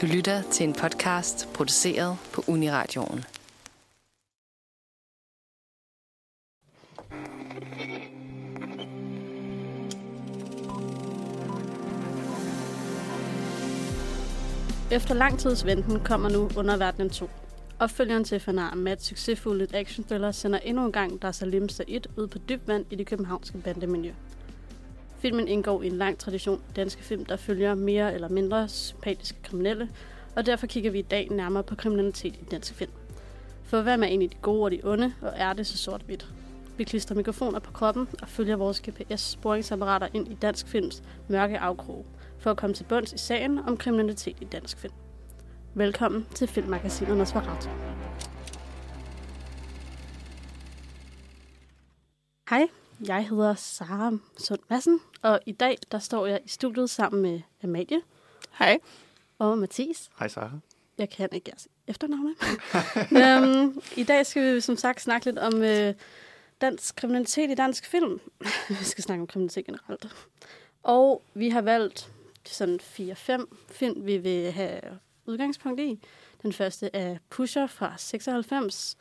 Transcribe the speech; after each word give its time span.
Du 0.00 0.06
lytter 0.06 0.42
til 0.42 0.68
en 0.68 0.72
podcast 0.72 1.48
produceret 1.54 2.16
på 2.32 2.44
Uniradioen. 2.48 3.24
Efter 14.90 15.14
lang 15.14 15.38
tids 15.38 15.66
venten 15.66 16.00
kommer 16.00 16.28
nu 16.28 16.50
Underverdenen 16.56 17.10
2. 17.10 17.30
Opfølgeren 17.78 18.24
til 18.24 18.40
Fanar 18.40 18.74
Mads 18.74 19.04
succesfulde 19.04 19.66
actionthriller 19.74 20.32
sender 20.32 20.58
endnu 20.58 20.86
en 20.86 20.92
gang 20.92 21.22
Dar 21.22 21.32
Salim 21.32 21.68
Said 21.68 22.18
ud 22.18 22.26
på 22.26 22.38
dybt 22.38 22.68
vand 22.68 22.84
i 22.90 22.94
det 22.94 23.06
københavnske 23.06 23.58
bandemiljø. 23.58 24.12
Filmen 25.20 25.48
indgår 25.48 25.82
i 25.82 25.86
en 25.86 25.92
lang 25.92 26.18
tradition 26.18 26.62
danske 26.76 27.02
film, 27.02 27.24
der 27.24 27.36
følger 27.36 27.74
mere 27.74 28.14
eller 28.14 28.28
mindre 28.28 28.68
sympatiske 28.68 29.38
kriminelle, 29.42 29.88
og 30.36 30.46
derfor 30.46 30.66
kigger 30.66 30.90
vi 30.90 30.98
i 30.98 31.02
dag 31.02 31.28
nærmere 31.30 31.62
på 31.62 31.74
kriminalitet 31.74 32.34
i 32.36 32.44
dansk 32.50 32.74
film. 32.74 32.90
For 33.64 33.82
hvad 33.82 33.98
er 33.98 34.02
egentlig 34.02 34.32
de 34.32 34.36
gode 34.42 34.64
og 34.64 34.70
de 34.70 34.80
onde, 34.84 35.14
og 35.20 35.32
er 35.36 35.52
det 35.52 35.66
så 35.66 35.78
sort-hvidt? 35.78 36.26
Vi 36.76 36.84
klistrer 36.84 37.16
mikrofoner 37.16 37.58
på 37.58 37.72
kroppen 37.72 38.08
og 38.22 38.28
følger 38.28 38.56
vores 38.56 38.82
GPS-sporingsapparater 38.88 40.08
ind 40.14 40.28
i 40.28 40.34
dansk 40.34 40.66
films 40.66 41.02
mørke 41.28 41.58
afkrog, 41.58 42.06
for 42.38 42.50
at 42.50 42.56
komme 42.56 42.74
til 42.74 42.84
bunds 42.84 43.12
i 43.12 43.18
sagen 43.18 43.58
om 43.58 43.76
kriminalitet 43.76 44.36
i 44.40 44.44
dansk 44.44 44.78
film. 44.78 44.94
Velkommen 45.74 46.26
til 46.34 46.48
Filmmagasinet 46.48 47.16
Nosferatu. 47.16 47.68
Hej, 52.50 52.66
jeg 53.06 53.28
hedder 53.28 53.54
Sara 53.54 54.12
Sund 54.38 54.60
Madsen, 54.68 55.00
og 55.22 55.40
i 55.46 55.52
dag 55.52 55.78
der 55.92 55.98
står 55.98 56.26
jeg 56.26 56.40
i 56.44 56.48
studiet 56.48 56.90
sammen 56.90 57.22
med 57.22 57.40
Amalie 57.62 58.02
Hej. 58.58 58.78
og 59.38 59.58
Mathis. 59.58 60.10
Hej 60.18 60.28
Sara. 60.28 60.58
Jeg 60.98 61.10
kan 61.10 61.28
ikke 61.32 61.50
jeres 61.50 61.68
efternavne. 61.86 62.34
um, 63.64 63.82
I 64.00 64.04
dag 64.04 64.26
skal 64.26 64.54
vi 64.54 64.60
som 64.60 64.76
sagt 64.76 65.00
snakke 65.00 65.26
lidt 65.26 65.38
om 65.38 65.62
øh, 65.62 65.94
dansk 66.60 66.96
kriminalitet 66.96 67.50
i 67.50 67.54
dansk 67.54 67.86
film. 67.86 68.20
vi 68.78 68.84
skal 68.84 69.04
snakke 69.04 69.20
om 69.20 69.26
kriminalitet 69.26 69.66
generelt. 69.66 70.08
Og 70.82 71.22
vi 71.34 71.48
har 71.48 71.60
valgt 71.60 72.12
sådan 72.44 72.80
4-5 72.82 73.46
film, 73.68 74.06
vi 74.06 74.16
vil 74.16 74.52
have 74.52 74.80
udgangspunkt 75.26 75.80
i. 75.80 76.00
Den 76.42 76.52
første 76.52 76.90
er 76.92 77.16
Pusher 77.30 77.66
fra 77.66 77.94
96, 77.98 78.96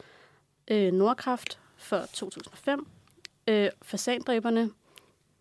øh, 0.68 0.94
Nordkraft 0.94 1.60
fra 1.78 2.06
2005, 2.06 2.88
øh, 3.50 3.70
Fasandræberne 3.82 4.72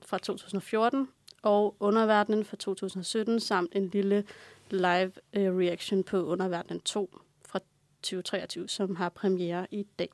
fra 0.03 0.19
2014 0.19 1.09
og 1.43 1.77
Underverdenen 1.81 2.45
fra 2.45 2.57
2017, 2.57 3.41
samt 3.41 3.75
en 3.75 3.89
lille 3.89 4.25
live 4.71 5.13
øh, 5.33 5.57
reaction 5.57 6.05
på 6.05 6.27
Underverdenen 6.27 6.81
2 6.81 7.19
fra 7.47 7.59
2023, 8.03 8.69
som 8.69 8.97
har 8.97 9.09
premiere 9.09 9.67
i 9.71 9.87
dag. 9.99 10.11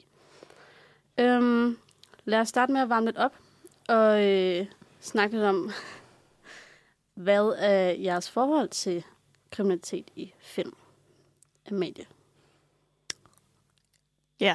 Øhm, 1.18 1.78
lad 2.24 2.40
os 2.40 2.48
starte 2.48 2.72
med 2.72 2.80
at 2.80 2.88
varme 2.88 3.06
lidt 3.06 3.16
op 3.16 3.32
og 3.88 4.24
øh, 4.24 4.66
snakke 5.00 5.36
lidt 5.36 5.46
om, 5.46 5.70
hvad 7.24 7.54
er 7.58 7.90
jeres 7.90 8.30
forhold 8.30 8.68
til 8.68 9.04
kriminalitet 9.50 10.10
i 10.16 10.32
film? 10.40 10.74
Amalie. 11.70 12.06
Ja. 14.40 14.54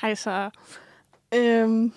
Hej 0.00 0.14
så. 0.14 0.50
Øhm, 1.34 1.92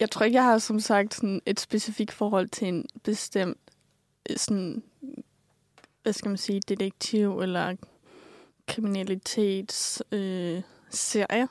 jeg 0.00 0.10
tror 0.10 0.24
ikke, 0.24 0.36
jeg 0.36 0.44
har 0.44 0.58
som 0.58 0.80
sagt 0.80 1.14
sådan 1.14 1.42
et 1.46 1.60
specifikt 1.60 2.12
forhold 2.12 2.48
til 2.48 2.68
en 2.68 2.84
bestemt 3.02 3.58
sådan, 4.36 4.82
hvad 6.02 6.12
skal 6.12 6.28
man 6.28 6.38
sige, 6.38 6.60
detektiv 6.60 7.40
eller 7.40 7.76
kriminalitets 8.66 10.02
øh, 10.12 10.62
serie. 10.90 11.48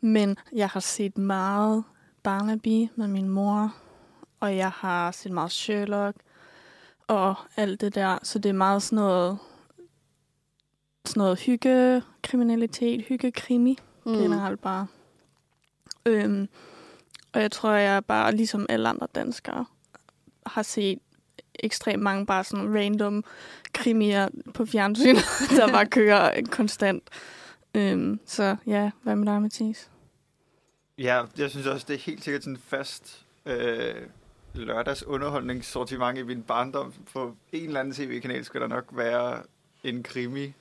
Men 0.00 0.36
jeg 0.52 0.68
har 0.68 0.80
set 0.80 1.18
meget 1.18 1.84
Barnaby 2.22 2.88
med 2.94 3.08
min 3.08 3.28
mor, 3.28 3.74
og 4.40 4.56
jeg 4.56 4.70
har 4.70 5.10
set 5.10 5.32
meget 5.32 5.52
Sherlock 5.52 6.16
og 7.06 7.34
alt 7.56 7.80
det 7.80 7.94
der. 7.94 8.18
Så 8.22 8.38
det 8.38 8.48
er 8.48 8.52
meget 8.52 8.82
sådan 8.82 8.96
noget, 8.96 9.38
sådan 11.04 11.20
noget 11.20 11.40
hygge-kriminalitet, 11.40 13.04
hygge-krimi 13.04 13.78
mm. 14.06 14.12
generelt 14.12 14.60
bare. 14.60 14.86
Øhm, 16.06 16.48
og 17.32 17.40
jeg 17.40 17.50
tror, 17.50 17.70
jeg 17.70 18.04
bare, 18.04 18.34
ligesom 18.34 18.66
alle 18.68 18.88
andre 18.88 19.06
danskere, 19.14 19.66
har 20.46 20.62
set 20.62 20.98
ekstremt 21.54 22.02
mange 22.02 22.26
bare 22.26 22.44
sådan 22.44 22.74
random 22.74 23.24
krimier 23.72 24.28
på 24.54 24.66
fjernsyn, 24.66 25.16
der 25.56 25.72
bare 25.72 25.86
kører 25.86 26.42
konstant. 26.50 27.02
Øhm, 27.74 28.20
så 28.26 28.56
ja, 28.66 28.90
hvad 29.02 29.16
med 29.16 29.26
dig, 29.26 29.42
Mathis? 29.42 29.90
Ja, 30.98 31.22
jeg 31.38 31.50
synes 31.50 31.66
også, 31.66 31.86
det 31.88 31.94
er 31.94 31.98
helt 31.98 32.24
sikkert 32.24 32.42
sådan 32.42 32.54
en 32.54 32.62
fast 32.66 33.26
øh, 33.46 33.94
lørdags 34.54 35.06
underholdningssortiment 35.06 36.18
i 36.18 36.22
min 36.22 36.42
barndom. 36.42 36.92
På 37.12 37.36
en 37.52 37.66
eller 37.66 37.80
anden 37.80 37.94
tv-kanal 37.94 38.44
skal 38.44 38.60
der 38.60 38.66
nok 38.66 38.84
være 38.92 39.42
en 39.84 40.02
krimi. 40.02 40.52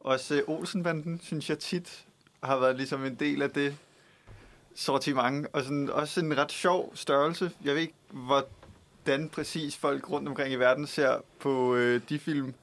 Også 0.00 0.42
Olsenbanden, 0.46 1.20
synes 1.22 1.50
jeg 1.50 1.58
tit 1.58 2.04
har 2.42 2.58
været 2.58 2.76
ligesom 2.76 3.04
en 3.04 3.14
del 3.14 3.42
af 3.42 3.50
det 3.50 3.76
sortiment. 4.74 5.46
Og 5.52 5.62
sådan, 5.62 5.90
også 5.90 6.20
en 6.20 6.38
ret 6.38 6.52
sjov 6.52 6.92
størrelse. 6.96 7.50
Jeg 7.64 7.74
ved 7.74 7.80
ikke, 7.80 7.94
hvordan 8.10 9.28
præcis 9.28 9.76
folk 9.76 10.10
rundt 10.10 10.28
omkring 10.28 10.52
i 10.52 10.56
verden 10.56 10.86
ser 10.86 11.16
på 11.40 11.74
øh, 11.74 12.00
de 12.08 12.18
film. 12.18 12.54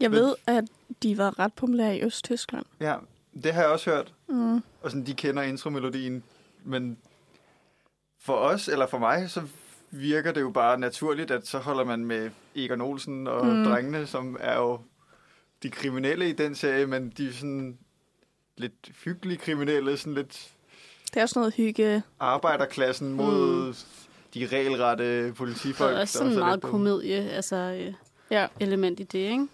Jeg 0.00 0.10
Men- 0.10 0.20
ved, 0.20 0.34
at 0.46 0.64
de 1.02 1.18
var 1.18 1.38
ret 1.38 1.52
populære 1.54 1.96
i 1.96 2.02
Østtyskland. 2.02 2.64
Ja, 2.80 2.96
det 3.42 3.54
har 3.54 3.62
jeg 3.62 3.70
også 3.70 3.90
hørt. 3.90 4.14
Mm. 4.28 4.56
Og 4.56 4.90
sådan, 4.90 5.06
de 5.06 5.14
kender 5.14 5.42
intromelodien. 5.42 6.22
Men 6.64 6.98
for 8.18 8.34
os, 8.34 8.68
eller 8.68 8.86
for 8.86 8.98
mig, 8.98 9.30
så 9.30 9.42
virker 9.90 10.32
det 10.32 10.40
jo 10.40 10.50
bare 10.50 10.78
naturligt, 10.78 11.30
at 11.30 11.46
så 11.46 11.58
holder 11.58 11.84
man 11.84 12.04
med 12.04 12.30
Egon 12.54 12.80
Olsen 12.80 13.26
og 13.26 13.46
mm. 13.46 13.64
drengene, 13.64 14.06
som 14.06 14.36
er 14.40 14.56
jo 14.56 14.80
de 15.62 15.70
kriminelle 15.70 16.28
i 16.28 16.32
den 16.32 16.54
serie, 16.54 16.86
men 16.86 17.10
de 17.10 17.28
er 17.28 17.32
sådan 17.32 17.78
lidt 18.56 18.90
hyggelige 19.04 19.38
kriminelle, 19.38 19.96
sådan 19.96 20.14
lidt 20.14 20.50
Det 21.14 21.16
er 21.18 21.22
også 21.22 21.38
noget 21.38 21.54
hygge. 21.54 22.02
arbejderklassen 22.20 23.12
mod 23.12 23.66
mm. 23.66 23.74
de 24.34 24.46
regelrette 24.46 25.32
politifolk. 25.36 25.94
Og 25.94 26.00
også 26.00 26.18
der 26.18 26.24
sådan 26.24 26.38
er 26.38 26.38
meget 26.44 26.56
lidt 26.56 26.62
på- 26.62 26.68
komedie, 26.70 27.30
altså 27.30 27.56
øh, 27.56 27.92
Ja. 28.30 28.46
element 28.60 29.00
i 29.00 29.02
det, 29.02 29.18
ikke? 29.18 29.46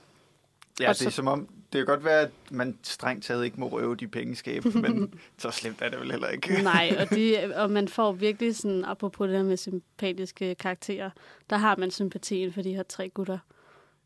Ja, 0.81 0.89
Og 0.89 0.95
det 0.99 1.07
er 1.07 1.11
så- 1.11 1.17
som 1.17 1.27
om, 1.29 1.49
det 1.73 1.79
kan 1.79 1.87
godt 1.87 2.05
være, 2.05 2.21
at 2.21 2.31
man 2.51 2.79
strengt 2.83 3.25
taget 3.25 3.45
ikke 3.45 3.61
må 3.61 3.69
røve 3.69 3.97
de 3.97 4.09
pengeskab, 4.09 4.65
men 4.65 5.15
så 5.39 5.51
slemt 5.51 5.83
er 5.83 5.89
det 5.89 6.01
vel 6.01 6.11
heller 6.11 6.29
ikke. 6.29 6.63
Nej, 6.63 6.97
og, 7.01 7.11
de, 7.11 7.37
og 7.63 7.71
man 7.71 7.89
får 7.89 8.13
virkelig 8.13 8.57
sådan, 8.57 8.85
apropos 8.85 9.29
det 9.29 9.37
her 9.37 9.45
med 9.45 9.57
sympatiske 9.57 10.55
karakterer, 10.55 11.11
der 11.51 11.57
har 11.57 11.77
man 11.77 11.91
sympatien 11.91 12.53
for 12.53 12.63
de 12.63 12.75
her 12.75 12.83
tre 12.83 13.09
gutter. 13.09 13.39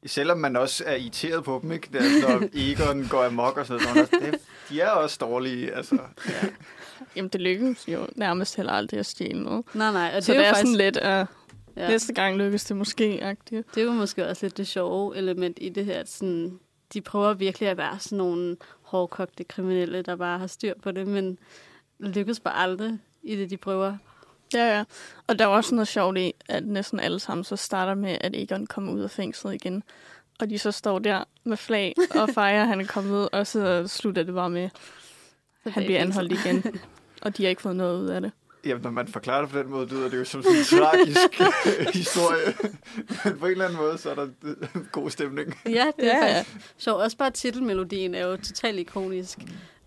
Selvom 0.07 0.39
man 0.39 0.57
også 0.57 0.85
er 0.87 0.95
irriteret 0.97 1.45
på 1.45 1.59
dem, 1.63 1.73
ikke? 1.73 1.89
Det 1.93 2.01
er, 2.01 2.29
når 2.39 2.49
Egon 2.71 3.07
går 3.09 3.25
amok 3.25 3.57
og 3.57 3.67
sådan 3.67 3.83
noget. 3.95 4.09
så 4.11 4.17
er 4.17 4.21
også- 4.21 4.31
Det, 4.31 4.41
de 4.69 4.81
er 4.81 4.91
også 4.91 5.19
dårlige, 5.21 5.75
altså. 5.75 5.99
Jamen, 7.17 7.29
det 7.29 7.41
lykkes 7.41 7.89
jo 7.89 8.07
nærmest 8.17 8.57
heller 8.57 8.73
aldrig 8.73 9.01
at 9.01 9.07
stjæle 9.07 9.43
noget. 9.43 9.65
Nej, 9.75 9.93
nej, 9.93 10.13
og 10.17 10.23
Så 10.23 10.33
det, 10.33 10.39
det 10.39 10.47
er, 10.47 10.47
er 10.47 10.49
jo 10.49 10.55
faktisk, 10.55 10.73
sådan 10.73 10.85
lidt, 10.85 10.97
uh, 10.97 11.83
ja, 11.83 11.89
næste 11.89 12.13
gang 12.13 12.37
lykkes 12.37 12.65
det 12.65 12.77
måske, 12.77 13.19
agtigt. 13.23 13.75
det 13.75 13.81
er 13.81 13.85
jo 13.85 13.93
måske 13.93 14.29
også 14.29 14.47
lidt 14.47 14.57
det 14.57 14.67
sjove 14.67 15.17
element 15.17 15.59
i 15.61 15.69
det 15.69 15.85
her, 15.85 16.01
at 16.01 16.11
sådan, 16.11 16.61
de 16.93 17.01
prøver 17.01 17.35
virkelig 17.35 17.69
at 17.69 17.77
være 17.77 17.99
sådan 17.99 18.19
nogle 18.19 18.57
hårdkogte 18.83 19.45
kriminelle, 19.45 20.03
der 20.03 20.17
bare 20.17 20.39
har 20.39 20.47
styr 20.47 20.75
på 20.83 20.91
det, 20.91 21.07
men 21.07 21.39
lykkes 21.99 22.41
bare 22.41 22.57
aldrig 22.57 22.99
i 23.23 23.37
det, 23.37 23.51
de 23.51 23.57
prøver. 23.57 23.97
Ja, 24.55 24.77
ja. 24.77 24.85
Og 25.27 25.39
der 25.39 25.45
er 25.45 25.49
også 25.49 25.75
noget 25.75 25.89
sjovt 25.89 26.19
i, 26.19 26.35
at 26.49 26.67
næsten 26.67 27.01
alle 27.01 27.21
sammen 27.21 27.45
så 27.45 27.57
starter 27.57 27.95
med, 27.95 28.19
at 28.21 28.37
Egon 28.37 28.67
kommer 28.67 28.93
ud 28.93 29.01
af 29.01 29.11
fængslet 29.11 29.55
igen. 29.55 29.83
Og 30.41 30.51
de 30.51 30.59
så 30.59 30.71
står 30.71 30.99
der 30.99 31.25
med 31.45 31.57
flag 31.57 31.95
og 32.15 32.29
fejrer, 32.35 32.63
at 32.63 32.69
han 32.69 32.81
er 32.81 32.87
kommet 32.87 33.11
ud, 33.23 33.29
og 33.33 33.47
så 33.47 33.89
slutter 33.89 34.23
det 34.23 34.35
bare 34.35 34.51
med, 34.51 34.69
at 35.65 35.73
han 35.73 35.85
bliver 35.85 36.01
anholdt 36.01 36.33
igen. 36.33 36.65
Og 37.23 37.37
de 37.37 37.43
har 37.43 37.51
ikke 37.51 37.63
fået 37.63 37.77
noget 37.77 38.01
ud 38.03 38.09
af 38.09 38.21
det. 38.21 38.33
Jamen, 38.65 38.83
når 38.83 38.91
man 38.91 39.09
forklarer 39.09 39.41
det 39.41 39.51
på 39.51 39.59
den 39.59 39.71
måde, 39.71 39.87
lyder 39.87 40.09
det 40.09 40.19
jo 40.19 40.25
som 40.25 40.43
sådan 40.43 40.59
en 40.59 40.65
tragisk 40.65 41.41
historie. 42.01 42.55
Men 43.25 43.39
på 43.39 43.47
en 43.47 43.53
eller 43.53 43.65
anden 43.65 43.79
måde, 43.81 43.99
så 43.99 44.11
er 44.11 44.15
der 44.15 44.29
god 44.93 45.11
stemning. 45.11 45.55
Ja, 45.67 45.87
det 45.99 46.13
er 46.15 46.27
Ja, 46.27 46.39
faktisk 46.41 46.57
sjovt. 46.79 47.03
Også 47.03 47.17
bare 47.17 47.31
titelmelodien 47.31 48.15
er 48.15 48.27
jo 48.27 48.37
totalt 48.37 48.79
ikonisk. 48.79 49.39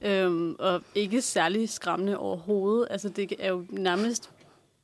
Øhm, 0.01 0.55
og 0.59 0.81
ikke 0.95 1.21
særlig 1.21 1.69
skræmmende 1.69 2.17
overhovedet. 2.17 2.87
Altså, 2.91 3.09
det 3.09 3.33
er 3.39 3.49
jo 3.49 3.65
nærmest 3.69 4.29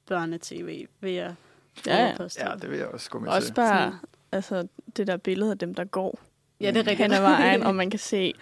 børnetv, 0.07 0.68
vil 1.01 1.13
jeg 1.13 1.35
Ja, 1.85 1.97
ja. 2.06 2.13
Ja, 2.39 2.51
det 2.62 2.69
vil 2.69 2.77
jeg 2.77 2.88
også 2.88 3.09
gå 3.09 3.19
med 3.19 3.30
Også 3.30 3.47
til. 3.47 3.53
bare 3.53 4.00
altså, 4.31 4.68
det 4.97 5.07
der 5.07 5.18
billede 5.18 5.51
af 5.51 5.57
dem, 5.57 5.75
der 5.75 5.83
går 5.83 6.19
ja, 6.62 6.68
det 6.68 6.75
er 6.77 6.80
rigtigt. 6.80 7.00
hen 7.01 7.12
ad 7.12 7.21
vejen, 7.21 7.63
og 7.68 7.75
man 7.75 7.89
kan 7.89 8.00
se 8.00 8.33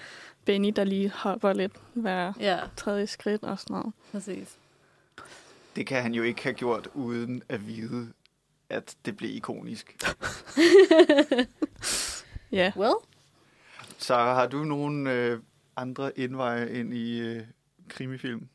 Benny, 0.47 0.73
der 0.75 0.83
lige 0.83 1.09
hopper 1.09 1.53
lidt 1.53 1.71
hver 1.94 2.33
Ja, 2.39 2.59
tredje 2.77 3.07
skridt 3.07 3.44
og 3.44 3.59
sådan 3.59 3.73
noget. 3.75 3.94
præcis. 4.11 4.57
Det 5.75 5.88
kan 5.88 6.01
han 6.01 6.13
jo 6.13 6.23
ikke 6.23 6.44
have 6.44 6.53
gjort, 6.53 6.88
uden 6.94 7.44
at 7.49 7.67
vide, 7.67 8.13
at 8.69 8.95
det 9.05 9.17
blev 9.17 9.35
ikonisk. 9.35 9.97
Ja. 12.51 12.71
Well, 12.77 12.94
Sarah, 13.97 14.35
har 14.35 14.47
du 14.47 14.63
nogle 14.63 15.11
øh, 15.13 15.39
andre 15.75 16.19
indveje 16.19 16.69
ind 16.79 16.93
i 16.93 17.19
øh, 17.19 17.41
krimifilm? 17.89 18.47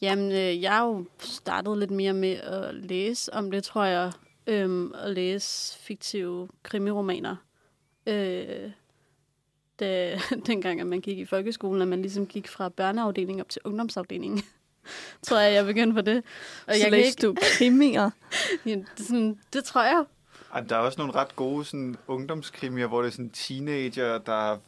Jamen, 0.00 0.32
øh, 0.32 0.62
jeg 0.62 0.72
har 0.72 0.84
jo 0.86 1.04
startet 1.18 1.78
lidt 1.78 1.90
mere 1.90 2.12
med 2.12 2.32
at 2.34 2.74
læse 2.74 3.34
om 3.34 3.50
det, 3.50 3.64
tror 3.64 3.84
jeg. 3.84 4.12
Øhm, 4.46 4.92
at 4.94 5.10
læse 5.10 5.78
fiktive 5.78 6.48
krimiromaner. 6.62 7.36
Øh, 8.06 8.70
da, 9.80 10.18
dengang, 10.46 10.80
at 10.80 10.86
man 10.86 11.00
gik 11.00 11.18
i 11.18 11.24
folkeskolen, 11.24 11.82
at 11.82 11.88
man 11.88 12.02
ligesom 12.02 12.26
gik 12.26 12.48
fra 12.48 12.68
børneafdelingen 12.68 13.40
op 13.40 13.48
til 13.48 13.62
ungdomsafdelingen. 13.64 14.42
tror 15.26 15.38
jeg, 15.38 15.54
jeg 15.54 15.66
begyndte 15.66 15.94
på 15.94 16.00
det. 16.00 16.22
Og 16.66 16.74
så 16.74 16.82
jeg 16.82 16.90
læste 16.90 17.26
ikke... 17.26 17.40
du 17.40 17.48
krimier? 17.56 18.10
ja, 18.66 18.70
det, 18.70 19.06
sådan, 19.06 19.38
det 19.52 19.64
tror 19.64 19.82
jeg. 19.82 20.04
Ej, 20.54 20.60
der 20.60 20.76
er 20.76 20.80
også 20.80 20.98
nogle 20.98 21.14
ret 21.14 21.36
gode 21.36 21.64
sådan, 21.64 21.96
ungdomskrimier, 22.06 22.86
hvor 22.86 23.02
det 23.02 23.08
er 23.08 23.12
sådan 23.12 23.30
teenager, 23.30 24.18
der 24.18 24.58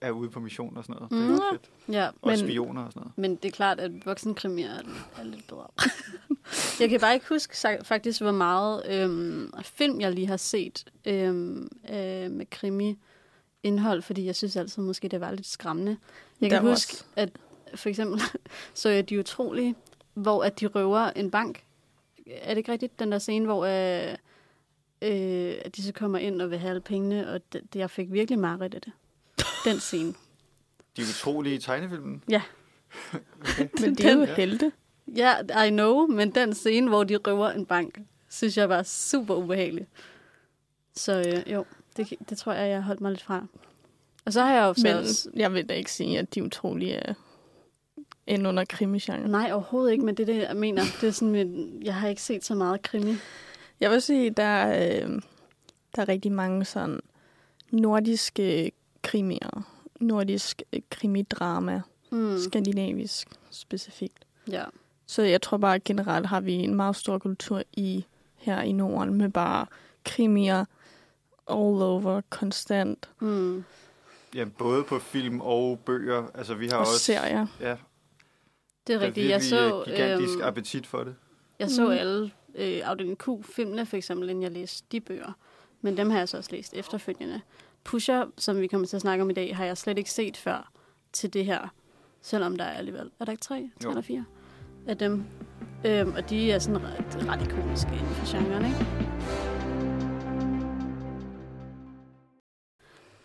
er 0.00 0.10
ude 0.10 0.30
på 0.30 0.40
mission 0.40 0.76
og 0.76 0.84
sådan 0.84 0.96
noget. 0.96 1.12
Mm. 1.12 1.32
Det 1.32 1.42
er 1.44 1.52
fedt. 1.52 1.70
Ja, 1.94 2.06
og 2.06 2.28
men, 2.28 2.38
spioner 2.38 2.84
og 2.84 2.92
sådan 2.92 3.00
noget. 3.00 3.18
Men 3.18 3.36
det 3.36 3.44
er 3.44 3.52
klart, 3.52 3.80
at 3.80 4.06
voksenkrimier 4.06 4.70
er, 4.70 4.82
er 5.18 5.24
lidt 5.24 5.46
bedre. 5.48 5.66
jeg 6.80 6.88
kan 6.90 7.00
bare 7.00 7.14
ikke 7.14 7.26
huske 7.28 7.56
faktisk, 7.82 8.20
hvor 8.20 8.32
meget 8.32 8.82
øhm, 8.90 9.52
film, 9.62 10.00
jeg 10.00 10.12
lige 10.12 10.26
har 10.26 10.36
set 10.36 10.84
øhm, 11.06 11.68
øh, 11.90 12.30
med 12.30 12.50
krimi 12.50 12.98
indhold, 13.68 14.02
fordi 14.02 14.26
jeg 14.26 14.36
synes 14.36 14.56
altid 14.56 14.82
måske, 14.82 15.08
det 15.08 15.20
var 15.20 15.30
lidt 15.30 15.46
skræmmende. 15.46 15.96
Jeg 16.40 16.50
kan 16.50 16.60
huske, 16.60 16.92
også. 16.92 17.04
at 17.16 17.30
for 17.74 17.88
eksempel 17.88 18.20
så 18.74 18.88
jeg 18.88 19.10
De 19.10 19.18
Utrolige, 19.18 19.74
hvor 20.14 20.44
at 20.44 20.60
de 20.60 20.66
røver 20.66 21.10
en 21.10 21.30
bank. 21.30 21.64
Er 22.26 22.48
det 22.48 22.58
ikke 22.58 22.72
rigtigt, 22.72 22.98
den 22.98 23.12
der 23.12 23.18
scene, 23.18 23.46
hvor 23.46 23.64
øh, 23.64 24.14
øh, 25.02 25.54
at 25.64 25.76
de 25.76 25.82
så 25.82 25.92
kommer 25.92 26.18
ind 26.18 26.42
og 26.42 26.50
vil 26.50 26.58
have 26.58 26.70
alle 26.70 26.80
pengene, 26.80 27.32
og 27.32 27.40
det, 27.52 27.62
det, 27.72 27.78
jeg 27.78 27.90
fik 27.90 28.12
virkelig 28.12 28.38
meget 28.38 28.62
af 28.62 28.70
det. 28.70 28.92
Den 29.64 29.80
scene. 29.88 30.14
De 30.96 31.02
utrolige 31.02 31.58
tegnefilmen? 31.58 32.22
Ja. 32.28 32.42
men 33.80 33.94
det 33.94 34.06
er 34.06 34.12
jo 34.12 34.24
helte. 34.24 34.72
Ja, 35.16 35.64
I 35.64 35.70
know, 35.70 36.06
men 36.06 36.30
den 36.30 36.54
scene, 36.54 36.88
hvor 36.88 37.04
de 37.04 37.16
røver 37.16 37.50
en 37.50 37.66
bank, 37.66 37.98
synes 38.28 38.56
jeg 38.56 38.68
var 38.68 38.82
super 38.82 39.34
ubehagelig. 39.34 39.86
Så 40.94 41.18
øh, 41.18 41.52
jo, 41.52 41.64
det, 41.98 42.18
det 42.28 42.38
tror 42.38 42.52
jeg, 42.52 42.68
jeg 42.68 42.76
har 42.76 42.82
holdt 42.82 43.00
mig 43.00 43.10
lidt 43.10 43.22
fra. 43.22 43.46
Og 44.24 44.32
så 44.32 44.42
har 44.42 44.54
jeg 44.54 44.62
jo 44.68 44.74
men 44.82 44.96
også... 44.96 45.30
jeg 45.36 45.52
vil 45.54 45.68
da 45.68 45.74
ikke 45.74 45.92
sige, 45.92 46.18
at 46.18 46.34
de 46.34 46.44
utrolige 46.44 46.94
er 46.94 47.14
end 48.26 48.48
under 48.48 48.64
krimi-genre. 48.64 49.28
Nej, 49.28 49.52
overhovedet 49.52 49.92
ikke, 49.92 50.04
men 50.04 50.14
det 50.14 50.28
er 50.28 50.34
det, 50.34 50.42
jeg 50.42 50.56
mener. 50.56 50.82
Det 51.00 51.08
er 51.08 51.10
sådan, 51.10 51.82
jeg 51.82 51.94
har 51.94 52.08
ikke 52.08 52.22
set 52.22 52.44
så 52.44 52.54
meget 52.54 52.82
krimi. 52.82 53.14
Jeg 53.80 53.90
vil 53.90 54.02
sige, 54.02 54.30
der, 54.30 54.68
øh, 54.68 55.22
der 55.96 56.02
er 56.02 56.08
rigtig 56.08 56.32
mange 56.32 56.64
sådan 56.64 57.00
nordiske 57.70 58.72
krimier. 59.02 59.66
Nordisk 60.00 60.62
øh, 60.72 60.80
krimidrama. 60.90 61.82
Mm. 62.10 62.38
Skandinavisk 62.38 63.28
specifikt. 63.50 64.24
Ja. 64.50 64.64
Så 65.06 65.22
jeg 65.22 65.42
tror 65.42 65.56
bare, 65.56 65.74
at 65.74 65.84
generelt 65.84 66.26
har 66.26 66.40
vi 66.40 66.54
en 66.54 66.74
meget 66.74 66.96
stor 66.96 67.18
kultur 67.18 67.62
i 67.72 68.04
her 68.36 68.60
i 68.60 68.72
Norden 68.72 69.14
med 69.14 69.28
bare 69.28 69.66
krimier 70.04 70.64
all 71.50 71.82
over, 71.82 72.20
konstant. 72.30 73.08
Mm. 73.20 73.64
Ja, 74.34 74.44
både 74.58 74.84
på 74.84 74.98
film 74.98 75.40
og 75.40 75.80
bøger. 75.84 76.26
Altså, 76.34 76.54
vi 76.54 76.66
har 76.66 76.74
og 76.74 76.80
også... 76.80 76.98
serier. 76.98 77.46
Ja. 77.60 77.76
Det 78.86 78.94
er 78.94 79.00
rigtigt. 79.00 79.30
Jeg 79.30 79.42
så... 79.42 79.82
gigantisk 79.86 80.34
øhm, 80.34 80.42
appetit 80.42 80.86
for 80.86 81.04
det. 81.04 81.14
Jeg 81.58 81.70
så 81.70 81.84
mm. 81.84 81.90
alle 81.90 82.30
øh, 82.54 82.80
afdeling 82.84 83.18
Q-filmene, 83.18 83.86
for 83.86 83.96
eksempel, 83.96 84.30
inden 84.30 84.42
jeg 84.42 84.52
læste 84.52 84.86
de 84.92 85.00
bøger. 85.00 85.32
Men 85.80 85.96
dem 85.96 86.10
har 86.10 86.18
jeg 86.18 86.28
så 86.28 86.36
også 86.36 86.50
læst 86.52 86.74
efterfølgende. 86.74 87.40
Pusher, 87.84 88.26
som 88.36 88.60
vi 88.60 88.66
kommer 88.66 88.86
til 88.86 88.96
at 88.96 89.02
snakke 89.02 89.22
om 89.22 89.30
i 89.30 89.32
dag, 89.32 89.56
har 89.56 89.64
jeg 89.64 89.78
slet 89.78 89.98
ikke 89.98 90.10
set 90.10 90.36
før 90.36 90.72
til 91.12 91.32
det 91.32 91.44
her. 91.44 91.72
Selvom 92.22 92.56
der 92.56 92.64
er 92.64 92.78
alligevel... 92.78 93.10
Er 93.20 93.24
der 93.24 93.32
ikke 93.32 93.42
tre? 93.42 93.70
Tre 93.80 93.88
eller 93.88 94.02
fire? 94.02 94.24
Af 94.86 94.98
dem. 94.98 95.24
Øhm, 95.84 96.12
og 96.16 96.30
de 96.30 96.52
er 96.52 96.58
sådan 96.58 96.82
ret, 96.82 97.28
ret 97.28 97.42
ikoniske 97.42 97.90
inden 97.92 98.14
for 98.14 98.36
genren, 98.36 98.64
ikke? 98.64 99.47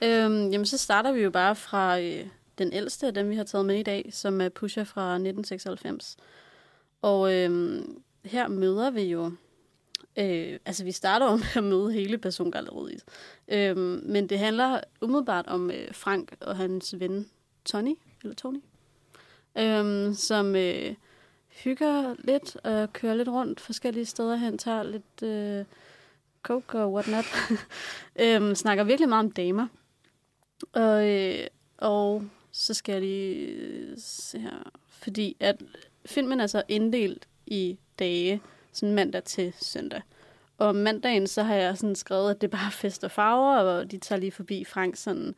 Øhm, 0.03 0.50
jamen, 0.50 0.65
så 0.65 0.77
starter 0.77 1.11
vi 1.11 1.21
jo 1.21 1.29
bare 1.29 1.55
fra 1.55 2.00
øh, 2.00 2.27
den 2.57 2.73
ældste 2.73 3.07
af 3.07 3.13
dem, 3.13 3.29
vi 3.29 3.35
har 3.35 3.44
taget 3.44 3.65
med 3.65 3.79
i 3.79 3.83
dag, 3.83 4.09
som 4.11 4.41
er 4.41 4.50
Pusher 4.50 4.83
fra 4.83 5.13
1996. 5.13 6.17
Og 7.01 7.33
øhm, 7.33 8.01
her 8.25 8.47
møder 8.47 8.89
vi 8.89 9.01
jo... 9.01 9.31
Øh, 10.17 10.59
altså, 10.65 10.83
vi 10.83 10.91
starter 10.91 11.25
om 11.25 11.39
med 11.39 11.47
at 11.55 11.63
møde 11.63 11.94
hele 11.94 12.17
persongalleriet. 12.17 13.03
Øhm, 13.47 14.01
men 14.05 14.29
det 14.29 14.39
handler 14.39 14.79
umiddelbart 15.01 15.47
om 15.47 15.71
øh, 15.71 15.94
Frank 15.94 16.35
og 16.41 16.57
hans 16.57 16.99
ven 16.99 17.29
Tony, 17.65 17.95
eller 18.23 18.35
Tony, 18.35 18.61
øhm, 19.57 20.13
som 20.13 20.56
øh, 20.56 20.95
hygger 21.49 22.15
lidt 22.19 22.56
og 22.56 22.94
kører 22.94 23.15
lidt 23.15 23.29
rundt 23.29 23.59
forskellige 23.59 24.06
steder 24.06 24.35
hen, 24.35 24.57
tager 24.57 24.83
lidt 24.83 25.23
øh, 25.23 25.65
coke 26.44 26.79
og 26.79 26.94
whatnot. 26.94 27.25
øhm, 28.21 28.56
snakker 28.56 28.83
virkelig 28.83 29.09
meget 29.09 29.25
om 29.25 29.31
damer. 29.31 29.67
Og, 30.71 31.10
øh, 31.10 31.48
og 31.77 32.24
så 32.51 32.74
skal 32.74 32.94
jeg 32.94 33.01
lige 33.01 33.45
øh, 33.45 33.94
se 33.98 34.39
her. 34.39 34.71
Fordi 34.88 35.38
at 35.39 35.62
filmen 36.06 36.39
er 36.39 36.48
så 36.48 36.63
inddelt 36.68 37.27
i 37.45 37.77
dage, 38.00 38.42
sådan 38.71 38.95
mandag 38.95 39.24
til 39.24 39.54
søndag. 39.62 40.01
Og 40.57 40.68
om 40.68 40.75
mandagen, 40.75 41.27
så 41.27 41.44
har 41.44 41.56
jeg 41.56 41.77
sådan 41.77 41.95
skrevet, 41.95 42.31
at 42.31 42.42
det 42.42 42.48
er 42.48 42.57
bare 42.57 42.71
fest 42.71 43.04
og 43.04 43.12
farver, 43.12 43.57
og 43.57 43.92
de 43.92 43.98
tager 43.98 44.19
lige 44.19 44.31
forbi 44.31 44.63
Frank 44.63 44.95
sådan 44.95 45.36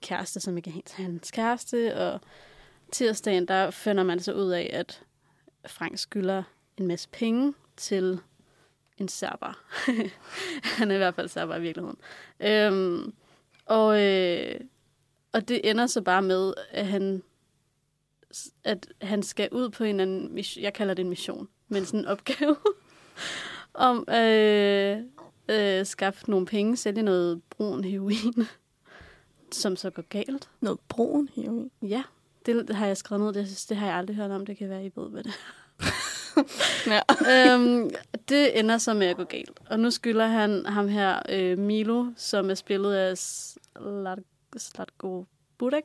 kæreste, 0.00 0.40
som 0.40 0.56
ikke 0.56 0.70
er 0.70 0.74
helt 0.74 0.92
hans 0.92 1.30
kæreste. 1.30 1.96
Og 1.96 2.20
tirsdagen, 2.92 3.48
der 3.48 3.70
finder 3.70 4.02
man 4.02 4.20
så 4.20 4.32
ud 4.32 4.50
af, 4.50 4.70
at 4.72 5.02
Frank 5.66 5.98
skylder 5.98 6.42
en 6.76 6.86
masse 6.86 7.08
penge 7.08 7.54
til 7.76 8.20
en 8.98 9.08
serber. 9.08 9.62
Han 10.78 10.90
er 10.90 10.94
i 10.94 10.98
hvert 10.98 11.14
fald 11.14 11.28
serber 11.28 11.56
i 11.56 11.60
virkeligheden. 11.60 11.98
Øhm, 12.40 13.14
og, 13.72 14.02
øh, 14.02 14.60
og 15.32 15.48
det 15.48 15.70
ender 15.70 15.86
så 15.86 16.00
bare 16.00 16.22
med, 16.22 16.54
at 16.70 16.86
han, 16.86 17.22
at 18.64 18.88
han 19.02 19.22
skal 19.22 19.48
ud 19.52 19.68
på 19.68 19.84
en 19.84 20.00
anden 20.00 20.34
mission. 20.34 20.62
Jeg 20.62 20.72
kalder 20.72 20.94
det 20.94 21.02
en 21.02 21.08
mission, 21.08 21.48
men 21.68 21.84
sådan 21.84 22.00
en 22.00 22.06
opgave 22.06 22.56
om 23.74 24.08
øh, 24.08 24.98
øh, 25.48 25.86
skaffe 25.86 26.30
nogle 26.30 26.46
penge, 26.46 26.76
sælge 26.76 27.02
noget 27.02 27.42
brun 27.50 27.84
heroin, 27.84 28.46
som 29.52 29.76
så 29.76 29.90
går 29.90 30.02
galt. 30.02 30.50
Noget 30.60 30.80
brun 30.88 31.28
heroin? 31.36 31.70
Ja, 31.82 32.02
det, 32.46 32.68
det 32.68 32.76
har 32.76 32.86
jeg 32.86 32.96
skrevet 32.96 33.24
ned. 33.24 33.32
Det, 33.32 33.64
det 33.68 33.76
har 33.76 33.86
jeg 33.86 33.96
aldrig 33.96 34.16
hørt 34.16 34.30
om. 34.30 34.46
Det 34.46 34.56
kan 34.56 34.68
være, 34.68 34.86
I 34.86 34.90
ved, 34.96 35.10
hvad 35.10 35.22
det 35.22 35.34
ja. 36.94 37.00
øhm, 37.54 37.90
det 38.28 38.58
ender 38.58 38.78
så 38.78 38.94
med 38.94 39.06
at 39.06 39.16
gå 39.16 39.24
galt. 39.24 39.60
Og 39.70 39.80
nu 39.80 39.90
skylder 39.90 40.26
han 40.26 40.66
ham 40.66 40.88
her, 40.88 41.22
øh, 41.28 41.58
Milo, 41.58 42.06
som 42.16 42.50
er 42.50 42.54
spillet 42.54 42.94
af 42.94 43.18
Slatko 44.56 45.26
Budak. 45.58 45.84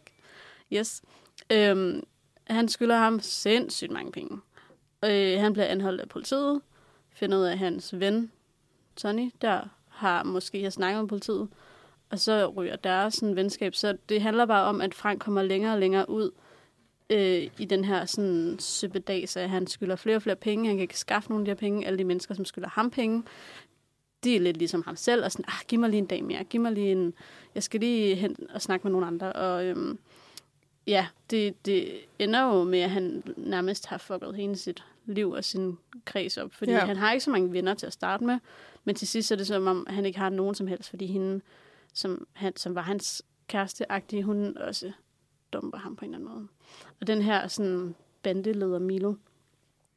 Yes. 0.73 1.01
Øhm, 1.51 2.03
han 2.47 2.67
skylder 2.67 2.97
ham 2.97 3.19
sindssygt 3.19 3.91
mange 3.91 4.11
penge. 4.11 4.39
Øh, 5.05 5.39
han 5.39 5.53
bliver 5.53 5.65
anholdt 5.65 6.01
af 6.01 6.09
politiet, 6.09 6.61
finder 7.11 7.37
ud 7.37 7.43
af, 7.43 7.51
at 7.51 7.57
hans 7.57 7.99
ven, 7.99 8.31
Tony, 8.95 9.31
der 9.41 9.61
har 9.87 10.23
måske 10.23 10.63
har 10.63 10.69
snakket 10.69 11.01
med 11.01 11.09
politiet, 11.09 11.47
og 12.09 12.19
så 12.19 12.47
ryger 12.47 12.75
deres 12.75 13.13
sådan, 13.13 13.35
venskab. 13.35 13.75
Så 13.75 13.97
det 14.09 14.21
handler 14.21 14.45
bare 14.45 14.65
om, 14.65 14.81
at 14.81 14.93
Frank 14.93 15.21
kommer 15.21 15.41
længere 15.41 15.73
og 15.73 15.79
længere 15.79 16.09
ud 16.09 16.31
øh, 17.09 17.49
i 17.59 17.65
den 17.65 17.83
her 17.85 18.05
sådan 18.05 18.55
søbedag, 18.59 19.29
så 19.29 19.47
han 19.47 19.67
skylder 19.67 19.95
flere 19.95 20.15
og 20.15 20.21
flere 20.21 20.35
penge, 20.35 20.67
han 20.67 20.75
kan 20.75 20.81
ikke 20.81 20.99
skaffe 20.99 21.29
nogle 21.29 21.41
af 21.41 21.45
de 21.45 21.49
her 21.49 21.69
penge, 21.69 21.87
alle 21.87 21.99
de 21.99 22.03
mennesker, 22.03 22.35
som 22.35 22.45
skylder 22.45 22.69
ham 22.69 22.91
penge, 22.91 23.23
de 24.23 24.35
er 24.35 24.39
lidt 24.39 24.57
ligesom 24.57 24.83
ham 24.85 24.95
selv, 24.95 25.23
og 25.23 25.31
sådan, 25.31 25.45
ah, 25.47 25.65
giv 25.67 25.79
mig 25.79 25.89
lige 25.89 25.97
en 25.97 26.05
dag 26.05 26.23
mere, 26.23 26.43
giv 26.43 26.61
mig 26.61 26.71
lige 26.71 26.91
en, 26.91 27.13
jeg 27.55 27.63
skal 27.63 27.79
lige 27.79 28.15
hen 28.15 28.35
og 28.53 28.61
snakke 28.61 28.83
med 28.83 28.91
nogle 28.91 29.07
andre, 29.07 29.33
og 29.33 29.65
øhm, 29.65 29.99
ja, 30.87 31.07
det, 31.29 31.65
det 31.65 31.91
ender 32.19 32.43
jo 32.43 32.63
med, 32.63 32.79
at 32.79 32.89
han 32.89 33.23
nærmest 33.37 33.85
har 33.85 33.97
fucket 33.97 34.35
hele 34.35 34.55
sit 34.55 34.83
liv 35.05 35.31
og 35.31 35.43
sin 35.43 35.77
kreds 36.05 36.37
op, 36.37 36.53
fordi 36.53 36.71
ja. 36.71 36.85
han 36.85 36.97
har 36.97 37.11
ikke 37.11 37.23
så 37.23 37.31
mange 37.31 37.53
venner 37.53 37.73
til 37.73 37.85
at 37.85 37.93
starte 37.93 38.23
med, 38.23 38.39
men 38.83 38.95
til 38.95 39.07
sidst 39.07 39.31
er 39.31 39.35
det 39.35 39.47
som 39.47 39.67
om, 39.67 39.87
han 39.89 40.05
ikke 40.05 40.19
har 40.19 40.29
nogen 40.29 40.55
som 40.55 40.67
helst, 40.67 40.89
fordi 40.89 41.05
hende, 41.05 41.41
som, 41.93 42.27
han, 42.33 42.55
som 42.55 42.75
var 42.75 42.81
hans 42.81 43.23
kæresteagtige, 43.47 44.23
hun 44.23 44.57
også 44.57 44.91
dumper 45.53 45.77
ham 45.77 45.95
på 45.95 46.05
en 46.05 46.13
eller 46.13 46.17
anden 46.17 46.37
måde. 46.37 46.47
Og 47.01 47.07
den 47.07 47.21
her 47.21 47.47
sådan, 47.47 47.95
bandeleder 48.23 48.79
Milo 48.79 49.13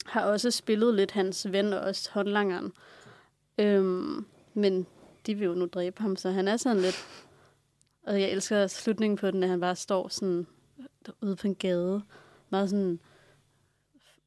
har 0.06 0.24
også 0.24 0.50
spillet 0.50 0.94
lidt 0.94 1.10
hans 1.10 1.52
ven 1.52 1.72
og 1.72 1.80
også 1.80 2.10
håndlangeren. 2.12 2.72
Øhm, 3.60 4.26
men 4.54 4.86
de 5.26 5.34
vil 5.34 5.46
jo 5.46 5.54
nu 5.54 5.66
dræbe 5.66 6.02
ham, 6.02 6.16
så 6.16 6.30
han 6.30 6.48
er 6.48 6.56
sådan 6.56 6.82
lidt... 6.82 7.06
Og 8.06 8.20
jeg 8.20 8.30
elsker 8.30 8.66
slutningen 8.66 9.16
på 9.16 9.30
den, 9.30 9.42
at 9.42 9.48
han 9.48 9.60
bare 9.60 9.76
står 9.76 10.08
sådan 10.08 10.46
ude 11.22 11.36
på 11.36 11.46
en 11.46 11.54
gade. 11.54 12.02
Meget 12.50 12.70
sådan... 12.70 13.00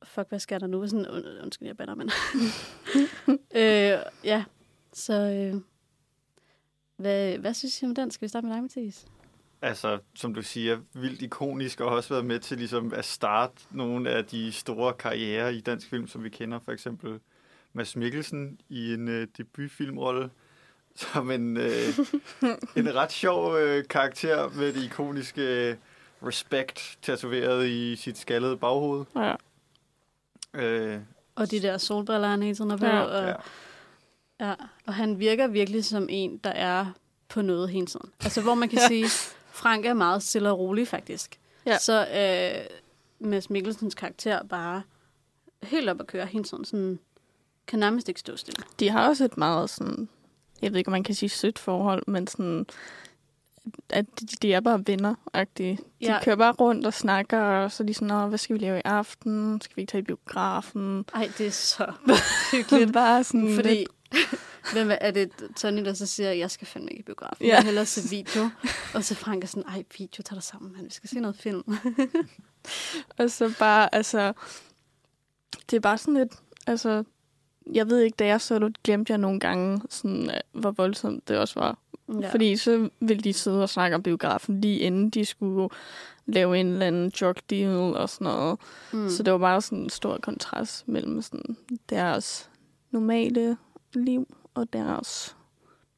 Fuck, 0.04 0.30
hvad 0.30 0.40
sker 0.40 0.60
der 0.60 0.68
nu? 0.68 0.88
Sådan, 0.88 1.08
und, 1.08 1.26
undskyld, 1.44 1.68
jeg 1.68 1.78
bander, 1.78 1.96
men... 1.96 2.10
øh, 3.62 4.00
ja, 4.24 4.44
så... 4.94 5.14
Øh, 5.14 5.62
hvad, 6.98 7.38
hvad 7.38 7.54
synes 7.54 7.82
I 7.82 7.86
om 7.86 7.96
den? 7.96 8.12
Skal 8.12 8.26
vi 8.26 8.30
starte 8.30 8.48
med 8.48 8.54
dig, 8.54 8.62
Mathias? 8.62 9.06
altså, 9.64 10.00
som 10.16 10.34
du 10.34 10.42
siger, 10.42 10.80
vildt 10.94 11.22
ikonisk, 11.22 11.82
og 11.82 11.90
har 11.90 11.98
også 11.98 12.14
været 12.14 12.26
med 12.26 12.40
til 12.40 12.58
ligesom, 12.58 12.94
at 12.94 13.06
starte 13.06 13.54
nogle 13.72 14.10
af 14.10 14.26
de 14.26 14.52
store 14.52 14.94
karrierer 14.94 15.50
i 15.50 15.60
dansk 15.60 15.90
film, 15.90 16.08
som 16.08 16.24
vi 16.24 16.30
kender. 16.30 16.60
For 16.60 16.72
eksempel 16.72 17.20
Mads 17.74 17.96
Mikkelsen 17.96 18.60
i 18.70 18.94
en 18.94 19.08
øh, 19.08 19.28
debutfilmrolle, 19.38 20.30
som 20.96 21.32
en, 21.32 21.58
øh, 21.58 21.88
en 22.76 22.96
ret 22.96 23.12
sjov 23.12 23.56
øh, 23.58 23.88
karakter 23.88 24.50
med 24.50 24.74
det 24.74 24.84
ikoniske 24.84 25.70
øh, 25.70 25.76
respect 26.24 26.98
tatoveret 27.02 27.68
i 27.68 27.96
sit 27.96 28.18
skaldede 28.18 28.58
baghoved. 28.58 29.06
Ja. 29.16 29.36
Øh, 30.54 31.00
Og 31.36 31.52
de 31.52 31.62
der 31.62 31.78
solbriller, 31.78 32.28
han 32.28 32.42
hele 32.44 32.56
tiden 32.56 32.70
har 32.70 32.78
på. 32.78 32.86
Ja. 32.86 33.00
Og, 33.02 33.28
ja. 33.28 33.36
ja. 34.48 34.56
og 34.86 34.94
han 34.94 35.20
virker 35.20 35.48
virkelig 35.48 35.86
som 35.86 36.08
en, 36.10 36.38
der 36.38 36.50
er 36.50 36.86
på 37.30 37.42
noget 37.42 37.70
hele 37.70 37.86
tiden. 37.86 38.10
Altså, 38.24 38.42
hvor 38.42 38.54
man 38.56 38.70
kan 38.70 38.80
Ja. 38.82 38.88
sige, 38.88 39.10
Frank 39.52 39.86
er 39.86 39.94
meget 39.94 40.24
stille 40.24 40.50
og 40.50 40.60
rolig, 40.60 40.88
faktisk. 40.88 41.40
Ja. 41.66 41.78
Så 41.78 42.08
øh, 42.08 42.66
Mads 43.30 43.50
Mikkelsens 43.50 43.96
karakter 43.96 44.44
bare 44.44 44.82
helt 45.64 45.90
op 45.90 46.00
at 46.00 46.08
køre 46.08 46.26
hele 46.26 46.44
tiden. 46.44 46.66
Sådan, 46.66 47.00
kan 47.68 47.80
nærmest 47.80 48.10
ikke 48.10 48.20
stå 48.20 48.36
stille. 48.36 48.64
De 48.80 48.90
har 48.90 49.08
også 49.08 49.26
et 49.26 49.38
meget 49.38 49.70
sådan, 49.70 50.10
jeg 50.62 50.72
ved 50.72 50.78
ikke, 50.78 50.88
om 50.88 50.92
man 50.92 51.04
kan 51.04 51.16
sige 51.16 51.30
sødt 51.30 51.60
forhold, 51.60 52.04
men 52.08 52.28
sådan, 52.28 52.66
at 53.90 54.06
de, 54.20 54.26
de 54.26 54.54
er 54.54 54.60
bare 54.60 54.84
venner-agtige. 54.88 55.76
De 55.78 55.84
Ja. 56.02 56.20
kører 56.24 56.36
bare 56.36 56.52
rundt 56.52 56.86
og 56.86 56.94
snakker, 56.94 57.40
og 57.42 57.72
så 57.72 57.84
er 57.84 57.88
de 57.88 57.94
sådan, 57.94 58.30
hvad 58.30 58.38
skal 58.38 58.54
vi 58.54 58.60
lave 58.60 58.78
i 58.78 58.82
aften? 58.86 59.62
Skal 59.62 59.76
vi 59.76 59.82
ikke 59.82 59.92
tage 59.92 60.00
i 60.02 60.06
biografen? 60.06 61.06
Ej, 61.14 61.32
det 61.38 61.48
er 61.48 61.52
så 61.52 61.86
Det 62.08 62.18
hyggeligt. 62.52 62.94
bare 62.94 63.24
sådan 63.24 63.56
Fordi, 63.56 63.70
lidt, 63.70 63.90
hvem 64.74 64.92
er, 64.92 64.98
er 65.02 65.12
det 65.12 65.32
Tony, 65.56 65.86
der 65.86 65.94
så 65.94 66.06
siger, 66.06 66.32
jeg 66.32 66.52
skal 66.52 66.68
fandme 66.68 66.90
ikke 66.92 67.00
i 67.00 67.04
biografen. 67.04 67.46
Ja. 67.46 67.56
Jeg 67.56 67.64
hellere 67.64 67.86
se 67.86 68.10
video. 68.10 68.50
Og 68.94 69.04
så 69.04 69.16
Frank 69.16 69.44
er 69.44 69.48
sådan, 69.48 69.64
ej, 69.70 69.84
video, 69.98 70.24
tag 70.24 70.36
dig 70.36 70.44
sammen, 70.44 70.72
man. 70.74 70.86
Vi 70.86 70.90
skal 70.90 71.10
se 71.10 71.20
noget 71.20 71.38
film. 71.38 71.64
og 73.18 73.32
så 73.32 73.54
bare, 73.60 73.96
altså, 73.96 74.34
det 75.70 75.76
er 75.76 75.82
bare 75.82 75.98
sådan 75.98 76.14
lidt, 76.14 76.34
altså, 76.68 77.04
jeg 77.74 77.90
ved 77.90 78.00
ikke, 78.00 78.16
da 78.16 78.26
jeg 78.26 78.42
så 78.42 78.60
det, 78.60 78.84
glemte 78.84 79.12
jeg 79.12 79.18
nogle 79.18 79.40
gange, 79.40 79.82
sådan, 79.90 80.24
øh, 80.30 80.62
hvor 80.62 80.72
voldsomt 80.72 81.28
det 81.28 81.38
også 81.38 81.60
var. 81.60 81.78
Ja. 82.22 82.32
Fordi 82.32 82.58
så 82.58 82.90
ville 83.00 83.24
de 83.24 83.34
sidde 83.34 83.64
og 83.64 83.70
snakke 83.70 83.96
om 83.96 84.04
biografen 84.04 84.62
lige 84.62 84.80
inden 84.80 85.10
de 85.10 85.26
skulle 85.26 85.70
lave 86.26 86.58
en 86.60 86.68
eller 86.68 86.86
anden 86.86 87.12
drug 87.20 87.36
deal 87.50 87.70
og 87.96 88.10
sådan 88.10 88.26
noget. 88.26 88.60
mm. 88.94 89.00
Mm. 89.00 89.10
Så 89.10 89.24
det 89.24 89.34
var 89.34 89.40
bare 89.40 89.62
sådan 89.62 89.78
en 89.84 89.90
stor 89.90 90.18
kontrast 90.22 90.88
mellem 90.88 91.22
sådan 91.22 91.58
deres 91.90 92.50
normale 92.92 93.58
liv 93.94 94.36
og 94.54 94.74
deres 94.74 95.36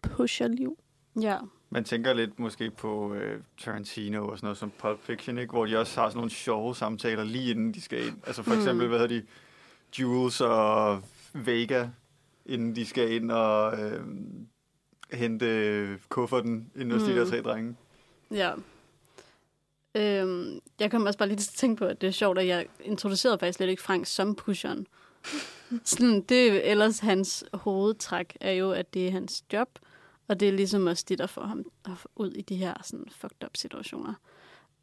pusherliv. 0.02 0.78
Ja. 1.22 1.38
Man 1.70 1.84
tænker 1.84 2.14
lidt 2.14 2.40
måske 2.40 2.72
på 2.72 3.14
øh, 3.14 3.42
Tarantino 3.64 4.28
og 4.28 4.38
sådan 4.38 4.46
noget 4.48 4.58
som 4.58 4.72
Pulp 4.80 5.00
Fiction, 5.04 5.38
ikke? 5.38 5.52
hvor 5.52 5.66
de 5.66 5.78
også 5.80 6.02
har 6.02 6.10
sådan 6.10 6.18
nogle 6.18 6.32
sjove 6.32 6.76
samtaler 6.76 7.24
lige 7.24 7.52
inden 7.52 7.74
de 7.74 7.82
skal 7.82 8.08
ind. 8.08 8.16
Altså 8.28 8.44
for 8.44 8.52
Mm. 8.54 8.58
eksempel, 8.58 8.88
hvad 8.88 9.00
hedder 9.00 9.16
de, 9.22 9.26
Jules 10.00 10.42
og 10.42 11.02
Vega, 11.36 11.88
inden 12.46 12.76
de 12.76 12.86
skal 12.86 13.12
ind 13.12 13.32
og 13.32 13.80
øh, 13.80 14.06
hente 15.12 16.00
kufferten 16.10 16.72
inden 16.76 16.92
hos 16.92 17.02
mm. 17.02 17.08
de 17.08 17.16
der 17.16 17.26
tre 17.26 17.42
drenge. 17.42 17.76
Ja. 18.32 18.54
Øhm, 19.96 20.60
jeg 20.80 20.92
kom 20.92 21.06
også 21.06 21.20
bare 21.20 21.28
lige 21.28 21.38
til 21.38 21.52
at 21.52 21.56
tænke 21.56 21.80
på, 21.80 21.86
at 21.86 22.02
det 22.02 22.08
er 22.08 22.12
sjovt, 22.12 22.40
at 22.40 22.48
jeg 22.48 22.66
introducerede 22.80 23.40
faktisk 23.40 23.60
lidt 23.60 23.70
ikke 23.70 23.82
Frank 23.82 24.06
som 24.06 24.36
pusheren. 24.36 24.88
Sådan, 25.84 26.22
det 26.22 26.48
er 26.48 26.72
ellers 26.72 27.00
hans 27.00 27.46
hovedtræk, 27.54 28.38
er 28.42 28.52
jo, 28.52 28.72
at 28.72 28.94
det 28.94 29.08
er 29.08 29.12
hans 29.12 29.44
job, 29.54 29.80
og 30.28 30.40
det 30.40 30.48
er 30.48 30.52
ligesom 30.52 30.88
også 30.88 31.06
det, 31.10 31.18
der 31.18 31.28
får 31.28 31.42
ham 31.42 31.66
ud 32.16 32.32
i 32.32 32.42
de 32.42 32.56
her 32.56 32.74
sådan, 32.84 33.06
fucked 33.12 33.44
up 33.46 33.58
situationer. 33.58 34.14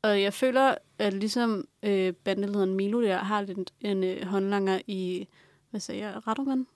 Og 0.03 0.23
jeg 0.23 0.35
føler, 0.35 0.75
at 0.99 1.15
ligesom 1.15 1.65
øh, 1.83 2.13
bandelederen 2.13 2.75
Milo 2.75 3.03
der 3.03 3.17
har 3.17 3.43
lidt 3.43 3.73
en 3.81 4.05
øh, 4.05 4.27
håndlanger 4.27 4.81
i, 4.87 5.29
hvad 5.73 5.81
sagde 5.81 6.01
jeg, 6.01 6.27
Radovan 6.27 6.67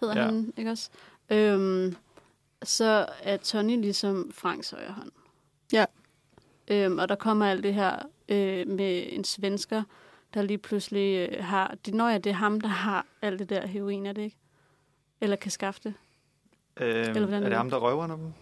hedder 0.00 0.16
Ja. 0.20 0.24
han, 0.24 0.52
ikke 0.56 0.70
også? 0.70 0.90
Øhm, 1.30 1.96
så 2.62 3.06
er 3.22 3.36
Tony 3.36 3.80
ligesom 3.80 4.30
Franks 4.34 4.70
højre 4.70 4.92
hånd. 4.92 5.10
Ja. 5.72 5.84
Øhm, 6.68 6.98
og 6.98 7.08
der 7.08 7.14
kommer 7.14 7.46
alt 7.46 7.64
det 7.64 7.74
her 7.74 7.96
øh, 8.28 8.68
med 8.68 9.06
en 9.12 9.24
svensker, 9.24 9.82
der 10.34 10.42
lige 10.42 10.58
pludselig 10.58 11.28
øh, 11.30 11.44
har... 11.44 11.74
Det, 11.86 11.94
når 11.94 12.08
jeg, 12.08 12.24
det 12.24 12.30
er 12.30 12.34
ham, 12.34 12.60
der 12.60 12.68
har 12.68 13.06
alt 13.22 13.38
det 13.38 13.48
der 13.50 13.66
heroin, 13.66 14.06
er 14.06 14.12
det 14.12 14.22
ikke? 14.22 14.36
Eller 15.20 15.36
kan 15.36 15.50
skaffe 15.50 15.80
det. 15.84 15.94
Øh, 16.76 16.88
Eller 17.00 17.12
hvordan 17.12 17.32
er 17.32 17.36
er 17.36 17.40
det 17.40 17.50
det? 17.50 17.56
ham, 17.56 17.70
der 17.70 17.78
røver 17.78 18.06
dem? 18.06 18.32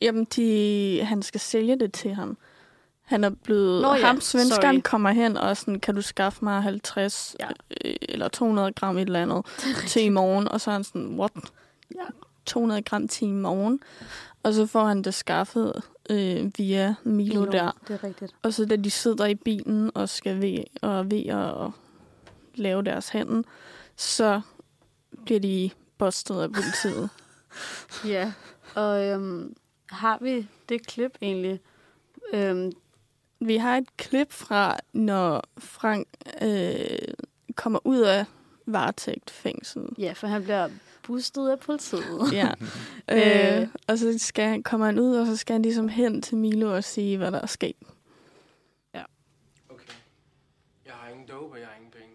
Jamen, 0.00 0.24
de, 0.24 1.00
han 1.04 1.22
skal 1.22 1.40
sælge 1.40 1.78
det 1.78 1.92
til 1.92 2.14
ham. 2.14 2.36
Han 3.10 3.24
er 3.24 3.30
blevet... 3.30 3.82
Nå 3.82 3.94
ja, 3.94 4.06
ham 4.06 4.20
svenskeren 4.20 4.76
sorry. 4.76 4.82
kommer 4.82 5.10
hen 5.10 5.36
og 5.36 5.56
sådan, 5.56 5.80
kan 5.80 5.94
du 5.94 6.02
skaffe 6.02 6.44
mig 6.44 6.62
50 6.62 7.36
Ja. 7.40 7.46
ja. 7.46 7.50
øh, 7.90 7.94
eller 8.08 8.28
200 8.28 8.72
gram 8.72 8.98
et 8.98 9.06
eller 9.06 9.22
andet 9.22 9.46
til 9.90 10.02
i 10.04 10.08
morgen? 10.08 10.48
Og 10.48 10.60
så 10.60 10.70
er 10.70 10.72
han 10.72 10.84
sådan, 10.84 11.18
what? 11.18 11.32
Ja. 11.94 12.04
200 12.46 12.82
gram 12.82 13.08
til 13.08 13.28
i 13.28 13.30
morgen? 13.30 13.80
Og 14.42 14.54
så 14.54 14.66
får 14.66 14.84
han 14.84 15.02
det 15.02 15.14
skaffet 15.14 15.82
øh, 16.10 16.50
via 16.58 16.94
Milo, 17.04 17.40
Milo 17.40 17.52
der. 17.52 17.70
Det 17.88 17.94
er 17.94 18.04
rigtigt. 18.04 18.34
Og 18.42 18.54
så 18.54 18.64
da 18.64 18.76
de 18.76 18.90
sidder 18.90 19.26
i 19.26 19.34
bilen 19.34 19.90
og 19.94 20.08
skal 20.08 20.40
ved 20.40 20.58
og 20.82 21.10
ved 21.10 21.26
at 21.26 21.70
lave 22.54 22.82
deres 22.82 23.08
handel, 23.08 23.44
så 23.96 24.40
bliver 25.24 25.40
de 25.40 25.70
bustet 25.98 26.40
af 26.40 26.52
politiet. 26.52 27.08
Ja, 28.14 28.32
og 28.74 29.06
øhm, 29.06 29.54
har 29.86 30.18
vi 30.20 30.48
det 30.68 30.86
klip 30.86 31.18
egentlig? 31.22 31.60
Øhm, 32.32 32.72
Vi 33.40 33.56
har 33.56 33.76
et 33.76 33.96
klip 33.96 34.32
fra, 34.32 34.78
når 34.92 35.42
Frank 35.58 36.06
øh, 36.42 37.14
kommer 37.56 37.78
ud 37.84 38.00
af 38.00 38.24
varetægtfængsel. 38.66 39.82
ja, 39.98 40.12
for 40.12 40.26
han 40.26 40.42
bliver 40.42 40.68
bustet 41.02 41.48
af 41.48 41.60
politiet. 41.60 42.32
Ja. 42.32 42.50
Øh. 43.12 43.62
øh, 43.62 43.68
og 43.88 43.98
så 43.98 44.18
skal, 44.18 44.62
kommer 44.62 44.86
han 44.86 44.98
ud, 44.98 45.16
og 45.16 45.26
så 45.26 45.36
skal 45.36 45.54
han 45.54 45.62
ligesom 45.62 45.88
hen 45.88 46.22
til 46.22 46.36
Milo 46.36 46.74
og 46.74 46.84
sige, 46.84 47.16
hvad 47.16 47.32
der 47.32 47.40
er 47.40 47.46
sket. 47.46 47.76
Okay. 49.68 49.92
Jeg 50.86 50.92
har 50.94 51.08
ingen 51.08 51.28
dope, 51.28 51.52
og 51.54 51.60
jeg 51.60 51.66
har 51.66 51.74
ingen 51.76 51.90
penge. 51.90 52.14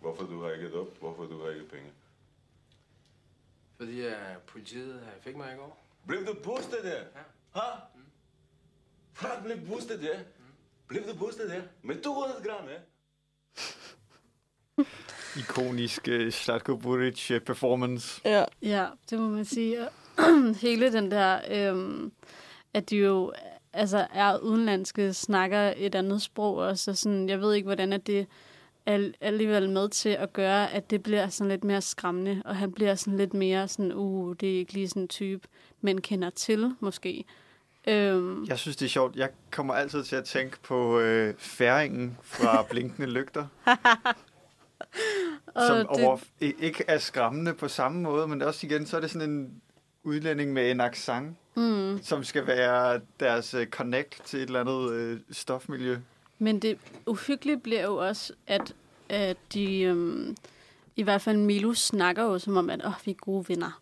Hvorfor 0.00 0.24
du 0.24 0.42
har 0.42 0.50
ikke 0.50 0.80
op? 0.80 0.98
Hvorfor 1.00 1.24
du 1.24 1.42
har 1.42 1.50
ikke 1.50 1.68
penge? 1.68 1.90
Fordi 3.76 4.06
uh, 4.06 4.12
politiet 4.46 4.94
uh, 4.94 5.22
fik 5.22 5.36
mig 5.36 5.52
i 5.54 5.56
går. 5.56 5.87
Blev 6.08 6.26
du 6.26 6.34
boostet 6.44 6.78
der? 6.84 7.00
Ha? 7.60 7.70
Frank 9.12 9.44
blev 9.44 9.56
boostet 9.66 10.02
der? 10.02 10.18
Blev 10.88 11.02
du 11.02 11.18
boostet 11.18 11.50
der? 11.50 11.62
Med 11.82 12.02
200 12.02 12.42
gram, 12.44 12.64
ja? 12.68 12.78
Ikonisk 15.40 16.08
uh, 16.08 16.30
Slatko 16.30 16.76
Buric 16.76 17.30
uh, 17.30 17.38
performance. 17.38 18.20
Ja. 18.24 18.44
Ja, 18.62 18.86
det 19.10 19.18
må 19.18 19.28
man 19.28 19.44
sige. 19.44 19.88
Hele 20.62 20.92
den 20.92 21.10
der, 21.10 21.40
øhm, 21.50 22.12
at 22.74 22.90
de 22.90 22.96
jo 22.96 23.32
altså, 23.72 24.06
er 24.14 24.38
udenlandske, 24.38 25.12
snakker 25.12 25.72
et 25.76 25.94
andet 25.94 26.22
sprog 26.22 26.56
også. 26.56 26.90
Og 26.90 26.96
sådan, 26.96 27.28
jeg 27.28 27.40
ved 27.40 27.54
ikke, 27.54 27.66
hvordan 27.66 27.92
at 27.92 28.06
det 28.06 28.20
er 28.20 28.24
alligevel 29.20 29.70
med 29.70 29.88
til 29.88 30.08
at 30.08 30.32
gøre, 30.32 30.72
at 30.72 30.90
det 30.90 31.02
bliver 31.02 31.28
sådan 31.28 31.48
lidt 31.48 31.64
mere 31.64 31.80
skræmmende, 31.82 32.42
og 32.44 32.56
han 32.56 32.72
bliver 32.72 32.94
sådan 32.94 33.16
lidt 33.16 33.34
mere 33.34 33.68
sådan, 33.68 33.92
uh, 33.92 34.36
det 34.40 34.54
er 34.54 34.58
ikke 34.58 34.72
lige 34.72 34.88
sådan 34.88 35.02
en 35.02 35.08
type, 35.08 35.48
man 35.80 35.98
kender 35.98 36.30
til, 36.30 36.74
måske. 36.80 37.24
Øhm, 37.88 38.44
Jeg 38.44 38.58
synes, 38.58 38.76
det 38.76 38.84
er 38.86 38.90
sjovt. 38.90 39.16
Jeg 39.16 39.28
kommer 39.50 39.74
altid 39.74 40.04
til 40.04 40.16
at 40.16 40.24
tænke 40.24 40.56
på 40.62 40.98
øh, 41.00 41.34
færingen 41.38 42.18
fra 42.22 42.62
Blinkende 42.70 43.08
Lygter. 43.10 43.46
som 45.68 45.76
det- 45.76 45.86
over, 46.06 46.18
ikke 46.40 46.84
er 46.88 46.98
skræmmende 46.98 47.54
på 47.54 47.68
samme 47.68 48.00
måde, 48.02 48.28
men 48.28 48.42
også 48.42 48.66
igen, 48.66 48.86
så 48.86 48.96
er 48.96 49.00
det 49.00 49.10
sådan 49.10 49.30
en 49.30 49.62
udlænding 50.02 50.52
med 50.52 50.70
en 50.70 50.80
accent, 50.80 51.36
mm. 51.56 51.98
som 52.02 52.24
skal 52.24 52.46
være 52.46 53.00
deres 53.20 53.54
uh, 53.54 53.64
connect 53.64 54.22
til 54.24 54.38
et 54.38 54.46
eller 54.46 54.60
andet 54.60 55.12
uh, 55.14 55.18
stofmiljø. 55.30 55.96
Men 56.38 56.58
det 56.58 56.78
uhyggelige 57.06 57.58
bliver 57.58 57.82
jo 57.82 57.96
også, 57.96 58.32
at, 58.46 58.74
at 59.08 59.36
de, 59.54 59.80
øhm, 59.80 60.36
i 60.96 61.02
hvert 61.02 61.22
fald 61.22 61.36
Milo 61.36 61.74
snakker 61.74 62.22
jo 62.24 62.38
som 62.38 62.56
om, 62.56 62.70
at 62.70 62.86
oh, 62.86 62.92
vi 63.04 63.10
er 63.10 63.14
gode 63.14 63.44
venner. 63.48 63.80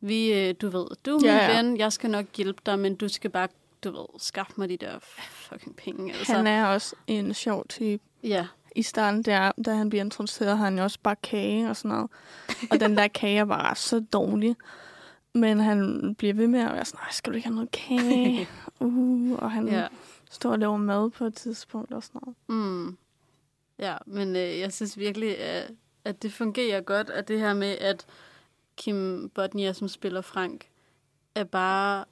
Vi, 0.00 0.32
øh, 0.32 0.54
du 0.60 0.68
ved, 0.68 0.86
du 1.06 1.10
er 1.10 1.20
min 1.20 1.24
Ja, 1.24 1.36
ja. 1.36 1.56
ven, 1.56 1.76
jeg 1.76 1.92
skal 1.92 2.10
nok 2.10 2.24
hjælpe 2.36 2.60
dig, 2.66 2.78
men 2.78 2.94
du 2.94 3.08
skal 3.08 3.30
bare, 3.30 3.48
du 3.84 3.90
ved, 3.90 4.06
skaffe 4.20 4.52
mig 4.56 4.68
de 4.68 4.76
der 4.76 4.98
fucking 5.30 5.76
penge. 5.76 6.12
Altså. 6.12 6.32
Han 6.34 6.46
er 6.46 6.66
også 6.66 6.96
en 7.06 7.34
sjov 7.34 7.66
type. 7.68 8.02
Ja, 8.22 8.46
I 8.76 8.82
starten, 8.82 9.22
der, 9.22 9.52
da 9.66 9.74
han 9.74 9.90
bliver 9.90 10.04
introduceret, 10.04 10.58
har 10.58 10.64
han 10.64 10.78
jo 10.78 10.84
også 10.84 10.98
bare 11.02 11.16
kage 11.22 11.70
og 11.70 11.76
sådan 11.76 11.88
noget. 11.88 12.10
Og 12.70 12.80
den 12.80 12.96
der 12.96 13.08
kage 13.08 13.38
er 13.38 13.44
bare 13.44 13.74
så 13.76 14.04
dårlig. 14.12 14.56
Men 15.34 15.60
han 15.60 16.14
bliver 16.14 16.34
ved 16.34 16.46
med 16.46 16.60
at 16.60 16.72
være 16.72 16.84
sådan, 16.84 17.00
"Ej, 17.02 17.12
skal 17.12 17.32
du 17.32 17.36
ikke 17.36 17.48
have 17.48 17.54
noget 17.54 17.70
kage? 17.70 18.48
Uh, 18.80 19.38
og 19.38 19.50
han 19.50 19.68
ja. 19.68 19.86
Stå 20.30 20.36
står 20.36 20.52
og 20.52 20.58
lave 20.58 20.78
mad 20.78 21.10
på 21.10 21.24
et 21.24 21.34
tidspunkt 21.34 21.92
og 21.92 22.02
sådan 22.02 22.20
noget. 22.24 22.36
Mm. 22.48 22.96
Ja, 23.78 23.96
men 24.06 24.36
øh, 24.36 24.58
jeg 24.58 24.72
synes 24.72 24.98
virkelig, 24.98 25.38
at, 25.38 25.70
at 26.04 26.22
det 26.22 26.32
fungerer 26.32 26.80
godt, 26.80 27.10
at 27.10 27.28
det 27.28 27.40
her 27.40 27.54
med, 27.54 27.78
at 27.78 28.06
Kim 28.76 29.28
Bodnia, 29.34 29.72
som 29.72 29.88
spiller 29.88 30.20
Frank, 30.20 30.68
er 31.34 31.44
bare 31.44 32.04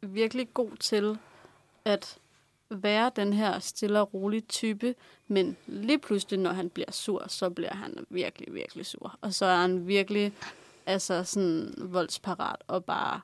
virkelig 0.00 0.54
god 0.54 0.70
til 0.80 1.18
at 1.84 2.18
være 2.70 3.10
den 3.16 3.32
her 3.32 3.58
stille 3.58 4.00
og 4.00 4.14
rolig 4.14 4.48
type, 4.48 4.94
men 5.28 5.56
lige 5.66 5.98
pludselig, 5.98 6.38
når 6.38 6.52
han 6.52 6.70
bliver 6.70 6.90
sur, 6.90 7.24
så 7.28 7.50
bliver 7.50 7.74
han 7.74 8.06
virkelig, 8.10 8.54
virkelig 8.54 8.86
sur. 8.86 9.18
Og 9.20 9.34
så 9.34 9.46
er 9.46 9.56
han 9.56 9.86
virkelig 9.86 10.32
altså 10.86 11.24
sådan 11.24 11.74
voldsparat 11.76 12.62
og 12.66 12.84
bare 12.84 13.20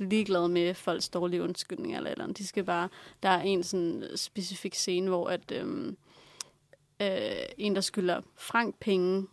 ligeglad 0.00 0.48
med 0.48 0.74
folks 0.74 1.08
dårlige 1.08 1.42
undskyldninger 1.42 1.96
eller 1.96 2.10
eller 2.10 2.24
andet. 2.24 2.38
De 2.38 2.46
skal 2.46 2.64
bare, 2.64 2.88
der 3.22 3.28
er 3.28 3.42
en 3.42 3.62
sådan 3.62 4.04
specifik 4.16 4.74
scene, 4.74 5.08
hvor 5.08 5.28
at, 5.28 5.52
øhm, 5.52 5.96
øh, 7.02 7.08
en, 7.58 7.74
der 7.74 7.80
skylder 7.80 8.20
Frank 8.36 8.74
penge, 8.80 9.26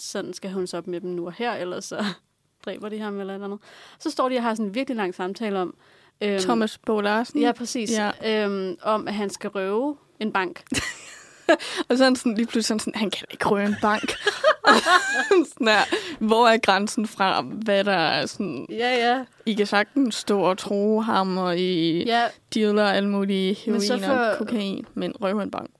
sådan 0.00 0.34
skal 0.34 0.52
hun 0.52 0.66
så 0.66 0.78
op 0.78 0.86
med 0.86 1.00
dem 1.00 1.10
nu 1.10 1.26
og 1.26 1.32
her, 1.32 1.52
eller 1.52 1.80
så 1.80 2.04
dræber 2.64 2.88
de 2.88 2.98
ham 2.98 3.20
eller 3.20 3.34
eller 3.34 3.46
andet. 3.46 3.60
Så 3.98 4.10
står 4.10 4.28
de 4.28 4.36
og 4.36 4.42
har 4.42 4.54
sådan 4.54 4.66
en 4.66 4.74
virkelig 4.74 4.96
lang 4.96 5.14
samtale 5.14 5.58
om, 5.58 5.76
øhm, 6.20 6.40
Thomas 6.40 6.78
Bo 6.78 7.00
Larsen. 7.00 7.40
Ja, 7.40 7.52
præcis. 7.52 7.90
Ja. 7.90 8.44
Øhm, 8.44 8.76
om, 8.82 9.08
at 9.08 9.14
han 9.14 9.30
skal 9.30 9.50
røve 9.50 9.96
en 10.20 10.32
bank. 10.32 10.62
Og 11.88 11.96
så 11.96 12.04
er 12.04 12.06
han 12.06 12.16
sådan, 12.16 12.34
lige 12.34 12.46
pludselig 12.46 12.80
sådan, 12.80 12.94
han 12.94 13.10
kan 13.10 13.26
ikke 13.30 13.48
røve 13.48 13.66
en 13.66 13.76
bank. 13.82 14.12
sådan 15.52 15.66
der, 15.66 15.78
hvor 16.18 16.48
er 16.48 16.58
grænsen 16.58 17.06
fra, 17.06 17.40
hvad 17.42 17.84
der 17.84 17.92
er 17.92 18.26
sådan... 18.26 18.66
ja, 18.70 19.08
ja. 19.10 19.24
I 19.46 19.54
kan 19.54 19.66
sagtens 19.66 20.14
stå 20.14 20.40
og 20.40 20.58
tro 20.58 21.00
ham, 21.00 21.38
og 21.38 21.58
I 21.58 22.04
ja. 22.06 22.24
Dealer 22.54 22.84
alle 22.84 23.08
mulige 23.08 23.58
Men 23.66 23.82
heroin 23.82 24.04
og 24.04 24.08
for- 24.10 24.38
kokain, 24.38 24.86
men 24.94 25.12
røve 25.22 25.42
en 25.42 25.50
bank. 25.50 25.70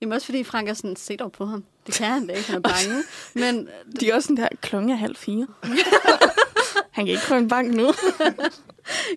jamen 0.00 0.12
også 0.12 0.24
fordi 0.24 0.44
Frank 0.44 0.68
er 0.68 0.74
sådan, 0.74 0.96
se 0.96 1.16
dog 1.16 1.32
på 1.32 1.46
ham. 1.46 1.64
Det 1.86 1.94
kan 1.94 2.06
han 2.06 2.26
da 2.26 2.32
ikke, 2.32 2.50
han 2.50 2.56
er 2.64 2.68
bange. 2.68 3.02
Men 3.44 3.68
De 4.00 4.10
er 4.10 4.14
også 4.14 4.26
sådan 4.26 4.36
der, 4.42 4.48
klokken 4.60 4.90
er 4.90 4.94
halv 4.96 5.16
fire. 5.16 5.46
han 6.96 7.04
kan 7.06 7.08
ikke 7.08 7.22
røve 7.30 7.40
en 7.40 7.48
bank 7.48 7.74
nu. 7.74 7.92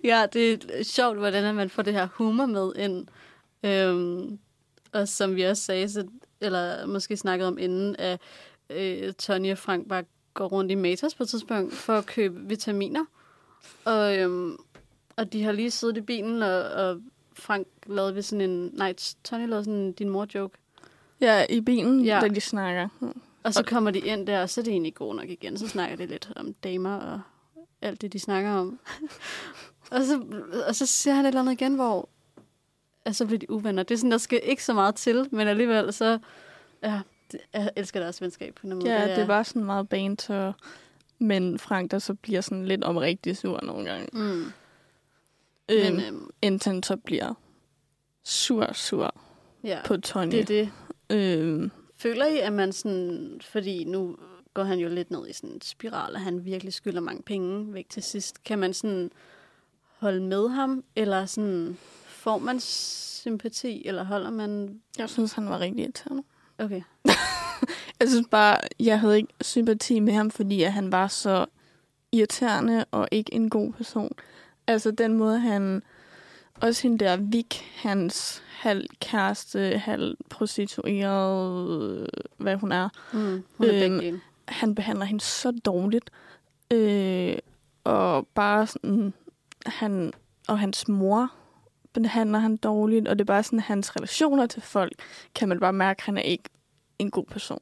ja, 0.04 0.26
det 0.32 0.52
er 0.52 0.84
sjovt, 0.84 1.18
hvordan 1.18 1.54
man 1.54 1.70
får 1.70 1.82
det 1.82 1.92
her 1.92 2.08
humor 2.14 2.46
med 2.46 2.72
ind. 2.76 3.06
Øhm, 3.64 4.38
og 4.92 5.08
som 5.08 5.36
vi 5.36 5.42
også 5.42 5.62
sagde, 5.62 5.88
så, 5.92 6.04
eller 6.40 6.86
måske 6.86 7.16
snakkede 7.16 7.48
om 7.48 7.58
inden, 7.58 7.96
at 7.98 8.20
øh, 8.76 9.12
Tony 9.12 9.52
og 9.52 9.58
Frank 9.58 9.88
bare 9.88 10.04
går 10.34 10.46
rundt 10.46 10.70
i 10.70 10.74
Matas 10.74 11.14
på 11.14 11.22
et 11.22 11.28
tidspunkt 11.28 11.72
for 11.72 11.92
at 11.92 12.06
købe 12.06 12.40
vitaminer. 12.48 13.04
Og, 13.84 14.18
øhm, 14.18 14.56
og 15.16 15.32
de 15.32 15.42
har 15.42 15.52
lige 15.52 15.70
siddet 15.70 15.96
i 15.96 16.00
bilen, 16.00 16.42
og, 16.42 16.62
og 16.62 17.00
Frank 17.32 17.66
lavede 17.86 18.14
ved 18.14 18.22
sådan 18.22 18.50
en... 18.50 18.70
Nej, 18.72 18.94
Tony 19.24 19.48
lavede 19.48 19.64
sådan 19.64 19.80
en 19.80 19.92
din 19.92 20.08
mor-joke. 20.08 20.58
Ja, 21.20 21.44
i 21.50 21.60
bilen, 21.60 22.04
Ja. 22.04 22.20
da 22.22 22.28
de 22.28 22.40
snakker. 22.40 22.88
Og 23.42 23.54
så 23.54 23.62
kommer 23.62 23.90
de 23.90 23.98
ind 23.98 24.26
der, 24.26 24.42
og 24.42 24.50
så 24.50 24.60
er 24.60 24.64
det 24.64 24.72
egentlig 24.72 24.94
god 24.94 25.14
nok 25.14 25.28
igen. 25.28 25.58
Så 25.58 25.68
snakker 25.68 25.96
de 25.96 26.06
lidt 26.06 26.32
om 26.36 26.54
damer 26.54 26.96
og 26.96 27.20
alt 27.82 28.02
det, 28.02 28.12
de 28.12 28.18
snakker 28.18 28.50
om. 28.50 28.78
og, 29.92 30.04
så, 30.04 30.22
og 30.68 30.74
så 30.74 30.86
siger 30.86 31.14
han 31.14 31.24
et 31.24 31.28
eller 31.28 31.40
andet 31.40 31.52
igen, 31.52 31.74
hvor 31.74 32.08
altså, 33.04 33.18
så 33.18 33.26
bliver 33.26 33.38
de 33.38 33.50
uvenner. 33.50 33.82
Det 33.82 33.94
er 33.94 33.98
sådan, 33.98 34.10
der 34.10 34.18
skal 34.18 34.40
ikke 34.42 34.64
så 34.64 34.74
meget 34.74 34.94
til, 34.94 35.28
men 35.30 35.48
alligevel 35.48 35.92
så... 35.92 36.18
Ja, 36.82 37.00
jeg 37.52 37.70
elsker 37.76 38.00
deres 38.00 38.20
venskab 38.20 38.54
på 38.54 38.66
en 38.66 38.74
måde. 38.74 38.92
Ja, 38.92 39.08
det 39.08 39.18
er 39.18 39.26
bare 39.26 39.44
sådan 39.44 39.64
meget 39.64 39.88
banter. 39.88 40.52
Men 41.18 41.58
Frank, 41.58 41.90
der 41.90 41.98
så 41.98 42.14
bliver 42.14 42.40
sådan 42.40 42.66
lidt 42.66 42.84
omrigtig 42.84 43.36
sur 43.36 43.60
nogle 43.62 43.90
gange. 43.90 44.08
Mm. 44.12 44.44
Øhm, 45.68 45.94
Men 45.94 46.00
øhm, 46.00 46.30
indtil 46.42 46.72
han 46.72 46.82
så 46.82 46.96
bliver 46.96 47.34
sur, 48.24 48.72
sur 48.72 49.14
ja, 49.64 49.78
på 49.84 49.96
Tony. 49.96 50.30
det 50.30 50.40
er 50.40 50.44
det. 50.44 50.70
Øhm, 51.10 51.70
Føler 51.96 52.26
I, 52.26 52.38
at 52.38 52.52
man 52.52 52.72
sådan... 52.72 53.40
Fordi 53.44 53.84
nu 53.84 54.16
går 54.54 54.62
han 54.62 54.78
jo 54.78 54.88
lidt 54.88 55.10
ned 55.10 55.28
i 55.28 55.32
sådan 55.32 55.50
en 55.50 55.60
spiral, 55.60 56.14
og 56.14 56.20
han 56.20 56.44
virkelig 56.44 56.72
skylder 56.74 57.00
mange 57.00 57.22
penge 57.22 57.74
væk 57.74 57.86
til 57.90 58.02
sidst. 58.02 58.44
Kan 58.44 58.58
man 58.58 58.74
sådan 58.74 59.10
holde 59.98 60.20
med 60.20 60.48
ham, 60.48 60.84
eller 60.96 61.26
sådan... 61.26 61.78
Får 62.06 62.38
man 62.38 62.60
sympati, 62.60 63.86
eller 63.86 64.04
holder 64.04 64.30
man... 64.30 64.80
jeg 64.98 65.10
synes, 65.10 65.32
han 65.32 65.48
var 65.48 65.60
rigtig 65.60 65.82
irriterende. 65.82 66.22
Okay. 66.58 66.82
Jeg 68.00 68.08
synes 68.08 68.26
bare, 68.30 68.58
jeg 68.80 69.00
havde 69.00 69.16
ikke 69.16 69.32
sympati 69.40 70.00
med 70.00 70.12
ham, 70.12 70.30
fordi 70.30 70.62
at 70.62 70.72
han 70.72 70.92
var 70.92 71.06
så 71.08 71.46
irriterende 72.12 72.84
og 72.90 73.08
ikke 73.10 73.34
en 73.34 73.50
god 73.50 73.72
person. 73.72 74.12
Altså 74.66 74.90
den 74.90 75.12
måde, 75.18 75.38
han... 75.38 75.82
Også 76.60 76.82
hende 76.82 77.04
der 77.04 77.16
Vik, 77.16 77.70
hans 77.76 78.42
halv 78.48 78.86
kæreste, 79.00 79.78
halv 79.78 80.16
prostitueret, 80.30 82.10
hvad 82.36 82.56
hun 82.56 82.72
er. 82.72 82.88
Mm, 83.12 83.18
hun 83.56 83.66
er 83.66 83.84
Øhm, 83.84 83.98
begge. 83.98 84.20
Han 84.48 84.74
behandler 84.74 85.04
hende 85.04 85.20
så 85.24 85.50
dårligt. 85.64 86.10
Øh, 86.70 87.36
og 87.84 88.26
bare 88.34 88.66
sådan... 88.66 89.12
Han, 89.66 90.12
og 90.48 90.58
hans 90.58 90.88
mor 90.88 91.32
behandler 91.94 92.38
han 92.38 92.56
dårligt, 92.56 93.08
og 93.08 93.18
det 93.18 93.24
er 93.24 93.26
bare 93.26 93.42
sådan, 93.42 93.60
hans 93.60 93.96
relationer 93.96 94.46
til 94.46 94.62
folk, 94.62 94.92
kan 95.34 95.48
man 95.48 95.60
bare 95.60 95.72
mærke, 95.72 95.98
at 95.98 96.04
han 96.04 96.16
er 96.18 96.22
ikke 96.22 96.44
en 96.98 97.10
god 97.10 97.24
person. 97.26 97.60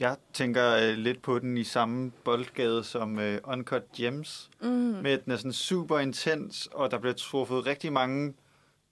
Jeg 0.00 0.16
tænker 0.32 0.76
øh, 0.76 0.94
lidt 0.98 1.22
på 1.22 1.38
den 1.38 1.56
i 1.56 1.64
samme 1.64 2.10
boldgade 2.24 2.84
som 2.84 3.18
øh, 3.18 3.40
Uncut 3.44 3.82
Gems, 3.96 4.50
Mm. 4.62 4.68
med 4.68 5.10
at 5.10 5.24
den 5.24 5.32
er 5.32 5.36
sådan 5.36 5.52
super 5.52 5.98
intens, 5.98 6.68
og 6.72 6.90
der 6.90 6.98
bliver 6.98 7.14
truffet 7.14 7.66
rigtig 7.66 7.92
mange 7.92 8.34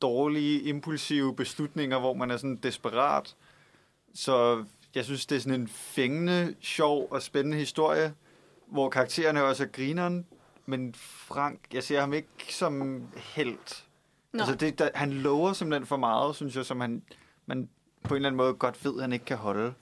dårlige, 0.02 0.62
impulsive 0.62 1.36
beslutninger, 1.36 1.98
hvor 1.98 2.14
man 2.14 2.30
er 2.30 2.36
sådan 2.36 2.56
desperat. 2.56 3.36
Så 4.14 4.64
jeg 4.94 5.04
synes, 5.04 5.26
det 5.26 5.36
er 5.36 5.40
sådan 5.40 5.60
en 5.60 5.68
fængende, 5.68 6.54
sjov 6.60 7.08
og 7.10 7.22
spændende 7.22 7.56
historie, 7.58 8.14
hvor 8.66 8.90
karaktererne 8.90 9.44
også 9.44 9.62
er 9.62 9.68
grineren, 9.68 10.26
men 10.66 10.94
Frank, 10.94 11.58
jeg 11.72 11.82
ser 11.82 12.00
ham 12.00 12.12
ikke 12.12 12.28
som 12.50 13.02
helt. 13.16 13.84
Nå. 14.32 14.38
Altså 14.38 14.54
det, 14.54 14.78
der, 14.78 14.88
han 14.94 15.12
lover 15.12 15.52
simpelthen 15.52 15.86
for 15.86 15.96
meget, 15.96 16.36
synes 16.36 16.56
jeg, 16.56 16.66
som 16.66 16.80
han, 16.80 17.02
man 17.46 17.68
på 18.02 18.14
en 18.14 18.16
eller 18.16 18.28
anden 18.28 18.36
måde 18.36 18.54
godt 18.54 18.84
ved, 18.84 19.00
han 19.00 19.12
ikke 19.12 19.24
kan 19.24 19.36
holde. 19.36 19.74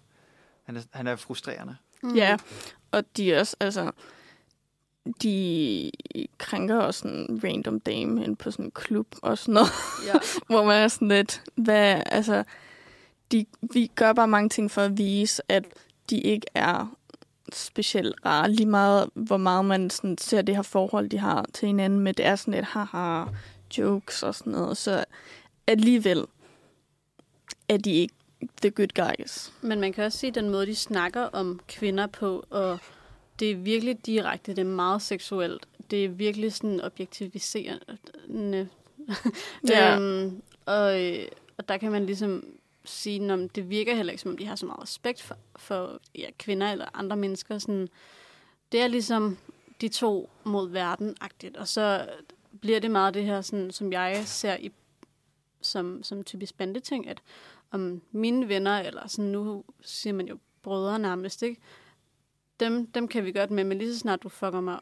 Han 0.64 0.76
er, 0.76 0.80
han 0.90 1.06
er 1.06 1.16
frustrerende. 1.16 1.76
Mm. 2.02 2.14
Ja, 2.14 2.36
og 2.90 3.16
de 3.16 3.32
er 3.32 3.40
også, 3.40 3.56
altså, 3.60 3.92
de 5.22 5.90
krænker 6.38 6.78
også 6.78 7.08
en 7.08 7.40
random 7.44 7.80
dame 7.80 8.24
ind 8.24 8.36
på 8.36 8.50
sådan 8.50 8.64
en 8.64 8.70
klub 8.70 9.06
og 9.22 9.38
sådan 9.38 9.54
noget, 9.54 9.70
Ja. 10.06 10.18
hvor 10.54 10.64
man 10.64 10.82
er 10.82 10.88
sådan 10.88 11.08
lidt, 11.08 11.42
hvad, 11.54 12.02
altså, 12.06 12.44
de, 13.32 13.46
vi 13.72 13.90
gør 13.94 14.12
bare 14.12 14.28
mange 14.28 14.48
ting 14.48 14.70
for 14.70 14.82
at 14.82 14.98
vise, 14.98 15.42
at 15.48 15.64
de 16.10 16.20
ikke 16.20 16.46
er 16.54 16.96
specielt 17.54 18.14
rare, 18.26 18.50
lige 18.50 18.66
meget, 18.66 19.10
hvor 19.14 19.36
meget 19.36 19.64
man 19.64 19.90
sådan 19.90 20.18
ser 20.18 20.42
det 20.42 20.56
her 20.56 20.62
forhold, 20.62 21.08
de 21.08 21.18
har 21.18 21.46
til 21.52 21.66
hinanden, 21.66 22.00
med 22.00 22.14
det 22.14 22.26
er 22.26 22.36
sådan 22.36 22.54
lidt 22.54 22.64
haha, 22.64 23.24
jokes 23.78 24.22
og 24.22 24.34
sådan 24.34 24.52
noget, 24.52 24.76
så 24.76 25.04
alligevel 25.66 26.26
er 27.68 27.76
de 27.76 27.92
ikke 27.92 28.14
the 28.62 28.70
good 28.70 28.88
guys. 28.94 29.52
Men 29.62 29.80
man 29.80 29.92
kan 29.92 30.04
også 30.04 30.18
sige, 30.18 30.30
den 30.30 30.50
måde, 30.50 30.66
de 30.66 30.76
snakker 30.76 31.22
om 31.22 31.60
kvinder 31.68 32.06
på, 32.06 32.44
og 32.50 32.78
det 33.40 33.50
er 33.50 33.56
virkelig 33.56 34.06
direkte, 34.06 34.52
det 34.52 34.60
er 34.60 34.64
meget 34.64 35.02
seksuelt. 35.02 35.66
Det 35.90 36.04
er 36.04 36.08
virkelig 36.08 36.52
sådan 36.52 36.80
objektiviserende. 36.80 37.98
Ja. 39.68 39.96
øhm, 39.96 40.42
og, 40.66 41.04
øh, 41.04 41.26
og 41.58 41.68
der 41.68 41.76
kan 41.76 41.92
man 41.92 42.06
ligesom 42.06 42.44
sige, 42.84 43.32
at 43.32 43.56
det 43.56 43.70
virker 43.70 43.94
heller 43.94 44.12
ikke, 44.12 44.22
som 44.22 44.30
om 44.30 44.36
de 44.36 44.46
har 44.46 44.56
så 44.56 44.66
meget 44.66 44.82
respekt 44.82 45.22
for, 45.22 45.36
for 45.56 46.00
ja, 46.14 46.26
kvinder 46.38 46.72
eller 46.72 46.86
andre 46.94 47.16
mennesker. 47.16 47.58
Sådan, 47.58 47.88
det 48.72 48.80
er 48.80 48.86
ligesom 48.86 49.38
de 49.80 49.88
to 49.88 50.30
mod 50.44 50.70
verden-agtigt. 50.70 51.56
Og 51.56 51.68
så 51.68 52.08
bliver 52.60 52.80
det 52.80 52.90
meget 52.90 53.14
det 53.14 53.24
her, 53.24 53.40
sådan, 53.40 53.70
som 53.70 53.92
jeg 53.92 54.22
ser 54.26 54.56
i, 54.56 54.72
som, 55.60 56.02
som 56.02 56.24
typisk 56.24 56.56
bandeting, 56.56 57.08
at 57.08 57.22
om 57.70 58.02
mine 58.10 58.48
venner, 58.48 58.78
eller 58.78 59.08
sådan 59.08 59.30
nu 59.30 59.64
siger 59.80 60.12
man 60.12 60.28
jo 60.28 60.38
brødre 60.62 60.98
nærmest, 60.98 61.42
ikke? 61.42 61.60
Dem, 62.60 62.86
dem 62.86 63.08
kan 63.08 63.24
vi 63.24 63.32
godt 63.32 63.50
med, 63.50 63.64
men 63.64 63.78
lige 63.78 63.92
så 63.92 63.98
snart 63.98 64.22
du 64.22 64.28
fucker 64.28 64.60
mig 64.60 64.80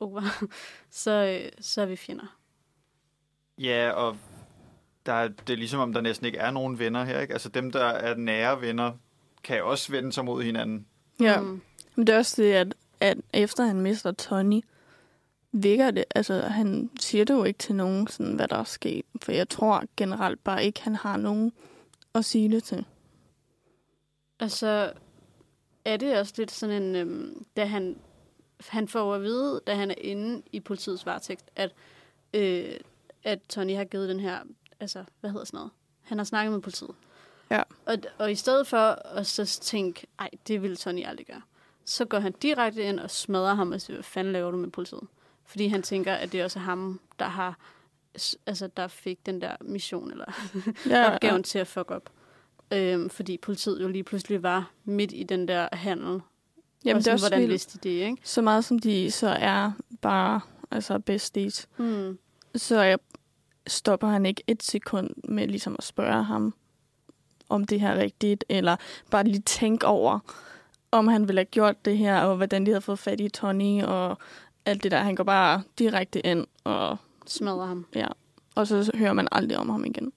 over, 0.00 0.22
så, 0.90 1.10
øh, 1.10 1.52
så 1.60 1.82
er 1.82 1.86
vi 1.86 1.96
fjender. 1.96 2.38
Ja, 3.58 3.90
og 3.90 4.16
der 5.06 5.12
er, 5.12 5.28
det 5.28 5.52
er 5.52 5.56
ligesom 5.56 5.80
om, 5.80 5.92
der 5.92 6.00
næsten 6.00 6.26
ikke 6.26 6.38
er 6.38 6.50
nogen 6.50 6.78
venner 6.78 7.04
her. 7.04 7.20
Ikke? 7.20 7.32
Altså 7.32 7.48
dem, 7.48 7.72
der 7.72 7.84
er 7.84 8.14
nære 8.14 8.60
venner, 8.60 8.92
kan 9.44 9.64
også 9.64 9.92
vende 9.92 10.12
sig 10.12 10.24
mod 10.24 10.42
hinanden. 10.42 10.86
Ja. 11.20 11.40
Mm. 11.40 11.62
Men 11.94 12.06
det 12.06 12.14
er 12.14 12.18
også 12.18 12.42
det, 12.42 12.52
at, 12.52 12.74
at 13.00 13.18
efter 13.32 13.64
han 13.64 13.80
mister 13.80 14.12
Tony, 14.12 14.60
virker 15.52 15.90
det, 15.90 16.04
altså 16.14 16.40
han 16.40 16.90
siger 17.00 17.24
det 17.24 17.34
jo 17.34 17.44
ikke 17.44 17.58
til 17.58 17.74
nogen, 17.74 18.06
sådan, 18.06 18.34
hvad 18.34 18.48
der 18.48 18.56
er 18.56 18.64
sket. 18.64 19.04
For 19.22 19.32
jeg 19.32 19.48
tror 19.48 19.84
generelt 19.96 20.44
bare 20.44 20.64
ikke, 20.64 20.82
han 20.82 20.96
har 20.96 21.16
nogen 21.16 21.52
at 22.14 22.24
sige 22.24 22.50
det 22.50 22.64
til. 22.64 22.84
Altså, 24.40 24.92
er 25.84 25.96
det 25.96 26.18
også 26.18 26.34
lidt 26.38 26.50
sådan 26.50 26.82
en, 26.82 26.96
øhm, 26.96 27.46
da 27.56 27.64
han, 27.64 27.96
han 28.68 28.88
får 28.88 29.14
at 29.14 29.22
vide, 29.22 29.60
da 29.66 29.74
han 29.74 29.90
er 29.90 29.94
inde 29.98 30.42
i 30.52 30.60
politiets 30.60 31.06
varetægt, 31.06 31.44
at, 31.56 31.72
øh, 32.34 32.76
at 33.24 33.38
Tony 33.48 33.76
har 33.76 33.84
givet 33.84 34.08
den 34.08 34.20
her, 34.20 34.38
altså, 34.84 35.04
hvad 35.20 35.30
hedder 35.30 35.44
sådan 35.44 35.58
noget? 35.58 35.70
Han 36.02 36.18
har 36.18 36.24
snakket 36.24 36.52
med 36.52 36.60
politiet. 36.60 36.90
Ja. 37.50 37.62
Og, 37.86 37.96
og 38.18 38.32
i 38.32 38.34
stedet 38.34 38.66
for 38.66 38.78
at 39.18 39.26
så 39.26 39.44
tænke, 39.60 40.06
ej, 40.18 40.30
det 40.48 40.62
ville 40.62 40.76
Tony 40.76 41.06
aldrig 41.06 41.26
gøre, 41.26 41.42
så 41.84 42.04
går 42.04 42.18
han 42.18 42.32
direkte 42.32 42.82
ind 42.82 43.00
og 43.00 43.10
smadrer 43.10 43.54
ham 43.54 43.72
og 43.72 43.80
siger, 43.80 43.96
hvad 43.96 44.04
fanden 44.04 44.32
laver 44.32 44.50
du 44.50 44.56
med 44.56 44.70
politiet? 44.70 45.00
Fordi 45.46 45.68
han 45.68 45.82
tænker, 45.82 46.14
at 46.14 46.32
det 46.32 46.44
også 46.44 46.58
er 46.58 46.62
ham, 46.62 47.00
der 47.18 47.24
har 47.28 47.58
altså, 48.46 48.66
der 48.76 48.88
fik 48.88 49.26
den 49.26 49.40
der 49.40 49.56
mission, 49.60 50.10
eller 50.10 50.24
Ja, 50.90 51.14
opgaven 51.14 51.42
til 51.42 51.58
at 51.58 51.66
fuck 51.66 51.90
op. 51.90 52.10
Øhm, 52.70 53.10
fordi 53.10 53.36
politiet 53.38 53.82
jo 53.82 53.88
lige 53.88 54.04
pludselig 54.04 54.42
var 54.42 54.70
midt 54.84 55.12
i 55.14 55.22
den 55.22 55.48
der 55.48 55.68
handel. 55.72 56.20
Jamen, 56.84 56.96
og 56.96 57.04
det 57.04 57.04
sådan, 57.04 57.10
er 57.10 57.12
også 57.12 57.24
hvordan 57.24 57.38
vildt. 57.40 57.50
vidste 57.50 57.78
de 57.78 57.88
det, 57.88 57.94
ikke? 58.06 58.16
Så 58.24 58.42
meget 58.42 58.64
som 58.64 58.78
de 58.78 59.10
så 59.10 59.28
er 59.28 59.72
bare 60.00 60.40
altså 60.70 60.98
besties, 60.98 61.68
Hmm. 61.76 62.18
så 62.56 62.82
jeg 62.82 62.98
stopper 63.66 64.08
han 64.08 64.26
ikke 64.26 64.42
et 64.46 64.62
sekund 64.62 65.10
med 65.28 65.46
ligesom 65.48 65.76
at 65.78 65.84
spørge 65.84 66.24
ham, 66.24 66.54
om 67.48 67.64
det 67.64 67.80
her 67.80 67.88
er 67.88 68.00
rigtigt, 68.00 68.44
eller 68.48 68.76
bare 69.10 69.24
lige 69.24 69.42
tænke 69.42 69.86
over, 69.86 70.18
om 70.90 71.08
han 71.08 71.28
ville 71.28 71.38
have 71.38 71.44
gjort 71.44 71.84
det 71.84 71.98
her, 71.98 72.20
og 72.20 72.36
hvordan 72.36 72.66
de 72.66 72.70
havde 72.70 72.80
fået 72.80 72.98
fat 72.98 73.20
i 73.20 73.28
Tony, 73.28 73.82
og 73.82 74.18
alt 74.66 74.82
det 74.82 74.90
der. 74.90 74.98
Han 74.98 75.16
går 75.16 75.24
bare 75.24 75.62
direkte 75.78 76.26
ind, 76.26 76.46
og, 76.64 76.96
Smadrer 77.26 77.66
ham. 77.66 77.86
og 78.54 78.66
så 78.66 78.90
hører 78.94 79.12
man 79.12 79.28
aldrig 79.32 79.58
om 79.58 79.68
ham 79.68 79.84
igen. 79.84 80.12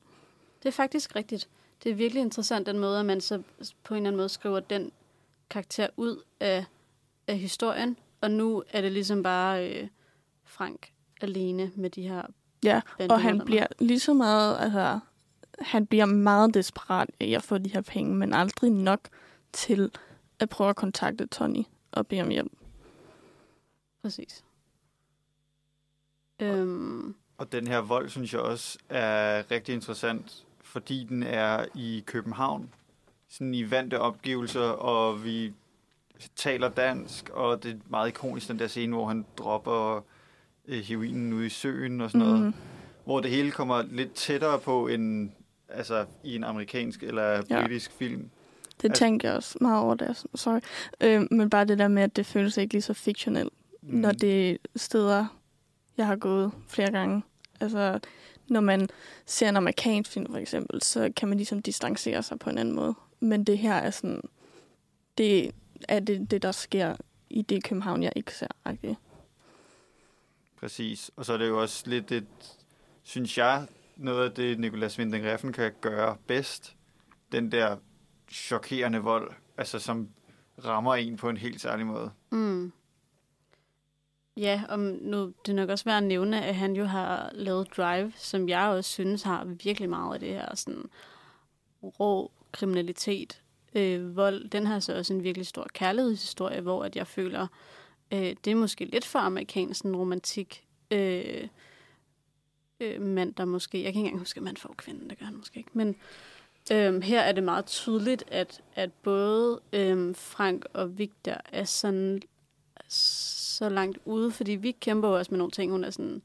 Det 0.63 0.67
er 0.67 0.71
faktisk 0.71 1.15
rigtigt. 1.15 1.49
Det 1.83 1.91
er 1.91 1.95
virkelig 1.95 2.21
interessant, 2.21 2.65
den 2.67 2.79
måde, 2.79 2.99
at 2.99 3.05
man 3.05 3.21
så 3.21 3.41
på 3.83 3.93
en 3.93 3.97
eller 3.97 4.09
anden 4.09 4.17
måde 4.17 4.29
skriver 4.29 4.59
den 4.59 4.91
karakter 5.49 5.87
ud 5.97 6.21
af, 6.39 6.65
af 7.27 7.37
historien. 7.37 7.97
Og 8.21 8.31
nu 8.31 8.63
er 8.69 8.81
det 8.81 8.91
ligesom 8.91 9.23
bare 9.23 9.69
øh, 9.69 9.87
Frank 10.43 10.91
alene 11.21 11.71
med 11.75 11.89
de 11.89 12.01
her 12.07 12.21
Ja, 12.63 12.81
og 13.09 13.21
han 13.21 13.41
bliver 13.45 13.67
lige 13.79 13.99
så 13.99 14.13
meget, 14.13 14.57
altså, 14.59 14.99
han 15.59 15.85
bliver 15.85 16.05
meget 16.05 16.53
desperat 16.53 17.09
af 17.19 17.27
at 17.27 17.43
få 17.43 17.57
de 17.57 17.69
her 17.69 17.81
penge, 17.81 18.15
men 18.15 18.33
aldrig 18.33 18.71
nok 18.71 18.99
til 19.53 19.91
at 20.39 20.49
prøve 20.49 20.69
at 20.69 20.75
kontakte 20.75 21.27
Tony 21.27 21.63
og 21.91 22.07
bede 22.07 22.21
om 22.21 22.29
hjælp. 22.29 22.51
Præcis. 24.01 24.43
Øhm, 26.39 27.15
Og 27.37 27.51
den 27.51 27.67
her 27.67 27.79
vold, 27.79 28.09
synes 28.09 28.33
jeg 28.33 28.41
også 28.41 28.77
er 28.89 29.51
rigtig 29.51 29.75
interessant, 29.75 30.45
fordi 30.61 31.03
den 31.03 31.23
er 31.23 31.65
i 31.75 32.03
København. 32.05 32.73
Sådan 33.29 33.53
i 33.53 33.71
vante 33.71 33.99
opgivelser, 33.99 34.69
og 34.69 35.23
vi 35.23 35.53
taler 36.35 36.69
dansk, 36.69 37.29
og 37.29 37.63
det 37.63 37.71
er 37.71 37.77
meget 37.89 38.07
ikonisk, 38.07 38.47
den 38.47 38.59
der 38.59 38.67
scene, 38.67 38.95
hvor 38.95 39.07
han 39.07 39.25
dropper 39.37 40.01
øh, 40.67 40.79
heroinen 40.79 41.33
ude 41.33 41.45
i 41.45 41.49
søen 41.49 42.01
og 42.01 42.11
sådan 42.11 42.27
noget. 42.27 42.41
Mhm. 42.41 42.53
Hvor 43.05 43.19
det 43.19 43.31
hele 43.31 43.51
kommer 43.51 43.83
lidt 43.91 44.13
tættere 44.13 44.59
på 44.59 44.87
en, 44.87 45.33
altså 45.69 46.05
i 46.23 46.35
en 46.35 46.43
amerikansk 46.43 47.03
eller 47.03 47.43
Ja. 47.49 47.61
britisk 47.61 47.91
film. 47.91 48.29
Det 48.81 48.89
Altså- 48.89 48.99
tænker 48.99 49.27
jeg 49.27 49.37
også 49.37 49.57
meget 49.61 49.83
over 49.83 49.95
der, 49.95 50.23
sorry. 50.35 50.59
Øh, 51.01 51.21
men 51.31 51.49
bare 51.49 51.65
det 51.65 51.77
der 51.77 51.87
med, 51.87 52.03
at 52.03 52.15
det 52.15 52.25
føles 52.25 52.57
ikke 52.57 52.73
lige 52.73 52.81
så 52.81 52.93
fiktionelt, 52.93 53.53
mm. 53.81 53.99
når 53.99 54.11
det 54.11 54.51
er 54.51 54.55
steder, 54.75 55.25
jeg 55.97 56.05
har 56.07 56.15
gået 56.15 56.51
flere 56.67 56.91
gange. 56.91 57.21
Altså, 57.59 57.99
når 58.47 58.59
man 58.61 58.87
ser 59.25 59.49
en 59.49 59.57
amerikansk 59.57 60.11
film 60.11 60.31
for 60.31 60.37
eksempel, 60.37 60.81
så 60.81 61.11
kan 61.15 61.27
man 61.29 61.37
ligesom 61.37 61.61
distancere 61.61 62.23
sig 62.23 62.39
på 62.39 62.49
en 62.49 62.57
anden 62.57 62.75
måde. 62.75 62.93
Men 63.19 63.43
det 63.43 63.57
her 63.57 63.73
er 63.73 63.91
sådan, 63.91 64.21
det 65.17 65.51
er 65.89 65.99
det, 65.99 66.31
det 66.31 66.41
der 66.41 66.51
sker 66.51 66.95
i 67.29 67.41
det 67.41 67.63
København, 67.63 68.03
jeg 68.03 68.11
ikke 68.15 68.33
ser. 68.33 68.47
Okay. 68.65 68.95
Præcis. 70.59 71.11
Og 71.15 71.25
så 71.25 71.33
er 71.33 71.37
det 71.37 71.47
jo 71.47 71.61
også 71.61 71.83
lidt 71.89 72.11
et, 72.11 72.27
synes 73.03 73.37
jeg, 73.37 73.67
noget 73.95 74.29
af 74.29 74.31
det, 74.31 74.59
Nikolas 74.59 74.99
Winding 74.99 75.25
Refn 75.25 75.51
kan 75.51 75.71
gøre 75.81 76.17
bedst. 76.27 76.75
Den 77.31 77.51
der 77.51 77.77
chokerende 78.31 78.99
vold, 78.99 79.31
altså 79.57 79.79
som 79.79 80.09
rammer 80.65 80.95
en 80.95 81.17
på 81.17 81.29
en 81.29 81.37
helt 81.37 81.61
særlig 81.61 81.85
måde. 81.85 82.11
mm. 82.29 82.71
Ja, 84.37 84.63
og 84.69 84.79
nu 84.79 85.25
det 85.25 85.51
er 85.51 85.53
nok 85.53 85.69
også 85.69 85.85
værd 85.85 85.97
at 85.97 86.03
nævne, 86.03 86.45
at 86.45 86.55
han 86.55 86.75
jo 86.75 86.85
har 86.85 87.29
lavet 87.33 87.77
Drive, 87.77 88.13
som 88.15 88.49
jeg 88.49 88.67
også 88.67 88.91
synes 88.91 89.23
har 89.23 89.43
virkelig 89.45 89.89
meget 89.89 90.13
af 90.13 90.19
det 90.19 90.29
her 90.29 90.55
sådan 90.55 90.85
rå 91.83 92.31
kriminalitet, 92.51 93.41
øh, 93.75 94.15
vold. 94.15 94.49
Den 94.49 94.65
har 94.65 94.79
så 94.79 94.97
også 94.97 95.13
en 95.13 95.23
virkelig 95.23 95.47
stor 95.47 95.67
kærlighedshistorie, 95.73 96.61
hvor 96.61 96.83
at 96.83 96.95
jeg 96.95 97.07
føler, 97.07 97.47
øh, 98.11 98.35
det 98.45 98.47
er 98.47 98.55
måske 98.55 98.85
lidt 98.85 99.05
for 99.05 99.19
amerikansk 99.19 99.85
en 99.85 99.95
romantik 99.95 100.65
øh, 100.91 101.47
øh, 102.79 103.01
mand, 103.01 103.33
der 103.33 103.45
måske, 103.45 103.83
jeg 103.83 103.93
kan 103.93 103.99
ikke 103.99 103.99
engang 103.99 104.19
huske, 104.19 104.37
at 104.37 104.43
man 104.43 104.57
får 104.57 104.73
kvinden, 104.77 105.09
det 105.09 105.19
gør 105.19 105.25
han 105.25 105.37
måske 105.37 105.57
ikke, 105.57 105.69
men 105.73 105.95
øh, 106.71 107.01
her 107.01 107.21
er 107.21 107.31
det 107.31 107.43
meget 107.43 107.65
tydeligt, 107.65 108.23
at, 108.27 108.61
at 108.75 108.93
både 108.93 109.61
øh, 109.73 110.15
Frank 110.15 110.65
og 110.73 110.97
Victor 110.97 111.37
er 111.51 111.63
sådan 111.63 112.21
så 112.89 113.69
langt 113.69 113.97
ude, 114.05 114.31
fordi 114.31 114.51
vi 114.51 114.71
kæmper 114.71 115.07
jo 115.07 115.17
også 115.17 115.31
med 115.31 115.37
nogle 115.37 115.51
ting, 115.51 115.71
hun 115.71 115.83
er 115.83 115.89
sådan, 115.89 116.21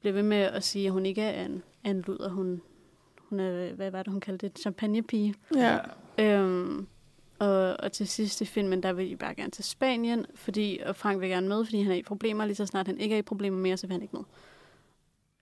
bliver 0.00 0.12
ved 0.12 0.22
med 0.22 0.36
at 0.36 0.64
sige, 0.64 0.86
at 0.86 0.92
hun 0.92 1.06
ikke 1.06 1.22
er 1.22 1.44
en, 1.44 1.62
er 1.84 1.90
en 1.90 2.04
luder, 2.06 2.28
hun, 2.28 2.62
hun 3.18 3.40
er, 3.40 3.72
hvad 3.72 3.90
var 3.90 4.02
det, 4.02 4.12
hun 4.12 4.20
kaldte 4.20 4.48
det, 4.48 4.58
champagnepige. 4.58 5.34
Ja. 5.56 5.78
Øhm, 6.18 6.86
og, 7.40 7.76
og 7.80 7.92
til 7.92 8.08
sidst 8.08 8.40
i 8.40 8.44
filmen, 8.44 8.82
der 8.82 8.92
vil 8.92 9.10
de 9.10 9.16
bare 9.16 9.34
gerne 9.34 9.50
til 9.50 9.64
Spanien, 9.64 10.26
fordi, 10.34 10.80
og 10.86 10.96
Frank 10.96 11.20
vil 11.20 11.28
gerne 11.28 11.48
med, 11.48 11.64
fordi 11.64 11.82
han 11.82 11.92
er 11.92 11.96
i 11.96 12.02
problemer. 12.02 12.44
Lige 12.44 12.56
så 12.56 12.66
snart 12.66 12.86
han 12.86 12.98
ikke 12.98 13.14
er 13.14 13.18
i 13.18 13.22
problemer 13.22 13.58
mere, 13.58 13.76
så 13.76 13.86
vil 13.86 13.92
han 13.94 14.02
ikke 14.02 14.16
med. 14.16 14.24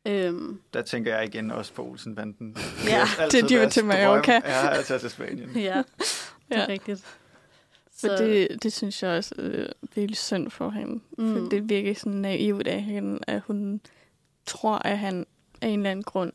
Øhm, 0.07 0.61
Der 0.75 0.83
tænker 0.83 1.17
jeg 1.17 1.25
igen 1.27 1.51
også 1.51 1.73
på 1.73 1.83
Olsenbanden. 1.85 2.57
Ja, 2.87 3.03
det 3.31 3.43
er 3.43 3.49
deres 3.49 3.75
til 3.75 3.85
Mallorca. 3.85 4.41
at 4.45 4.85
tage 4.85 4.99
til 4.99 5.11
Spanien. 5.11 5.51
ja, 5.51 5.83
det 6.49 6.57
er 6.57 6.61
Ja. 6.61 6.67
rigtigt. 6.69 7.05
For 8.01 8.09
det, 8.09 8.63
det 8.63 8.73
synes 8.73 9.03
jeg 9.03 9.11
også 9.11 9.35
er 9.39 9.43
øh, 9.45 9.69
virkelig 9.95 10.17
synd 10.17 10.51
for 10.51 10.71
hende. 10.71 11.01
Mm. 11.19 11.33
For 11.33 11.49
det 11.49 11.57
er 11.57 11.63
virkelig 11.63 11.97
sådan 11.97 12.19
naivt 12.19 12.67
af 12.67 12.83
hende, 12.83 13.19
at 13.27 13.41
hun 13.47 13.81
tror, 14.47 14.77
at 14.85 14.99
han 14.99 15.27
af 15.61 15.69
en 15.69 15.79
eller 15.79 15.91
anden 15.91 16.03
grund 16.03 16.33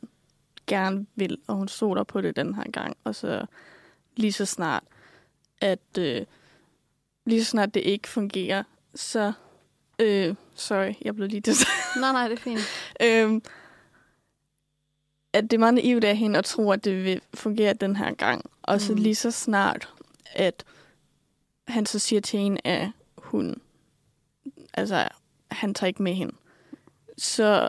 gerne 0.66 1.06
vil, 1.14 1.38
og 1.46 1.54
hun 1.56 1.68
stoler 1.68 2.02
på 2.02 2.20
det 2.20 2.36
den 2.36 2.54
her 2.54 2.70
gang. 2.72 2.96
Og 3.04 3.14
så 3.14 3.46
lige 4.16 4.32
så 4.32 4.46
snart, 4.46 4.82
at 5.60 5.98
øh, 5.98 6.26
lige 7.26 7.44
så 7.44 7.50
snart 7.50 7.74
det 7.74 7.80
ikke 7.80 8.08
fungerer, 8.08 8.62
så... 8.94 9.32
Øh, 9.98 10.34
sorry, 10.54 10.92
jeg 11.02 11.14
blev 11.14 11.28
lige 11.28 11.40
til 11.40 11.54
Nej, 12.00 12.12
nej, 12.12 12.28
det 12.28 12.38
er 12.38 12.42
fint. 12.42 12.60
øhm, 13.02 13.42
at 15.32 15.42
det 15.44 15.52
er 15.52 15.58
meget 15.58 15.74
naivt 15.74 16.04
af 16.04 16.16
hende 16.16 16.38
at 16.38 16.44
tro, 16.44 16.70
at 16.72 16.84
det 16.84 17.04
vil 17.04 17.20
fungere 17.34 17.72
den 17.72 17.96
her 17.96 18.14
gang. 18.14 18.50
Og 18.62 18.80
så 18.80 18.92
Mm. 18.92 18.98
lige 18.98 19.14
så 19.14 19.30
snart, 19.30 19.88
at 20.32 20.64
han 21.68 21.86
så 21.86 21.98
siger 21.98 22.20
til 22.20 22.38
hende, 22.40 22.60
at 22.64 22.88
hun, 23.18 23.60
altså, 24.74 25.08
han 25.50 25.74
tager 25.74 25.88
ikke 25.88 26.02
med 26.02 26.14
hende, 26.14 26.34
så 27.18 27.68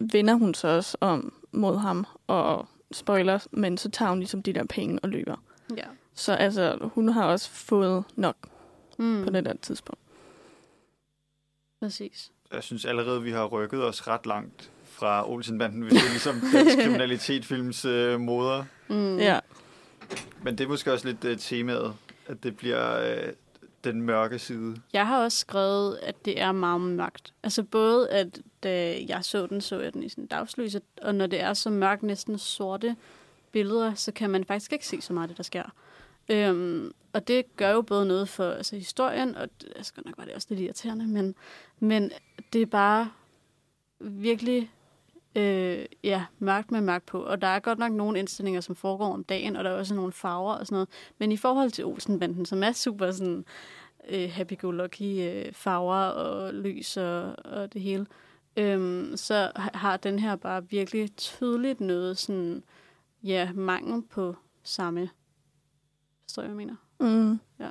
vender 0.00 0.34
hun 0.34 0.54
så 0.54 0.68
også 0.68 0.96
om 1.00 1.34
mod 1.52 1.76
ham, 1.78 2.06
og 2.26 2.68
spoiler, 2.92 3.46
men 3.50 3.78
så 3.78 3.90
tager 3.90 4.08
hun 4.08 4.18
ligesom 4.18 4.42
de 4.42 4.52
der 4.52 4.64
penge 4.64 4.98
og 5.02 5.08
løber. 5.08 5.36
Ja. 5.76 5.84
Så 6.14 6.32
altså, 6.32 6.78
hun 6.94 7.08
har 7.08 7.24
også 7.24 7.50
fået 7.50 8.04
nok 8.16 8.36
Mm. 8.98 9.24
på 9.24 9.30
det 9.30 9.44
der 9.44 9.54
tidspunkt. 9.62 10.00
Præcis. 11.80 12.30
Jeg 12.52 12.62
synes 12.62 12.84
allerede, 12.84 13.22
vi 13.22 13.30
har 13.30 13.44
rykket 13.46 13.84
os 13.84 14.08
ret 14.08 14.26
langt 14.26 14.70
fra 14.84 15.30
Olsenbanden, 15.30 15.82
hvis 15.82 15.92
det 15.92 16.02
er 16.04 16.10
ligesom 16.10 16.40
dansk 16.52 16.78
kriminalitetsfilms 16.84 17.84
øh, 17.84 18.20
moder. 18.20 18.64
Mm. 18.88 19.18
Ja. 19.18 19.40
Men 20.42 20.58
det 20.58 20.64
er 20.64 20.68
måske 20.68 20.92
også 20.92 21.06
lidt 21.08 21.24
øh, 21.24 21.38
temaet, 21.38 21.94
at 22.26 22.42
det 22.42 22.56
bliver 22.56 23.12
øh, 23.26 23.32
den 23.84 24.02
mørke 24.02 24.38
side. 24.38 24.76
Jeg 24.92 25.06
har 25.06 25.24
også 25.24 25.38
skrevet, 25.38 25.96
at 26.02 26.24
det 26.24 26.40
er 26.40 26.52
meget 26.52 26.80
mørkt. 26.80 27.32
Altså 27.42 27.62
både, 27.62 28.10
at 28.10 28.38
da 28.62 28.96
jeg 29.08 29.24
så 29.24 29.46
den, 29.46 29.60
så 29.60 29.80
jeg 29.80 29.94
den 29.94 30.02
i 30.02 30.08
sådan 30.08 30.26
dagslys, 30.26 30.76
og 31.02 31.14
når 31.14 31.26
det 31.26 31.40
er 31.40 31.54
så 31.54 31.70
mørkt, 31.70 32.02
næsten 32.02 32.38
sorte 32.38 32.96
billeder, 33.52 33.94
så 33.94 34.12
kan 34.12 34.30
man 34.30 34.44
faktisk 34.44 34.72
ikke 34.72 34.86
se 34.86 35.00
så 35.00 35.12
meget 35.12 35.24
af 35.24 35.28
det, 35.28 35.36
der 35.36 35.42
sker. 35.42 35.72
Øhm, 36.28 36.92
og 37.12 37.28
det 37.28 37.56
gør 37.56 37.70
jo 37.70 37.82
både 37.82 38.06
noget 38.06 38.28
for 38.28 38.50
altså, 38.50 38.76
historien, 38.76 39.34
og 39.34 39.48
det, 39.60 39.72
altså, 39.76 39.92
nok 40.04 40.18
var 40.18 40.24
det 40.24 40.34
også 40.34 40.46
lidt 40.50 40.60
irriterende, 40.60 41.06
men, 41.06 41.34
men 41.78 42.10
det 42.52 42.62
er 42.62 42.66
bare 42.66 43.10
virkelig 44.00 44.70
øh, 45.36 45.86
ja, 46.04 46.24
mørkt 46.38 46.70
med 46.70 46.80
mørkt 46.80 47.06
på. 47.06 47.22
Og 47.22 47.42
der 47.42 47.48
er 47.48 47.58
godt 47.58 47.78
nok 47.78 47.92
nogle 47.92 48.18
indstillinger, 48.18 48.60
som 48.60 48.76
foregår 48.76 49.12
om 49.12 49.24
dagen, 49.24 49.56
og 49.56 49.64
der 49.64 49.70
er 49.70 49.74
også 49.74 49.94
nogle 49.94 50.12
farver 50.12 50.52
og 50.52 50.66
sådan 50.66 50.74
noget. 50.74 50.88
Men 51.18 51.32
i 51.32 51.36
forhold 51.36 51.70
til 51.70 51.84
Olsenbanden, 51.84 52.46
som 52.46 52.62
er 52.62 52.72
super 52.72 53.10
sådan 53.10 53.44
øh, 54.08 54.30
happy-go-lucky 54.30 55.02
øh, 55.02 55.52
farver 55.52 55.96
og 55.96 56.54
lys 56.54 56.96
og, 56.96 57.34
og 57.44 57.72
det 57.72 57.82
hele, 57.82 58.06
øhm, 58.56 59.12
så 59.16 59.52
har 59.56 59.96
den 59.96 60.18
her 60.18 60.36
bare 60.36 60.68
virkelig 60.68 61.16
tydeligt 61.16 61.80
noget 61.80 62.18
sådan, 62.18 62.62
ja, 63.22 63.52
mangel 63.52 64.02
på 64.02 64.36
samme. 64.62 65.10
Forstår 66.32 66.42
hvad 66.42 66.50
jeg 66.50 66.56
mener? 66.56 66.76
Mm. 67.00 67.40
Ja. 67.58 67.70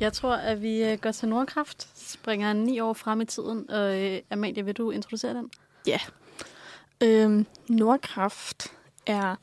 Jeg 0.00 0.12
tror, 0.12 0.34
at 0.34 0.62
vi 0.62 0.84
øh, 0.84 0.98
går 0.98 1.10
til 1.10 1.28
Nordkraft, 1.28 1.88
springer 1.94 2.52
ni 2.52 2.80
år 2.80 2.92
frem 2.92 3.20
i 3.20 3.24
tiden. 3.24 3.70
Og 3.70 4.02
øh, 4.02 4.20
Amalie, 4.30 4.64
vil 4.64 4.74
du 4.74 4.90
introducere 4.90 5.34
den? 5.34 5.50
Øhm, 7.02 7.46
Nordkraft 7.68 8.72
er 9.06 9.36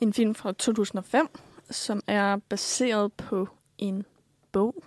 en 0.00 0.12
film 0.12 0.34
fra 0.34 0.52
2005, 0.52 1.28
som 1.70 2.02
er 2.06 2.36
baseret 2.36 3.12
på 3.12 3.48
en 3.78 4.04
bog, 4.52 4.84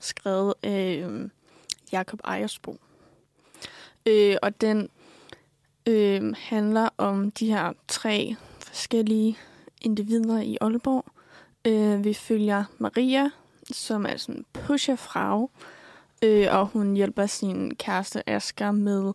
skrevet 0.00 0.54
af 0.62 1.04
øh, 1.08 1.28
Jakob 1.92 2.20
Ejersbo. 2.24 2.76
Øh, 4.06 4.36
og 4.42 4.60
den 4.60 4.88
øh, 5.86 6.34
handler 6.38 6.88
om 6.98 7.30
de 7.30 7.46
her 7.46 7.72
tre 7.88 8.36
forskellige 8.58 9.38
individer 9.80 10.40
i 10.40 10.58
Aalborg. 10.60 11.04
Øh, 11.64 12.04
vi 12.04 12.14
følger 12.14 12.64
Maria, 12.78 13.30
som 13.72 14.06
er 14.06 14.16
sådan 14.16 14.34
en 14.34 14.44
pusherfrag, 14.52 15.48
øh, 16.24 16.46
og 16.50 16.66
hun 16.66 16.94
hjælper 16.94 17.26
sin 17.26 17.74
kæreste 17.74 18.30
Asger 18.30 18.70
med 18.70 19.12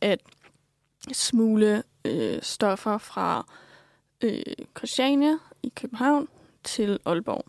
at 0.00 0.20
smule 1.12 1.82
øh, 2.04 2.42
stoffer 2.42 2.98
fra 2.98 3.46
øh, 4.20 4.42
Christiania 4.76 5.38
i 5.62 5.72
København 5.76 6.28
til 6.64 6.98
Aalborg. 7.04 7.44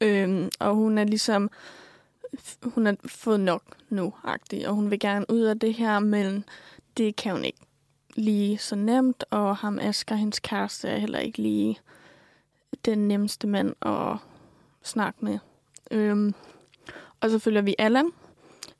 Øh, 0.00 0.48
og 0.60 0.74
hun 0.74 0.98
er 0.98 1.04
ligesom 1.04 1.50
hun 2.64 2.86
har 2.86 2.96
fået 3.06 3.40
nok 3.40 3.62
nu, 3.88 4.14
agtig, 4.24 4.68
og 4.68 4.74
hun 4.74 4.90
vil 4.90 4.98
gerne 5.00 5.26
ud 5.28 5.40
af 5.40 5.58
det 5.58 5.74
her, 5.74 5.98
men 5.98 6.44
det 6.96 7.16
kan 7.16 7.32
hun 7.32 7.44
ikke 7.44 7.58
lige 8.16 8.58
så 8.58 8.76
nemt, 8.76 9.24
og 9.30 9.56
ham 9.56 9.78
Asger, 9.78 10.14
hendes 10.14 10.40
kæreste, 10.40 10.88
er 10.88 10.98
heller 10.98 11.18
ikke 11.18 11.38
lige 11.38 11.78
den 12.84 13.08
nemmeste 13.08 13.46
mand 13.46 13.74
at 13.82 14.16
snakke 14.82 15.24
med. 15.24 15.38
Øhm, 15.90 16.34
og 17.20 17.30
så 17.30 17.38
følger 17.38 17.62
vi 17.62 17.74
Allan, 17.78 18.10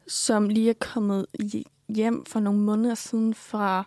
som 0.07 0.49
lige 0.49 0.71
er 0.71 0.75
kommet 0.81 1.27
hjem 1.89 2.25
for 2.25 2.41
nogle 2.41 2.61
måneder 2.61 2.95
siden 2.95 3.35
fra 3.35 3.85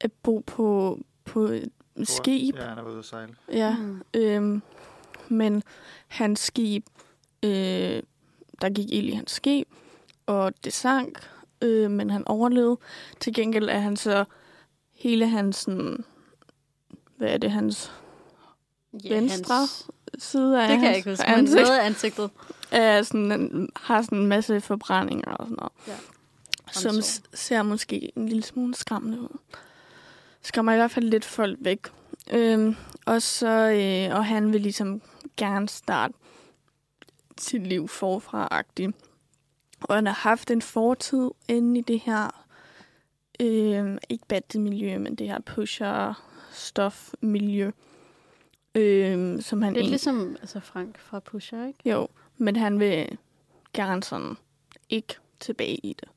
at 0.00 0.12
bo 0.12 0.38
på, 0.46 0.98
på 1.24 1.40
et 1.42 1.70
skib. 2.04 2.54
Ja, 2.56 2.64
han 2.68 2.78
er 2.78 2.82
ude 2.82 2.98
at 2.98 3.04
sejle. 3.04 3.34
Ja, 3.52 3.76
Mm. 3.76 4.02
øhm, 4.14 4.62
men 5.28 5.62
hans 6.08 6.40
skib, 6.40 6.86
øh, 7.42 8.02
der 8.62 8.70
gik 8.70 8.92
ild 8.92 9.08
i 9.08 9.12
hans 9.12 9.30
skib, 9.32 9.68
og 10.26 10.52
det 10.64 10.72
sank, 10.72 11.28
øh, 11.62 11.90
men 11.90 12.10
han 12.10 12.28
overlevede. 12.28 12.76
Til 13.20 13.34
gengæld 13.34 13.68
er 13.68 13.78
han 13.78 13.96
så 13.96 14.24
hele 14.94 15.28
hans, 15.28 15.56
sådan, 15.56 16.04
hvad 17.16 17.28
er 17.28 17.38
det, 17.38 17.50
hans 17.50 17.92
Venstre 18.92 19.54
hans- 19.54 19.86
side 20.18 20.62
af 20.62 20.68
Det 20.68 20.78
kan 20.78 20.88
jeg 20.88 20.96
ikke 20.96 21.10
huske, 21.10 21.24
men 21.28 21.38
ansigt, 21.38 21.62
noget 21.62 21.78
af 21.78 21.86
ansigtet. 21.86 22.30
er 22.70 23.02
sådan, 23.02 23.68
har 23.76 24.02
sådan 24.02 24.18
en 24.18 24.26
masse 24.26 24.60
forbrændinger 24.60 25.30
og 25.32 25.46
sådan 25.46 25.56
noget. 25.56 25.72
Ja. 25.88 25.96
Som 26.72 26.94
ser 27.34 27.62
måske 27.62 28.12
en 28.16 28.28
lille 28.28 28.42
smule 28.42 28.74
skræmmende 28.74 29.20
ud. 29.20 29.38
Skræmmer 30.42 30.72
i 30.72 30.76
hvert 30.76 30.90
fald 30.90 31.04
lidt 31.10 31.24
folk 31.24 31.58
væk. 31.60 31.80
Øhm, 32.30 32.76
og 33.06 33.22
så, 33.22 33.48
øh, 33.48 34.16
og 34.18 34.26
han 34.26 34.52
vil 34.52 34.60
ligesom 34.60 35.02
gerne 35.36 35.68
starte 35.68 36.14
sit 37.40 37.66
liv 37.66 37.88
forfra-agtigt. 37.88 38.92
Og 39.80 39.94
han 39.94 40.06
har 40.06 40.14
haft 40.14 40.50
en 40.50 40.62
fortid 40.62 41.30
inde 41.48 41.78
i 41.78 41.82
det 41.82 42.00
her, 42.00 42.44
øh, 43.40 43.98
ikke 44.08 44.24
badmiljø, 44.28 44.98
men 44.98 45.14
det 45.14 45.26
her 45.28 45.40
pusher-stof-miljø. 45.40 47.70
Øh, 48.74 49.42
som 49.42 49.62
han 49.62 49.74
Det 49.74 49.78
er 49.78 49.82
egentlig- 49.82 49.90
ligesom 49.90 50.36
altså 50.40 50.60
Frank 50.60 50.98
fra 50.98 51.20
Pusher, 51.20 51.66
ikke? 51.66 51.90
jo, 51.90 52.08
men 52.36 52.56
han 52.56 52.80
vil 52.80 53.18
gerne 53.72 54.02
sådan 54.02 54.36
ikke 54.88 55.14
tilbage 55.40 55.76
i 55.76 55.92
det. 55.92 56.08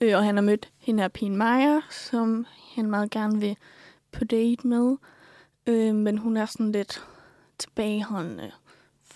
Øh, 0.00 0.16
og 0.16 0.24
han 0.24 0.36
har 0.36 0.42
mødt 0.42 0.68
hende 0.78 1.02
her 1.02 1.08
Pien 1.08 1.36
Meyer, 1.36 1.80
som 1.90 2.46
han 2.74 2.90
meget 2.90 3.10
gerne 3.10 3.40
vil 3.40 3.56
på 4.12 4.24
date 4.24 4.66
med. 4.66 4.96
Øh, 5.66 5.94
men 5.94 6.18
hun 6.18 6.36
er 6.36 6.46
sådan 6.46 6.72
lidt 6.72 7.04
tilbageholdende, 7.58 8.52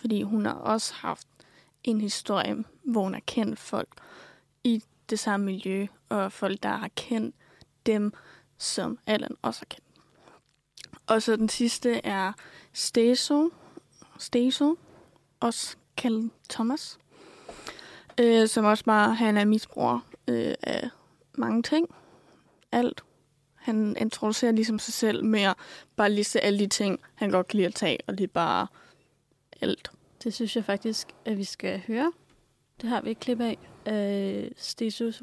fordi 0.00 0.22
hun 0.22 0.46
har 0.46 0.52
også 0.52 0.94
haft 0.94 1.26
en 1.84 2.00
historie, 2.00 2.64
hvor 2.82 3.02
hun 3.02 3.14
har 3.14 3.22
kendt 3.26 3.58
folk 3.58 3.88
i 4.64 4.82
det 5.10 5.18
samme 5.18 5.46
miljø, 5.46 5.86
og 6.08 6.32
folk, 6.32 6.62
der 6.62 6.76
har 6.76 6.90
kendt 6.96 7.36
dem, 7.86 8.12
som 8.58 8.98
Allan 9.06 9.36
også 9.42 9.60
har 9.60 9.66
kendt. 9.66 9.86
Og 11.06 11.22
så 11.22 11.36
den 11.36 11.48
sidste 11.48 12.06
er 12.06 12.32
Steso, 12.72 13.50
Steso, 14.18 14.76
også 15.40 15.76
kaldet 15.96 16.30
Thomas, 16.50 16.98
øh, 18.20 18.48
som 18.48 18.64
også 18.64 18.84
bare, 18.84 19.14
han 19.14 19.36
er 19.36 19.44
misbruger 19.44 20.00
øh, 20.28 20.54
af 20.62 20.90
mange 21.34 21.62
ting. 21.62 21.94
Alt. 22.72 23.04
Han 23.54 23.96
introducerer 24.00 24.52
ligesom 24.52 24.78
sig 24.78 24.94
selv 24.94 25.24
med 25.24 25.42
at 25.42 25.54
bare 25.96 26.10
liste 26.10 26.40
alle 26.40 26.58
de 26.58 26.66
ting, 26.66 27.00
han 27.14 27.30
godt 27.30 27.48
kan 27.48 27.56
lide 27.56 27.66
at 27.66 27.74
tage, 27.74 27.98
og 28.06 28.18
det 28.18 28.24
er 28.24 28.28
bare 28.28 28.66
alt. 29.62 29.90
Det 30.24 30.34
synes 30.34 30.56
jeg 30.56 30.64
faktisk, 30.64 31.08
at 31.24 31.38
vi 31.38 31.44
skal 31.44 31.80
høre. 31.86 32.12
Det 32.80 32.88
har 32.88 33.00
vi 33.00 33.10
et 33.10 33.20
klip 33.20 33.40
af. 33.40 33.58
Øh, 33.88 34.50
Stesus 34.56 35.22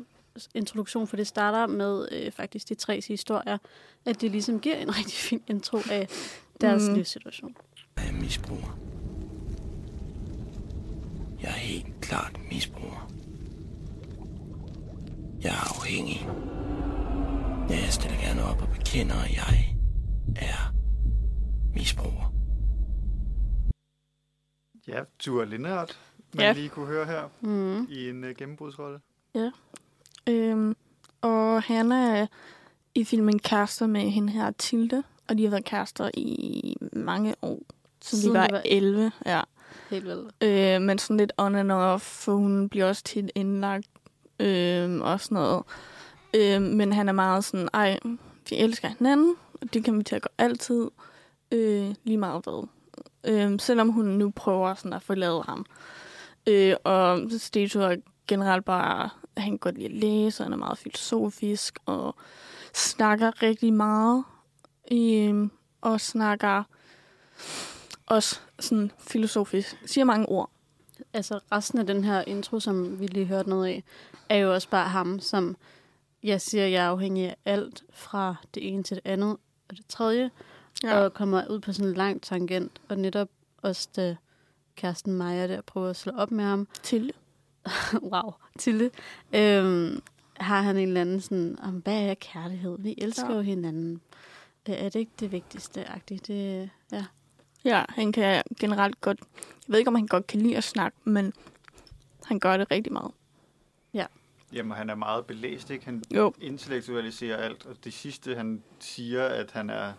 introduktion, 0.56 1.08
for 1.08 1.17
det 1.17 1.28
starter 1.28 1.67
med 1.67 2.08
øh, 2.12 2.32
faktisk 2.32 2.69
de 2.69 2.76
tre 2.76 3.02
historier, 3.08 3.58
at 4.06 4.21
det 4.21 4.32
ligesom 4.32 4.60
giver 4.60 4.76
en 4.76 4.89
rigtig 4.97 5.13
fin 5.17 5.41
intro 5.47 5.78
af 5.91 6.08
deres 6.62 6.89
Mm. 6.89 6.95
livssituation. 6.95 7.56
Jeg 7.97 8.08
er 8.08 8.13
misbruger. 8.13 8.80
Jeg 11.41 11.47
er 11.50 11.54
helt 11.60 12.02
klart 12.02 12.39
misbruger. 12.52 13.12
Jeg 15.41 15.50
er 15.50 15.80
afhængig. 15.82 16.28
Jeg 17.69 17.93
stiller 17.93 18.17
gerne 18.19 18.43
op 18.43 18.62
og 18.62 18.67
bekender, 18.69 19.15
at 19.15 19.32
jeg 19.36 19.76
er 20.36 20.73
misbruger. 21.76 22.34
Ja, 24.88 25.04
Tua 25.19 25.43
Lindhardt, 25.45 26.00
man 26.34 26.45
Ja. 26.45 26.54
lige 26.54 26.69
kunne 26.69 26.86
høre 26.86 27.06
her 27.06 27.23
Mm. 27.41 27.86
i 27.89 28.10
en 28.10 28.23
uh, 28.23 28.30
gennembrudsrolle. 28.30 29.00
Øhm, 30.30 30.76
og 31.21 31.63
han 31.63 31.91
er 31.91 32.28
i 32.95 33.04
filmen 33.04 33.39
kærester 33.39 33.88
med 33.88 34.02
hende 34.02 34.34
her 34.34 34.52
Tilde, 34.52 35.04
og 35.28 35.38
de 35.38 35.43
har 35.43 35.50
været 35.50 35.65
kærester 35.65 36.10
i 36.13 36.76
mange 36.93 37.36
år. 37.41 37.60
Siden 38.02 38.17
de 38.17 38.21
Siden 38.21 38.34
var, 38.34 38.47
de 38.47 38.54
var 38.54 38.62
11, 38.65 39.12
ja. 39.26 39.41
Helt 39.89 40.06
vel. 40.06 40.19
Øh, 40.41 40.82
men 40.82 40.97
sådan 40.97 41.17
lidt 41.17 41.34
on 41.38 41.56
and 41.56 41.71
off, 41.71 42.04
for 42.04 42.34
hun 42.34 42.69
bliver 42.69 42.86
også 42.86 43.04
tit 43.04 43.32
indlagt 43.36 43.88
øh, 44.39 45.02
og 45.02 45.19
sådan 45.21 45.36
noget. 45.36 45.63
Øh, 46.34 46.62
men 46.62 46.93
han 46.93 47.10
er 47.10 47.13
meget 47.13 47.43
sådan, 47.43 47.69
ej, 47.73 48.00
vi 48.50 48.56
elsker 48.56 48.88
hinanden, 48.88 49.36
og 49.62 49.73
det 49.73 49.84
kan 49.84 49.97
vi 49.97 50.04
til 50.04 50.15
at 50.15 50.21
gå 50.21 50.30
altid, 50.38 50.88
øh, 51.52 51.95
lige 52.04 52.17
meget 52.17 52.43
hvad. 52.43 52.67
Øh, 53.28 53.60
selvom 53.60 53.90
hun 53.90 54.06
nu 54.06 54.32
prøver 54.36 54.74
sådan 54.74 54.94
at 54.94 55.04
forlade 55.04 55.44
ham. 55.44 55.66
Øh, 56.48 56.76
og 56.84 57.20
Steto 57.38 57.80
er 57.80 57.96
generelt 58.28 58.66
bare, 58.66 59.10
han 59.38 59.52
kan 59.52 59.58
godt 59.58 59.76
lide 59.76 59.86
at 59.86 59.92
læse, 59.92 60.44
han 60.44 60.54
er 60.54 60.58
meget 60.58 60.78
filosofisk, 60.78 61.80
og 61.86 62.16
snakker 62.74 63.44
rigtig 63.44 63.74
meget. 63.74 64.24
Øh, 64.92 65.50
og 65.82 66.02
snakker 66.02 66.63
også 68.06 68.40
sådan 68.60 68.92
filosofisk. 69.00 69.78
Siger 69.86 70.06
mange 70.06 70.30
ord. 70.30 70.50
Altså 71.13 71.40
resten 71.52 71.80
af 71.80 71.88
den 71.88 72.04
her 72.04 72.24
intro, 72.28 72.60
som 72.60 73.00
vi 73.00 73.08
lige 73.08 73.26
hørte 73.26 73.50
noget 73.50 73.68
af, 73.68 73.84
er 74.30 74.38
jo 74.38 74.54
også 74.54 74.70
bare 74.70 74.90
ham, 74.90 75.20
som 75.20 75.58
jeg 76.24 76.42
siger, 76.42 76.66
jeg 76.66 76.86
er 76.86 76.90
afhængig 76.90 77.26
af 77.26 77.36
alt 77.46 77.84
fra 77.92 78.36
det 78.56 78.74
ene 78.74 78.84
til 78.84 78.96
det 78.96 79.12
andet 79.12 79.38
og 79.70 79.78
det 79.78 79.88
tredje, 79.88 80.32
ja. 80.84 81.00
og 81.00 81.13
kommer 81.13 81.48
ud 81.50 81.60
på 81.60 81.74
sådan 81.74 81.90
en 81.90 81.94
lang 81.98 82.22
tangent, 82.22 82.82
og 82.90 82.98
netop 82.98 83.30
også 83.62 83.90
da 83.96 84.16
kæresten 84.76 85.13
Maja 85.13 85.48
der 85.48 85.62
prøver 85.62 85.90
at 85.90 85.96
slå 85.96 86.12
op 86.16 86.32
med 86.32 86.44
ham, 86.44 86.68
Til. 86.84 87.13
wow, 88.13 88.32
til 88.60 88.80
det, 88.80 88.92
øhm, 89.34 90.02
har 90.34 90.62
han 90.62 90.78
en 90.78 90.88
eller 90.88 91.02
anden 91.02 91.22
sådan, 91.22 91.58
om 91.63 91.74
hvad 91.74 92.10
er 92.10 92.13
kærlighed? 92.13 92.76
Vi 92.80 92.96
elsker 92.98 93.30
Ja. 93.30 93.36
jo 93.36 93.42
hinanden. 93.42 94.02
Øh, 94.70 94.76
Er 94.76 94.84
det 94.90 94.96
ikke 94.96 95.12
det 95.20 95.32
vigtigste? 95.32 95.84
-agtigt? 95.84 96.20
Det, 96.28 96.70
ja. 96.92 97.06
Ja, 97.66 97.86
han 97.90 98.12
kan 98.12 98.44
generelt 98.60 99.02
godt... 99.02 99.20
Jeg 99.38 99.72
ved 99.74 99.80
ikke, 99.80 99.88
om 99.90 99.96
han 99.96 100.08
godt 100.08 100.28
kan 100.28 100.42
lide 100.42 100.58
at 100.58 100.63
snakke, 100.63 100.98
men 101.04 101.34
han 102.26 102.40
gør 102.40 102.58
det 102.58 102.72
rigtig 102.72 102.94
meget. 102.94 103.12
Jamen, 104.54 104.78
han 104.78 104.90
er 104.90 104.96
meget 104.96 105.26
belæst, 105.26 105.70
ikke? 105.70 105.86
Han 105.86 106.04
Jo. 106.16 106.34
intellektualiserer 106.42 107.38
alt, 107.38 107.66
og 107.66 107.76
det 107.84 107.94
sidste, 107.94 108.36
han 108.36 108.63
siger, 108.80 109.26
at 109.26 109.52
han 109.52 109.70
er 109.70 109.94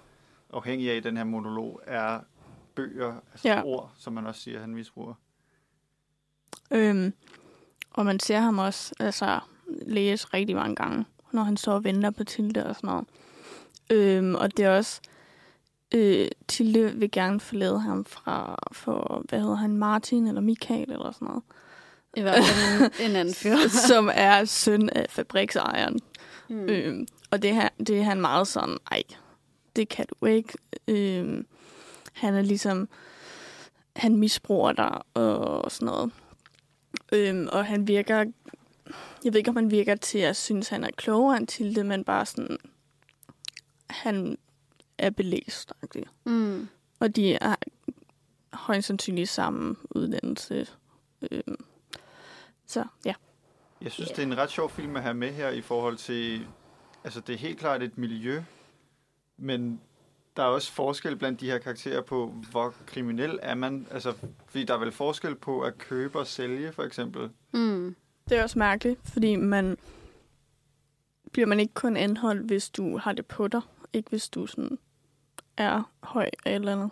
afhængig 0.53 0.91
af 0.91 0.97
i 0.97 1.01
den 1.01 1.17
her 1.17 1.25
monolog, 1.25 1.81
er 1.87 2.21
bøger, 2.75 3.15
altså 3.33 3.49
Ja. 3.49 3.63
ord, 3.65 3.93
som 3.99 4.13
man 4.13 4.27
også 4.27 4.41
siger, 4.41 4.61
han 4.61 4.75
misbruger. 4.75 5.15
Øhm, 6.71 7.13
og 7.91 8.05
man 8.07 8.21
ser 8.21 8.39
ham 8.39 8.59
også 8.59 8.95
altså, 9.01 9.41
læse 9.87 10.27
rigtig 10.35 10.57
mange 10.57 10.77
gange, 10.77 11.05
når 11.33 11.43
han 11.43 11.57
står 11.57 11.73
og 11.73 11.85
venter 11.85 12.11
på 12.11 12.25
Tilde 12.25 12.67
og 12.67 12.75
sådan 12.77 12.87
noget. 12.89 13.07
Øhm, 13.91 14.35
og 14.35 14.57
det 14.57 14.65
er 14.65 14.77
også... 14.77 15.01
Øh, 15.95 16.29
Tilde 16.49 16.93
vil 16.95 17.11
gerne 17.11 17.41
forlade 17.41 17.81
ham 17.81 18.05
fra, 18.05 18.57
for, 18.73 19.23
hvad 19.29 19.41
hedder 19.41 19.55
han, 19.55 19.77
Martin 19.77 20.27
eller 20.27 20.41
Michael 20.41 20.93
eller 20.93 21.13
sådan 21.13 21.29
noget. 21.29 21.43
I 22.17 22.21
hvert 22.21 22.45
fald 22.45 22.93
en, 23.01 23.07
en 23.11 23.17
anden 23.17 23.35
fyr. 23.35 23.57
som 23.89 24.11
er 24.15 24.45
søn 24.45 24.91
af 24.91 25.07
fabriksejeren. 25.11 25.99
Mm. 26.49 26.61
Øhm, 26.69 27.07
og 27.31 27.43
det, 27.43 27.55
her, 27.55 27.69
det 27.79 27.91
er 27.99 28.03
han 28.03 28.21
meget 28.21 28.49
sådan, 28.49 28.77
ej, 28.91 29.03
det 29.79 29.89
kan 29.89 30.07
du 30.07 30.27
ikke. 30.27 30.53
Øhm, 30.89 31.47
han 32.13 32.35
er 32.35 32.43
ligesom, 32.43 32.89
han 33.97 34.17
misbruger 34.17 34.73
dig 34.73 35.01
og 35.15 35.73
sådan 35.73 35.87
noget. 35.87 36.13
Øhm, 37.13 37.49
og 37.53 37.67
han 37.67 37.89
virker, 37.89 38.17
jeg 39.25 39.33
ved 39.33 39.35
ikke, 39.35 39.51
om 39.51 39.57
han 39.57 39.71
virker 39.71 39.97
til 39.97 40.19
at 40.19 40.37
synes, 40.37 40.69
han 40.69 40.85
er 40.85 40.91
klogere 40.97 41.37
end 41.37 41.47
til 41.47 41.77
det, 41.77 41.87
men 41.87 42.05
bare 42.05 42.27
sådan, 42.27 42.59
han 43.91 44.39
er 44.99 45.11
belæst. 45.11 45.73
Mm. 46.25 46.69
Og 47.01 47.17
de 47.17 47.35
er 47.35 47.57
højst 48.53 48.87
sandsynligt 48.87 49.29
samme 49.29 49.77
uddannelse. 49.91 50.67
Øhm, 51.31 51.65
så 52.67 52.85
ja. 53.05 53.15
Jeg 53.83 53.93
synes, 53.93 54.09
det 54.09 54.19
er 54.19 54.23
en 54.23 54.39
ret 54.39 54.51
sjov 54.51 54.71
film 54.71 54.97
at 54.97 55.03
have 55.03 55.15
med 55.15 55.33
her 55.33 55.51
i 55.51 55.61
forhold 55.61 55.97
til... 55.97 56.47
Altså, 57.05 57.21
det 57.21 57.35
er 57.35 57.39
helt 57.39 57.59
klart 57.59 57.83
et 57.83 57.99
miljø, 57.99 58.43
men 59.39 59.81
der 60.37 60.43
er 60.43 60.47
også 60.47 60.73
forskel 60.73 61.17
blandt 61.17 61.41
de 61.41 61.51
her 61.51 61.59
karakterer 61.59 62.01
på, 62.03 62.35
hvor 62.51 62.75
kriminel 62.87 63.39
er 63.43 63.55
man. 63.55 63.87
Altså, 63.91 64.13
fordi 64.47 64.65
der 64.65 64.75
er 64.75 64.79
vel 64.79 64.93
forskel 64.93 65.35
på 65.35 65.61
at 65.61 65.79
købe 65.79 66.19
og 66.19 66.27
sælge, 66.27 66.73
for 66.73 66.83
eksempel. 66.83 67.31
Mm. 67.53 67.97
Det 68.29 68.39
er 68.39 68.43
også 68.43 68.59
mærkeligt, 68.59 69.01
fordi 69.05 69.37
man 69.37 69.77
bliver 71.33 71.47
man 71.47 71.61
ikke 71.61 71.75
kun 71.75 71.97
anholdt, 71.97 72.47
hvis 72.47 72.71
du 72.71 72.99
har 72.99 73.13
det 73.13 73.27
på 73.27 73.49
dig. 73.49 73.61
Ikke 73.93 74.11
hvis 74.11 74.29
du 74.29 74.47
sådan 74.47 74.79
er 75.57 75.93
høj 76.03 76.31
eller 76.47 76.51
et 76.51 76.55
eller 76.61 76.73
andet. 76.73 76.91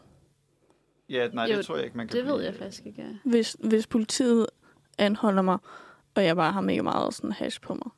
Ja, 1.08 1.28
nej, 1.32 1.44
Jo, 1.44 1.56
det 1.56 1.66
tror 1.66 1.76
jeg 1.76 1.84
ikke, 1.84 1.96
man 1.96 2.08
kan 2.08 2.16
Det 2.16 2.24
ved 2.26 2.32
blive. 2.34 2.44
jeg 2.46 2.54
faktisk 2.54 2.86
ikke. 2.86 3.02
ja. 3.02 3.30
Hvis, 3.30 3.56
hvis 3.64 3.86
politiet 3.86 4.46
anholder 4.98 5.42
mig, 5.42 5.58
og 6.14 6.24
jeg 6.24 6.36
bare 6.36 6.52
har 6.52 6.60
mega 6.60 6.82
meget 6.82 7.14
sådan 7.14 7.32
hash 7.32 7.60
på 7.60 7.74
mig. 7.74 7.90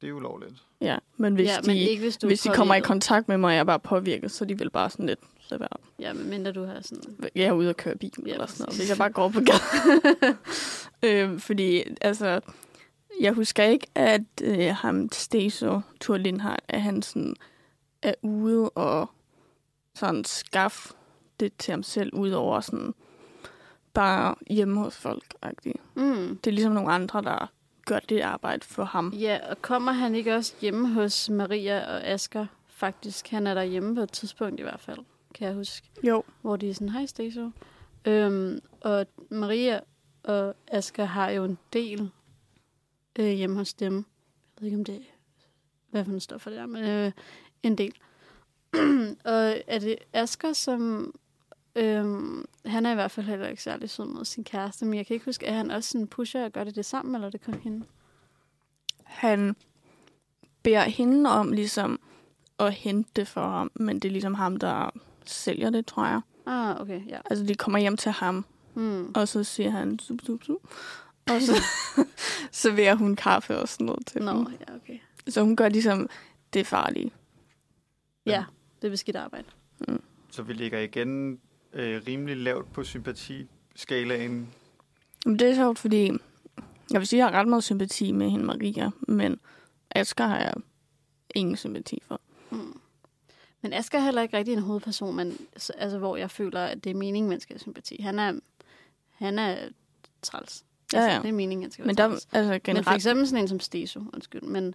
Det 0.00 0.08
er 0.08 0.12
ulovligt. 0.12 0.54
Ja, 0.80 0.98
men 1.16 1.34
hvis, 1.34 1.48
ja, 1.48 1.56
de, 1.62 1.66
men 1.66 1.76
ikke 1.76 2.02
hvis 2.02 2.16
du 2.16 2.26
hvis 2.26 2.40
de 2.40 2.48
kommer 2.48 2.74
i 2.74 2.80
kontakt 2.80 3.28
med 3.28 3.38
mig, 3.38 3.48
og 3.48 3.52
jeg 3.54 3.60
er 3.60 3.64
bare 3.64 3.80
påvirket, 3.80 4.30
så 4.30 4.44
er 4.44 4.46
de 4.46 4.58
vil 4.58 4.70
bare 4.70 4.90
sådan 4.90 5.06
lidt, 5.06 5.20
så 5.40 5.58
være, 5.58 5.68
Ja, 5.98 6.12
men 6.12 6.30
mindre 6.30 6.52
du 6.52 6.64
har 6.64 6.80
sådan... 6.82 7.30
jeg 7.34 7.44
er 7.44 7.52
ude 7.52 7.68
og 7.68 7.76
køre 7.76 7.96
bil 7.96 8.12
Ja, 8.26 8.32
eller 8.32 8.46
sådan 8.46 8.64
noget, 8.64 8.78
hvis 8.78 8.88
jeg 8.88 8.98
bare 8.98 9.10
går 9.10 9.28
på 9.28 9.40
gaden. 9.40 10.36
øhm, 11.30 11.40
fordi, 11.40 11.82
altså, 12.00 12.40
jeg 13.20 13.32
husker 13.32 13.64
ikke, 13.64 13.86
at 13.94 14.22
øh, 14.42 14.74
ham, 14.74 15.08
Steso, 15.12 15.80
Thor 16.00 16.16
Lindhardt, 16.16 16.64
at 16.68 16.82
han 16.82 17.02
sådan 17.02 17.36
er 18.02 18.14
ude 18.22 18.70
og 18.70 19.10
sådan 19.94 20.24
skaffe 20.24 20.94
det 21.40 21.52
til 21.58 21.72
ham 21.72 21.82
selv, 21.82 22.14
udover 22.14 22.60
sådan 22.60 22.94
bare 23.94 24.34
hjemme 24.50 24.80
hos 24.80 24.96
folk. 24.96 25.34
-agtigt. 25.46 25.80
Mm. 25.94 26.38
Det 26.44 26.50
er 26.50 26.54
ligesom 26.54 26.72
nogle 26.72 26.92
andre, 26.92 27.22
der 27.22 27.50
gør 27.90 27.98
det 27.98 28.20
arbejde 28.20 28.66
for 28.66 28.84
ham. 28.84 29.12
Ja, 29.12 29.38
og 29.50 29.62
kommer 29.62 29.92
han 29.92 30.14
ikke 30.14 30.34
også 30.34 30.54
hjemme 30.60 30.88
hos 30.88 31.30
Maria 31.30 31.94
og 31.94 32.06
Asker? 32.06 32.46
Faktisk, 32.66 33.28
han 33.28 33.46
er 33.46 33.54
der 33.54 33.62
hjemme 33.62 33.94
på 33.94 34.00
et 34.00 34.12
tidspunkt 34.12 34.60
i 34.60 34.62
hvert 34.62 34.80
fald, 34.80 34.98
kan 35.34 35.46
jeg 35.46 35.54
huske. 35.54 35.90
Jo. 36.02 36.22
Hvor 36.42 36.56
de 36.56 36.70
er 36.70 36.74
sådan, 36.74 36.88
hej 36.88 37.06
Steso. 37.06 37.50
Øhm, 38.04 38.60
og 38.80 39.06
Maria 39.30 39.80
og 40.22 40.54
Asker 40.68 41.04
har 41.04 41.30
jo 41.30 41.44
en 41.44 41.58
del 41.72 42.10
øh, 43.18 43.26
hjemme 43.26 43.56
hos 43.56 43.74
dem. 43.74 43.94
Jeg 43.94 44.60
ved 44.60 44.66
ikke, 44.66 44.78
om 44.78 44.84
det 44.84 45.02
hvad 45.90 46.04
for 46.04 46.12
en 46.12 46.20
står 46.20 46.38
for 46.38 46.50
det 46.50 46.58
der, 46.58 46.66
men 46.66 46.84
øh, 46.84 47.12
en 47.62 47.78
del. 47.78 47.94
og 49.34 49.56
er 49.66 49.78
det 49.78 49.96
Asker, 50.12 50.52
som... 50.52 51.14
Øhm, 51.76 52.44
han 52.66 52.86
er 52.86 52.90
i 52.90 52.94
hvert 52.94 53.10
fald 53.10 53.26
heller 53.26 53.48
ikke 53.48 53.62
særlig 53.62 53.90
sød 53.90 54.04
mod 54.06 54.24
sin 54.24 54.44
kæreste, 54.44 54.84
men 54.84 54.94
jeg 54.94 55.06
kan 55.06 55.14
ikke 55.14 55.24
huske, 55.24 55.46
at 55.46 55.54
han 55.54 55.70
også 55.70 55.90
sådan 55.90 56.06
pusher 56.06 56.44
og 56.44 56.52
gør 56.52 56.64
det 56.64 56.76
det 56.76 56.84
sammen, 56.84 57.14
eller 57.14 57.26
er 57.26 57.30
det 57.30 57.44
kun 57.44 57.54
hende? 57.54 57.86
Han 59.04 59.56
beder 60.62 60.82
hende 60.82 61.30
om 61.30 61.52
ligesom 61.52 62.00
at 62.58 62.72
hente 62.72 63.10
det 63.16 63.28
for 63.28 63.48
ham, 63.48 63.70
men 63.74 63.98
det 63.98 64.08
er 64.08 64.12
ligesom 64.12 64.34
ham, 64.34 64.56
der 64.56 64.90
sælger 65.24 65.70
det, 65.70 65.86
tror 65.86 66.06
jeg. 66.06 66.20
Ah, 66.46 66.80
okay, 66.80 67.00
ja. 67.08 67.18
Altså, 67.30 67.44
de 67.44 67.54
kommer 67.54 67.78
hjem 67.78 67.96
til 67.96 68.12
ham, 68.12 68.44
Hmm. 68.74 69.12
og 69.14 69.28
så 69.28 69.44
siger 69.44 69.70
han, 69.70 69.98
sup, 69.98 70.18
sup, 70.26 70.42
sup. 70.44 70.56
Og 71.30 71.42
så 71.42 71.52
serverer 72.62 72.94
hun 72.94 73.16
kaffe 73.16 73.58
og 73.58 73.68
sådan 73.68 73.86
noget 73.86 74.06
til 74.06 74.22
Nå, 74.22 74.32
dem. 74.32 74.46
ja, 74.68 74.74
okay. 74.74 74.98
Så 75.28 75.42
hun 75.42 75.56
gør 75.56 75.68
ligesom 75.68 76.08
det 76.52 76.66
farlige. 76.66 77.10
Ja, 78.26 78.44
det 78.82 78.86
er 78.88 78.90
beskidt 78.90 79.16
arbejde. 79.16 79.46
Så 80.30 80.42
vi 80.42 80.52
ligger 80.52 80.78
igen 80.78 81.40
øh, 81.72 82.02
rimelig 82.06 82.36
lavt 82.36 82.72
på 82.72 82.84
sympatiskalaen. 82.84 84.48
Men 85.26 85.38
det 85.38 85.50
er 85.50 85.54
sjovt, 85.54 85.78
fordi 85.78 86.10
jeg 86.90 87.00
vil 87.00 87.06
sige, 87.06 87.20
at 87.22 87.24
jeg 87.26 87.32
har 87.34 87.40
ret 87.40 87.48
meget 87.48 87.64
sympati 87.64 88.12
med 88.12 88.30
hende 88.30 88.44
Maria, 88.44 88.90
men 89.00 89.40
Asger 89.90 90.26
har 90.26 90.38
jeg 90.38 90.54
ingen 91.34 91.56
sympati 91.56 92.02
for. 92.06 92.20
Mm. 92.50 92.80
Men 93.62 93.72
Asger 93.72 93.98
er 93.98 94.02
heller 94.02 94.22
ikke 94.22 94.36
rigtig 94.36 94.52
en 94.54 94.62
hovedperson, 94.62 95.16
men, 95.16 95.38
så- 95.56 95.72
altså, 95.78 95.98
hvor 95.98 96.16
jeg 96.16 96.30
føler, 96.30 96.60
at 96.60 96.84
det 96.84 96.90
er 96.90 96.94
meningen, 96.94 97.30
man 97.30 97.40
skal 97.40 97.54
have 97.54 97.60
sympati. 97.60 98.00
Han 98.02 98.18
er, 98.18 98.32
han 99.10 99.38
er 99.38 99.56
træls. 100.22 100.64
Ja, 100.92 100.98
Altså, 100.98 101.10
ja. 101.16 101.22
det 101.22 101.28
er 101.28 101.32
meningen, 101.32 101.62
han 101.62 101.70
skal 101.70 101.82
være 101.82 101.86
Men 101.86 101.96
der, 101.96 102.08
træls. 102.08 102.28
altså 102.32 102.50
Men 102.52 102.60
for 102.60 102.64
generelt, 102.64 102.96
eksempel 102.96 103.26
sådan 103.28 103.44
en 103.44 103.48
som 103.48 103.60
Steso, 103.60 104.00
undskyld, 104.14 104.42
men 104.42 104.74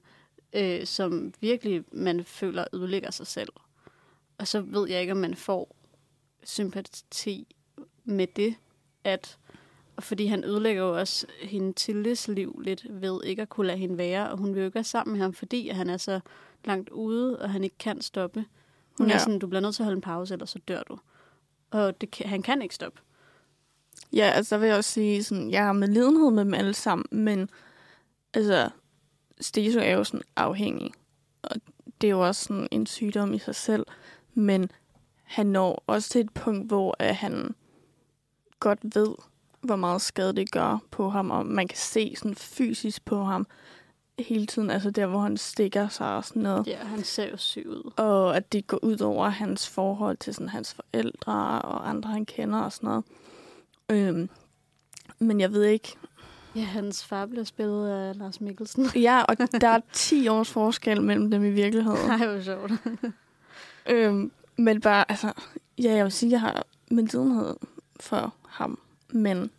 øh, 0.54 0.86
som 0.86 1.34
virkelig 1.42 1.84
man 1.92 2.24
føler 2.24 2.66
ødelægger 2.74 3.12
sig 3.12 3.28
selv. 3.28 3.50
Og 4.38 4.48
så 4.48 4.62
ved 4.62 4.90
jeg 4.90 5.02
ikke, 5.02 5.12
om 5.12 5.18
man 5.18 5.36
får 5.36 5.76
sympati 6.46 7.56
med 8.04 8.28
det, 8.28 8.56
at 9.04 9.38
fordi 10.00 10.26
han 10.26 10.44
ødelægger 10.44 10.84
jo 10.84 10.98
også 10.98 11.28
hende 11.42 11.74
Tildes 11.74 12.28
liv 12.28 12.62
lidt 12.64 12.86
ved 12.90 13.24
ikke 13.24 13.42
at 13.42 13.50
kunne 13.50 13.68
lade 13.68 13.78
hende 13.78 13.98
være, 13.98 14.30
og 14.30 14.38
hun 14.38 14.54
vil 14.54 14.60
jo 14.60 14.66
ikke 14.66 14.76
være 14.76 14.84
sammen 14.84 15.14
med 15.14 15.22
ham, 15.22 15.34
fordi 15.34 15.70
han 15.70 15.90
er 15.90 15.98
så 15.98 16.20
langt 16.66 16.90
ude, 16.90 17.40
og 17.40 17.50
han 17.50 17.64
ikke 17.64 17.78
kan 17.78 18.02
stoppe. 18.02 18.46
Hun 18.98 19.08
ja. 19.08 19.14
Er 19.14 19.18
sådan, 19.18 19.40
du 19.40 19.48
bliver 19.48 19.62
nødt 19.62 19.76
til 19.76 19.84
at 19.84 19.86
holde 19.86 19.98
en 19.98 20.02
pause, 20.02 20.34
ellers 20.34 20.50
så 20.50 20.60
dør 20.60 20.84
du. 20.84 20.98
Og 21.72 22.02
det 22.02 22.12
kan, 22.12 22.30
han 22.30 22.42
kan 22.42 22.62
ikke 22.62 22.76
stoppe. 22.76 23.00
Ja, 24.14 24.32
altså 24.36 24.56
der 24.56 24.60
vil 24.60 24.68
jeg 24.68 24.78
også 24.78 24.92
sige, 24.92 25.24
sådan, 25.24 25.52
jeg 25.52 25.66
har 25.66 25.74
med 25.74 25.88
lidenhed 25.88 26.32
med 26.32 26.46
dem 26.46 26.54
alle 26.54 26.74
sammen, 26.74 27.06
men 27.12 27.50
altså, 28.34 28.70
Steso 29.42 29.80
er 29.80 29.92
jo 29.92 30.04
sådan 30.04 30.22
afhængig, 30.36 30.92
og 31.42 31.56
det 32.02 32.08
er 32.08 32.12
jo 32.12 32.28
også 32.28 32.44
sådan 32.44 32.68
en 32.72 32.86
sygdom 32.86 33.34
i 33.34 33.40
sig 33.40 33.56
selv, 33.56 33.86
men 34.34 34.72
han 35.26 35.46
når 35.46 35.84
også 35.88 36.10
til 36.10 36.22
et 36.22 36.34
punkt, 36.34 36.68
hvor 36.68 36.96
at 37.00 37.16
han 37.16 37.56
godt 38.60 38.80
ved, 38.84 39.16
hvor 39.62 39.76
meget 39.76 40.02
skade 40.02 40.36
det 40.36 40.52
gør 40.52 40.78
på 40.92 41.10
ham, 41.10 41.32
og 41.32 41.46
man 41.46 41.68
kan 41.68 41.78
se 41.78 42.16
sådan 42.18 42.36
fysisk 42.36 43.06
på 43.06 43.24
ham 43.24 43.48
hele 44.20 44.46
tiden, 44.46 44.70
altså 44.70 44.92
der, 44.92 45.06
hvor 45.06 45.20
han 45.20 45.38
stikker 45.38 45.88
sig 45.88 46.16
og 46.16 46.26
sådan 46.26 46.42
noget. 46.42 46.68
Ja, 46.68 46.78
han 46.78 47.04
ser 47.04 47.30
jo 47.30 47.38
syg 47.38 47.66
ud. 47.68 47.92
Og 47.98 48.38
at 48.38 48.52
det 48.52 48.68
går 48.68 48.84
ud 48.84 49.02
over 49.02 49.30
hans 49.30 49.70
forhold 49.70 50.18
til 50.18 50.34
sådan, 50.34 50.50
hans 50.50 50.74
forældre 50.74 51.62
og 51.62 51.90
andre, 51.90 52.10
han 52.10 52.26
kender 52.26 52.60
og 52.60 52.72
sådan 52.72 52.88
noget. 52.88 53.04
Øhm, 53.90 54.30
men 55.20 55.42
jeg 55.42 55.54
ved 55.54 55.64
ikke. 55.64 55.98
Ja, 56.56 56.62
hans 56.62 57.06
far 57.06 57.26
bliver 57.26 57.44
spillet 57.44 57.90
af 57.90 58.18
Lars 58.18 58.42
Mikkelsen. 58.42 58.86
Ja, 58.96 59.24
og 59.24 59.38
der 59.38 59.68
er 59.68 59.80
10 59.94 60.28
års 60.28 60.52
forskel 60.52 61.02
mellem 61.02 61.32
dem 61.32 61.46
i 61.46 61.50
virkeligheden. 61.50 62.08
Nej, 62.20 62.28
hvor 62.28 62.42
sjovt. 62.42 62.72
øhm, 63.90 64.32
men 64.58 64.82
bare, 64.82 65.12
altså, 65.12 65.34
ja, 65.78 65.94
jeg 65.94 66.04
vil 66.04 66.12
sige, 66.12 66.32
jeg 66.32 66.42
har 66.42 66.66
medlidenhed 66.92 67.56
for 68.00 68.34
ham. 68.48 68.80
Men 69.10 69.52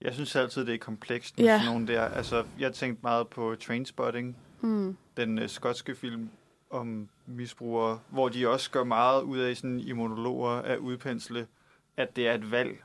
Jeg 0.00 0.14
synes 0.14 0.36
altid, 0.36 0.66
det 0.66 0.74
er 0.74 0.78
komplekst 0.78 1.38
med 1.38 1.44
Ja. 1.46 1.58
sådan 1.58 1.72
nogle 1.72 1.86
der. 1.86 2.02
Altså, 2.02 2.44
jeg 2.58 2.74
tænkte 2.74 3.02
meget 3.02 3.28
på 3.28 3.56
Trainspotting, 3.66 4.36
Hmm. 4.60 4.96
den 5.16 5.38
øh, 5.38 5.48
skotske 5.48 5.94
film 5.94 6.28
om 6.70 7.08
misbrugere, 7.26 7.98
hvor 8.08 8.28
de 8.28 8.48
også 8.48 8.70
gør 8.70 8.84
meget 8.84 9.22
ud 9.22 9.38
af 9.38 9.56
sådan, 9.56 9.80
i 9.80 9.92
monologer 9.92 10.50
at 10.50 10.78
udpensle, 10.78 11.46
at 11.96 12.16
det 12.16 12.28
er 12.28 12.34
et 12.34 12.50
valg, 12.50 12.82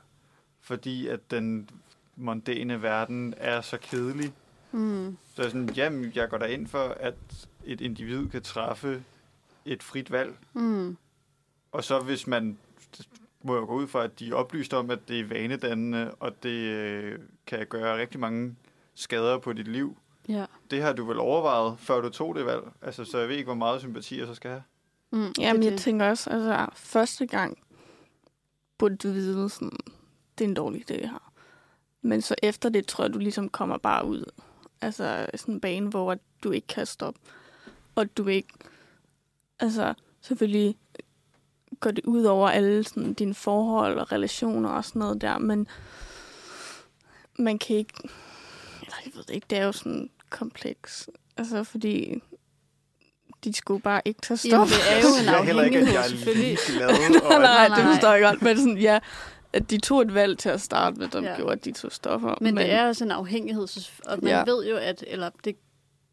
fordi 0.60 1.08
at 1.08 1.30
den 1.30 1.70
mondæne 2.16 2.82
verden 2.82 3.34
er 3.36 3.60
så 3.60 3.78
kedelig. 3.82 4.32
Hmm. 4.70 5.16
Så 5.36 5.42
er 5.42 5.46
sådan, 5.48 5.70
jamen, 5.70 6.12
jeg 6.14 6.28
går 6.28 6.38
da 6.38 6.44
ind 6.44 6.66
for, 6.66 6.96
at 7.00 7.14
et 7.64 7.80
individ 7.80 8.28
kan 8.28 8.42
træffe 8.42 9.02
et 9.64 9.82
frit 9.82 10.10
valg. 10.10 10.36
Hmm. 10.52 10.96
Og 11.72 11.84
så 11.84 12.00
hvis 12.00 12.26
man, 12.26 12.58
må 13.42 13.56
jeg 13.56 13.66
gå 13.66 13.74
ud 13.74 13.86
fra, 13.86 14.04
at 14.04 14.18
de 14.18 14.30
er 14.30 14.34
oplyst 14.34 14.74
om, 14.74 14.90
at 14.90 15.08
det 15.08 15.20
er 15.20 15.24
vanedannende, 15.24 16.14
og 16.20 16.42
det 16.42 16.50
øh, 16.50 17.18
kan 17.46 17.66
gøre 17.66 17.98
rigtig 17.98 18.20
mange 18.20 18.56
skader 18.94 19.38
på 19.38 19.52
dit 19.52 19.68
liv. 19.68 19.96
Ja. 20.28 20.46
Det 20.70 20.82
har 20.82 20.92
du 20.92 21.04
vel 21.04 21.18
overvejet, 21.18 21.78
før 21.78 22.00
du 22.00 22.08
tog 22.08 22.34
det 22.34 22.46
valg? 22.46 22.62
Altså, 22.82 23.04
så 23.04 23.18
jeg 23.18 23.28
ved 23.28 23.36
ikke, 23.36 23.46
hvor 23.46 23.54
meget 23.54 23.80
sympati 23.80 24.18
jeg 24.18 24.26
så 24.26 24.34
skal 24.34 24.50
have. 24.50 24.62
Mm, 25.10 25.32
jamen, 25.38 25.62
det, 25.62 25.70
jeg 25.70 25.78
tænker 25.78 26.08
også, 26.08 26.30
altså, 26.30 26.66
første 26.74 27.26
gang 27.26 27.58
burde 28.78 28.96
du 28.96 29.12
vide, 29.12 29.48
sådan, 29.48 29.78
det 30.38 30.44
er 30.44 30.48
en 30.48 30.54
dårlig 30.54 30.80
idé, 30.80 30.94
det 30.94 31.10
her. 31.10 31.32
Men 32.02 32.22
så 32.22 32.34
efter 32.42 32.68
det, 32.68 32.86
tror 32.86 33.04
jeg, 33.04 33.14
du 33.14 33.18
ligesom 33.18 33.48
kommer 33.48 33.78
bare 33.78 34.06
ud. 34.06 34.24
Altså, 34.80 35.26
sådan 35.34 35.54
en 35.54 35.60
bane, 35.60 35.88
hvor 35.88 36.16
du 36.44 36.50
ikke 36.50 36.66
kan 36.66 36.86
stoppe. 36.86 37.20
Og 37.94 38.16
du 38.16 38.26
ikke... 38.26 38.48
Altså, 39.60 39.94
selvfølgelig 40.20 40.76
går 41.80 41.90
det 41.90 42.04
ud 42.04 42.24
over 42.24 42.48
alle 42.48 42.84
sådan, 42.84 43.12
dine 43.14 43.34
forhold 43.34 43.98
og 43.98 44.12
relationer 44.12 44.68
og 44.68 44.84
sådan 44.84 45.00
noget 45.00 45.20
der, 45.20 45.38
men 45.38 45.66
man 47.38 47.58
kan 47.58 47.76
ikke... 47.76 47.92
Eller 48.82 48.94
jeg 49.04 49.12
ved 49.14 49.22
det 49.22 49.34
ikke, 49.34 49.46
det 49.50 49.58
er 49.58 49.64
jo 49.64 49.72
sådan 49.72 50.10
kompleks. 50.30 51.08
Altså, 51.36 51.64
fordi 51.64 52.22
de 53.44 53.52
skulle 53.52 53.82
bare 53.82 54.02
ikke 54.04 54.20
tage 54.20 54.40
Jamen, 54.44 54.68
stoffer. 54.68 54.84
det 54.90 54.96
er 54.98 55.00
jo 55.02 55.08
en 55.20 55.24
Jeg 55.26 55.40
er 55.40 55.42
heller 55.44 55.62
ikke, 55.62 55.78
at 55.78 55.86
jeg 55.92 56.04
er 56.04 56.34
ligeglad. 56.34 56.88
nej, 57.28 57.38
nej, 57.38 57.68
nej, 57.68 57.76
det 57.78 57.84
forstår 57.94 58.12
jeg 58.12 58.22
godt. 58.22 58.42
Men 58.42 58.56
sådan, 58.56 58.78
ja, 58.78 58.98
at 59.52 59.70
de 59.70 59.78
tog 59.80 60.02
et 60.02 60.14
valg 60.14 60.38
til 60.38 60.48
at 60.48 60.60
starte 60.60 60.96
med, 61.00 61.08
der 61.08 61.22
Ja. 61.22 61.36
gjorde, 61.36 61.52
at 61.52 61.64
de 61.64 61.72
tog 61.72 61.92
stoffer. 61.92 62.34
Men, 62.40 62.54
men 62.54 62.64
det 62.64 62.72
er 62.72 62.86
også 62.86 63.04
en 63.04 63.10
afhængighed, 63.10 63.66
så- 63.66 63.90
og 64.06 64.18
man. 64.22 64.28
Ja. 64.32 64.44
ved 64.44 64.66
jo, 64.66 64.76
at, 64.76 65.04
eller 65.06 65.30
det 65.44 65.56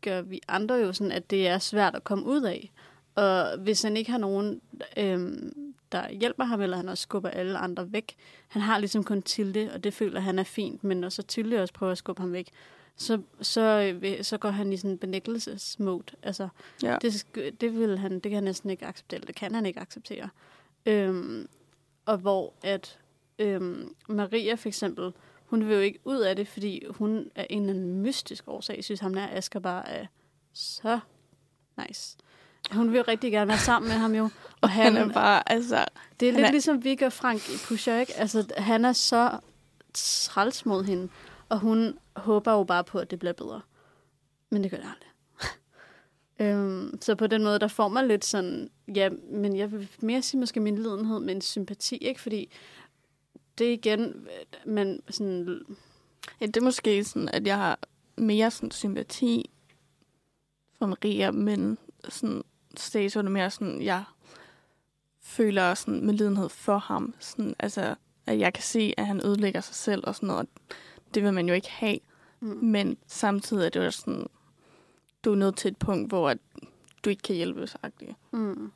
gør 0.02 0.22
vi 0.22 0.42
andre 0.48 0.76
jo 0.76 0.94
sådan, 0.94 1.12
at 1.12 1.30
det 1.30 1.48
er 1.48 1.60
svært 1.60 1.96
at 1.96 2.04
komme 2.04 2.26
ud 2.26 2.42
af. 2.42 2.72
Og 3.16 3.58
hvis 3.58 3.82
han 3.82 3.98
ikke 3.98 4.12
har 4.12 4.18
nogen, 4.18 4.62
øhm, 4.98 5.74
der 5.92 6.10
hjælper 6.12 6.44
ham, 6.44 6.62
eller 6.62 6.78
han 6.78 6.90
også 6.90 7.02
skubber 7.02 7.30
alle 7.30 7.58
andre 7.58 7.92
væk, 7.94 8.16
han 8.48 8.62
har 8.62 8.80
ligesom 8.80 9.04
kun 9.04 9.22
Tilde, 9.22 9.72
og 9.74 9.84
det 9.84 9.94
føler 9.94 10.20
han 10.20 10.40
er 10.40 10.44
fint, 10.44 10.84
men 10.84 10.98
når 10.98 11.10
så 11.10 11.22
Tilde 11.22 11.62
også 11.62 11.74
prøver 11.74 11.92
at 11.92 11.98
skubbe 11.98 12.22
ham 12.22 12.34
væk, 12.34 12.50
så, 12.96 13.22
så, 13.42 13.98
øh, 14.04 14.24
så 14.24 14.38
går 14.38 14.50
han 14.50 14.74
i 14.74 14.78
sådan 14.78 14.92
en 14.92 14.98
benægtelsesmode. 14.98 16.16
Altså, 16.24 16.48
Ja. 16.84 16.98
det, 17.02 17.26
det, 17.62 17.80
vil 17.80 17.98
han, 17.98 18.12
det 18.12 18.22
kan 18.24 18.34
han 18.34 18.44
næsten 18.44 18.70
ikke 18.70 18.86
acceptere, 18.86 19.20
det 19.20 19.36
kan 19.36 19.56
han 19.56 19.66
ikke 19.66 19.80
acceptere. 19.80 20.30
Øhm, 20.86 21.48
og 22.06 22.18
hvor 22.18 22.54
at 22.64 23.00
øhm, 23.40 23.96
Maria 24.10 24.56
for 24.56 24.68
eksempel, 24.70 25.14
hun 25.46 25.68
vil 25.68 25.74
jo 25.76 25.80
ikke 25.82 26.00
ud 26.06 26.18
af 26.20 26.36
det, 26.36 26.48
fordi 26.48 26.84
hun 26.90 27.32
er 27.36 27.46
en 27.50 27.62
eller 27.62 27.74
anden 27.74 28.02
mystisk 28.02 28.44
årsag, 28.48 28.84
synes 28.84 29.00
ham 29.00 29.14
der 29.14 29.28
Asger 29.32 29.60
bare 29.60 29.90
er 29.90 30.06
så 30.54 31.00
nice. 31.88 32.18
Hun 32.72 32.94
vil 32.94 33.04
rigtig 33.04 33.32
gerne 33.32 33.48
være 33.48 33.58
sammen 33.58 33.90
med 33.90 33.98
ham 33.98 34.16
jo. 34.16 34.30
Og 34.62 34.70
Han 34.70 34.98
er 34.98 35.14
bare, 35.14 35.52
altså... 35.52 35.86
det 36.20 36.28
er 36.28 36.32
han 36.32 36.40
lidt 36.40 36.48
er- 36.48 36.52
ligesom 36.52 36.84
Viggo 36.84 37.06
og 37.06 37.14
Frank 37.14 37.50
i 37.50 37.54
Pusher, 37.68 38.00
ikke? 38.00 38.14
Altså, 38.16 38.54
han 38.58 38.86
er 38.86 38.94
så 38.94 39.40
træls 39.94 40.66
mod 40.66 40.84
hende, 40.84 41.10
og 41.50 41.60
hun 41.60 41.98
håber 42.16 42.52
jo 42.52 42.64
bare 42.64 42.84
på, 42.84 43.00
at 43.00 43.12
det 43.12 43.20
bliver 43.20 43.34
bedre. 43.34 43.62
Men 44.50 44.64
det 44.64 44.72
gør 44.72 44.78
det 44.78 44.86
aldrig. 44.86 45.10
øhm, 46.58 47.02
så 47.02 47.16
på 47.16 47.28
den 47.28 47.44
måde, 47.44 47.60
der 47.60 47.68
får 47.68 47.88
man 47.88 48.08
lidt 48.08 48.26
sådan, 48.26 48.70
ja, 48.96 49.10
men 49.32 49.56
jeg 49.56 49.72
vil 49.72 49.90
mere 50.00 50.22
sige 50.22 50.40
måske 50.40 50.60
min 50.60 50.76
lidenhed, 50.78 51.20
men 51.20 51.42
sympati, 51.42 51.98
ikke? 51.98 52.22
Fordi 52.22 52.52
det 53.58 53.68
er 53.68 53.74
igen, 53.74 54.28
men 54.66 55.02
sådan, 55.10 55.62
Ja, 56.42 56.46
det 56.46 56.58
er 56.58 56.62
måske 56.62 57.04
sådan, 57.04 57.30
at 57.30 57.48
jeg 57.48 57.58
har 57.58 57.80
mere 58.18 58.52
sådan 58.52 58.72
sympati 58.72 59.50
for 60.78 60.86
Maria, 60.86 61.32
men 61.32 61.78
sådan 62.10 62.44
Stacey 62.78 63.18
er 63.18 63.22
det 63.22 63.32
mere 63.32 63.52
sådan, 63.52 63.82
jeg 63.82 64.04
føler 65.22 65.74
sådan 65.74 66.06
med 66.06 66.14
lidenhed 66.14 66.50
for 66.50 66.78
ham. 66.78 67.14
Sådan, 67.20 67.56
altså, 67.60 67.96
at 68.26 68.40
jeg 68.40 68.54
kan 68.54 68.64
se, 68.64 68.94
at 68.98 69.08
han 69.08 69.26
ødelægger 69.26 69.62
sig 69.62 69.76
selv 69.76 70.04
og 70.08 70.16
sådan 70.16 70.28
noget. 70.28 70.48
Det 71.14 71.24
vil 71.24 71.34
man 71.34 71.48
jo 71.48 71.54
ikke 71.54 71.70
have. 71.70 72.00
mm, 72.40 72.48
Men 72.48 72.98
samtidig 73.08 73.66
er 73.66 73.70
det 73.70 73.86
jo 73.86 73.92
sådan, 73.92 74.28
du 75.26 75.32
er 75.32 75.36
nødt 75.36 75.58
til 75.58 75.72
et 75.72 75.78
punkt, 75.78 76.10
hvor 76.12 76.30
at 76.30 76.38
du 77.06 77.10
ikke 77.10 77.22
kan 77.22 77.36
hjælpe 77.36 77.68
sagtligt. 77.68 78.12
mm, 78.32 78.72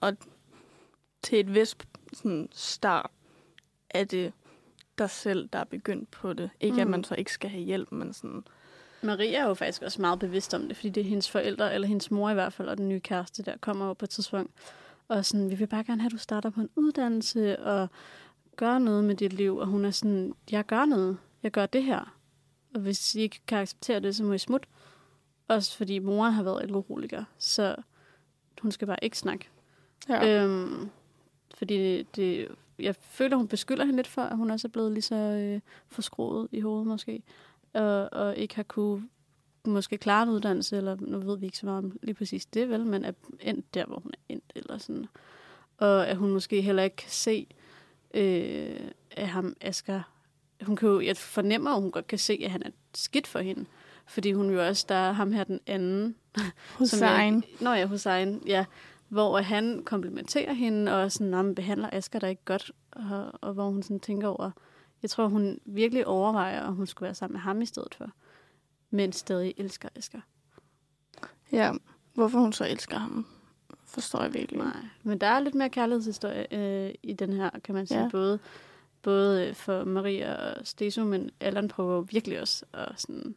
Til 1.24 1.40
et 1.40 1.54
vist 1.54 1.84
sådan, 2.14 2.50
start 2.52 3.12
er 3.90 4.04
det 4.04 4.34
dig 4.98 5.10
selv, 5.10 5.50
der 5.54 5.60
er 5.60 5.64
begyndt 5.64 6.12
på 6.12 6.34
det. 6.34 6.50
Ikke 6.60 6.74
mm. 6.74 6.80
at 6.80 6.88
Mm. 6.88 6.92
man 6.92 7.04
så 7.04 7.16
ikke 7.16 7.32
skal 7.34 7.50
have 7.50 7.64
hjælp, 7.64 7.92
men 7.92 8.14
sådan, 8.14 8.44
Maria 9.04 9.40
er 9.40 9.48
jo 9.48 9.54
faktisk 9.54 9.82
også 9.82 10.02
meget 10.02 10.20
bevidst 10.20 10.54
om 10.54 10.68
det, 10.68 10.78
fordi 10.78 10.90
det 10.90 11.02
er 11.02 11.06
hendes 11.06 11.30
forældre, 11.30 11.74
eller 11.74 11.88
hendes 11.88 12.12
mor 12.12 12.30
i 12.30 12.34
hvert 12.34 12.54
fald, 12.54 12.68
og 12.68 12.78
den 12.78 12.90
nye 12.90 13.00
kæreste 13.00 13.44
der 13.44 13.58
kommer 13.58 13.88
jo 13.88 13.94
på 13.94 14.06
et 14.06 14.10
tidspunkt. 14.10 14.52
Og 15.08 15.26
sådan, 15.26 15.50
vi 15.50 15.56
vil 15.56 15.68
bare 15.68 15.84
gerne 15.84 16.02
have, 16.02 16.08
at 16.08 16.12
du 16.12 16.18
starter 16.18 16.50
på 16.50 16.62
en 16.62 16.70
uddannelse 16.76 17.60
og 17.60 17.88
gør 18.56 18.78
noget 18.78 19.04
med 19.04 19.16
dit 19.16 19.34
liv. 19.34 19.58
Og 19.58 19.68
hun 19.68 19.86
er 19.86 19.92
sådan, 19.92 20.34
jeg 20.52 20.66
gør 20.66 20.86
noget. 20.86 21.18
Jeg 21.44 21.52
gør 21.52 21.66
det 21.66 21.84
her. 21.84 22.18
Og 22.74 22.80
hvis 22.80 23.16
I 23.16 23.22
ikke 23.22 23.42
kan 23.48 23.58
acceptere 23.58 24.00
det, 24.00 24.16
så 24.16 24.24
må 24.24 24.34
I 24.34 24.38
smutte. 24.38 24.68
Også 25.48 25.78
fordi 25.78 26.00
moren 26.00 26.34
har 26.34 26.44
været 26.44 26.62
alkoholiker, 26.62 27.24
så 27.38 27.76
hun 28.62 28.72
skal 28.72 28.88
bare 28.88 29.04
ikke 29.04 29.18
snakke. 29.18 29.50
ja. 30.10 30.44
Øhm, 30.44 30.90
fordi 31.56 31.78
det, 31.78 32.16
det, 32.16 32.48
jeg 32.80 32.96
føler, 32.96 33.38
hun 33.38 33.48
beskylder 33.48 33.86
hende 33.86 33.98
lidt 33.98 34.08
for, 34.08 34.22
at 34.22 34.38
hun 34.38 34.52
også 34.52 34.68
er 34.68 34.70
blevet 34.70 34.92
lige 34.92 35.02
så 35.02 35.16
øh, 35.16 35.62
forskroet 35.88 36.48
i 36.52 36.60
hovedet 36.60 36.88
måske. 36.88 37.24
Og, 37.74 38.14
og 38.14 38.38
ikke 38.38 38.56
har 38.56 38.64
kunne 38.64 39.10
måske 39.66 39.98
klare 39.98 40.24
en 40.24 40.30
uddannelse, 40.30 40.78
eller 40.78 40.98
nu 41.00 41.20
ved 41.20 41.38
vi 41.38 41.46
ikke 41.46 41.58
så 41.58 41.66
meget 41.66 41.84
om 41.84 41.98
lige 42.02 42.16
præcis 42.16 42.46
det, 42.46 42.70
vel, 42.70 42.86
men 42.86 43.06
er 43.06 43.12
endt 43.40 43.74
der, 43.74 43.86
hvor 43.86 44.00
hun 44.00 44.12
er 44.12 44.34
endt, 44.34 44.52
eller 44.56 44.78
sådan. 44.78 45.06
Og 45.78 46.08
at 46.08 46.18
hun 46.18 46.32
måske 46.32 46.62
heller 46.62 46.84
ikke 46.84 46.96
kan 46.96 47.10
se, 47.10 47.48
øh, 48.14 48.80
at 49.12 49.28
ham, 49.28 49.56
Asger, 49.62 50.02
hun 50.62 50.76
kan 50.76 50.90
jo, 50.90 51.02
jeg 51.02 51.18
fornemmer, 51.18 51.72
at 51.72 51.82
hun 51.82 51.92
godt 51.92 52.08
kan 52.08 52.20
se, 52.20 52.42
at 52.46 52.52
han 52.52 52.64
er 52.64 52.70
skidt 52.94 53.28
for 53.28 53.40
hende. 53.40 53.66
Fordi 54.06 54.32
hun 54.32 54.50
jo 54.50 54.68
også, 54.68 54.86
der 54.90 54.96
er 54.96 55.12
ham 55.12 55.32
her 55.32 55.44
den 55.44 55.60
anden, 55.68 56.16
Hussein. 56.78 57.44
Nå 57.62 57.74
ja, 57.74 57.86
Hussein, 57.86 58.42
ja. 58.48 58.66
Hvor 59.10 59.38
han 59.38 59.84
komplimenterer 59.86 60.54
hende, 60.54 60.96
og 61.04 61.12
sådan, 61.12 61.34
om 61.34 61.56
behandler 61.56 61.90
Asger 61.92 62.20
da 62.20 62.28
ikke 62.28 62.46
godt, 62.46 62.72
og, 62.92 63.32
og 63.42 63.54
hvor 63.54 63.70
hun 63.70 63.84
sådan 63.84 64.00
tænker 64.00 64.28
over, 64.28 64.52
jeg 65.04 65.10
tror, 65.10 65.28
hun 65.28 65.60
virkelig 65.66 66.08
overvejer, 66.08 66.62
om 66.62 66.76
hun 66.76 66.88
skulle 66.88 67.08
være 67.08 67.16
sammen 67.16 67.34
med 67.34 67.42
ham 67.42 67.62
i 67.62 67.66
stedet 67.66 67.96
for, 67.96 68.12
men 68.90 69.12
stadig 69.12 69.54
elsker 69.58 69.90
Asger. 69.96 70.22
Ja, 71.52 71.72
hvorfor 72.14 72.40
hun 72.40 72.54
så 72.54 72.68
elsker 72.68 72.98
ham, 72.98 73.26
forstår 73.86 74.22
jeg 74.22 74.34
virkelig. 74.34 74.60
Nej, 74.60 74.86
men 75.04 75.18
der 75.18 75.28
er 75.28 75.40
lidt 75.40 75.56
mere 75.56 75.70
kærlighedshistorie 75.70 76.54
øh, 76.54 76.94
i 77.04 77.14
den 77.14 77.34
her, 77.34 77.50
kan 77.64 77.76
man 77.76 77.88
sige, 77.88 78.02
ja. 78.02 78.10
Både, 78.10 78.40
både 79.02 79.48
øh, 79.48 79.56
for 79.56 79.84
Maria 79.84 80.34
og 80.34 80.68
Steso, 80.68 81.04
men 81.04 81.30
Allan 81.40 81.68
prøver 81.68 81.94
jo 81.94 82.06
virkelig 82.12 82.42
også 82.42 82.66
at 82.74 83.02
sådan, 83.02 83.36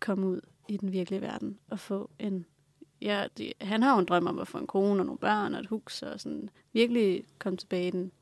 komme 0.00 0.26
ud 0.26 0.40
i 0.68 0.76
den 0.76 0.92
virkelige 0.92 1.20
verden 1.20 1.58
og 1.70 1.78
få 1.78 2.10
en... 2.18 2.46
Ja, 3.00 3.26
det, 3.36 3.52
han 3.60 3.82
har 3.82 3.92
jo 3.92 3.98
en 3.98 4.04
drøm 4.04 4.26
om 4.26 4.38
at 4.38 4.48
få 4.48 4.58
en 4.58 4.66
kone 4.66 5.00
og 5.00 5.06
nogle 5.06 5.18
børn 5.18 5.54
og 5.54 5.60
et 5.60 5.66
hus, 5.66 6.02
og 6.02 6.20
sådan 6.20 6.50
virkelig 6.72 7.24
komme 7.38 7.56
tilbage 7.56 7.88
i 7.88 7.90
den, 7.90 8.12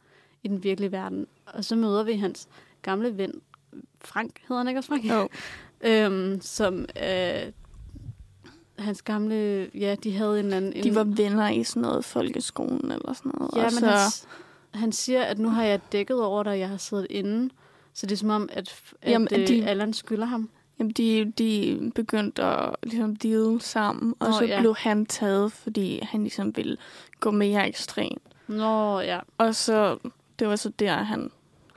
i 0.42 0.48
den 0.48 0.64
virkelige 0.64 0.92
verden. 0.92 1.26
Og 1.46 1.64
så 1.64 1.76
møder 1.76 2.02
vi 2.02 2.12
hans 2.12 2.48
gamle 2.82 3.18
ven, 3.18 3.32
Frank, 4.00 4.40
hedder 4.48 4.56
han 4.56 4.68
ikke 4.68 4.78
også 4.78 4.88
Frank? 4.88 5.04
Jo. 5.04 5.28
Øhm, 5.80 6.40
som 6.40 6.86
øh, 7.04 7.52
hans 8.78 9.02
gamle, 9.02 9.70
ja, 9.74 9.94
de 10.04 10.16
havde 10.16 10.40
en 10.40 10.52
anden... 10.52 10.82
De 10.84 10.94
var 10.94 11.04
venner 11.04 11.48
i 11.48 11.64
sådan 11.64 11.82
noget 11.82 12.04
folkeskolen 12.04 12.92
eller 12.92 13.12
sådan 13.12 13.32
noget. 13.38 13.50
Ja, 13.56 13.64
og 13.64 13.72
men 13.72 13.80
så, 13.80 13.86
han, 14.72 14.80
han 14.80 14.92
siger, 14.92 15.22
at 15.22 15.38
nu 15.38 15.48
har 15.48 15.64
jeg 15.64 15.80
dækket 15.92 16.22
over 16.24 16.42
dig, 16.42 16.58
jeg 16.58 16.68
har 16.68 16.76
siddet 16.76 17.06
inde. 17.10 17.50
Så 17.94 18.06
det 18.06 18.12
er 18.12 18.16
som 18.16 18.30
om, 18.30 18.48
at, 18.52 18.58
at 19.02 19.10
Jamen, 19.10 19.28
Jamen, 19.30 19.46
de- 19.48 19.54
de... 19.54 19.66
Allan 19.66 19.92
skylder 19.92 20.24
ham. 20.26 20.48
jamen, 20.78 20.92
de, 20.92 21.32
de 21.38 21.80
begyndte 21.94 22.42
at 22.42 22.74
ligesom 22.82 23.16
deal 23.16 23.60
sammen, 23.60 24.14
og 24.20 24.26
Nå, 24.26 24.32
så 24.38 24.44
ja. 24.44 24.60
blev 24.60 24.74
han 24.78 25.06
taget, 25.06 25.52
fordi 25.52 26.00
han 26.02 26.20
ligesom 26.22 26.56
ville 26.56 26.76
gå 27.20 27.30
mere 27.30 27.68
ekstrem. 27.68 28.18
Nå, 28.48 29.00
ja. 29.00 29.20
Og 29.38 29.54
så, 29.54 29.98
det 30.40 30.48
var 30.48 30.56
så 30.56 30.68
der, 30.68 30.92
han 30.96 31.30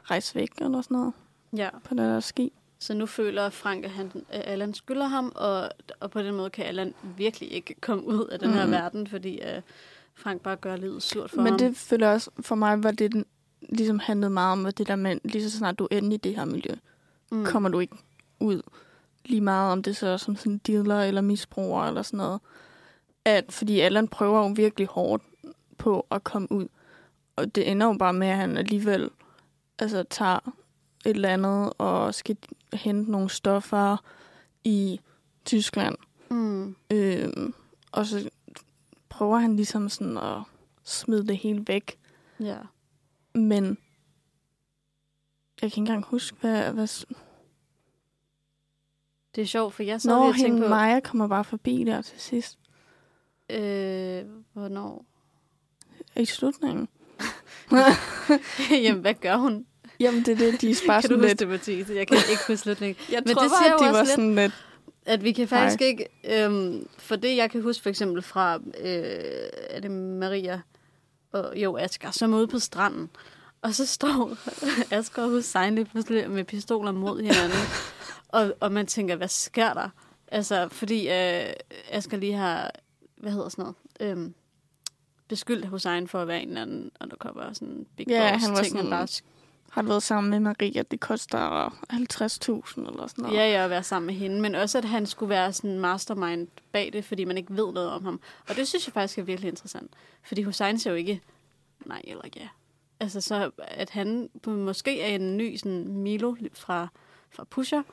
rejste 0.04 0.36
væk 0.36 0.50
eller 0.62 0.82
sådan 0.82 0.98
noget 0.98 1.14
ja. 1.58 1.70
på 1.84 1.90
det 1.94 1.98
der 1.98 2.20
ski. 2.20 2.52
Så 2.80 2.94
nu 2.94 3.06
føler 3.06 3.50
Frank, 3.50 3.86
at, 3.86 3.92
han, 3.92 4.12
at 4.30 4.42
Allan 4.46 4.74
skylder 4.74 5.08
ham, 5.08 5.32
og, 5.36 5.70
og 6.00 6.12
på 6.12 6.22
den 6.22 6.36
måde 6.36 6.50
kan 6.50 6.66
Allan 6.66 6.94
virkelig 7.18 7.52
ikke 7.52 7.76
komme 7.82 8.04
ud 8.06 8.28
af 8.28 8.40
den 8.40 8.50
her 8.54 8.64
Mhm. 8.64 8.72
verden, 8.72 9.08
fordi 9.08 9.40
uh, 9.42 9.62
Frank 10.16 10.42
bare 10.42 10.56
gør 10.56 10.76
livet 10.76 11.04
surt 11.04 11.30
for 11.30 11.38
Men 11.38 11.48
ham. 11.48 11.58
det 11.58 11.78
føler 11.78 12.12
også, 12.12 12.30
for 12.42 12.56
mig 12.56 12.84
var 12.84 12.92
det 12.92 13.12
den, 13.12 13.26
ligesom 13.70 14.00
handlede 14.00 14.30
meget 14.30 14.52
om 14.52 14.66
at 14.66 14.78
det 14.78 14.88
der 14.88 14.96
med, 14.96 15.18
lige 15.24 15.50
så 15.50 15.58
snart 15.58 15.80
du 15.80 15.88
er 15.92 15.98
inde 15.98 16.14
i 16.16 16.18
det 16.18 16.36
her 16.36 16.46
miljø, 16.46 16.76
mm. 17.32 17.46
kommer 17.46 17.70
du 17.70 17.80
ikke 17.80 17.96
ud. 18.40 18.62
Lige 19.26 19.42
meget 19.42 19.72
om 19.72 19.84
det 19.84 19.96
så 19.96 20.08
er 20.08 20.18
som 20.18 20.36
sådan 20.36 20.58
dealer 20.58 21.02
eller 21.04 21.22
misbruger 21.22 21.84
eller 21.84 22.02
sådan 22.02 22.18
noget. 22.18 22.40
At, 23.26 23.52
fordi 23.52 23.80
Allan 23.80 24.08
prøver 24.08 24.40
jo 24.40 24.54
virkelig 24.56 24.88
hårdt 24.88 25.24
på 25.78 26.06
at 26.12 26.24
komme 26.24 26.52
ud. 26.52 26.68
Og 27.36 27.56
det 27.56 27.72
ender 27.72 27.88
jo 27.88 27.94
bare 27.94 28.14
med, 28.14 28.28
at 28.28 28.38
han 28.38 28.58
alligevel 28.58 29.10
altså, 29.80 30.04
tager 30.04 30.40
et 31.06 31.10
eller 31.10 31.30
andet 31.30 31.74
og 31.78 32.16
skal 32.16 32.38
hente 32.74 33.12
nogle 33.12 33.30
stoffer 33.30 33.98
i 34.64 35.00
Tyskland. 35.46 35.96
Mm. 36.32 36.76
Øhm, 36.92 37.54
og 37.92 38.06
så 38.06 38.30
prøver 39.10 39.38
han 39.38 39.56
ligesom 39.56 39.90
sådan 39.90 40.18
at 40.18 40.42
smide 40.84 41.28
det 41.28 41.38
hele 41.38 41.64
væk. 41.68 42.00
Ja. 42.40 42.58
Men 43.34 43.66
jeg 43.66 43.78
kan 45.60 45.68
ikke 45.68 45.78
engang 45.78 46.06
huske, 46.06 46.38
hvad... 46.42 46.72
hvad 46.72 46.88
Det 49.36 49.42
er 49.42 49.46
sjovt, 49.46 49.74
for 49.74 49.84
jeg 49.84 50.02
så 50.02 50.10
Når 50.10 50.26
tænkte 50.32 50.44
hende 50.48 50.62
på... 50.62 50.68
Maja 50.68 51.00
kommer 51.00 51.28
bare 51.28 51.44
forbi 51.44 51.84
der 51.84 52.02
til 52.02 52.20
sidst. 52.20 52.60
Øh, 53.50 54.26
hvornår? 54.54 55.06
I 56.16 56.26
slutningen. 56.26 56.88
Jamen, 58.84 59.02
hvad 59.02 59.14
gør 59.14 59.36
hun? 59.36 59.66
Jamen, 60.00 60.26
det 60.26 60.32
er 60.32 60.36
det, 60.52 60.62
de 60.62 60.70
er 60.72 60.76
bare 60.88 61.02
kan 61.02 61.10
du 61.10 61.14
sådan 61.16 61.20
huske 61.20 61.28
lidt... 61.30 61.40
det, 61.40 61.48
Mathilde? 61.48 61.96
Jeg 61.96 62.08
kan 62.08 62.18
ikke 62.32 62.44
huske 62.48 62.58
slutningen. 62.58 63.04
Jeg 63.12 63.22
Men 63.26 63.36
tror 63.36 63.42
det 63.44 63.52
bare, 63.52 63.74
at 63.74 63.80
de 63.80 63.94
var 63.94 64.02
lidt- 64.02 64.10
sådan 64.10 64.36
lidt... 64.36 64.54
At 65.06 65.24
vi 65.24 65.32
kan 65.32 65.48
faktisk 65.48 65.80
Nej. 65.80 65.88
ikke... 65.90 66.08
Øhm, 66.24 66.88
for 66.98 67.16
det, 67.16 67.38
jeg 67.38 67.52
kan 67.52 67.62
huske 67.62 67.82
for 67.84 67.90
eksempel 67.90 68.22
fra... 68.22 68.56
Øh, 68.56 69.50
er 69.70 69.80
det 69.80 69.92
Maria? 69.92 70.62
Og, 71.34 71.54
jo, 71.58 71.78
Asger, 71.78 72.12
som 72.12 72.34
er 72.34 72.38
ude 72.38 72.48
på 72.48 72.60
stranden. 72.60 73.10
Og 73.62 73.76
så 73.76 73.86
står 73.86 74.38
Asger 74.96 75.24
og 75.24 75.30
Hussein 75.30 75.76
lige 75.76 75.86
pludselig 75.86 76.30
med 76.30 76.44
pistoler 76.44 76.92
mod 76.92 77.22
hinanden. 77.22 77.58
og, 78.28 78.54
og 78.60 78.72
man 78.72 78.86
tænker, 78.88 79.16
hvad 79.16 79.28
sker 79.28 79.74
der? 79.74 79.90
Altså, 80.28 80.68
fordi 80.72 81.08
øh, 81.08 81.46
Asger 81.92 82.18
lige 82.18 82.34
har... 82.34 82.72
Hvad 83.18 83.32
hedder 83.32 83.50
sådan 83.50 83.62
noget? 84.00 84.12
øhm, 84.18 84.34
beskyldt 85.34 85.66
Hussein 85.68 86.08
for 86.08 86.22
at 86.22 86.28
være 86.28 86.42
en 86.42 86.48
eller 86.48 86.62
anden 86.62 86.92
undercover, 87.02 87.54
sådan 87.54 87.86
big 87.98 88.08
Ja, 88.10 88.32
boss 88.34 88.46
han 88.46 88.56
var 88.56 88.62
ting, 88.64 88.76
han 88.76 88.86
sådan- 88.86 88.90
bare 88.90 89.04
sk- 89.04 89.22
Har 89.70 89.84
været 89.84 90.04
sammen 90.04 90.32
med 90.32 90.40
Maria, 90.40 90.84
det 90.92 91.00
koster 91.00 91.70
50.000 91.94 92.88
eller 92.88 93.08
sådan 93.08 93.22
noget. 93.24 93.38
Ja, 93.38 93.52
ja, 93.52 93.64
at 93.64 93.70
være 93.70 93.84
sammen 93.84 94.06
med 94.08 94.14
hende, 94.14 94.42
men 94.42 94.56
også 94.56 94.78
at 94.78 94.86
han 94.86 95.06
skulle 95.06 95.30
være 95.30 95.54
sådan 95.54 95.80
mastermind 95.80 96.48
bag 96.72 96.90
det, 96.94 97.06
fordi 97.06 97.24
man 97.26 97.38
ikke 97.38 97.56
ved 97.56 97.72
noget 97.74 97.90
om 97.90 98.06
ham. 98.06 98.20
Og 98.50 98.56
det 98.56 98.68
synes 98.68 98.88
jeg 98.88 98.94
faktisk 98.94 99.20
er 99.20 99.24
virkelig 99.24 99.50
interessant. 99.50 99.92
Fordi 100.24 100.42
Hussein 100.44 100.80
siger 100.80 100.92
jo 100.92 100.98
ikke 100.98 101.22
nej 101.86 102.02
eller 102.08 102.24
ja. 102.36 102.48
Altså 103.00 103.22
så, 103.22 103.52
at 103.58 103.90
han 103.90 104.30
måske 104.46 105.02
er 105.02 105.16
en 105.16 105.38
ny 105.38 105.56
sådan 105.58 105.88
Milo 105.88 106.36
fra, 106.54 106.88
fra 107.32 107.44
Pusher. 107.44 107.84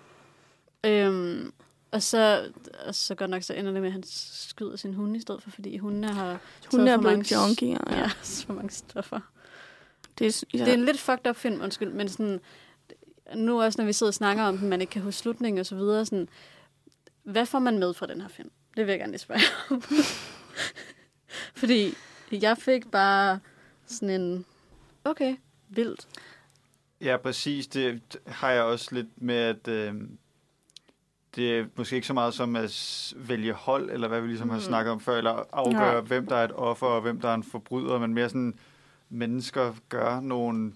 Øhm, 0.85 1.53
og 1.93 2.03
så, 2.03 2.49
og 2.87 2.95
så 2.95 3.15
godt 3.15 3.31
nok 3.31 3.43
så 3.43 3.55
ender 3.55 3.73
det 3.73 3.81
med, 3.83 3.89
at 3.89 3.93
han 3.93 4.03
skyder 4.07 4.77
sin 4.77 4.95
hund 4.95 5.17
i 5.17 5.21
stedet 5.21 5.43
for, 5.43 5.51
fordi 5.51 5.77
hundene 5.77 6.09
har 6.09 6.41
Hun 6.71 6.79
taget 6.81 6.89
er 6.89 6.95
for 6.97 7.01
blevet 7.01 7.17
mange- 7.17 7.35
junkie. 7.35 7.79
Ja. 7.91 7.99
ja, 8.03 8.11
så 8.23 8.53
mange 8.53 8.71
stoffer. 8.71 9.21
Det 10.19 10.27
er, 10.27 10.43
ja. 10.55 10.59
Det 10.59 10.69
er 10.69 10.73
en 10.75 10.85
lidt 10.85 11.01
fucked 11.01 11.27
up 11.31 11.37
film, 11.37 11.61
undskyld, 11.61 11.93
men 11.93 12.09
sådan, 12.09 12.41
nu 13.35 13.63
også 13.63 13.81
når 13.83 13.87
vi 13.87 13.93
sidder 13.93 14.11
og 14.11 14.15
snakker 14.15 14.43
om 14.43 14.59
den, 14.59 14.69
man 14.69 14.81
ikke 14.81 14.91
kan 14.91 15.03
huske 15.03 15.19
slutningen 15.21 15.61
og 15.61 15.67
så 15.67 15.75
videre, 15.77 16.07
sådan, 16.07 16.29
hvad 17.23 17.47
får 17.47 17.59
man 17.59 17.79
med 17.79 17.95
fra 17.95 18.07
den 18.07 18.21
her 18.21 18.29
film? 18.29 18.51
Det 18.77 18.87
vil 18.87 18.93
jeg 18.93 18.99
gerne 18.99 19.13
lige 19.13 19.19
spørge 19.21 19.41
om. 19.71 19.83
Fordi 21.55 21.95
jeg 22.33 22.59
fik 22.59 22.91
bare 22.91 23.41
sådan 23.87 24.21
en, 24.21 24.45
okay, 25.05 25.37
vildt. 25.69 26.09
Ja, 27.01 27.17
præcis. 27.17 27.67
Det 27.67 28.03
har 28.27 28.51
jeg 28.51 28.63
også 28.63 28.95
lidt 28.95 29.23
med, 29.23 29.35
at 29.37 29.69
øh, 29.69 29.95
det 31.37 31.59
er 31.59 31.67
måske 31.77 31.97
ikke 31.97 32.07
så 32.07 32.13
meget 32.13 32.35
som 32.35 32.57
at 32.57 33.15
vælge 33.17 33.53
hold, 33.53 33.91
eller 33.91 34.09
hvad 34.09 34.21
vi 34.21 34.27
ligesom 34.27 34.47
mm. 34.47 34.51
har 34.51 34.59
Mhm. 34.59 34.65
snakket 34.67 34.93
om 34.93 35.01
før, 35.01 35.17
eller 35.19 35.43
afgøre, 35.53 35.95
Ja. 35.95 36.01
hvem 36.01 36.27
der 36.27 36.37
er 36.37 36.45
et 36.45 36.53
offer, 36.55 36.87
og 36.87 37.01
hvem 37.03 37.21
der 37.21 37.29
er 37.29 37.35
en 37.35 37.43
forbryder, 37.43 37.99
men 37.99 38.15
mere 38.15 38.29
sådan, 38.29 38.59
mennesker 39.09 39.75
gør 39.89 40.21
nogle 40.21 40.73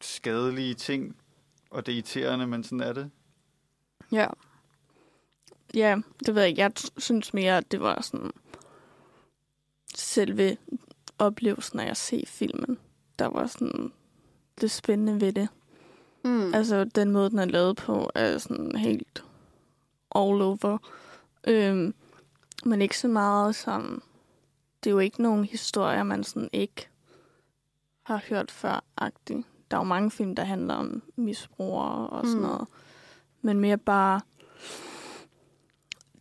skadelige 0.00 0.74
ting, 0.74 1.16
og 1.70 1.86
det 1.86 1.92
er 1.92 1.96
irriterende, 1.96 2.46
men 2.46 2.64
sådan 2.64 2.80
er 2.80 2.92
det. 2.92 3.10
Ja. 4.12 4.26
Ja, 5.74 5.96
det 6.26 6.34
ved 6.34 6.42
jeg 6.42 6.48
ikke. 6.48 6.62
Jeg 6.62 6.72
synes 6.98 7.34
mere, 7.34 7.56
at 7.56 7.72
det 7.72 7.80
var 7.80 8.00
sådan 8.02 8.30
selve 9.94 10.56
oplevelsen 11.18 11.80
af 11.80 11.90
at 11.90 11.96
se 11.96 12.24
filmen, 12.26 12.78
der 13.18 13.26
var 13.26 13.46
sådan 13.46 13.92
det 14.60 14.70
spændende 14.70 15.20
ved 15.20 15.32
det. 15.32 15.48
Mm. 16.24 16.54
Altså, 16.54 16.84
den 16.84 17.10
måde, 17.10 17.30
den 17.30 17.38
er 17.38 17.44
lavet 17.44 17.76
på, 17.76 18.10
er 18.14 18.38
sådan 18.38 18.76
helt 18.76 19.24
all 20.14 20.42
over. 20.42 20.78
Øhm, 21.46 21.94
men 22.64 22.82
ikke 22.82 22.98
så 22.98 23.08
meget 23.08 23.54
sådan... 23.56 24.02
Det 24.84 24.90
er 24.90 24.92
jo 24.94 24.98
ikke 24.98 25.22
nogen 25.22 25.44
historier, 25.44 26.02
man 26.02 26.24
sådan 26.24 26.48
ikke 26.52 26.88
har 28.02 28.22
hørt 28.28 28.50
før 28.50 28.84
-agtigt. 29.02 29.42
Der 29.70 29.76
er 29.76 29.80
jo 29.80 29.82
mange 29.82 30.10
film, 30.10 30.34
der 30.36 30.44
handler 30.44 30.74
om 30.74 31.02
misbrugere 31.16 32.06
og 32.08 32.26
sådan 32.26 32.40
Mm. 32.40 32.46
noget. 32.46 32.68
Men 33.42 33.60
mere 33.60 33.78
bare 33.78 34.20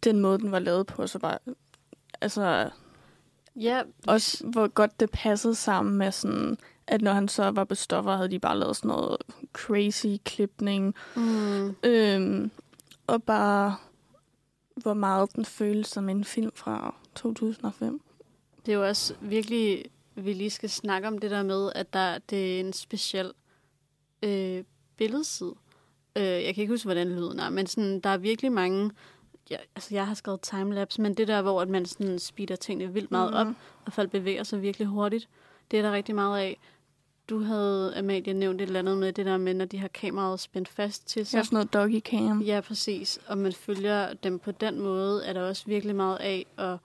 den 0.04 0.20
måde, 0.20 0.40
den 0.40 0.52
var 0.52 0.60
lavet 0.60 0.88
på, 0.88 1.08
så 1.08 1.20
bare... 1.20 1.38
Altså, 2.22 2.70
ja, 3.56 3.82
også 4.08 4.48
hvor 4.48 4.68
godt 4.68 5.00
det 5.00 5.10
passede 5.12 5.56
sammen 5.56 5.98
med 5.98 6.12
sådan, 6.12 6.58
at 6.88 7.02
når 7.02 7.14
han 7.14 7.28
så 7.28 7.52
var 7.52 7.64
på 7.64 7.76
stoffer, 7.76 8.16
havde 8.16 8.32
de 8.32 8.40
bare 8.40 8.60
lavet 8.60 8.76
sådan 8.76 8.90
noget 8.90 9.18
crazy 9.54 10.06
klipning. 10.26 10.96
mm. 11.16 11.76
Øhm, 11.84 12.52
og 13.12 13.24
bare, 13.24 13.78
hvor 14.76 14.94
meget 14.94 15.36
den 15.36 15.46
føles 15.46 15.88
som 15.88 16.10
en 16.10 16.24
film 16.24 16.52
fra 16.56 16.96
2005. 17.16 18.02
Det 18.66 18.72
er 18.72 18.76
jo 18.76 18.88
også 18.88 19.16
virkelig, 19.22 19.86
vi 20.16 20.34
lige 20.34 20.50
skal 20.50 20.70
snakke 20.70 21.08
om 21.08 21.18
det 21.18 21.32
der 21.32 21.44
med, 21.44 21.72
at 21.76 21.94
der, 21.94 22.18
det 22.18 22.56
er 22.56 22.60
en 22.60 22.74
speciel 22.74 23.32
øh, 24.24 24.64
billedside. 24.98 25.56
Øh, 26.16 26.24
jeg 26.24 26.56
kan 26.56 26.62
ikke 26.62 26.74
huske, 26.74 26.86
hvordan 26.86 27.08
lyden 27.08 27.40
er, 27.40 27.50
men 27.50 27.68
sådan, 27.68 28.00
der 28.00 28.10
er 28.10 28.18
virkelig 28.18 28.52
mange... 28.52 28.92
Ja, 29.50 29.58
altså, 29.76 29.96
jeg 29.96 30.08
har 30.08 30.14
skrevet 30.14 30.42
timelapse, 30.42 31.02
men 31.02 31.14
det 31.14 31.28
der, 31.28 31.42
hvor 31.42 31.62
at 31.62 31.70
man 31.70 31.86
sådan 31.86 32.20
speeder 32.20 32.56
tingene 32.56 32.94
vildt 32.94 33.12
meget 33.12 33.34
op, 33.34 33.48
og 33.86 33.94
folk 33.94 34.12
bevæger 34.12 34.44
sig 34.44 34.62
virkelig 34.62 34.88
hurtigt, 34.88 35.30
det 35.72 35.80
er 35.80 35.84
der 35.84 35.92
rigtig 35.92 36.16
meget 36.16 36.40
af. 36.40 36.60
Du 37.32 37.40
havde, 37.44 37.98
Amalie, 37.98 38.34
nævnt 38.34 38.62
et 38.62 38.66
eller 38.66 38.80
andet 38.80 38.98
med 38.98 39.14
det 39.14 39.26
der 39.26 39.38
med, 39.38 39.54
når 39.54 39.66
de 39.66 39.78
har 39.78 39.88
kameraet 39.88 40.40
spændt 40.40 40.68
fast 40.68 41.08
til 41.08 41.26
sig. 41.26 41.40
Så 41.40 41.46
sådan 41.46 41.56
noget 41.56 41.74
doggy 41.74 42.00
cam. 42.00 42.42
Ja, 42.42 42.62
præcis. 42.62 43.20
Og 43.28 43.38
man 43.38 43.54
følger 43.54 44.14
dem 44.14 44.40
på 44.40 44.52
den 44.52 44.80
måde, 44.80 45.26
er 45.26 45.34
der 45.34 45.42
også 45.42 45.64
virkelig 45.66 45.96
meget 45.96 46.18
af. 46.18 46.46
Og 46.58 46.78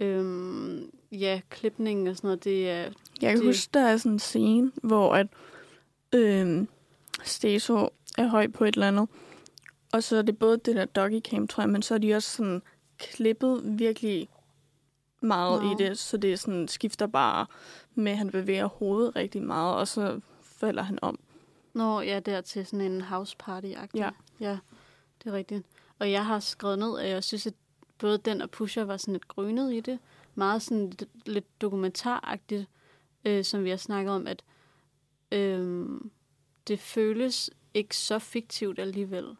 øhm, 0.00 0.90
ja, 1.12 1.40
klipningen 1.50 2.06
og 2.06 2.16
sådan 2.16 2.28
noget, 2.28 2.44
det 2.44 2.70
er... 2.70 2.76
Jeg 3.22 3.30
kan 3.30 3.36
det- 3.36 3.46
huske, 3.46 3.70
der 3.74 3.80
er 3.80 3.96
sådan 3.96 4.12
en 4.12 4.18
scene, 4.18 4.72
hvor 4.82 5.14
at 5.14 5.26
øhm, 6.14 6.68
Steso 7.24 7.88
er 8.18 8.26
høj 8.26 8.46
på 8.48 8.64
et 8.64 8.74
eller 8.74 8.88
andet. 8.88 9.08
Og 9.92 10.02
så 10.02 10.16
er 10.16 10.22
det 10.22 10.38
både 10.38 10.56
det 10.64 10.76
der 10.76 10.84
doggy 10.84 11.20
cam, 11.20 11.48
tror 11.48 11.62
jeg, 11.62 11.70
men 11.70 11.82
så 11.82 11.94
er 11.94 11.98
de 11.98 12.14
også 12.14 12.30
sådan 12.36 12.62
klippet 12.98 13.60
virkelig 13.64 14.28
meget 15.20 15.62
Nå. 15.62 15.70
i 15.72 15.74
det, 15.88 15.98
så 15.98 16.16
det 16.16 16.32
er 16.32 16.36
sådan, 16.36 16.68
skifter 16.68 17.06
bare 17.06 17.46
med, 17.96 18.12
at 18.12 18.18
han 18.18 18.30
bevæger 18.30 18.66
hovedet 18.66 19.16
rigtig 19.16 19.42
meget, 19.42 19.76
og 19.76 19.88
så 19.88 20.20
falder 20.42 20.82
han 20.82 20.98
om. 21.02 21.18
Nå, 21.72 22.00
ja, 22.00 22.20
der 22.20 22.40
til 22.40 22.66
sådan 22.66 22.92
en 22.92 23.00
house 23.00 23.36
party 23.38 23.66
-agtig. 23.66 23.90
Ja. 23.94 24.10
Ja, 24.40 24.58
det 25.18 25.30
er 25.30 25.32
rigtigt. 25.32 25.66
Og 25.98 26.10
jeg 26.10 26.26
har 26.26 26.40
skrevet 26.40 26.78
ned, 26.78 26.98
at 26.98 27.08
jeg 27.08 27.24
synes, 27.24 27.46
at 27.46 27.54
både 27.98 28.18
den 28.18 28.42
og 28.42 28.50
Pusher 28.50 28.84
var 28.84 28.96
sådan 28.96 29.12
lidt 29.12 29.28
grynet 29.28 29.72
i 29.72 29.80
det. 29.80 29.98
Meget 30.34 30.62
sådan 30.62 30.92
lidt, 31.26 31.60
dokumentaragtigt, 31.60 32.66
øh, 33.24 33.44
som 33.44 33.64
vi 33.64 33.70
har 33.70 33.76
snakket 33.76 34.14
om, 34.14 34.26
at 34.26 34.44
øh, 35.32 35.86
det 36.68 36.80
føles 36.80 37.50
ikke 37.74 37.96
så 37.96 38.18
fiktivt 38.18 38.78
alligevel, 38.78 39.36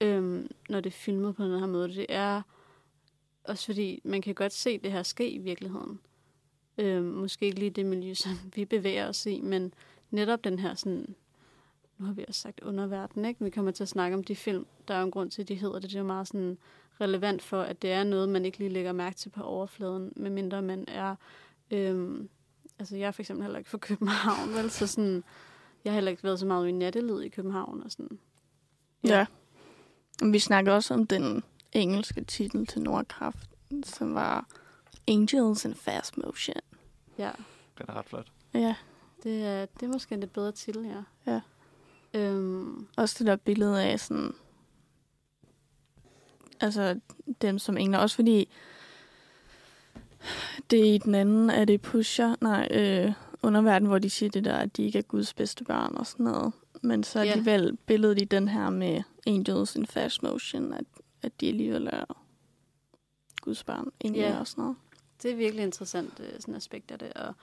øh, 0.00 0.44
når 0.68 0.80
det 0.80 0.90
er 0.90 0.96
filmet 0.96 1.36
på 1.36 1.44
den 1.44 1.58
her 1.58 1.66
måde. 1.66 1.88
Det 1.88 2.06
er 2.08 2.42
også 3.44 3.66
fordi, 3.66 4.00
man 4.04 4.22
kan 4.22 4.34
godt 4.34 4.52
se 4.52 4.78
det 4.78 4.92
her 4.92 5.02
ske 5.02 5.30
i 5.30 5.38
virkeligheden. 5.38 6.00
Øh, 6.78 7.04
måske 7.04 7.46
ikke 7.46 7.58
lige 7.58 7.70
det 7.70 7.86
miljø, 7.86 8.14
som 8.24 8.32
vi 8.54 8.64
bevæger 8.64 9.08
os 9.08 9.26
i, 9.26 9.40
men 9.40 9.74
netop 10.10 10.44
den 10.44 10.58
her 10.58 10.74
sådan 10.74 11.14
nu 11.98 12.06
har 12.06 12.12
vi 12.12 12.24
også 12.28 12.40
sagt 12.40 12.60
underverden, 12.60 13.24
ikke? 13.24 13.44
Vi 13.44 13.50
kommer 13.50 13.70
til 13.70 13.82
at 13.82 13.88
snakke 13.88 14.16
om 14.16 14.24
de 14.24 14.36
film. 14.36 14.66
Der 14.88 14.94
er 14.94 14.98
jo 14.98 15.04
en 15.04 15.10
grund 15.10 15.30
til, 15.30 15.42
at 15.42 15.48
de 15.48 15.54
hedder 15.54 15.78
det. 15.78 15.82
Det 15.82 15.94
er 15.96 16.00
jo 16.00 16.06
meget 16.06 16.28
sådan 16.28 16.58
relevant 17.00 17.42
for, 17.42 17.62
at 17.62 17.82
det 17.82 17.92
er 17.92 18.04
noget, 18.04 18.28
man 18.28 18.44
ikke 18.44 18.58
lige 18.58 18.70
lægger 18.70 18.92
mærke 18.92 19.16
til 19.16 19.28
på 19.28 19.42
overfladen, 19.42 20.12
medmindre 20.16 20.62
man 20.62 20.84
er... 20.88 21.16
Øh, 21.70 22.20
altså, 22.78 22.96
jeg 22.96 23.06
er 23.06 23.10
for 23.10 23.22
eksempel 23.22 23.42
heller 23.42 23.58
ikke 23.58 23.70
fra 23.70 23.78
København, 23.78 24.54
vel? 24.54 24.70
Så 24.70 24.86
sådan, 24.86 25.24
jeg 25.84 25.92
har 25.92 25.94
heller 25.94 26.10
ikke 26.10 26.24
været 26.24 26.38
så 26.38 26.46
meget 26.46 26.68
i 26.68 26.72
natteliv 26.72 27.22
i 27.22 27.28
København 27.28 27.82
og 27.82 27.90
sådan. 27.90 28.18
Ja. 29.04 29.26
ja. 30.20 30.26
Vi 30.30 30.38
snakker 30.38 30.72
også 30.72 30.94
om 30.94 31.06
den 31.06 31.42
engelske 31.72 32.24
titel 32.24 32.66
til 32.66 32.82
Nordkraft, 32.82 33.50
som 33.84 34.14
var 34.14 34.46
Angels 35.08 35.64
in 35.64 35.74
Fast 35.74 36.16
Motion. 36.18 36.56
Ja, 37.18 37.30
Den 37.78 37.86
er 37.88 37.92
ret 37.96 38.04
flot. 38.06 38.32
Ja, 38.54 38.74
det 39.22 39.42
er, 39.46 39.66
det 39.66 39.82
er 39.82 39.92
måske 39.92 40.14
en 40.14 40.20
lidt 40.20 40.32
bedre 40.32 40.52
titel, 40.52 40.84
ja. 40.84 41.02
Ja. 41.32 41.40
Øhm, 42.14 42.86
også 42.96 43.16
det 43.18 43.26
der 43.26 43.36
billede 43.36 43.82
af 43.84 44.00
sådan... 44.00 44.32
Altså, 46.60 47.00
dem 47.42 47.58
som 47.58 47.76
engler. 47.76 47.98
Også 47.98 48.16
fordi 48.16 48.48
det 50.70 50.80
er 50.90 50.94
i 50.94 50.98
den 50.98 51.14
anden, 51.14 51.50
er 51.50 51.64
det 51.64 51.80
pusher, 51.82 52.34
nej, 52.40 52.68
øh, 52.70 53.12
underverden, 53.42 53.88
hvor 53.88 53.98
de 53.98 54.10
siger 54.10 54.30
det 54.30 54.44
der, 54.44 54.56
at 54.56 54.76
de 54.76 54.82
ikke 54.82 54.98
er 54.98 55.02
Guds 55.02 55.34
bedste 55.34 55.64
barn 55.64 55.96
og 55.96 56.06
sådan 56.06 56.24
noget. 56.24 56.52
Men 56.82 57.04
så 57.04 57.18
er 57.18 57.24
Ja. 57.24 57.30
alligevel 57.30 57.76
billedet 57.86 58.20
i 58.22 58.24
den 58.24 58.48
her 58.48 58.70
med 58.70 59.02
Angels 59.26 59.76
in 59.76 59.86
Fast 59.86 60.22
Motion, 60.22 60.72
at, 60.72 60.84
at 61.22 61.40
de 61.40 61.48
alligevel 61.48 61.86
er 61.92 62.04
Guds 63.40 63.64
barn, 63.64 63.88
engler 64.00 64.28
Ja. 64.28 64.38
og 64.38 64.46
sådan 64.46 64.62
noget 64.62 64.76
det 65.24 65.32
er 65.32 65.36
virkelig 65.36 65.62
interessant 65.62 66.20
øh, 66.20 66.40
sådan 66.40 66.54
aspekt 66.54 66.90
af 66.90 66.98
det. 66.98 67.12
Og, 67.12 67.34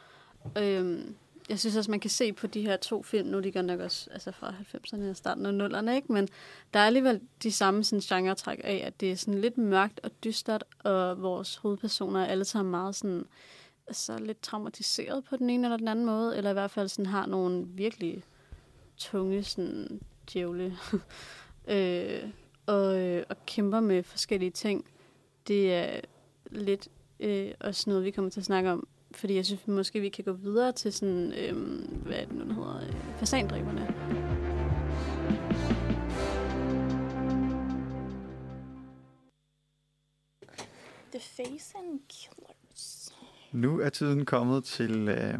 øhm, 0.63 1.15
jeg 1.49 1.59
synes 1.59 1.75
også, 1.75 1.91
man 1.91 1.99
kan 1.99 2.09
se 2.09 2.33
på 2.33 2.47
de 2.47 2.61
her 2.61 2.77
to 2.77 3.03
film, 3.03 3.27
nu 3.27 3.37
er 3.37 3.41
de 3.41 3.51
godt 3.51 3.65
nok 3.65 3.79
også 3.79 4.09
altså 4.11 4.31
fra 4.31 4.53
90'erne 4.75 5.09
og 5.09 5.15
starten 5.15 5.45
af 5.45 5.67
0'erne, 5.67 5.91
ikke? 5.91 6.13
men 6.13 6.27
der 6.73 6.79
er 6.79 6.85
alligevel 6.85 7.21
de 7.43 7.51
samme 7.51 7.83
sådan, 7.83 8.01
genre-træk 8.01 8.61
af, 8.63 8.83
at 8.85 8.99
det 8.99 9.11
er 9.11 9.15
sådan 9.15 9.41
lidt 9.41 9.57
mørkt 9.57 9.99
og 10.03 10.11
dystert, 10.23 10.63
og 10.83 11.21
vores 11.21 11.55
hovedpersoner 11.55 12.19
er 12.21 12.25
alle 12.25 12.45
sammen 12.45 12.71
meget 12.71 12.95
sådan, 12.95 13.25
altså 13.87 14.17
lidt 14.17 14.41
traumatiseret 14.41 15.23
på 15.23 15.37
den 15.37 15.49
ene 15.49 15.67
eller 15.67 15.77
den 15.77 15.87
anden 15.87 16.05
måde, 16.05 16.37
eller 16.37 16.49
i 16.49 16.53
hvert 16.53 16.71
fald 16.71 16.87
sådan 16.87 17.05
har 17.05 17.25
nogle 17.25 17.65
virkelig 17.67 18.23
tunge 18.97 19.43
sådan 19.43 20.01
djævle, 20.33 20.77
øh, 21.75 22.29
og, 22.65 22.99
øh, 22.99 23.23
og 23.29 23.45
kæmper 23.45 23.79
med 23.79 24.03
forskellige 24.03 24.51
ting. 24.51 24.85
Det 25.47 25.73
er 25.73 26.01
lidt 26.51 26.87
øh, 27.21 27.51
også 27.59 27.89
noget, 27.89 28.05
vi 28.05 28.11
kommer 28.11 28.31
til 28.31 28.39
at 28.39 28.45
snakke 28.45 28.71
om, 28.71 28.87
fordi 29.11 29.35
jeg 29.35 29.45
synes 29.45 29.67
måske, 29.67 29.99
vi 29.99 30.09
kan 30.09 30.23
gå 30.23 30.31
videre 30.31 30.71
til 30.71 30.93
sådan, 30.93 31.33
øh, 31.33 31.55
hvad 32.05 32.15
er 32.15 32.25
det 32.25 32.35
nu, 32.35 32.45
der 32.45 32.53
hedder, 32.53 32.87
øh, 32.87 32.93
fasandriverne. 33.19 33.87
The 41.11 41.19
Face 41.19 41.77
and 41.77 41.99
Killers. 42.09 43.13
Nu 43.51 43.79
er 43.79 43.89
tiden 43.89 44.25
kommet 44.25 44.63
til 44.63 45.09
øh, 45.09 45.33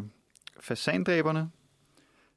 Fasandræberne. 0.60 1.50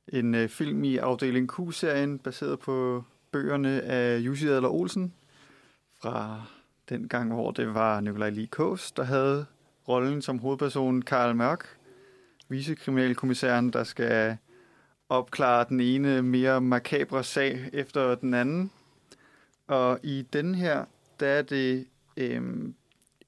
En 0.08 0.36
øh, 0.36 0.50
film 0.50 0.84
i 0.84 0.98
afdeling 0.98 1.52
Q-serien, 1.52 2.20
baseret 2.20 2.60
på 2.60 3.04
bøgerne 3.32 3.82
af 3.82 4.18
Jussi 4.20 4.48
Adler 4.48 4.70
Olsen. 4.70 5.14
Fra 6.02 6.44
den 6.90 7.08
gang, 7.08 7.34
hvor 7.34 7.52
det 7.52 7.74
var 7.74 8.00
Nikolaj 8.00 8.30
Lee 8.30 8.48
Kås, 8.48 8.92
der 8.92 9.04
havde 9.04 9.46
rollen 9.88 10.22
som 10.22 10.40
hovedperson 10.40 11.02
Karl 11.02 11.36
Mørk. 11.36 11.68
Vicekriminalkommissæren, 12.50 13.74
der 13.74 13.84
skal 13.84 14.38
opklare 15.10 15.66
den 15.70 15.80
ene 15.80 16.22
mere 16.22 16.62
makabre 16.62 17.24
sag 17.24 17.70
efter 17.74 18.16
den 18.16 18.34
anden. 18.34 18.72
Og 19.68 20.00
i 20.04 20.26
den 20.34 20.56
her, 20.56 20.86
der 21.20 21.28
er 21.28 21.42
det 21.42 21.88
øhm, 22.18 22.76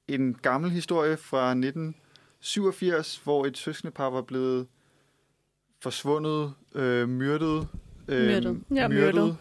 en 0.07 0.33
gammel 0.33 0.71
historie 0.71 1.17
fra 1.17 1.49
1987, 1.49 3.17
hvor 3.17 3.45
et 3.45 3.57
søskendepar 3.57 4.09
var 4.09 4.21
blevet 4.21 4.67
forsvundet, 5.81 6.53
øh, 6.75 7.09
myrdet, 7.09 7.67
øh, 8.07 8.27
Myrdet. 8.27 8.63
Ja, 8.75 8.87
myrdet. 8.87 9.37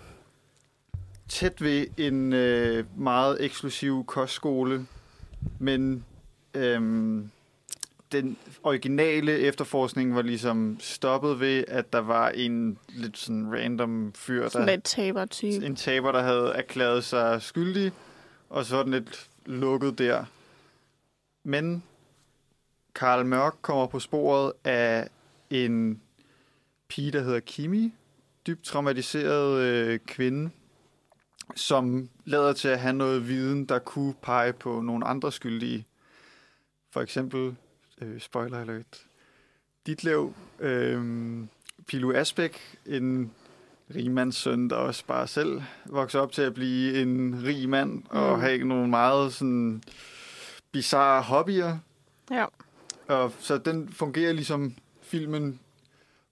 Tæt 1.28 1.62
ved 1.62 1.86
en 1.96 2.32
øh, 2.32 2.84
meget 3.00 3.44
eksklusiv 3.44 4.04
kostskole, 4.06 4.86
men 5.58 6.04
øhm, 6.54 7.30
den 8.12 8.36
originale 8.62 9.38
efterforskning 9.38 10.14
var 10.14 10.22
ligesom 10.22 10.76
stoppet 10.80 11.40
ved, 11.40 11.64
at 11.68 11.92
der 11.92 11.98
var 11.98 12.28
en 12.28 12.78
lidt 12.88 13.18
sådan 13.18 13.52
random 13.52 14.12
fyr, 14.14 14.48
Sådan 14.48 14.68
der, 14.68 14.74
lidt 14.74 14.84
taber-type. 14.84 15.66
en 15.66 15.76
taber, 15.76 16.12
der 16.12 16.22
havde 16.22 16.52
erklæret 16.54 17.04
sig 17.04 17.42
skyldig, 17.42 17.92
og 18.50 18.64
så 18.64 18.82
den 18.82 18.90
lidt 18.90 19.28
lukket 19.46 19.98
der. 19.98 20.24
Men 21.44 21.82
Karl 22.94 23.26
Mørk 23.26 23.54
kommer 23.62 23.86
på 23.86 24.00
sporet 24.00 24.52
af 24.64 25.08
en 25.50 26.00
pige, 26.88 27.12
der 27.12 27.22
hedder 27.22 27.40
Kimi, 27.40 27.92
dybt 28.46 28.64
traumatiseret 28.64 29.60
øh, 29.60 29.98
kvinde, 30.06 30.50
som 31.54 32.08
lader 32.24 32.52
til 32.52 32.68
at 32.68 32.80
have 32.80 32.92
noget 32.92 33.28
viden, 33.28 33.64
der 33.64 33.78
kunne 33.78 34.14
pege 34.22 34.52
på 34.52 34.80
nogle 34.80 35.06
andre 35.06 35.32
skyldige. 35.32 35.86
For 36.92 37.00
eksempel, 37.00 37.56
øh, 38.02 38.20
spoiler 38.20 38.58
alert, 38.60 39.06
Ditlev, 39.86 40.34
øh, 40.60 41.38
Pilu 41.86 42.12
Asbæk, 42.12 42.78
en 42.86 43.32
rigmandssøn, 43.94 44.70
der 44.70 44.76
også 44.76 45.04
bare 45.06 45.26
selv 45.26 45.62
vokser 45.86 46.20
op 46.20 46.32
til 46.32 46.42
at 46.42 46.54
blive 46.54 47.02
en 47.02 47.42
rig 47.44 47.68
mand 47.68 48.02
og 48.10 48.34
Mm. 48.36 48.40
have 48.40 48.64
nogle 48.64 48.88
meget 48.88 49.32
sådan 49.32 49.82
bizarre 50.72 51.22
hobbyer. 51.22 51.78
Ja. 52.30 52.44
Og 53.08 53.32
så 53.40 53.58
den 53.58 53.88
fungerer 53.92 54.32
ligesom 54.32 54.74
filmen 55.02 55.60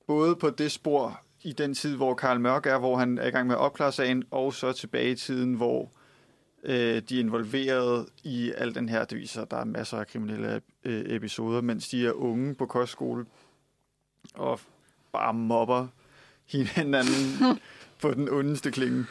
både 0.07 0.37
på 0.37 0.51
det 0.51 0.73
spor 0.73 1.21
i 1.45 1.53
den 1.53 1.75
tid, 1.75 1.97
hvor 1.97 2.15
Karl 2.15 2.41
Mørk 2.41 2.67
er, 2.67 2.79
hvor 2.79 2.97
han 2.97 3.19
er 3.19 3.27
i 3.27 3.31
gang 3.31 3.47
med 3.47 3.55
at 3.55 3.61
opklare 3.61 3.93
sagen, 3.93 4.25
og 4.31 4.55
så 4.55 4.73
tilbage 4.73 5.11
i 5.11 5.15
tiden, 5.15 5.55
hvor 5.55 5.91
øh, 6.63 7.03
de 7.09 7.17
er 7.17 7.21
involveret 7.21 8.07
i 8.23 8.53
al 8.57 8.75
den 8.75 8.89
her, 8.89 9.05
det 9.05 9.19
viser, 9.19 9.43
at 9.43 9.51
der 9.51 9.57
er 9.57 9.65
masser 9.65 9.99
af 9.99 10.07
kriminelle 10.07 10.61
øh, 10.85 11.05
episoder, 11.07 11.61
mens 11.61 11.89
de 11.89 12.07
er 12.07 12.13
unge 12.13 12.55
på 12.55 12.67
kostskole, 12.67 13.27
og 14.35 14.61
bare 15.13 15.35
mobber 15.35 15.87
hinanden 16.47 17.59
på 18.03 18.11
den 18.15 18.29
ondeste 18.29 18.71
klinge. 18.71 19.05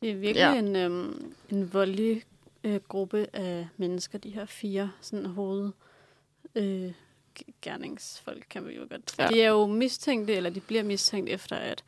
Det 0.00 0.10
er 0.10 0.14
virkelig 0.16 0.36
Ja. 0.40 0.54
en, 0.58 0.76
øhm, 0.76 1.32
en 1.48 1.72
voldelig 1.74 2.22
øh, 2.64 2.80
gruppe 2.88 3.26
af 3.32 3.68
mennesker, 3.76 4.18
de 4.18 4.30
her 4.30 4.46
fire 4.46 4.90
sådan 5.00 5.26
hoved 5.26 5.70
øh, 6.54 6.92
gerningsfolk, 7.62 8.46
kan 8.50 8.66
vi 8.66 8.74
jo 8.74 8.86
godt. 8.90 9.14
Ja. 9.18 9.28
De 9.28 9.42
er 9.42 9.48
jo 9.48 9.66
mistænkte, 9.66 10.34
eller 10.34 10.50
de 10.50 10.60
bliver 10.60 10.82
mistænkt 10.82 11.30
efter, 11.30 11.56
at 11.56 11.84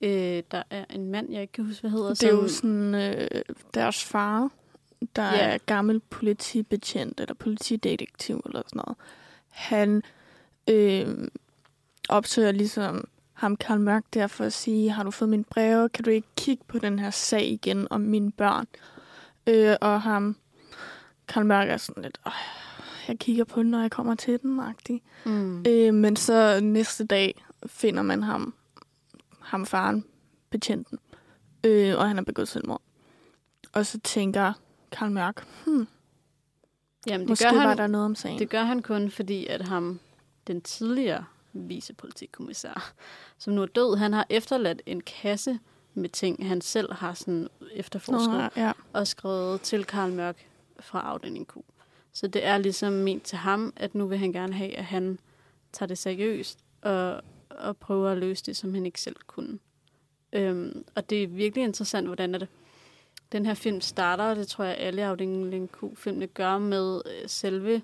øh, 0.00 0.42
der 0.50 0.62
er 0.70 0.84
en 0.90 1.10
mand, 1.10 1.32
jeg 1.32 1.42
ikke 1.42 1.52
kan 1.52 1.64
huske, 1.66 1.80
hvad 1.80 1.90
hedder. 1.90 2.08
Det 2.08 2.22
er 2.22 2.28
jo 2.28 2.48
som, 2.48 2.48
sådan 2.48 2.94
øh, 2.94 3.42
deres 3.74 4.04
far, 4.04 4.50
der 5.16 5.24
Ja. 5.24 5.38
er 5.54 5.58
gammel 5.66 6.00
politibetjent 6.00 7.20
eller 7.20 7.34
politidetektiv 7.34 8.42
eller 8.46 8.62
sådan 8.66 8.82
noget. 8.86 8.96
Han 9.48 10.02
øh, 10.70 11.28
opsøger 12.08 12.52
ligesom 12.52 13.08
ham 13.32 13.56
Karl 13.56 13.80
Mørk 13.80 14.04
der 14.14 14.26
for 14.26 14.44
at 14.44 14.52
sige, 14.52 14.90
har 14.90 15.02
du 15.02 15.10
fået 15.10 15.28
min 15.28 15.44
breve? 15.44 15.88
Kan 15.88 16.04
du 16.04 16.10
ikke 16.10 16.28
kigge 16.36 16.64
på 16.68 16.78
den 16.78 16.98
her 16.98 17.10
sag 17.10 17.46
igen 17.50 17.86
om 17.90 18.00
mine 18.00 18.32
børn? 18.32 18.66
Øh, 19.46 19.76
og 19.80 20.02
ham, 20.02 20.36
Karl 21.28 21.44
Mørk 21.46 21.68
er 21.68 21.76
sådan 21.76 22.02
lidt, 22.02 22.18
"Åh, 22.26 22.32
jeg 23.08 23.18
kigger 23.18 23.44
på 23.44 23.62
den, 23.62 23.70
når 23.70 23.80
jeg 23.80 23.90
kommer 23.90 24.14
til 24.14 24.42
den, 24.42 24.60
agtig. 24.60 25.02
mm. 25.24 25.64
Øh, 25.68 25.94
men 25.94 26.16
så 26.16 26.60
næste 26.62 27.04
dag 27.04 27.44
finder 27.66 28.02
man 28.02 28.22
ham, 28.22 28.54
ham 29.40 29.66
faren, 29.66 30.04
betjenten, 30.50 30.98
øh, 31.64 31.98
og 31.98 32.08
han 32.08 32.16
har 32.16 32.24
begået 32.24 32.48
selvmord. 32.48 32.82
Og 33.72 33.86
så 33.86 34.00
tænker 34.00 34.52
Karl 34.92 35.10
Mørk, 35.10 35.46
hmm, 35.66 35.86
Jamen, 37.06 37.20
det 37.20 37.28
måske 37.28 37.44
gør, 37.44 37.52
var 37.52 37.68
han, 37.68 37.78
der 37.78 37.86
noget 37.86 38.04
om 38.04 38.14
sagen. 38.14 38.38
det 38.38 38.50
gør 38.50 38.62
han 38.62 38.82
kun, 38.82 39.10
fordi 39.10 39.46
at 39.46 39.68
ham, 39.68 40.00
den 40.46 40.60
tidligere 40.60 41.24
vicepolitikommissær, 41.52 42.92
som 43.38 43.52
nu 43.52 43.62
er 43.62 43.66
død, 43.66 43.96
han 43.96 44.12
har 44.12 44.26
efterladt 44.30 44.82
en 44.86 45.00
kasse 45.00 45.58
med 45.94 46.08
ting, 46.08 46.48
han 46.48 46.60
selv 46.60 46.92
har 46.92 47.14
sådan 47.14 47.48
efterforsket. 47.72 48.30
Nå, 48.30 48.62
ja. 48.62 48.72
og 48.92 49.06
skrevet 49.06 49.60
til 49.60 49.84
Karl 49.84 50.12
Mørk 50.12 50.46
fra 50.80 51.00
afdeling 51.00 51.48
Q. 51.48 51.56
Så 52.12 52.26
det 52.26 52.44
er 52.44 52.58
ligesom 52.58 52.92
ment 52.92 53.22
til 53.22 53.38
ham, 53.38 53.72
at 53.76 53.94
nu 53.94 54.06
vil 54.06 54.18
han 54.18 54.32
gerne 54.32 54.54
have, 54.54 54.76
at 54.76 54.84
han 54.84 55.18
tager 55.72 55.88
det 55.88 55.98
seriøst 55.98 56.58
og, 56.82 57.22
og 57.50 57.76
prøver 57.76 58.10
at 58.10 58.18
løse 58.18 58.44
det, 58.46 58.56
som 58.56 58.74
han 58.74 58.86
ikke 58.86 59.00
selv 59.00 59.16
kunne. 59.26 59.58
Øhm, 60.32 60.84
og 60.94 61.10
det 61.10 61.22
er 61.22 61.28
virkelig 61.28 61.64
interessant, 61.64 62.06
hvordan 62.06 62.34
det, 62.34 62.48
den 63.32 63.46
her 63.46 63.54
film 63.54 63.80
starter, 63.80 64.24
og 64.24 64.36
det 64.36 64.48
tror 64.48 64.64
jeg, 64.64 64.76
alle 64.78 65.04
afdeling 65.04 65.70
Q-filmene 65.72 66.26
gør 66.26 66.58
med 66.58 67.02
øh, 67.06 67.28
selve 67.28 67.82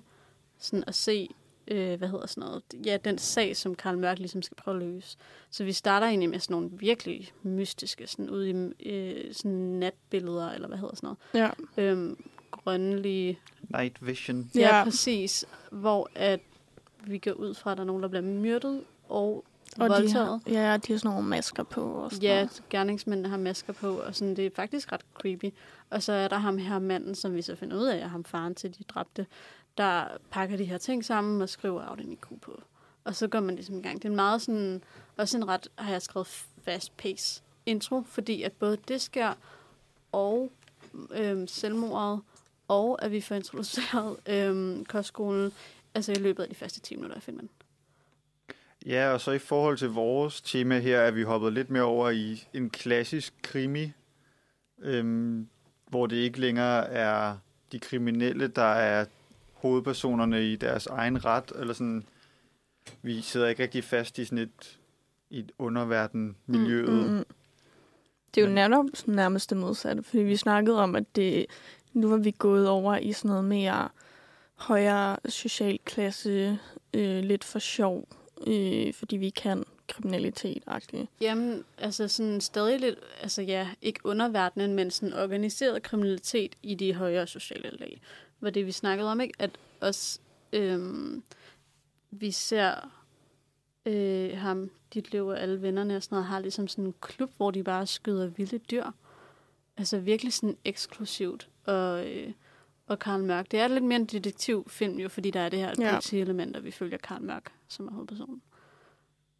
sådan 0.57 0.83
at 0.87 0.95
se, 0.95 1.29
øh, 1.67 1.97
hvad 1.97 2.07
hedder 2.07 2.27
sådan 2.27 2.41
noget, 2.41 2.63
ja, 2.85 2.97
den 2.97 3.17
sag, 3.17 3.55
som 3.55 3.75
Karl 3.75 3.97
Mørk 3.97 4.19
ligesom 4.19 4.41
skal 4.41 4.55
prøve 4.55 4.77
at 4.77 4.83
løse. 4.87 5.17
Så 5.49 5.63
vi 5.63 5.71
starter 5.71 6.07
egentlig 6.07 6.29
med 6.29 6.39
sådan 6.39 6.53
nogle 6.53 6.69
virkelig 6.71 7.31
mystiske, 7.41 8.07
sådan 8.07 8.29
ude 8.29 8.73
i 8.79 8.89
øh, 8.89 9.33
sådan 9.33 9.51
natbilleder, 9.51 10.51
eller 10.51 10.67
hvad 10.67 10.77
hedder 10.77 10.95
sådan 10.95 11.15
noget 11.33 11.53
ja. 11.77 11.83
øhm, 11.83 12.17
grønlige. 12.51 13.39
Night 13.69 14.05
Vision. 14.07 14.51
Ja, 14.55 14.59
Ja. 14.77 14.83
præcis. 14.83 15.45
Hvor 15.71 16.09
at 16.15 16.39
vi 17.03 17.17
går 17.17 17.31
ud 17.31 17.53
fra, 17.53 17.71
at 17.71 17.77
der 17.77 17.83
er 17.83 17.87
nogen, 17.87 18.03
der 18.03 18.09
bliver 18.09 18.21
myrdet 18.23 18.83
og, 19.09 19.25
Og 19.35 19.43
og 19.77 19.89
de 19.89 19.93
voldtaget. 19.93 20.27
har, 20.27 20.39
ja, 20.47 20.77
de 20.77 20.93
har 20.93 20.97
sådan 20.99 21.11
nogle 21.11 21.27
masker 21.27 21.63
på. 21.63 21.81
Og 21.93 22.11
sådan 22.11 22.23
Ja, 22.23 22.35
noget. 22.35 22.63
gerningsmændene 22.69 23.29
har 23.29 23.37
masker 23.37 23.73
på, 23.73 23.89
og 23.99 24.15
sådan, 24.15 24.35
det 24.35 24.45
er 24.45 24.49
faktisk 24.55 24.91
ret 24.91 25.01
creepy. 25.13 25.53
Og 25.89 26.03
så 26.03 26.13
er 26.13 26.27
der 26.27 26.37
ham 26.37 26.57
her 26.57 26.79
manden, 26.79 27.15
som 27.15 27.35
vi 27.35 27.41
så 27.41 27.55
finder 27.55 27.77
ud 27.77 27.85
af, 27.85 27.97
er 27.97 28.07
ham 28.07 28.23
faren 28.23 28.55
til 28.55 28.77
de 28.77 28.83
dræbte, 28.83 29.25
der 29.77 30.05
pakker 30.31 30.57
de 30.57 30.63
her 30.65 30.77
ting 30.77 31.05
sammen 31.05 31.41
og 31.41 31.49
skriver 31.49 31.81
afdeling 31.81 32.21
Q 32.21 32.27
på. 32.41 32.61
Og 33.03 33.15
så 33.15 33.27
går 33.27 33.39
man 33.39 33.55
ligesom 33.55 33.79
i 33.79 33.81
gang. 33.81 34.01
Det 34.03 34.11
er 34.11 34.15
meget 34.15 34.41
sådan, 34.41 34.81
også 35.17 35.37
en 35.37 35.47
ret, 35.47 35.67
har 35.75 35.91
jeg 35.91 36.01
skrevet, 36.01 36.27
fast 36.63 36.97
pace 36.97 37.41
intro, 37.65 38.01
fordi 38.05 38.43
at 38.43 38.53
både 38.53 38.77
det 38.87 39.01
sker, 39.01 39.33
og 40.11 40.51
øhm, 41.11 41.47
selvmordet, 41.47 42.19
og 42.69 43.03
at 43.03 43.11
vi 43.11 43.21
får 43.21 43.35
introduceret 43.35 44.17
øhm, 44.29 44.85
kostskolen, 44.85 45.51
altså 45.95 46.11
i 46.11 46.15
løbet 46.15 46.43
af 46.43 46.49
de 46.49 46.55
første 46.55 46.79
10 46.79 46.95
minutter 46.95 47.15
af 47.15 47.23
filmen. 47.23 47.49
Ja, 48.85 49.13
og 49.13 49.21
så 49.21 49.31
i 49.31 49.39
forhold 49.39 49.77
til 49.77 49.89
vores 49.89 50.41
tema 50.41 50.79
her, 50.79 50.99
er 50.99 51.11
vi 51.11 51.23
hoppet 51.23 51.53
lidt 51.53 51.69
mere 51.69 51.83
over 51.83 52.09
i 52.09 52.47
en 52.53 52.69
klassisk 52.69 53.33
krimi, 53.41 53.91
øhm, 54.81 55.47
hvor 55.87 56.07
det 56.07 56.15
ikke 56.15 56.39
længere 56.39 56.89
er 56.89 57.37
de 57.71 57.79
kriminelle, 57.79 58.47
der 58.47 58.73
er 58.73 59.05
hovedpersonerne 59.53 60.51
i 60.51 60.55
deres 60.55 60.85
egen 60.87 61.25
ret, 61.25 61.51
eller 61.55 61.73
sådan, 61.73 62.03
vi 63.01 63.21
sidder 63.21 63.47
ikke 63.47 63.63
rigtig 63.63 63.83
fast 63.83 64.17
i 64.17 64.25
sådan 64.25 64.37
et, 64.37 64.79
i 65.29 65.39
et 65.39 65.51
underverden 65.57 66.35
miljøet. 66.45 66.89
Mm, 66.89 66.95
mm, 66.95 67.11
Mm-mm. 67.11 67.25
Det 68.35 68.43
er 68.43 68.67
jo 68.67 68.89
sådan 68.93 69.13
nærmest 69.13 69.49
det 69.49 69.57
modsatte, 69.57 70.03
fordi 70.03 70.23
vi 70.23 70.35
snakkede 70.35 70.83
om, 70.83 70.95
at 70.95 71.15
det, 71.15 71.45
nu 71.93 72.09
var 72.09 72.17
vi 72.17 72.35
gået 72.37 72.69
over 72.69 72.97
i 72.97 73.13
sådan 73.13 73.29
noget 73.29 73.45
mere 73.45 73.89
højere 74.55 75.17
social 75.29 75.79
klasse, 75.85 76.59
øh, 76.93 77.23
lidt 77.23 77.43
for 77.43 77.59
sjov, 77.59 78.07
øh, 78.47 78.93
fordi 78.93 79.17
vi 79.17 79.29
kan 79.29 79.63
kriminalitet 79.87 80.63
-agtigt. 80.67 81.05
Jamen, 81.21 81.63
altså 81.77 82.07
sådan 82.07 82.41
stadig 82.41 82.79
lidt, 82.79 82.99
altså 83.21 83.41
ja, 83.41 83.69
ikke 83.81 83.99
underverdenen, 84.03 84.75
men 84.75 84.91
sådan 84.91 85.13
organiseret 85.13 85.83
kriminalitet 85.83 86.55
i 86.63 86.75
de 86.75 86.93
højere 86.93 87.27
sociale 87.27 87.69
lag. 87.69 88.01
Var 88.41 88.49
det, 88.49 88.65
vi 88.65 88.71
snakkede 88.71 89.11
om, 89.11 89.21
ikke? 89.21 89.33
At 89.39 89.51
os, 89.81 90.21
øhm, 90.53 91.23
vi 92.11 92.31
ser 92.31 92.91
øh, 93.85 94.37
ham, 94.37 94.71
dit 94.93 95.11
liv 95.11 95.27
og 95.27 95.41
alle 95.41 95.61
vennerne 95.61 95.95
og 95.95 96.03
sådan 96.03 96.15
noget, 96.15 96.27
har 96.27 96.39
ligesom 96.39 96.67
sådan 96.67 96.85
en 96.85 96.93
klub, 97.01 97.31
hvor 97.37 97.51
de 97.51 97.63
bare 97.63 97.87
skyder 97.87 98.27
vilde 98.27 98.57
dyr. 98.57 98.85
Altså 99.79 99.99
virkelig 99.99 100.33
sådan 100.33 100.57
eksklusivt 100.65 101.49
og, 101.65 102.07
øh, 102.07 102.31
og 102.87 102.99
Karl 102.99 103.21
Mørk. 103.23 103.51
Det 103.51 103.59
er 103.59 103.67
lidt 103.67 103.83
mere 103.83 103.99
en 103.99 104.05
detektivfilm 104.05 104.97
jo, 104.97 105.09
fordi 105.09 105.31
der 105.31 105.39
er 105.39 105.49
det 105.49 105.59
her 105.59 105.73
Ja. 105.79 105.91
politielement, 105.91 106.55
og 106.57 106.63
vi 106.63 106.71
følger 106.71 106.97
Karl 106.97 107.21
Mørk, 107.21 107.51
som 107.67 107.87
er 107.87 107.91
hovedpersonen. 107.91 108.41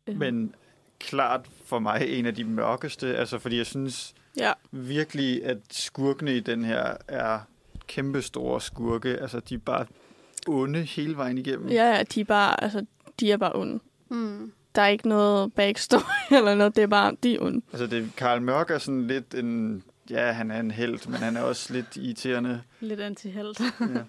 Øh, 0.08 0.18
Men 0.18 0.56
klart 1.00 1.50
for 1.66 1.80
mig 1.80 2.06
en 2.08 2.26
af 2.26 2.36
de 2.36 2.44
mørkeste, 2.44 3.18
altså 3.18 3.40
fordi 3.40 3.58
jeg 3.58 3.66
synes 3.66 4.14
Ja. 4.38 4.54
virkelig, 4.72 5.46
at 5.46 5.58
skurkene 5.72 6.36
i 6.38 6.40
den 6.40 6.66
her 6.66 6.98
er 7.08 7.40
kæmpe 7.88 8.22
store 8.22 8.62
skurke. 8.62 9.10
Altså, 9.18 9.40
de 9.40 9.54
er 9.56 9.60
bare 9.60 9.86
onde 10.48 10.82
hele 10.82 11.18
vejen 11.18 11.38
igennem. 11.38 11.70
Ja, 11.70 11.96
ja, 11.96 12.04
de 12.04 12.22
er 12.22 12.26
bare, 12.26 12.64
altså, 12.64 12.86
de 13.20 13.32
er 13.32 13.38
bare 13.38 13.56
onde. 13.56 13.80
Mm. 14.10 14.52
Der 14.76 14.82
er 14.82 14.88
ikke 14.88 15.08
noget 15.10 15.54
backstory 15.54 16.02
eller 16.38 16.56
noget, 16.56 16.76
det 16.76 16.82
er 16.84 16.88
bare, 16.88 17.16
de 17.24 17.36
er 17.36 17.42
onde. 17.42 17.62
Altså, 17.72 17.88
det, 17.88 18.12
Karl 18.18 18.42
Mørk 18.42 18.70
er 18.72 18.78
sådan 18.78 19.08
lidt 19.08 19.34
en... 19.36 19.84
Ja, 20.10 20.32
han 20.32 20.52
er 20.52 20.60
en 20.60 20.72
held, 20.72 21.08
men 21.08 21.16
han 21.20 21.38
er 21.38 21.42
også 21.42 21.74
lidt 21.74 21.96
irriterende. 21.98 22.62
Lidt 22.80 23.00
antihelt. 23.00 23.60
Ja. 23.60 23.66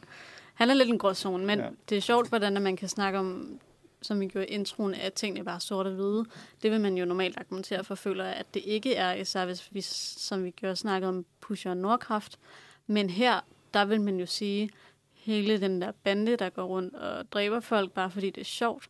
Han 0.54 0.70
er 0.70 0.74
lidt 0.74 0.88
en 0.88 0.98
gråzone, 0.98 1.46
men 1.46 1.58
Ja. 1.58 1.68
det 1.88 1.96
er 1.96 2.00
sjovt, 2.00 2.28
hvordan 2.28 2.62
man 2.62 2.76
kan 2.76 2.88
snakke 2.88 3.18
om, 3.18 3.58
som 4.02 4.20
vi 4.20 4.26
gjorde 4.26 4.46
i 4.46 4.50
introen, 4.50 4.94
at 4.94 5.12
tingene 5.12 5.44
bare 5.44 5.54
er 5.54 5.58
sort 5.58 5.86
og 5.86 5.92
hvide. 5.92 6.24
Det 6.62 6.70
vil 6.70 6.80
man 6.80 6.96
jo 6.98 7.04
normalt 7.04 7.36
argumentere 7.38 7.84
for, 7.84 7.94
føler 7.94 8.24
at 8.24 8.54
det 8.54 8.62
ikke 8.66 8.94
er, 8.94 9.12
især 9.12 9.44
hvis 9.44 9.68
vi, 9.70 9.80
som 9.80 10.44
vi 10.44 10.50
gjorde, 10.50 10.76
snakket 10.76 11.08
om 11.08 11.24
Pusher 11.40 11.70
og 11.70 11.76
Nordkraft. 11.76 12.38
Men 12.86 13.10
her, 13.10 13.40
der 13.74 13.84
vil 13.84 14.00
man 14.00 14.16
jo 14.20 14.26
sige, 14.26 14.70
hele 15.14 15.60
den 15.60 15.82
der 15.82 15.92
bande, 16.04 16.36
der 16.36 16.48
går 16.50 16.64
rundt 16.64 16.94
og 16.94 17.32
dræber 17.32 17.60
folk, 17.60 17.92
bare 17.92 18.10
fordi 18.10 18.30
det 18.30 18.40
er 18.40 18.44
sjovt, 18.44 18.88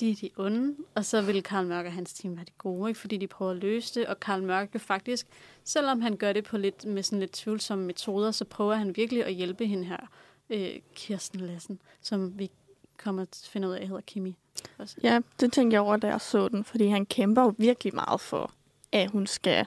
de 0.00 0.10
er 0.10 0.14
de 0.14 0.30
onde, 0.36 0.76
og 0.94 1.04
så 1.04 1.22
vil 1.22 1.42
Karl 1.42 1.66
Mørk 1.66 1.86
og 1.86 1.92
hans 1.92 2.14
team 2.14 2.36
være 2.36 2.44
de 2.44 2.52
gode, 2.58 2.90
ikke? 2.90 3.00
fordi 3.00 3.16
de 3.16 3.26
prøver 3.26 3.50
at 3.50 3.56
løse 3.56 4.00
det, 4.00 4.06
og 4.06 4.20
Karl 4.20 4.42
Mørk 4.42 4.74
jo 4.74 4.78
faktisk, 4.78 5.26
selvom 5.64 6.00
han 6.00 6.16
gør 6.16 6.32
det 6.32 6.44
på 6.44 6.58
lidt, 6.58 6.84
med 6.84 7.02
sådan 7.02 7.20
lidt 7.20 7.32
tvivlsomme 7.32 7.84
metoder, 7.84 8.30
så 8.30 8.44
prøver 8.44 8.74
han 8.74 8.96
virkelig 8.96 9.24
at 9.24 9.34
hjælpe 9.34 9.66
hende 9.66 9.84
her, 9.84 10.10
øh, 10.50 10.70
Kirsten 10.94 11.40
Lassen, 11.40 11.80
som 12.00 12.38
vi 12.38 12.50
kommer 12.96 13.24
til 13.24 13.44
at 13.44 13.48
finde 13.48 13.68
ud 13.68 13.72
af, 13.72 13.86
hedder 13.86 14.00
Kimi. 14.00 14.36
Også. 14.78 14.96
Ja, 15.02 15.20
det 15.40 15.52
tænkte 15.52 15.74
jeg 15.74 15.80
over, 15.80 15.96
da 15.96 16.06
jeg 16.06 16.20
så 16.20 16.48
den, 16.48 16.64
fordi 16.64 16.86
han 16.86 17.06
kæmper 17.06 17.42
jo 17.42 17.54
virkelig 17.58 17.94
meget 17.94 18.20
for, 18.20 18.52
at 18.92 19.10
hun 19.10 19.26
skal 19.26 19.66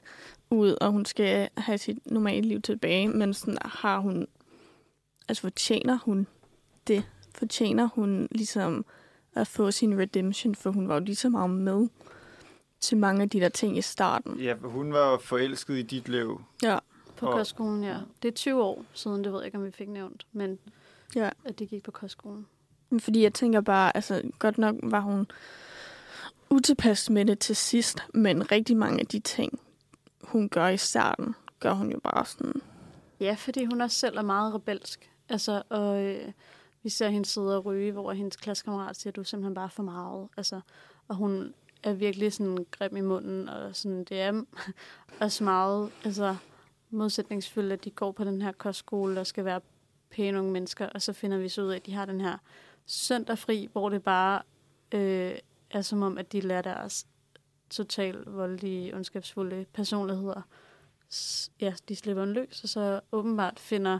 ud, 0.49 0.75
og 0.82 0.91
hun 0.91 1.05
skal 1.05 1.49
have 1.57 1.77
sit 1.77 2.11
normale 2.11 2.47
liv 2.47 2.61
tilbage, 2.61 3.07
men 3.07 3.34
sådan 3.34 3.57
har 3.65 3.99
hun, 3.99 4.27
altså 5.27 5.41
fortjener 5.41 5.97
hun 5.97 6.27
det? 6.88 7.03
Fortjener 7.36 7.89
hun 7.95 8.27
ligesom 8.32 8.86
at 9.36 9.47
få 9.47 9.71
sin 9.71 9.99
redemption, 9.99 10.55
for 10.55 10.69
hun 10.71 10.88
var 10.88 10.93
jo 10.93 10.99
lige 10.99 11.15
så 11.15 11.29
meget 11.29 11.49
med 11.49 11.88
til 12.79 12.97
mange 12.97 13.21
af 13.21 13.29
de 13.29 13.39
der 13.39 13.49
ting 13.49 13.77
i 13.77 13.82
starten. 13.82 14.39
Ja, 14.39 14.53
hun 14.55 14.93
var 14.93 15.17
forelsket 15.17 15.77
i 15.77 15.82
dit 15.82 16.09
liv. 16.09 16.41
Ja, 16.63 16.77
På 17.15 17.25
Og- 17.27 17.34
kostskolen, 17.34 17.84
ja. 17.84 17.97
Det 18.21 18.27
er 18.27 18.34
20 18.34 18.63
år 18.63 18.86
siden, 18.93 19.23
det 19.23 19.32
ved 19.34 19.39
jeg 19.39 19.45
ikke, 19.45 19.57
om 19.57 19.65
vi 19.65 19.71
fik 19.71 19.89
nævnt, 19.89 20.25
men 20.32 20.59
Ja. 21.15 21.29
at 21.45 21.59
de 21.59 21.65
gik 21.65 21.84
på 21.84 21.91
kostskolen. 21.91 22.47
Men 22.89 22.99
Fordi 22.99 23.23
jeg 23.23 23.34
tænker 23.34 23.61
bare, 23.61 23.95
altså 23.97 24.21
godt 24.39 24.57
nok 24.57 24.75
var 24.84 24.99
hun 24.99 25.27
utilpas 26.49 27.09
med 27.09 27.25
det 27.25 27.39
til 27.39 27.55
sidst, 27.55 27.97
men 28.13 28.51
rigtig 28.51 28.77
mange 28.77 28.99
af 28.99 29.05
de 29.05 29.19
ting, 29.19 29.59
hun 30.21 30.49
gør 30.49 30.67
i 30.67 30.77
starten, 30.77 31.36
gør 31.59 31.73
hun 31.73 31.91
jo 31.91 31.99
bare 31.99 32.25
sådan, 32.25 32.61
Ja, 33.19 33.36
fordi 33.39 33.65
hun 33.65 33.82
også 33.82 33.97
selv 33.97 34.17
er 34.17 34.21
meget 34.21 34.53
rebelsk. 34.53 35.09
Altså, 35.29 35.63
og 35.69 36.03
øh, 36.03 36.32
vi 36.84 36.89
ser 36.89 37.09
hende 37.09 37.25
sidde 37.25 37.57
og 37.57 37.65
ryge, 37.65 37.91
hvor 37.91 38.11
hendes 38.13 38.36
klassekammerat 38.36 38.95
siger, 38.95 39.11
du 39.13 39.21
er 39.21 39.25
simpelthen 39.25 39.53
bare 39.53 39.69
for 39.69 39.84
meget. 39.84 40.27
Altså, 40.38 40.61
og 41.07 41.15
hun 41.15 41.53
er 41.84 41.93
virkelig 41.93 42.34
sådan 42.34 42.65
grim 42.71 42.95
i 42.97 43.01
munden, 43.01 43.49
og 43.49 43.75
sådan, 43.75 44.03
det 44.03 44.21
er 44.21 44.43
også 45.25 45.43
meget 45.43 45.91
altså, 46.05 46.36
modsætningsfyldt, 46.89 47.73
at 47.73 47.84
de 47.84 47.91
går 47.91 48.11
på 48.11 48.23
den 48.23 48.41
her 48.41 48.51
kostskole, 48.51 49.15
der 49.15 49.23
skal 49.23 49.45
være 49.45 49.61
pæne 50.09 50.39
unge 50.39 50.51
mennesker, 50.51 50.89
og 50.89 51.01
så 51.01 51.13
finder 51.13 51.38
vi 51.38 51.49
så 51.49 51.61
ud 51.61 51.67
af, 51.69 51.75
at 51.75 51.86
de 51.86 51.93
har 51.93 52.05
den 52.05 52.21
her 52.21 52.38
søndagfri, 52.86 53.69
hvor 53.71 53.89
det 53.89 54.03
bare 54.03 54.41
øh, 54.91 55.36
er 55.71 55.82
som 55.82 56.01
om, 56.01 56.17
at 56.17 56.32
de 56.32 56.41
lærer 56.41 56.61
deres 56.61 57.07
totalt 57.69 58.36
voldelige, 58.36 58.95
ondskabsfulde 58.95 59.65
personligheder 59.73 60.41
s- 61.13 61.51
ja, 61.61 61.73
de 61.89 61.95
slipper 61.95 62.23
en 62.23 62.34
løs, 62.34 62.63
og 62.63 62.69
så 62.69 62.99
åbenbart 63.11 63.59
finder, 63.59 63.99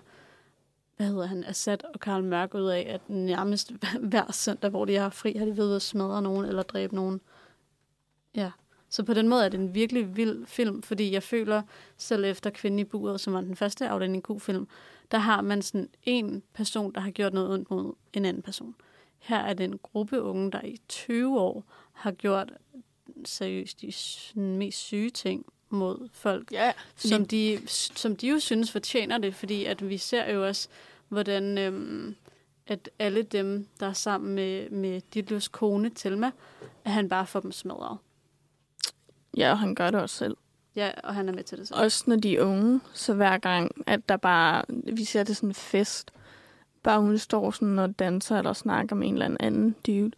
hvad 1.01 1.09
hedder 1.09 1.25
han, 1.25 1.43
Assad 1.43 1.77
og 1.93 1.99
Karl 1.99 2.23
Mørk 2.23 2.55
ud 2.55 2.67
af, 2.67 2.85
at 2.89 3.09
nærmest 3.09 3.71
hver 4.11 4.31
søndag, 4.31 4.69
hvor 4.69 4.85
de 4.85 4.95
har 4.95 5.09
fri, 5.09 5.33
har 5.33 5.45
de 5.45 5.57
ved 5.57 5.75
at 5.75 5.81
smadre 5.81 6.21
nogen 6.21 6.45
eller 6.45 6.63
dræbe 6.63 6.95
nogen. 6.95 7.21
Ja, 8.35 8.51
så 8.89 9.03
på 9.03 9.13
den 9.13 9.27
måde 9.27 9.45
er 9.45 9.49
det 9.49 9.59
en 9.59 9.75
virkelig 9.75 10.17
vild 10.17 10.45
film, 10.45 10.81
fordi 10.81 11.11
jeg 11.11 11.23
føler, 11.23 11.61
selv 11.97 12.25
efter 12.25 12.49
Kvinden 12.49 12.79
i 12.79 12.83
buret, 12.83 13.21
som 13.21 13.33
var 13.33 13.41
den 13.41 13.55
første 13.55 13.87
afdeling 13.87 14.23
Q-film, 14.23 14.67
der 15.11 15.17
har 15.17 15.41
man 15.41 15.61
sådan 15.61 15.89
en 16.03 16.43
person, 16.53 16.93
der 16.93 17.01
har 17.01 17.11
gjort 17.11 17.33
noget 17.33 17.53
ondt 17.53 17.71
mod 17.71 17.93
en 18.13 18.25
anden 18.25 18.43
person. 18.43 18.75
Her 19.19 19.37
er 19.37 19.53
det 19.53 19.63
en 19.63 19.79
gruppe 19.83 20.21
unge, 20.21 20.51
der 20.51 20.61
i 20.61 20.77
20 20.89 21.39
år 21.39 21.63
har 21.93 22.11
gjort 22.11 22.53
seriøst 23.25 23.81
de 23.81 23.91
mest 24.39 24.77
syge 24.77 25.09
ting 25.09 25.45
mod 25.69 26.09
folk, 26.13 26.51
ja, 26.51 26.71
som 26.95 27.25
de, 27.25 27.59
som 27.67 28.15
de 28.15 28.27
jo 28.27 28.39
synes 28.39 28.71
fortjener 28.71 29.17
det, 29.17 29.35
fordi 29.35 29.65
at 29.65 29.89
vi 29.89 29.97
ser 29.97 30.31
jo 30.31 30.47
også, 30.47 30.69
hvordan 31.12 31.57
øhm, 31.57 32.16
at 32.68 32.89
alle 32.99 33.22
dem, 33.24 33.68
der 33.80 33.88
er 33.88 33.93
sammen 33.93 34.36
med, 34.36 34.70
med 34.70 35.01
Ditlevs 35.14 35.47
kone, 35.47 35.89
Telma, 35.89 36.32
at 36.86 36.91
han 36.91 37.09
bare 37.09 37.28
får 37.28 37.39
dem 37.39 37.51
smadret. 37.51 37.97
ja, 39.38 39.51
og 39.51 39.59
han 39.59 39.76
gør 39.76 39.91
det 39.91 40.01
også 40.01 40.16
selv. 40.16 40.38
Ja, 40.76 40.91
og 41.03 41.16
han 41.16 41.30
er 41.30 41.34
med 41.34 41.43
til 41.43 41.57
det 41.57 41.68
selv. 41.68 41.80
Også 41.80 42.03
når 42.07 42.16
de 42.16 42.38
er 42.38 42.43
unge, 42.43 42.82
så 42.93 43.14
hver 43.14 43.38
gang, 43.38 43.72
at 43.88 44.09
der 44.09 44.18
bare, 44.18 44.64
vi 44.70 45.03
ser 45.03 45.24
det 45.24 45.36
sådan 45.36 45.49
en 45.49 45.53
fest, 45.53 46.12
bare 46.84 47.01
hun 47.01 47.18
står 47.18 47.51
sådan 47.51 47.80
og 47.80 47.99
danser 47.99 48.38
eller 48.38 48.53
snakker 48.53 48.95
med 48.95 49.07
en 49.07 49.14
eller 49.14 49.38
anden 49.39 49.76
dude, 49.88 50.12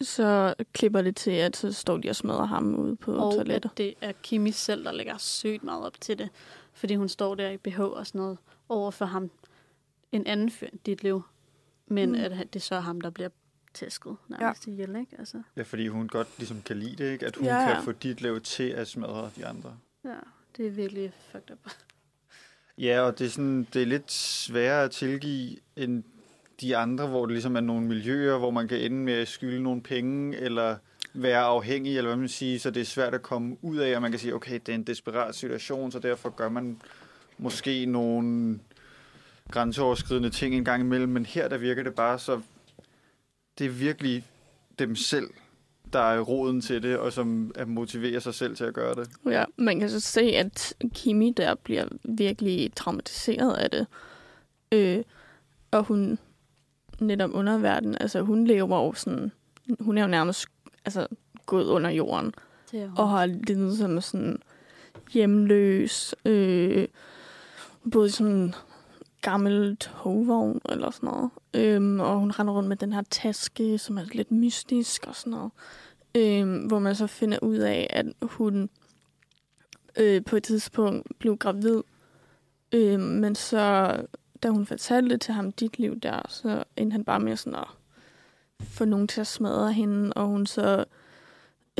så 0.00 0.54
klipper 0.72 1.02
det 1.02 1.16
til, 1.16 1.30
at 1.30 1.56
så 1.56 1.72
står 1.72 1.96
de 1.96 2.08
og 2.08 2.16
smadrer 2.16 2.44
ham 2.44 2.74
ude 2.74 2.96
på 2.96 3.12
og 3.12 3.34
toilettet. 3.34 3.70
at 3.70 3.78
det 3.78 3.94
er 4.00 4.12
Kimi 4.22 4.50
selv, 4.50 4.84
der 4.84 4.92
lægger 4.92 5.18
sygt 5.18 5.64
meget 5.64 5.86
op 5.86 6.00
til 6.00 6.18
det, 6.18 6.28
fordi 6.72 6.94
hun 6.94 7.08
står 7.08 7.34
der 7.34 7.50
i 7.50 7.56
BH 7.56 7.80
og 7.80 8.06
sådan 8.06 8.20
noget 8.20 8.38
over 8.68 8.90
for 8.90 9.04
ham. 9.04 9.30
En 10.12 10.26
anden 10.26 10.50
fyr, 10.50 10.68
dit 10.86 11.02
liv. 11.02 11.22
Men 11.86 12.08
Mm. 12.08 12.14
at 12.14 12.30
det 12.52 12.56
er 12.56 12.60
så 12.60 12.80
ham, 12.80 13.00
der 13.00 13.10
bliver 13.10 13.28
tæsket 13.74 14.16
nærmest 14.28 14.66
ja. 14.66 14.72
ihjel, 14.72 14.96
ikke? 14.96 15.16
Altså, 15.18 15.42
Ja, 15.56 15.62
fordi 15.62 15.88
hun 15.88 16.08
godt 16.08 16.28
ligesom 16.38 16.62
kan 16.62 16.76
lide 16.76 17.04
det, 17.04 17.12
ikke? 17.12 17.26
At 17.26 17.36
hun 17.36 17.46
ja. 17.46 17.72
kan 17.74 17.84
få 17.84 17.92
dit 17.92 18.20
liv 18.20 18.40
til 18.40 18.68
at 18.68 18.88
smadre 18.88 19.30
de 19.36 19.46
andre. 19.46 19.76
ja, 20.04 20.14
det 20.56 20.66
er 20.66 20.70
virkelig 20.70 21.12
fucked 21.32 21.50
up. 21.50 21.70
Ja, 22.78 23.00
og 23.00 23.18
det 23.18 23.26
er, 23.26 23.30
sådan, 23.30 23.66
det 23.74 23.82
er 23.82 23.86
lidt 23.86 24.12
sværere 24.12 24.84
at 24.84 24.90
tilgive 24.90 25.56
end 25.76 26.04
de 26.60 26.76
andre, 26.76 27.06
hvor 27.06 27.26
det 27.26 27.32
ligesom 27.32 27.56
er 27.56 27.60
nogle 27.60 27.86
miljøer, 27.86 28.38
hvor 28.38 28.50
man 28.50 28.68
kan 28.68 28.80
ende 28.80 28.96
med 28.96 29.12
at 29.12 29.28
skylde 29.28 29.62
nogle 29.62 29.82
penge, 29.82 30.36
eller 30.36 30.76
være 31.14 31.40
afhængig, 31.40 31.96
eller 31.96 32.08
hvad 32.10 32.16
man 32.16 32.28
siger, 32.28 32.58
så 32.58 32.70
det 32.70 32.80
er 32.80 32.84
svært 32.84 33.14
at 33.14 33.22
komme 33.22 33.56
ud 33.62 33.76
af, 33.76 33.96
og 33.96 34.02
man 34.02 34.10
kan 34.10 34.20
sige, 34.20 34.34
okay, 34.34 34.54
det 34.54 34.68
er 34.68 34.74
en 34.74 34.82
desperat 34.82 35.34
situation, 35.34 35.92
så 35.92 35.98
derfor 35.98 36.30
gør 36.30 36.48
man 36.48 36.80
måske 37.38 37.86
nogle 37.86 38.58
grænseoverskridende 39.50 40.30
ting 40.30 40.54
en 40.54 40.64
gang 40.64 40.82
imellem, 40.82 41.08
men 41.08 41.26
her 41.26 41.48
der 41.48 41.58
virker 41.58 41.82
det 41.82 41.94
bare 41.94 42.18
så, 42.18 42.40
det 43.58 43.66
er 43.66 43.70
virkelig 43.70 44.24
dem 44.78 44.96
selv, 44.96 45.30
der 45.92 45.98
er 46.00 46.20
roden 46.20 46.60
til 46.60 46.82
det, 46.82 46.98
og 46.98 47.12
som 47.12 47.52
er 47.54 47.64
motiverer 47.64 48.20
sig 48.20 48.34
selv 48.34 48.56
til 48.56 48.64
at 48.64 48.74
gøre 48.74 48.94
det. 48.94 49.10
Ja, 49.26 49.44
man 49.56 49.80
kan 49.80 49.90
så 49.90 50.00
se, 50.00 50.20
at 50.20 50.74
Kimi 50.94 51.32
der 51.36 51.54
bliver 51.54 51.84
virkelig 52.04 52.72
traumatiseret 52.76 53.54
af 53.54 53.70
det. 53.70 53.86
Øh, 54.72 55.02
og 55.70 55.84
hun 55.84 56.18
netop 57.00 57.30
underverden, 57.34 57.96
altså 58.00 58.20
hun 58.20 58.46
lever 58.46 58.84
jo 58.84 58.92
sådan, 58.92 59.32
hun 59.80 59.98
er 59.98 60.02
jo 60.02 60.08
nærmest 60.08 60.46
altså, 60.84 61.06
gået 61.46 61.64
under 61.64 61.90
jorden, 61.90 62.34
og 62.96 63.10
har 63.10 63.26
levet 63.26 63.78
som 63.78 64.00
sådan 64.00 64.42
hjemløs, 65.12 66.14
øh, 66.24 66.88
både 67.92 68.10
sådan 68.10 68.54
gammel 69.20 69.76
togvogn 69.76 70.60
eller 70.68 70.90
sådan 70.90 71.08
noget. 71.08 71.30
Øhm, 71.54 72.00
og 72.00 72.18
hun 72.18 72.30
render 72.30 72.52
rundt 72.52 72.68
med 72.68 72.76
den 72.76 72.92
her 72.92 73.02
taske, 73.10 73.78
som 73.78 73.98
er 73.98 74.04
lidt 74.12 74.30
mystisk 74.30 75.06
og 75.06 75.16
sådan 75.16 75.30
noget. 75.30 75.50
Øhm, 76.14 76.66
hvor 76.66 76.78
man 76.78 76.94
så 76.94 77.06
finder 77.06 77.38
ud 77.42 77.56
af, 77.56 77.86
at 77.90 78.06
hun 78.22 78.70
øh, 79.96 80.24
på 80.24 80.36
et 80.36 80.42
tidspunkt 80.42 81.18
blev 81.18 81.36
gravid. 81.36 81.82
Øhm, 82.72 83.02
men 83.02 83.34
så, 83.34 83.96
da 84.42 84.48
hun 84.48 84.66
fortalte 84.66 85.10
det 85.10 85.20
til 85.20 85.34
ham, 85.34 85.52
dit 85.52 85.78
liv 85.78 86.00
der, 86.00 86.22
så 86.28 86.64
endte 86.76 86.94
han 86.94 87.04
bare 87.04 87.20
med 87.20 87.36
sådan 87.36 87.58
at 87.58 87.68
få 88.60 88.84
nogen 88.84 89.08
til 89.08 89.20
at 89.20 89.26
smadre 89.26 89.72
hende, 89.72 90.12
og 90.12 90.26
hun 90.26 90.46
så 90.46 90.84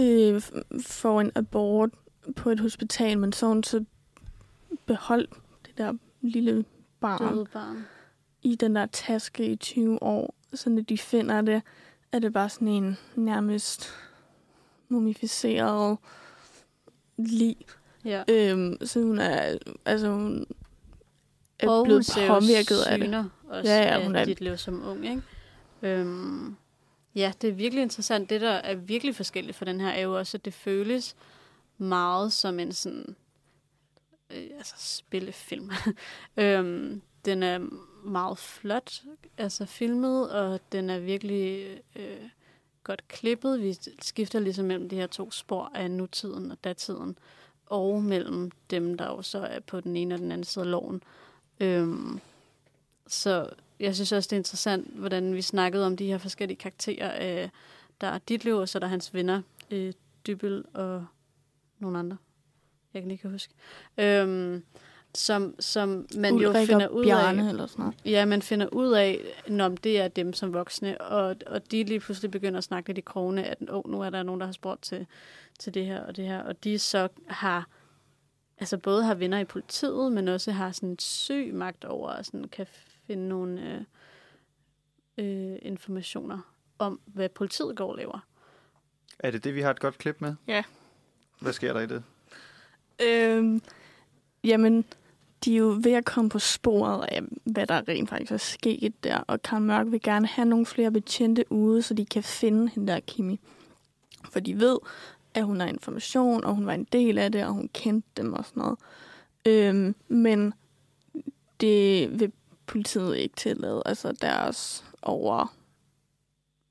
øh, 0.01 0.43
får 0.83 1.21
en 1.21 1.33
abort 1.35 1.91
på 2.37 2.51
et 2.51 2.61
hospital, 2.61 3.19
men 3.19 3.33
så 3.33 3.47
hun 3.47 3.63
så 3.63 3.85
beholdt 4.87 5.31
det 5.67 5.79
der 5.79 5.93
lille 6.21 6.65
barn 7.01 7.35
Døde 7.35 7.45
barn. 7.53 7.87
i 8.43 8.55
den 8.55 8.77
der 8.77 8.87
taske 8.87 9.47
i 9.53 9.57
20 9.57 10.03
år. 10.03 10.35
Så 10.55 10.71
når 10.71 10.83
de 10.83 10.99
finder 10.99 11.41
det, 11.41 11.63
er 12.13 12.19
det 12.19 12.33
bare 12.33 12.49
sådan 12.49 12.69
en 12.69 12.99
nærmest 13.15 13.89
mumificeret 14.89 15.99
lig. 17.19 17.57
Ja. 18.05 18.23
Øhm, 18.29 18.77
så 18.87 19.01
hun 19.03 19.19
er, 19.19 19.59
altså 19.85 20.09
hun 20.11 20.47
er 21.59 21.69
og 21.69 21.85
blevet 21.85 22.07
hun 22.17 22.27
påvirket 22.29 22.81
af 22.87 22.99
det. 22.99 23.31
Også 23.49 23.71
Ja, 23.73 23.83
ja, 23.99 24.05
hun 24.05 24.17
er- 24.17 24.25
dit 24.25 24.41
liv 24.41 24.57
som 24.57 24.83
ung, 24.89 25.05
ikke? 25.07 25.23
Øhm, 25.83 26.57
ja, 27.15 27.33
det 27.43 27.49
er 27.51 27.55
virkelig 27.55 27.83
interessant. 27.83 28.31
Det, 28.31 28.41
der 28.41 28.51
er 28.51 28.75
virkelig 28.75 29.17
forskelligt 29.17 29.57
for 29.57 29.65
den 29.65 29.81
her, 29.81 29.89
er 29.89 30.01
jo 30.01 30.19
også, 30.19 30.37
at 30.37 30.45
det 30.45 30.55
føles 30.55 31.17
meget 31.79 32.33
som 32.33 32.59
en 32.61 32.73
sådan 32.73 33.17
øh, 34.35 34.51
altså 34.59 34.75
spillefilm. 34.79 35.71
øhm, 36.37 37.03
den 37.25 37.43
er 37.43 37.59
meget 38.05 38.39
flot, 38.39 39.03
altså 39.39 39.67
filmet, 39.67 40.31
og 40.31 40.61
den 40.73 40.91
er 40.91 40.99
virkelig 40.99 41.79
øh, 41.97 42.29
godt 42.85 43.09
klippet. 43.09 43.63
Vi 43.63 43.77
skifter 44.03 44.39
ligesom 44.39 44.65
mellem 44.65 44.89
de 44.89 44.97
her 44.97 45.07
to 45.07 45.31
spor 45.31 45.71
af 45.75 45.91
nutiden 45.91 46.51
og 46.51 46.65
datiden, 46.65 47.19
og 47.67 48.03
mellem 48.03 48.51
dem, 48.71 48.97
der 48.97 49.07
jo 49.07 49.23
så 49.23 49.39
er 49.39 49.61
på 49.61 49.81
den 49.81 49.97
ene 49.97 50.15
og 50.15 50.19
den 50.19 50.33
anden 50.33 50.45
side 50.45 50.65
af 50.65 50.71
loven. 50.71 51.03
Øhm, 51.61 52.21
så 53.07 53.51
jeg 53.81 53.95
synes 53.95 54.13
også, 54.13 54.29
det 54.29 54.33
er 54.33 54.41
interessant, 54.41 54.99
hvordan 54.99 55.35
vi 55.35 55.43
snakkede 55.43 55.87
om 55.87 55.97
de 55.97 56.07
her 56.07 56.19
forskellige 56.19 56.59
karakterer. 56.59 57.43
Øh, 57.45 57.49
der 58.01 58.07
er 58.07 58.19
dit 58.19 58.45
liv, 58.45 58.57
og 58.57 58.69
så 58.69 58.79
er 58.79 58.81
der 58.81 58.87
hans 58.87 59.15
venner, 59.15 59.43
øh, 59.71 59.93
Dybel 60.27 60.65
og 60.75 61.07
nogle 61.79 61.99
andre. 61.99 62.17
Jeg 62.95 63.03
kan 63.03 63.11
ikke 63.11 63.29
huske. 63.29 63.55
Øhm, 63.99 64.65
som, 65.15 65.55
som 65.61 66.07
man 66.17 66.37
jo 66.37 66.49
Ulrik 66.49 66.69
finder 66.69 66.89
og 66.89 66.95
ud 66.95 67.05
Bjarne 67.05 67.45
af. 67.45 67.49
eller 67.49 67.67
sådan 67.67 67.83
noget. 67.83 67.97
Ja, 68.05 68.25
man 68.25 68.43
finder 68.43 68.67
ud 68.67 68.93
af, 68.93 69.21
når 69.49 69.69
det 69.69 70.01
er 70.01 70.09
dem 70.09 70.33
som 70.33 70.53
voksne, 70.53 71.01
og, 71.01 71.37
og 71.47 71.71
de 71.71 71.85
lige 71.85 72.01
pludselig 72.01 72.31
begynder 72.31 72.59
at 72.59 72.65
snakke 72.65 72.89
lidt 72.89 72.99
i 72.99 73.01
krogene, 73.01 73.45
at 73.45 73.59
oh, 73.69 73.91
nu 73.91 74.01
er 74.01 74.11
der 74.11 74.23
nogen, 74.23 74.41
der 74.41 74.47
har 74.47 74.53
spurgt 74.53 74.83
til, 74.83 75.07
til 75.59 75.75
det 75.75 75.87
her 75.87 76.01
og 76.01 76.17
det 76.17 76.25
her, 76.25 76.43
og 76.43 76.65
de 76.65 76.79
så 76.79 77.09
har, 77.27 77.69
altså 78.59 78.79
både 78.79 79.05
har 79.05 79.15
venner 79.15 79.39
i 79.39 79.45
politiet, 79.45 80.13
men 80.13 80.29
også 80.29 80.53
har 80.53 80.73
sådan 80.73 80.99
syg 80.99 81.51
magt 81.55 81.85
over, 81.85 82.11
og 82.11 82.25
sådan 82.25 82.45
kan 82.45 82.67
finde 83.07 83.29
nogle 83.29 83.85
øh, 85.19 85.53
øh, 85.53 85.59
informationer 85.63 86.55
om, 86.79 87.01
hvad 87.07 87.29
politiet 87.29 87.77
går 87.77 87.91
og 87.91 87.97
laver. 87.97 88.27
Er 89.19 89.31
det 89.31 89.45
det, 89.45 89.55
vi 89.55 89.61
har 89.61 89.71
et 89.71 89.81
godt 89.81 89.99
klip 89.99 90.21
med? 90.21 90.35
Ja. 90.47 90.65
Hvad 91.41 91.53
sker 91.53 91.73
der 91.73 91.81
i 91.81 91.87
det? 91.87 92.03
Øhm, 93.03 93.63
jamen, 94.45 94.85
de 95.45 95.55
er 95.55 95.59
jo 95.59 95.79
ved 95.83 95.93
at 95.93 96.05
komme 96.05 96.31
på 96.31 96.39
sporet 96.39 97.07
af, 97.09 97.23
hvad 97.45 97.67
der 97.67 97.89
rent 97.89 98.09
faktisk 98.09 98.33
er 98.33 98.37
sket 98.37 99.05
der, 99.05 99.17
og 99.17 99.43
Karl 99.43 99.63
Mørk 99.63 99.87
vil 99.91 100.03
gerne 100.03 100.27
have 100.27 100.47
nogle 100.47 100.67
flere 100.67 100.91
betjente 100.91 101.45
ude, 101.53 101.83
så 101.83 101.95
de 101.95 102.07
kan 102.07 102.23
finde 102.23 102.69
hende 102.69 102.93
der 102.93 103.01
Kimi. 103.01 103.41
For 104.31 104.41
de 104.41 104.61
ved, 104.61 104.79
at 105.35 105.45
hun 105.45 105.61
har 105.61 105.67
information, 105.67 106.45
og 106.45 106.55
hun 106.55 106.67
var 106.67 106.73
en 106.73 106.85
del 106.85 107.19
af 107.19 107.33
det, 107.33 107.45
og 107.45 107.53
hun 107.53 107.69
kendte 107.75 108.09
dem 108.17 108.33
og 108.33 108.45
sådan 108.45 108.61
noget. 108.63 108.79
Øhm, 109.47 109.95
men 110.09 110.55
det 111.61 112.21
vil 112.21 112.33
politiet 112.67 113.17
ikke 113.17 113.37
tillade. 113.37 113.83
Altså 113.87 114.13
deres 114.13 114.85
over... 115.03 115.57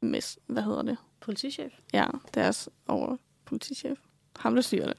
Mes, 0.02 0.40
hvad 0.48 0.64
hedder 0.64 0.82
det? 0.82 0.98
Politichef? 1.20 1.72
Ja, 1.94 2.08
deres 2.34 2.70
over 2.88 3.18
politichef. 3.46 3.98
Ham, 4.36 4.56
der 4.56 4.62
styrer 4.62 4.94
det. 4.94 4.98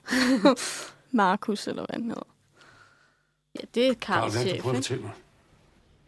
Markus, 1.10 1.66
eller 1.66 1.86
hvad 1.86 2.00
han 2.00 2.04
hedder. 2.04 2.26
Ja, 3.54 3.60
det 3.74 3.88
er 3.88 3.94
Karl, 3.94 4.20
Karls 4.20 4.34
hvad 4.34 4.44
kan 4.44 4.52
du 4.52 4.60
chef, 4.60 4.66
ikke? 4.66 4.76
fortælle 4.76 5.02
mig? 5.02 5.12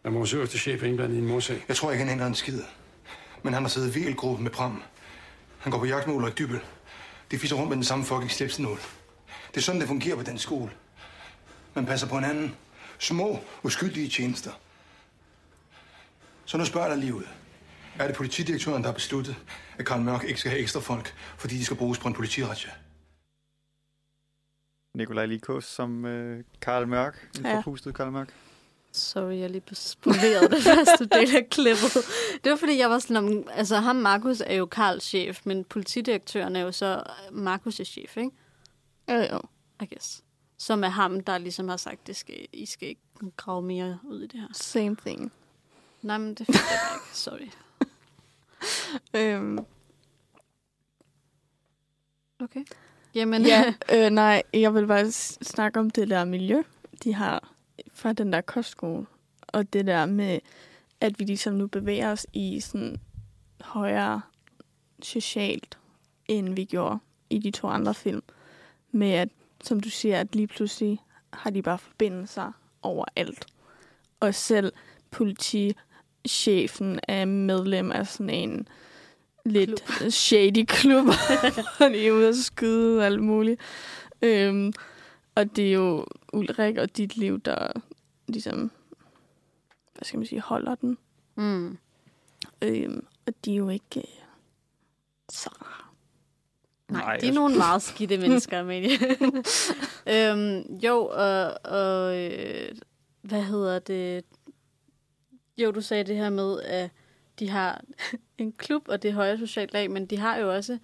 Er 0.05 0.11
vores 0.11 0.35
øverste 0.35 0.59
chef 0.59 0.83
indblandet 0.83 1.17
i 1.17 1.19
en 1.19 1.27
morsag? 1.27 1.65
Jeg 1.69 1.77
tror 1.77 1.91
ikke, 1.91 2.05
han 2.05 2.13
ændrer 2.13 2.27
en 2.27 2.35
skid. 2.35 2.61
Men 3.43 3.55
han 3.55 3.63
har 3.63 3.69
siddet 3.69 3.97
i 3.97 4.01
VL-gruppen 4.01 4.43
med 4.45 4.51
Pram. 4.51 4.83
Han 5.59 5.73
går 5.73 5.79
på 5.79 5.85
jagt 5.85 6.07
med 6.07 6.15
Ulrik 6.15 6.39
Dybel. 6.39 6.61
De 7.31 7.39
fisser 7.39 7.57
rundt 7.57 7.69
med 7.69 7.77
den 7.77 7.85
samme 7.85 8.05
fucking 8.05 8.31
slipsenål. 8.31 8.79
Det 9.51 9.57
er 9.57 9.61
sådan, 9.61 9.81
det 9.81 9.89
fungerer 9.89 10.17
på 10.17 10.23
den 10.23 10.39
skole. 10.39 10.71
Man 11.75 11.87
passer 11.87 12.07
på 12.09 12.15
hinanden. 12.15 12.55
Små, 12.99 13.39
uskyldige 13.63 14.09
tjenester. 14.09 14.51
Så 16.45 16.59
nu 16.59 16.65
spørger 16.65 16.89
dig 16.89 16.99
lige 16.99 17.15
ud. 17.15 17.25
Er 17.99 18.07
det 18.07 18.17
politidirektøren, 18.17 18.83
der 18.83 18.89
har 18.89 18.95
besluttet, 18.95 19.37
at 19.79 19.87
Karl 19.87 20.01
Mørk 20.01 20.25
ikke 20.25 20.41
skal 20.41 20.51
have 20.51 20.63
ekstra 20.63 20.81
folk, 20.81 21.15
fordi 21.39 21.59
de 21.59 21.65
skal 21.65 21.77
bruges 21.77 21.99
på 21.99 22.09
en 22.09 22.15
politirazzia? 22.15 22.71
Nikolaj 24.95 25.27
Likos 25.27 25.65
som 25.65 26.05
øh, 26.05 26.45
Karl 26.61 26.87
Mørk. 26.89 27.31
En 27.39 27.45
Ja. 27.45 27.51
ja. 27.51 27.57
forpustet 27.57 27.95
Karl 27.95 28.11
Mørk. 28.13 28.35
Sorry, 28.93 29.39
jeg 29.39 29.51
lige 29.51 29.75
spolerede 29.75 30.49
det 30.49 30.63
første 30.63 31.07
del 31.07 31.37
af 31.37 31.49
klippet. 31.51 31.93
Det 32.45 32.51
var 32.51 32.57
fordi, 32.57 32.79
jeg 32.79 32.91
var 32.91 32.99
sådan 32.99 33.17
om, 33.17 33.49
altså 33.51 33.77
ham 33.77 33.97
Markus 33.97 34.41
er 34.47 34.55
jo 34.55 34.67
Karls 34.67 35.05
chef, 35.05 35.41
men 35.45 35.65
politidirektøren 35.65 36.57
er 36.57 36.61
jo 36.61 36.73
så 36.73 37.03
Markus' 37.31 37.85
chef, 37.85 38.17
ikke? 38.17 38.31
Jo, 39.09 39.15
jo. 39.15 39.41
I 39.83 39.87
guess. 39.87 40.25
Som 40.59 40.85
er 40.85 40.89
ham, 40.89 41.21
der 41.21 41.39
ligesom 41.39 41.69
har 41.69 41.77
sagt, 41.77 42.07
det 42.07 42.17
skal, 42.17 42.47
I 42.53 42.67
skal 42.67 42.89
ikke 42.89 43.01
grave 43.37 43.63
mere 43.63 43.99
ud 44.05 44.21
i 44.23 44.27
det 44.27 44.41
her. 44.41 44.49
Same 44.53 44.97
thing. 44.97 45.33
Nej, 46.03 46.19
men 46.19 46.35
det 46.35 46.47
fik 46.47 46.55
jeg 46.55 46.91
ikke. 46.95 47.17
Sorry. 47.19 47.49
Øhm, 49.15 49.59
Okay. 52.41 52.65
Jamen, 53.15 53.47
ja, 53.47 53.75
øh, 53.95 54.11
nej, 54.11 54.43
jeg 54.53 54.75
vil 54.75 54.87
bare 54.87 55.11
snakke 55.43 55.81
om 55.81 55.91
det 55.91 56.11
der 56.11 56.25
miljø, 56.25 56.63
de 57.05 57.15
har 57.15 57.53
fra 57.95 58.13
den 58.13 58.33
der 58.33 58.41
kostskole. 58.41 59.07
Og 59.47 59.73
det 59.73 59.87
der 59.87 60.07
med, 60.07 60.39
at 61.01 61.19
vi 61.19 61.25
ligesom 61.25 61.55
nu 61.55 61.67
bevæger 61.67 62.13
os 62.13 62.27
i 62.33 62.61
sådan 62.61 62.97
højere 63.61 64.21
socialt, 65.03 65.79
end 66.29 66.55
vi 66.55 66.65
gjorde 66.65 66.99
i 67.31 67.39
de 67.39 67.51
to 67.51 67.69
andre 67.69 67.95
film. 67.95 68.23
Med 68.93 69.11
at, 69.13 69.29
som 69.65 69.81
du 69.81 69.91
siger, 69.91 70.21
at 70.21 70.35
lige 70.35 70.47
pludselig 70.47 70.99
har 71.33 71.51
de 71.51 71.63
bare 71.63 71.79
forbindelser 71.79 72.53
overalt. 72.83 73.47
Og 74.21 74.35
selv 74.35 74.73
politichefen 75.11 77.01
er 77.09 77.25
medlem 77.25 77.93
af 77.93 78.07
sådan 78.07 78.31
en 78.31 78.69
lidt 79.45 79.85
klub. 79.85 80.11
shady 80.11 80.65
klub, 80.77 81.05
hvor 81.77 81.89
de 81.89 82.07
er 82.07 82.13
ude 82.13 82.29
at 82.29 82.37
skyde 82.37 82.99
og 82.99 83.07
alt 83.07 83.23
muligt. 83.23 83.61
Øhm, 84.23 84.73
og 85.35 85.57
det 85.57 85.69
er 85.69 85.73
jo 85.73 86.07
Ulrik 86.33 86.77
og 86.77 86.97
dit 86.97 87.17
liv, 87.17 87.41
der 87.41 87.73
ligesom, 88.29 88.71
hvad 89.95 90.05
skal 90.05 90.19
man 90.19 90.27
sige, 90.27 90.41
holder 90.41 90.75
den. 90.75 90.99
mm. 91.35 91.79
Øhm, 92.63 93.07
og 93.27 93.35
de 93.45 93.53
er 93.53 93.57
jo 93.57 93.69
ikke 93.69 93.85
øh, 93.97 94.05
så. 95.29 95.51
Nej, 96.89 97.01
Nej, 97.03 97.17
de 97.17 97.23
er 97.23 97.27
jeg- 97.27 97.35
nogle 97.35 97.57
meget 97.57 97.83
skidte 97.83 98.19
mennesker, 98.19 98.59
Amalie. 98.61 98.99
øhm, 100.31 100.75
jo, 100.83 101.07
og, 101.07 101.55
og 101.65 102.17
øh, 102.19 102.69
hvad 103.23 103.43
hedder 103.43 103.79
det? 103.79 104.25
Jo, 105.59 105.71
du 105.71 105.81
sagde 105.81 106.05
det 106.05 106.17
her 106.17 106.31
med, 106.31 106.61
at 106.63 106.91
de 107.43 107.49
har 107.49 107.85
en 108.39 108.53
klub, 108.53 108.89
og 108.89 109.03
det 109.03 109.09
er 109.09 109.15
højere 109.15 109.39
socialt 109.39 109.73
lag, 109.73 109.91
men 109.91 110.07
de 110.07 110.19
har 110.19 110.37
jo 110.37 110.55
også 110.55 110.79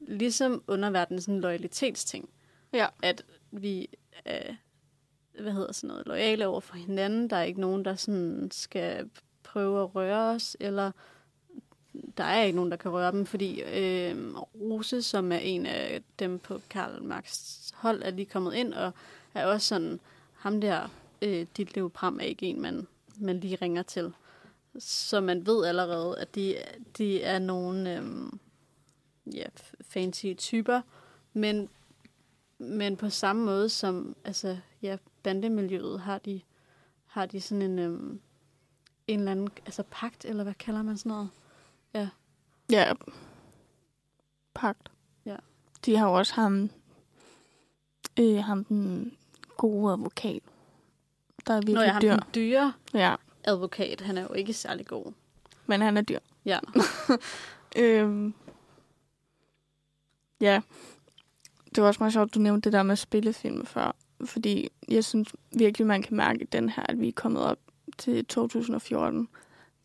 ligesom 0.00 0.62
underverdenen 0.66 1.20
sådan 1.20 1.34
en 1.34 1.40
loyalitetsting. 1.40 2.28
Ja. 2.72 2.86
At 3.02 3.24
vi 3.50 3.88
er, 4.24 4.54
hvad 5.40 5.52
hedder 5.52 5.72
sådan 5.72 5.88
noget, 5.88 6.06
lojale 6.06 6.46
over 6.46 6.60
for 6.60 6.76
hinanden. 6.76 7.30
Der 7.30 7.36
er 7.36 7.42
ikke 7.42 7.60
nogen, 7.60 7.84
der 7.84 7.94
sådan 7.94 8.48
skal 8.52 9.10
prøve 9.42 9.82
at 9.82 9.94
røre 9.94 10.34
os, 10.34 10.56
eller 10.60 10.90
der 12.16 12.24
er 12.24 12.42
ikke 12.42 12.56
nogen, 12.56 12.70
der 12.70 12.76
kan 12.76 12.90
røre 12.90 13.12
dem, 13.12 13.26
fordi 13.26 13.62
øh, 13.62 14.34
Rose, 14.60 15.02
som 15.02 15.32
er 15.32 15.38
en 15.38 15.66
af 15.66 16.02
dem 16.18 16.38
på 16.38 16.60
Karl 16.70 17.02
Marx 17.02 17.54
hold, 17.74 18.02
er 18.02 18.10
lige 18.10 18.26
kommet 18.26 18.54
ind, 18.54 18.74
og 18.74 18.92
er 19.34 19.46
også 19.46 19.66
sådan, 19.66 20.00
ham 20.34 20.60
der, 20.60 20.88
øh, 21.22 21.46
dit 21.56 21.74
liv 21.74 21.90
Pram, 21.90 22.18
er 22.20 22.24
ikke 22.24 22.46
en, 22.46 22.62
man, 22.62 22.86
man 23.16 23.40
lige 23.40 23.58
ringer 23.62 23.82
til. 23.82 24.12
Så 24.78 25.20
man 25.20 25.46
ved 25.46 25.64
allerede, 25.64 26.18
at 26.18 26.34
de, 26.34 26.56
de 26.98 27.22
er 27.22 27.38
nogle 27.38 27.98
øh, 27.98 28.32
ja, 29.34 29.46
fancy 29.82 30.26
typer, 30.36 30.80
men, 31.32 31.68
men 32.58 32.96
på 32.96 33.10
samme 33.10 33.44
måde 33.44 33.68
som 33.68 34.16
altså, 34.24 34.58
ja, 34.82 34.96
bandemiljøet 35.22 36.00
har 36.00 36.18
de, 36.18 36.40
har 37.06 37.26
de 37.26 37.40
sådan 37.40 37.62
en, 37.62 37.78
øh, 37.78 38.18
en 39.06 39.18
eller 39.18 39.32
anden 39.32 39.48
altså 39.66 39.82
pagt, 39.90 40.24
eller 40.24 40.44
hvad 40.44 40.54
kalder 40.54 40.82
man 40.82 40.98
sådan 40.98 41.10
noget? 41.10 41.30
Ja, 42.70 42.92
pagt. 44.54 44.90
Ja. 45.24 45.36
De 45.86 45.96
har 45.96 46.08
jo 46.08 46.14
også 46.14 46.34
ham, 46.34 46.70
øh, 48.20 48.44
ham 48.44 48.64
den 48.64 49.12
gode 49.56 49.92
advokat, 49.92 50.42
der 51.46 51.54
er 51.54 51.60
virkelig 51.60 51.74
Nå, 51.86 51.92
har 51.92 52.00
dyr. 52.00 52.10
den 52.16 52.20
dyre 52.34 52.72
Ja, 52.94 53.14
advokat. 53.48 54.00
Han 54.00 54.18
er 54.18 54.22
jo 54.22 54.32
ikke 54.32 54.52
særlig 54.52 54.86
god. 54.86 55.12
men 55.66 55.80
han 55.80 55.96
er 55.96 56.02
dyr. 56.02 56.18
Ja. 56.44 56.58
Øhm, 57.76 58.34
ja, 60.40 60.60
det 61.74 61.82
var 61.82 61.88
også 61.88 61.98
meget 62.00 62.12
sjovt, 62.12 62.34
du 62.34 62.38
nævnte 62.38 62.64
det 62.64 62.72
der 62.72 62.82
med 62.82 62.96
spillefilm 62.96 63.66
før. 63.66 63.96
Fordi 64.24 64.68
jeg 64.88 65.04
synes 65.04 65.28
virkelig, 65.52 65.86
man 65.86 66.02
kan 66.02 66.16
mærke 66.16 66.46
den 66.52 66.68
her, 66.68 66.82
at 66.88 67.00
vi 67.00 67.08
er 67.08 67.12
kommet 67.12 67.42
op 67.42 67.58
til 67.98 68.24
2014. 68.24 69.28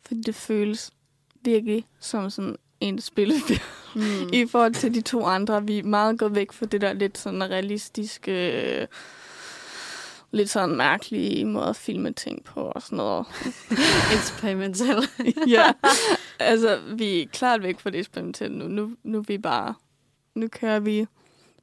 Fordi 0.06 0.20
det 0.20 0.34
føles 0.34 0.90
virkelig 1.40 1.86
som 2.00 2.30
sådan 2.30 2.56
en 2.80 3.00
spillefilm. 3.00 3.60
Mm. 3.94 4.28
I 4.40 4.46
forhold 4.46 4.74
til 4.74 4.94
de 4.94 5.00
to 5.00 5.24
andre, 5.24 5.66
vi 5.66 5.78
er 5.78 5.82
meget 5.82 6.18
gået 6.18 6.34
væk 6.34 6.52
fra 6.52 6.66
det 6.66 6.80
der 6.80 6.92
lidt 6.92 7.18
sådan 7.18 7.50
realistiske, 7.50 8.32
øh, 8.80 8.86
lidt 10.34 10.50
sådan 10.50 10.76
mærkelige 10.76 11.44
måde 11.44 11.66
at 11.68 11.76
filme 11.76 12.12
ting 12.12 12.44
på 12.44 12.60
og 12.60 12.82
sådan 12.82 12.96
noget. 12.96 13.26
Eksperimentel. 14.16 15.08
ja, 15.56 15.72
altså 16.38 16.80
vi 16.96 17.22
er 17.22 17.26
klart 17.32 17.62
væk 17.62 17.80
fra 17.80 17.90
det 17.90 17.98
eksperimentelle 17.98 18.58
nu. 18.58 18.68
nu. 18.68 18.96
Nu 19.02 19.18
er 19.18 19.22
vi 19.22 19.38
bare, 19.38 19.74
nu 20.34 20.48
kører 20.48 20.80
vi 20.80 21.06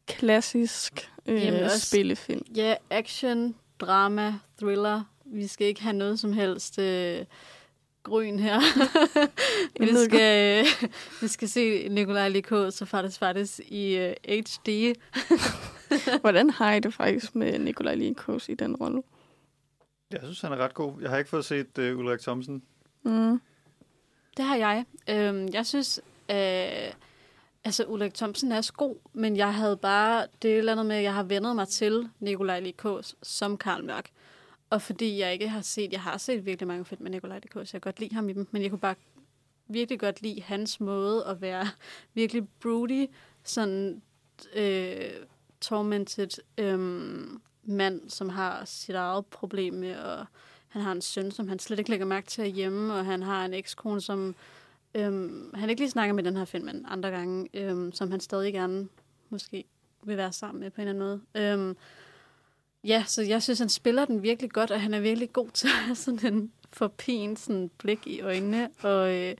klassisk 0.08 1.10
øh, 1.26 1.46
Jamen 1.46 1.64
også- 1.64 1.80
spillefilm. 1.80 2.42
Ja, 2.56 2.76
action, 2.90 3.56
drama, 3.80 4.34
thriller. 4.62 5.04
Vi 5.26 5.48
skal 5.48 5.68
ikke 5.68 5.82
have 5.82 5.94
noget 5.96 6.20
som 6.20 6.34
helst 6.34 6.80
øh, 6.80 7.26
grøn 8.04 8.40
her. 8.40 8.60
vi, 9.80 10.06
skal, 10.06 10.60
øh, 10.60 10.90
vi 11.22 11.28
skal 11.28 11.50
se 11.50 11.88
Nikolaj 11.90 12.30
Likå, 12.30 12.72
så 12.72 12.86
faktisk 12.86 13.20
faktisk 13.20 13.60
i 13.60 13.96
øh, 13.98 14.14
HD. 14.30 14.94
Hvordan 16.22 16.50
har 16.50 16.74
I 16.74 16.80
det 16.80 16.94
faktisk 16.94 17.36
med 17.36 17.60
Nikolaj 17.60 17.96
Likos 17.96 18.50
i 18.50 18.54
den 18.54 18.76
rolle? 18.76 19.04
Jeg 20.12 20.20
synes, 20.24 20.42
han 20.42 20.52
er 20.52 20.58
ret 20.58 20.74
god. 20.74 20.94
Jeg 21.02 21.10
har 21.10 21.18
ikke 21.18 21.30
fået 21.30 21.46
set 21.46 21.78
uh, 21.78 22.00
Ulrik 22.00 22.20
Thomsen. 22.20 22.64
Mm. 23.04 23.42
Det 24.38 24.46
har 24.46 24.56
jeg. 24.56 24.86
Øhm, 25.10 25.48
jeg 25.54 25.66
synes, 25.66 26.02
øh, 26.30 26.94
altså 27.64 27.86
Ulrik 27.88 28.14
Thomsen 28.14 28.52
er 28.52 28.58
også 28.58 28.74
god, 28.74 28.96
men 29.14 29.38
jeg 29.38 29.54
havde 29.54 29.78
bare, 29.78 30.28
det 30.42 30.50
er 30.50 30.54
et 30.54 30.58
eller 30.58 30.72
andet 30.72 30.86
med, 30.86 30.96
at 30.96 31.04
jeg 31.04 31.14
har 31.14 31.24
vendet 31.24 31.56
mig 31.56 31.68
til 31.68 32.10
Nikolaj 32.20 32.60
Likås 32.60 33.16
som 33.24 33.58
Karl 33.58 33.84
Mørk. 33.84 34.10
Og 34.70 34.82
fordi 34.82 35.20
jeg 35.20 35.34
ikke 35.34 35.50
har 35.50 35.62
set, 35.62 35.92
jeg 35.92 36.02
har 36.02 36.18
set 36.18 36.46
virkelig 36.46 36.68
mange 36.68 36.86
film 36.86 37.04
med 37.04 37.12
Nikolaj 37.12 37.40
Likås, 37.40 37.74
jeg 37.74 37.82
kan 37.82 37.92
godt 37.92 38.00
lide 38.00 38.16
ham 38.16 38.30
i 38.30 38.34
dem, 38.34 38.48
men 38.52 38.62
jeg 38.62 38.70
kunne 38.70 38.80
bare 38.80 38.96
virkelig 39.68 40.00
godt 40.00 40.22
lide 40.22 40.42
hans 40.42 40.80
måde 40.80 41.26
at 41.26 41.42
være 41.42 41.68
virkelig 42.14 42.48
broody, 42.60 43.08
sådan 43.44 44.02
øh, 44.56 45.12
tormented 45.62 46.42
øhm, 46.58 47.42
mand, 47.64 48.10
som 48.10 48.30
har 48.30 48.66
sit 48.66 48.96
eget 48.96 49.26
problem 49.26 49.74
med, 49.74 49.96
og 49.96 50.26
han 50.68 50.82
har 50.82 50.92
en 50.92 51.02
søn, 51.02 51.32
som 51.32 51.48
han 51.48 51.60
slet 51.60 51.80
ikke 51.80 51.90
lægger 51.90 52.06
mærke 52.06 52.28
til 52.28 52.46
hjemme, 52.46 52.94
og 52.94 53.06
han 53.06 53.24
har 53.24 53.46
en 53.46 53.54
ekskone, 53.54 54.02
som 54.02 54.36
øhm, 54.96 55.54
han 55.54 55.70
ikke 55.70 55.82
lige 55.82 55.92
snakker 55.92 56.14
med 56.14 56.24
den 56.24 56.38
her 56.38 56.46
film, 56.46 56.66
men 56.66 56.86
andre 56.88 57.10
gange, 57.10 57.50
øhm, 57.54 57.92
som 57.92 58.12
han 58.12 58.20
stadig 58.20 58.54
gerne 58.54 58.88
måske 59.30 59.66
vil 60.04 60.18
være 60.18 60.32
sammen 60.32 60.60
med 60.60 60.72
på 60.72 60.82
en 60.82 60.88
eller 60.88 61.08
anden 61.08 61.22
måde. 61.36 61.46
Øhm, 61.46 61.78
ja, 62.84 63.04
så 63.08 63.22
jeg 63.22 63.44
synes, 63.44 63.60
han 63.60 63.70
spiller 63.70 64.06
den 64.06 64.24
virkelig 64.24 64.52
godt, 64.52 64.72
og 64.72 64.82
han 64.82 64.94
er 64.94 65.00
virkelig 65.00 65.34
god 65.34 65.50
til 65.50 65.68
at 65.68 65.74
have 65.74 65.96
sådan 65.96 66.34
en 66.34 66.52
forpin 66.74 67.36
sådan 67.36 67.72
blik 67.78 68.08
i 68.08 68.22
øjnene, 68.22 68.70
og, 68.82 69.16
øh, 69.16 69.36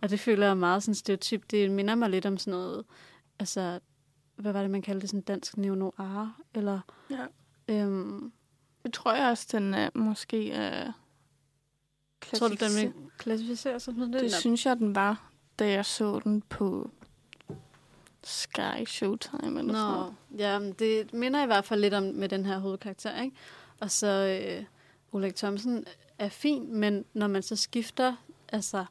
og 0.00 0.10
det 0.10 0.20
føler 0.20 0.44
jeg 0.44 0.50
er 0.50 0.54
meget 0.54 0.82
sådan 0.82 0.94
stereotyp. 0.94 1.50
Det 1.50 1.70
minder 1.70 1.94
mig 1.94 2.10
lidt 2.10 2.26
om 2.26 2.38
sådan 2.38 2.50
noget, 2.50 2.84
altså, 3.38 3.80
hvad 4.40 4.52
var 4.52 4.60
det, 4.62 4.70
man 4.70 4.82
kaldte 4.82 5.00
det, 5.00 5.10
sådan 5.10 5.20
dansk 5.20 5.56
neo-noir, 5.56 6.26
eller... 6.54 6.80
Ja. 7.10 7.26
Øhm, 7.68 8.32
Det 8.82 8.92
tror 8.92 9.14
jeg 9.14 9.28
også, 9.30 9.46
den 9.52 9.74
er 9.74 9.90
måske 9.94 10.52
er 10.52 10.92
tror 12.34 12.48
du, 12.48 12.54
den 12.54 12.76
vil 12.76 12.92
klassificere 13.18 13.72
sig 13.80 13.82
som 13.82 13.94
sådan? 13.94 14.12
Det 14.12 14.24
er- 14.24 14.28
synes 14.40 14.66
jeg, 14.66 14.76
den 14.76 14.94
var, 14.94 15.30
da 15.58 15.70
jeg 15.70 15.86
så 15.86 16.20
den 16.24 16.42
på 16.42 16.90
Sky 18.24 18.84
Showtime 18.86 19.58
eller 19.60 19.74
sådan 19.74 19.92
Nå, 19.94 20.00
noget. 20.00 20.14
ja, 20.38 20.72
det 20.78 21.12
minder 21.12 21.42
i 21.42 21.46
hvert 21.46 21.64
fald 21.64 21.80
lidt 21.80 21.94
om 21.94 22.02
med 22.02 22.28
den 22.28 22.44
her 22.46 22.58
hovedkarakter, 22.58 23.20
ikke? 23.22 23.36
Og 23.80 23.90
så 23.90 24.40
øh, 24.46 24.64
Ulrik 25.12 25.36
Thomsen 25.36 25.84
er 26.18 26.28
fin, 26.28 26.74
men 26.76 27.04
når 27.12 27.26
man 27.26 27.42
så 27.42 27.56
skifter 27.56 28.16
altså 28.48 28.84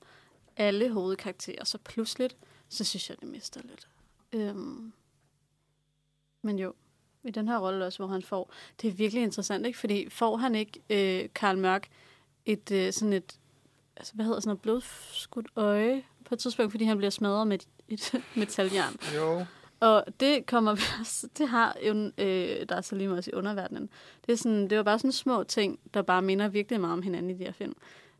alle 0.58 0.90
hovedkarakterer 0.92 1.64
så 1.64 1.78
pludseligt, 1.78 2.38
så 2.70 2.84
synes 2.84 3.10
jeg, 3.10 3.18
det 3.22 3.28
mister 3.30 3.62
lidt. 3.64 3.88
Øhm, 4.34 4.94
men 6.42 6.60
jo, 6.60 6.74
i 7.24 7.32
den 7.32 7.48
her 7.48 7.58
rolle 7.58 7.86
også, 7.86 8.00
hvor 8.00 8.08
han 8.08 8.22
får, 8.22 8.54
det 8.82 8.88
er 8.88 8.92
virkelig 8.92 9.24
interessant, 9.24 9.66
ikke? 9.66 9.80
Fordi 9.80 10.10
får 10.10 10.38
han 10.38 10.56
ikke 10.56 10.80
øh, 10.90 11.30
Karl 11.36 11.58
Mørk 11.58 11.88
et 12.46 12.72
øh, 12.72 12.94
sådan 12.94 13.14
et, 13.14 13.40
altså 13.98 14.14
hvad 14.16 14.26
hedder 14.26 14.40
sådan 14.40 14.50
noget 14.50 14.62
blodskudt 14.62 15.48
øje 15.56 16.04
på 16.26 16.36
et 16.36 16.40
tidspunkt, 16.40 16.72
fordi 16.72 16.86
han 16.86 16.98
bliver 16.98 17.12
smadret 17.12 17.48
med 17.48 17.60
et, 17.60 17.68
et 18.14 18.22
metaljern. 18.36 18.96
Jo. 19.16 19.46
Og 19.80 20.06
det 20.20 20.46
kommer 20.46 20.76
det 21.38 21.48
har 21.48 21.78
jo, 21.88 22.12
øh, 22.18 22.66
der 22.70 22.76
er 22.76 22.82
så 22.82 22.96
lige 22.96 23.12
også 23.12 23.32
i 23.32 23.38
underverdenen. 23.38 23.90
Det, 24.26 24.32
er 24.32 24.38
sådan, 24.38 24.70
det 24.70 24.78
var 24.78 24.84
bare 24.84 25.00
sådan 25.00 25.12
små 25.12 25.44
ting, 25.44 25.80
der 25.94 26.02
bare 26.02 26.22
minder 26.22 26.48
virkelig 26.48 26.82
meget 26.82 26.94
om 26.94 27.02
hinanden 27.02 27.32
i 27.32 27.34
de 27.34 27.44
her 27.44 27.52
film. 27.52 27.76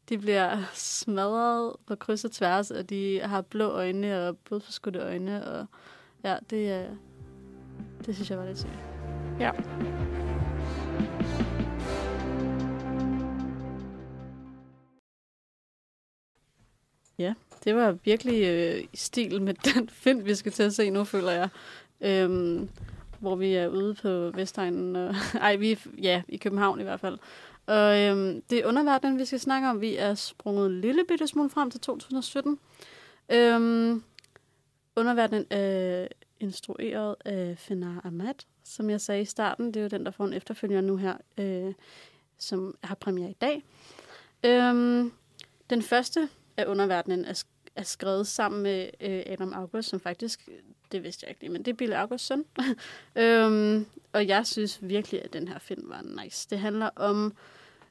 De 0.10 0.18
bliver 0.18 0.64
smadret 0.74 1.76
på 1.86 1.96
kryds 1.96 2.26
og 2.26 2.32
tværs, 2.32 2.72
og 2.72 2.90
de 2.90 3.20
har 3.20 3.42
blå 3.42 3.70
øjne 3.70 4.28
og 4.28 4.38
blodforskudte 4.38 5.00
øjne, 5.00 5.48
og 5.48 5.66
ja, 6.24 6.38
det, 6.50 6.72
er 6.72 6.90
det 8.06 8.16
synes 8.16 8.30
jeg 8.30 8.38
var 8.38 8.46
lidt 8.46 8.60
sygt. 8.60 8.80
Ja. 9.40 9.52
Ja, 17.20 17.34
det 17.64 17.76
var 17.76 17.92
virkelig 17.92 18.44
øh, 18.44 18.84
i 18.94 18.98
stil 18.98 19.42
med 19.42 19.54
den 19.74 19.90
film, 19.90 20.26
vi 20.26 20.36
skal 20.36 20.52
til 20.52 20.64
at 20.64 20.74
se 20.74 20.90
nu, 20.90 21.04
føler 21.04 21.32
jeg. 21.32 21.50
Øhm, 22.02 22.70
hvor 23.20 23.36
vi 23.36 23.54
er 23.54 23.68
ude 23.68 23.94
på 23.94 24.32
Vestegnen. 24.38 24.96
Og, 24.96 25.16
ej, 25.42 25.56
vi 25.56 25.72
er, 25.72 25.76
ja, 26.02 26.22
i 26.28 26.38
København 26.38 26.80
i 26.80 26.84
hvert 26.84 27.00
fald. 27.00 27.18
Og 27.66 28.00
øhm, 28.00 28.42
det 28.50 28.60
er 28.60 28.66
underverdenen, 28.66 29.20
vi 29.20 29.26
skal 29.26 29.40
snakke 29.40 29.68
om. 29.70 29.82
Vi 29.82 29.96
er 29.96 30.14
sprunget 30.14 30.66
en 30.66 30.82
lille 30.82 31.04
bitte 31.08 31.28
smule 31.28 31.50
frem 31.50 31.72
til 31.72 31.80
2017. 31.80 32.60
Øhm, 33.30 34.04
underverdenen 34.96 35.46
er 35.50 36.08
instrueret 36.40 37.16
af 37.26 37.58
Fenar 37.58 38.02
Ahmad, 38.06 38.34
som 38.64 38.90
jeg 38.90 39.02
sagde 39.02 39.22
i 39.22 39.26
starten. 39.26 39.68
Det 39.68 39.76
er 39.78 39.82
jo 39.82 39.88
den, 39.88 40.06
der 40.06 40.12
får 40.12 40.26
en 40.26 40.34
efterfølger 40.34 40.82
nu 40.82 40.98
her, 40.98 41.18
øh, 41.38 41.74
som 42.38 42.78
har 42.84 42.96
premiere 42.96 43.30
i 43.30 43.38
dag. 43.42 43.64
Øhm, 44.44 45.12
den 45.70 45.82
første 45.82 46.30
af 46.58 46.66
underverdenen 46.66 47.26
er, 47.26 47.34
sk- 47.34 47.72
er 47.76 47.84
skrevet 47.84 48.28
sammen 48.28 48.64
med 48.64 48.90
øh, 49.02 49.24
Adam 49.26 49.54
August, 49.54 49.90
som 49.90 50.00
faktisk, 50.00 50.50
det 50.92 51.04
vidste 51.04 51.24
jeg 51.24 51.30
ikke 51.30 51.42
lige, 51.42 51.52
men 51.52 51.66
det 51.66 51.72
er 51.72 51.76
Bill 51.76 51.94
Augusts 51.94 52.28
søn. 52.28 52.46
øhm, 53.24 53.86
og 54.14 54.28
jeg 54.28 54.48
synes 54.48 54.80
virkelig, 54.82 55.24
at 55.24 55.34
den 55.34 55.48
her 55.48 55.60
film 55.60 55.90
var 55.90 56.24
nice. 56.24 56.48
Det 56.50 56.60
handler 56.60 56.90
om 56.96 57.34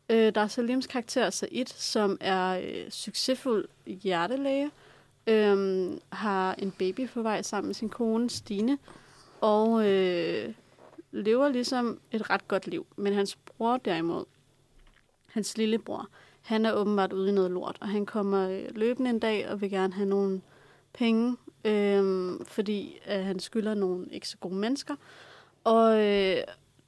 øh, 0.09 0.35
der 0.35 0.47
Salims 0.47 0.87
karakter 0.87 1.31
Said, 1.31 1.67
som 1.67 2.19
er 2.21 2.61
øh, 2.65 2.91
succesfuld 2.91 3.69
hjertelæge, 3.87 4.71
øhm, 5.29 6.01
har 6.13 6.55
en 6.55 6.71
baby 6.71 7.09
på 7.09 7.23
vej 7.23 7.43
sammen 7.43 7.69
med 7.69 7.75
sin 7.75 7.89
kone 7.89 8.31
Stine, 8.31 8.79
og 9.41 9.89
øh, 9.89 10.55
lever 11.11 11.49
ligesom 11.49 12.01
et 12.13 12.31
ret 12.31 12.49
godt 12.49 12.67
liv. 12.67 12.87
Men 12.97 13.13
hans 13.13 13.37
bror 13.37 13.77
derimod, 13.77 14.25
hans 15.33 15.59
lillebror, 15.59 16.09
han 16.43 16.67
er 16.67 16.73
åbenbart 16.73 17.13
ude 17.13 17.29
i 17.29 17.33
noget 17.33 17.51
lort, 17.51 17.79
og 17.81 17.89
han 17.89 18.07
kommer 18.07 18.49
øh, 18.49 18.65
løbende 18.75 19.11
en 19.11 19.19
dag 19.19 19.49
og 19.51 19.61
vil 19.61 19.71
gerne 19.71 19.93
have 19.93 20.09
nogle 20.09 20.41
penge, 20.93 21.37
øhm, 21.65 22.45
fordi 22.45 22.99
øh, 23.11 23.25
han 23.25 23.41
skylder 23.41 23.75
nogle 23.75 24.07
ikke 24.11 24.29
så 24.29 24.37
gode 24.37 24.55
mennesker. 24.55 24.95
Og 25.65 26.05
øh, 26.05 26.37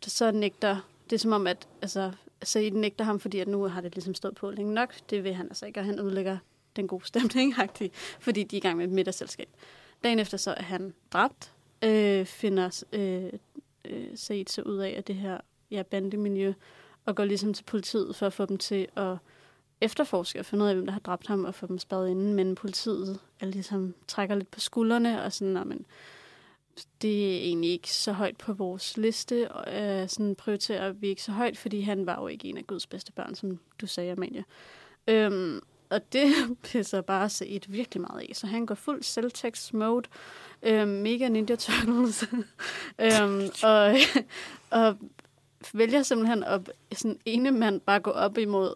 så 0.02 0.30
nægter, 0.30 0.76
det 1.10 1.16
er 1.16 1.20
som 1.20 1.32
om, 1.32 1.46
at 1.46 1.68
altså, 1.82 2.12
Said 2.42 2.70
nægter 2.70 3.04
ham, 3.04 3.20
fordi 3.20 3.38
at 3.38 3.48
nu 3.48 3.62
har 3.62 3.80
det 3.80 3.94
ligesom 3.94 4.14
stået 4.14 4.34
på 4.34 4.50
længe 4.50 4.74
nok. 4.74 4.94
Det 5.10 5.24
vil 5.24 5.34
han 5.34 5.46
altså 5.46 5.66
ikke, 5.66 5.80
og 5.80 5.86
han 5.86 6.00
udlægger 6.00 6.38
den 6.76 6.88
gode 6.88 7.06
stemning, 7.06 7.54
fordi 8.20 8.42
de 8.42 8.56
er 8.56 8.58
i 8.58 8.60
gang 8.60 8.76
med 8.76 8.84
et 8.84 8.92
middagsselskab. 8.92 9.48
Dagen 10.04 10.18
efter 10.18 10.36
så 10.36 10.54
er 10.54 10.62
han 10.62 10.94
dræbt, 11.12 11.52
øh, 11.84 12.26
finder 12.26 12.84
øh, 12.92 13.32
øh, 13.84 14.06
Said 14.14 14.46
så 14.46 14.62
ud 14.62 14.76
af, 14.76 14.94
at 14.98 15.06
det 15.06 15.14
her 15.14 15.38
ja, 15.70 15.82
bandemiljø, 15.82 16.52
og 17.04 17.16
går 17.16 17.24
ligesom 17.24 17.54
til 17.54 17.64
politiet 17.64 18.16
for 18.16 18.26
at 18.26 18.32
få 18.32 18.46
dem 18.46 18.58
til 18.58 18.88
at 18.96 19.16
efterforske 19.80 20.38
og 20.38 20.46
finde 20.46 20.64
ud 20.64 20.68
af, 20.68 20.74
hvem 20.74 20.86
der 20.86 20.92
har 20.92 21.00
dræbt 21.00 21.26
ham, 21.26 21.44
og 21.44 21.54
få 21.54 21.66
dem 21.66 21.78
spadet 21.78 22.08
inden, 22.10 22.34
men 22.34 22.54
politiet 22.54 23.20
er 23.40 23.46
ligesom 23.46 23.94
trækker 24.08 24.34
lidt 24.34 24.50
på 24.50 24.60
skuldrene, 24.60 25.22
og 25.22 25.32
sådan, 25.32 25.68
men 25.68 25.86
det 27.02 27.36
er 27.36 27.38
egentlig 27.38 27.70
ikke 27.70 27.92
så 27.92 28.12
højt 28.12 28.36
på 28.36 28.52
vores 28.52 28.96
liste, 28.96 29.52
og 29.52 29.82
øh, 29.82 30.08
sådan 30.08 30.34
prioriterer 30.34 30.92
vi 30.92 31.08
ikke 31.08 31.22
så 31.22 31.32
højt, 31.32 31.58
fordi 31.58 31.80
han 31.80 32.06
var 32.06 32.20
jo 32.20 32.26
ikke 32.26 32.48
en 32.48 32.58
af 32.58 32.66
Guds 32.66 32.86
bedste 32.86 33.12
børn, 33.12 33.34
som 33.34 33.58
du 33.80 33.86
sagde, 33.86 34.12
Amalie. 34.12 34.44
Øhm, 35.08 35.60
og 35.90 36.12
det 36.12 36.32
pisser 36.62 37.00
bare 37.00 37.30
et 37.46 37.72
virkelig 37.72 38.00
meget 38.00 38.20
af, 38.20 38.30
så 38.32 38.46
han 38.46 38.66
går 38.66 38.74
fuld 38.74 39.02
selvtext 39.02 39.74
mode, 39.74 40.08
øhm, 40.62 40.88
mega 40.88 41.28
Ninja 41.28 41.56
Turtles, 41.56 42.24
øhm, 43.04 43.48
og, 43.62 43.94
og 44.80 44.96
vælger 45.72 46.02
simpelthen 46.02 46.44
at 46.44 46.72
sådan 46.92 47.18
ene 47.24 47.50
mand 47.50 47.80
bare 47.80 48.00
gå 48.00 48.10
op 48.10 48.38
imod 48.38 48.74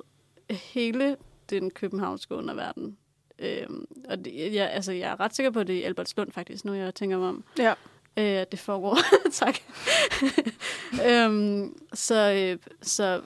hele 0.51 1.17
den 1.51 1.71
københavnske 1.71 2.35
underverden. 2.35 2.97
Øhm, 3.39 3.87
og 4.09 4.25
det, 4.25 4.55
jeg, 4.55 4.71
altså, 4.71 4.93
jeg 4.93 5.11
er 5.11 5.21
ret 5.21 5.35
sikker 5.35 5.51
på, 5.51 5.61
at 5.61 5.67
det 5.67 5.79
er 5.79 5.87
Albertslund 5.87 6.33
faktisk, 6.33 6.65
nu 6.65 6.73
jeg 6.73 6.95
tænker 6.95 7.19
mig 7.19 7.29
om. 7.29 7.45
Ja. 7.59 7.75
Øh, 8.17 8.47
det 8.51 8.59
foregår. 8.59 8.99
tak. 9.33 9.57
øhm, 11.07 11.79
så, 11.93 12.33
øh, 12.33 12.59
så, 12.83 13.21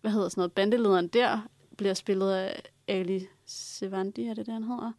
hvad 0.00 0.10
hedder 0.10 0.28
sådan 0.28 0.40
noget, 0.40 0.52
bandelederen 0.52 1.08
der 1.08 1.48
bliver 1.76 1.94
spillet 1.94 2.32
af 2.32 2.71
Ali 2.92 3.28
Sevandi, 3.46 4.26
er 4.26 4.34
det 4.34 4.46
det, 4.46 4.54
han 4.54 4.62
hedder? 4.62 4.92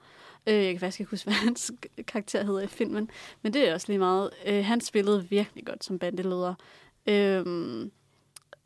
Øh, 0.47 0.53
jeg 0.53 0.73
kan 0.73 0.79
faktisk 0.79 0.99
ikke 0.99 1.09
huske, 1.09 1.25
hvad 1.25 1.33
hans 1.33 1.71
karakter 2.07 2.43
hedder 2.43 2.61
i 2.61 2.67
filmen, 2.67 3.09
men 3.41 3.53
det 3.53 3.69
er 3.69 3.73
også 3.73 3.87
lige 3.87 3.99
meget. 3.99 4.29
Øh, 4.45 4.65
han 4.65 4.81
spillede 4.81 5.29
virkelig 5.29 5.65
godt 5.65 5.83
som 5.83 5.99
bandeleder. 5.99 6.53
øh, 7.07 7.45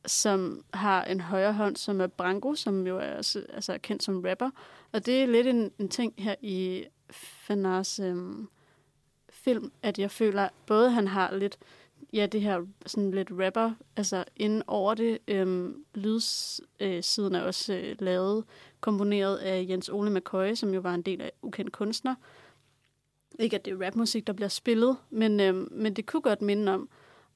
som 0.05 0.63
har 0.73 1.03
en 1.03 1.21
højre 1.21 1.53
hånd, 1.53 1.75
som 1.75 2.01
er 2.01 2.07
Branko, 2.07 2.55
som 2.55 2.88
jo 2.88 2.97
er 2.97 3.17
også, 3.17 3.45
altså, 3.53 3.73
er 3.73 3.78
kendt 3.78 4.03
som 4.03 4.23
rapper. 4.28 4.49
Og 4.91 5.05
det 5.05 5.23
er 5.23 5.28
lidt 5.28 5.47
en, 5.47 5.71
en 5.80 5.89
ting 5.89 6.13
her 6.17 6.36
i 6.41 6.86
Fanars 7.09 7.99
øh, 7.99 8.15
film, 9.30 9.71
at 9.84 9.99
jeg 9.99 10.11
føler, 10.11 10.49
både 10.65 10.91
han 10.91 11.07
har 11.07 11.36
lidt, 11.36 11.57
ja, 12.13 12.25
det 12.25 12.41
her 12.41 12.65
sådan 12.85 13.11
lidt 13.11 13.29
rapper, 13.31 13.71
altså 13.95 14.23
inden 14.35 14.63
over 14.67 14.93
det, 14.93 15.17
øhm, 15.27 15.85
lydssiden 15.95 17.35
øh, 17.35 17.41
er 17.41 17.45
også 17.45 17.73
øh, 17.73 17.95
lavet, 17.99 18.43
komponeret 18.79 19.37
af 19.37 19.65
Jens 19.69 19.89
Ole 19.89 20.09
McCoy, 20.09 20.53
som 20.53 20.73
jo 20.73 20.79
var 20.79 20.93
en 20.93 21.01
del 21.01 21.21
af 21.21 21.31
ukendt 21.41 21.71
kunstner. 21.71 22.15
Ikke 23.39 23.55
at 23.55 23.65
det 23.65 23.73
er 23.73 23.85
rapmusik, 23.85 24.27
der 24.27 24.33
bliver 24.33 24.49
spillet, 24.49 24.97
men, 25.09 25.39
øhm, 25.39 25.67
men 25.71 25.93
det 25.93 26.05
kunne 26.05 26.21
godt 26.21 26.41
minde 26.41 26.73
om. 26.73 26.89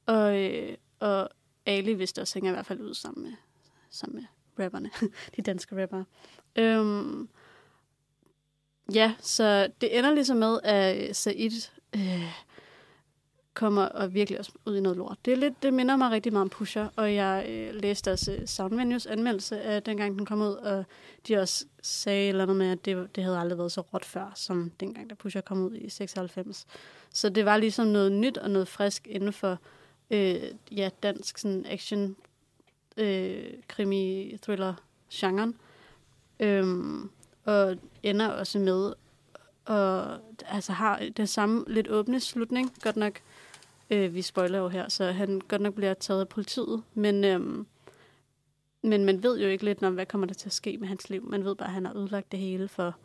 Og, 0.06 0.40
øh, 0.40 0.78
og 1.00 1.30
Ali 1.66 1.94
vidste 1.94 2.22
også 2.22 2.34
hænger 2.36 2.52
i 2.52 2.54
hvert 2.54 2.66
fald 2.66 2.82
ud 2.82 2.94
sammen 2.94 3.24
med, 3.24 3.34
sammen 3.90 4.16
med 4.16 4.26
rapperne, 4.66 4.90
de 5.36 5.42
danske 5.42 5.82
rappere. 5.82 6.06
Øhm, 6.56 7.30
ja, 8.94 9.14
så 9.20 9.68
det 9.82 9.98
ender 9.98 10.14
ligesom 10.14 10.38
med, 10.38 10.60
at 10.64 11.10
øh, 11.10 11.16
Said 11.16 11.70
øh, 11.96 12.24
kommer 13.54 13.86
og 13.86 14.14
virkelig 14.14 14.40
også 14.40 14.52
ud 14.66 14.78
i 14.78 14.82
noget 14.82 14.98
lort. 14.98 15.18
Det, 15.26 15.34
er 15.34 15.38
lidt, 15.38 15.64
det 15.64 15.74
minder 15.74 15.96
mig 15.96 16.12
rigtig 16.12 16.34
meget 16.34 16.42
om 16.42 16.50
Pusher, 16.50 16.88
og 16.96 17.16
jeg 17.16 17.46
øh, 17.50 17.74
læste 17.74 18.12
også 18.12 18.34
øh, 18.34 18.48
Soundvenues 18.48 19.06
anmeldelse 19.06 19.62
af 19.62 19.84
dengang 19.84 20.18
den 20.18 20.26
kom 20.26 20.42
ud, 20.42 20.54
og 20.54 20.86
de 21.28 21.38
også 21.38 21.66
sagde 21.82 22.30
eller 22.30 22.44
andet 22.44 22.58
med, 22.58 22.72
at 22.72 22.86
det, 22.86 23.16
det 23.16 23.24
havde 23.24 23.38
aldrig 23.38 23.58
været 23.58 23.72
så 23.72 23.82
råt 23.82 24.06
før, 24.06 24.32
som 24.36 24.72
dengang, 24.80 25.10
da 25.10 25.16
Pusher 25.16 25.42
kom 25.42 25.64
ud 25.64 25.76
i 25.76 25.90
96. 25.90 26.66
Så 27.14 27.30
det 27.30 27.46
var 27.46 27.58
ligesom 27.58 27.88
noget 27.88 28.12
nyt 28.12 28.38
og 28.38 28.50
noget 28.52 28.68
frisk 28.68 29.08
inden 29.08 29.34
for 29.34 29.58
øh, 30.12 30.42
ja, 30.72 30.90
dansk 31.04 31.38
sådan 31.38 31.66
action 31.66 32.16
øh, 32.98 33.44
krimi 33.68 34.38
thriller 34.42 34.74
genren. 35.14 35.56
Øhm, 36.40 37.10
og 37.46 37.78
ender 38.04 38.28
også 38.28 38.60
med 38.60 38.94
og 39.66 40.18
altså 40.48 40.72
har 40.72 41.04
det 41.18 41.30
samme 41.30 41.64
lidt 41.68 41.90
åbne 41.90 42.20
slutning, 42.20 42.74
godt 42.82 42.96
nok. 42.96 43.20
Øh, 43.92 44.16
vi 44.16 44.22
spoiler 44.22 44.60
jo 44.60 44.68
her, 44.68 44.90
så 44.90 45.12
han 45.12 45.42
godt 45.48 45.62
nok 45.62 45.74
bliver 45.74 45.94
taget 45.94 46.20
af 46.20 46.30
politiet, 46.30 46.84
men, 46.94 47.24
øhm, 47.24 47.66
men 48.84 49.06
man 49.06 49.24
ved 49.24 49.40
jo 49.40 49.48
ikke 49.48 49.66
lidt 49.66 49.84
om, 49.84 49.94
hvad 49.94 50.06
kommer 50.06 50.28
der 50.28 50.34
til 50.34 50.50
at 50.50 50.54
ske 50.54 50.78
med 50.78 50.88
hans 50.88 51.10
liv. 51.10 51.30
Man 51.30 51.46
ved 51.46 51.56
bare, 51.56 51.68
at 51.68 51.74
han 51.74 51.86
har 51.86 51.98
ødelagt 51.98 52.32
det 52.32 52.40
hele, 52.40 52.68
for, 52.68 52.96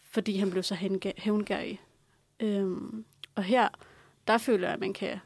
fordi 0.00 0.36
han 0.36 0.50
blev 0.50 0.62
så 0.62 0.74
hævngærig. 1.16 1.80
Øhm, 2.40 3.04
og 3.34 3.42
her, 3.42 3.68
der 4.26 4.38
føler 4.38 4.66
jeg, 4.66 4.74
at 4.74 4.80
man 4.80 4.92
kan 4.92 5.18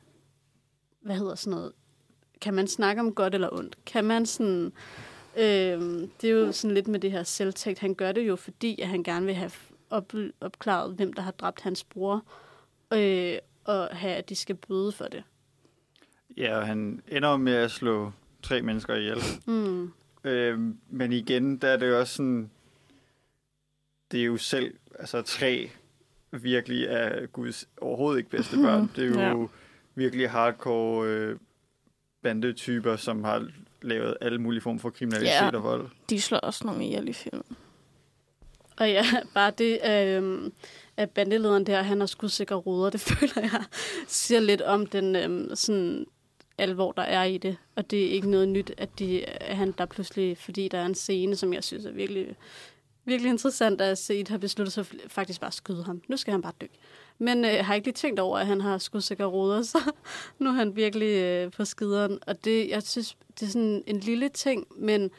hvad 1.02 1.16
hedder 1.16 1.34
sådan 1.34 1.58
noget, 1.58 1.72
kan 2.40 2.54
man 2.54 2.68
snakke 2.68 3.00
om 3.00 3.14
godt 3.14 3.34
eller 3.34 3.48
ondt? 3.52 3.78
Kan 3.86 4.04
man 4.04 4.26
sådan, 4.26 4.72
øhm, 5.36 6.10
det 6.20 6.30
er 6.30 6.32
jo 6.32 6.52
sådan 6.52 6.74
lidt 6.74 6.88
med 6.88 7.00
det 7.00 7.12
her 7.12 7.22
selvtægt. 7.22 7.78
Han 7.78 7.94
gør 7.94 8.12
det 8.12 8.28
jo, 8.28 8.36
fordi 8.36 8.80
at 8.80 8.88
han 8.88 9.02
gerne 9.02 9.26
vil 9.26 9.34
have 9.34 9.50
op, 9.90 10.12
opklaret, 10.40 10.94
hvem 10.94 11.12
der 11.12 11.22
har 11.22 11.30
dræbt 11.30 11.60
hans 11.60 11.84
bror, 11.84 12.24
øh, 12.92 13.38
og 13.64 13.88
have, 13.92 14.14
at 14.14 14.28
de 14.28 14.34
skal 14.34 14.54
bøde 14.54 14.92
for 14.92 15.04
det. 15.04 15.22
Ja, 16.36 16.56
og 16.56 16.66
han 16.66 17.02
ender 17.08 17.36
med 17.36 17.54
at 17.54 17.70
slå 17.70 18.12
tre 18.42 18.62
mennesker 18.62 18.94
ihjel. 18.94 19.18
Mm. 19.46 19.92
Øh, 20.24 20.58
men 20.90 21.12
igen, 21.12 21.56
der 21.56 21.68
er 21.68 21.76
det 21.76 21.88
jo 21.88 21.98
også 21.98 22.14
sådan, 22.14 22.50
det 24.12 24.20
er 24.20 24.24
jo 24.24 24.36
selv, 24.36 24.74
altså 24.98 25.22
tre 25.22 25.70
virkelig 26.30 26.84
er 26.84 27.26
Guds 27.26 27.68
overhovedet 27.80 28.18
ikke 28.18 28.30
bedste 28.30 28.56
børn. 28.64 28.90
Det 28.96 29.04
er 29.04 29.08
jo 29.08 29.40
ja 29.42 29.46
virkelig 29.94 30.30
hardcore 30.30 31.08
øh, 31.08 31.36
bandetyper, 32.22 32.96
som 32.96 33.24
har 33.24 33.48
lavet 33.82 34.16
alle 34.20 34.38
mulige 34.38 34.60
former 34.60 34.80
for 34.80 34.90
kriminalitet 34.90 35.28
ja, 35.28 35.56
og 35.56 35.62
vold. 35.62 35.90
de 36.10 36.20
slår 36.20 36.38
også 36.38 36.66
nogle 36.66 36.84
ihjel 36.84 37.08
i 37.08 37.12
filmen. 37.12 37.56
Og 38.76 38.90
ja, 38.90 39.04
bare 39.34 39.52
det, 39.58 39.80
øh, 39.90 40.50
at 40.96 41.10
bandelederen 41.10 41.66
der, 41.66 41.82
han 41.82 42.00
har 42.00 42.06
skudsikre 42.06 42.54
ruder, 42.54 42.90
det 42.90 43.00
føler 43.10 43.32
jeg 43.36 43.64
siger 44.06 44.40
lidt 44.40 44.62
om 44.62 44.86
den 44.86 45.16
øhm, 45.16 45.54
sådan 45.54 46.06
alvor, 46.58 46.92
der 46.92 47.02
er 47.02 47.24
i 47.24 47.38
det. 47.38 47.56
Og 47.76 47.90
det 47.90 48.06
er 48.06 48.10
ikke 48.10 48.30
noget 48.30 48.48
nyt, 48.48 48.74
at, 48.76 48.98
de, 48.98 49.24
at 49.24 49.56
han 49.56 49.74
der 49.78 49.86
pludselig, 49.86 50.38
fordi 50.38 50.68
der 50.68 50.78
er 50.78 50.86
en 50.86 50.94
scene, 50.94 51.36
som 51.36 51.52
jeg 51.52 51.64
synes 51.64 51.84
er 51.84 51.90
virkelig, 51.90 52.36
virkelig 53.04 53.30
interessant, 53.30 53.80
at 53.80 53.98
Seid 53.98 54.28
har 54.28 54.38
besluttet 54.38 54.72
sig 54.72 54.86
faktisk 55.06 55.40
bare 55.40 55.48
at 55.48 55.54
skyde 55.54 55.84
ham. 55.84 56.02
Nu 56.08 56.16
skal 56.16 56.32
han 56.32 56.42
bare 56.42 56.52
dø. 56.60 56.66
Men 57.18 57.44
øh, 57.44 57.64
har 57.64 57.74
ikke 57.74 57.86
lige 57.86 57.94
tænkt 57.94 58.20
over, 58.20 58.38
at 58.38 58.46
han 58.46 58.60
har 58.60 58.78
skudsikre 58.78 59.24
ruder, 59.24 59.62
så 59.72 59.78
nu 60.38 60.48
er 60.50 60.54
han 60.54 60.76
virkelig 60.76 61.22
øh, 61.22 61.50
på 61.50 61.64
skideren. 61.64 62.18
Og 62.26 62.44
det, 62.44 62.68
jeg 62.68 62.82
synes, 62.82 63.16
det 63.40 63.46
er 63.46 63.50
sådan 63.50 63.82
en 63.86 64.00
lille 64.00 64.28
ting, 64.28 64.66
men 64.76 65.10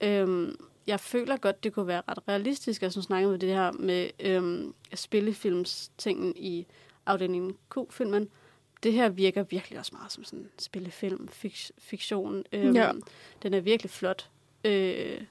øh, 0.00 0.48
jeg 0.86 1.00
føler 1.00 1.36
godt, 1.36 1.64
det 1.64 1.72
kunne 1.72 1.86
være 1.86 2.02
ret 2.08 2.18
realistisk. 2.28 2.82
Jeg 2.82 2.92
synes, 2.92 3.06
snakkede 3.06 3.30
med 3.30 3.38
det 3.38 3.48
her 3.48 3.72
med 3.72 4.10
øh, 4.20 4.72
spillefilmstingen 4.94 6.32
i 6.36 6.66
afdelingen 7.06 7.56
Q-filmen. 7.74 8.28
Det 8.82 8.92
her 8.92 9.08
virker 9.08 9.42
virkelig 9.42 9.78
også 9.78 9.94
meget 9.94 10.12
som 10.12 10.24
sådan 10.24 10.38
en 10.38 10.50
spillefilm, 10.58 11.28
fik, 11.28 11.70
fiktion. 11.78 12.44
Øh, 12.52 12.74
ja. 12.74 12.92
Den 13.42 13.54
er 13.54 13.60
virkelig 13.60 13.90
flot. 13.90 14.30
Øh, 14.64 15.22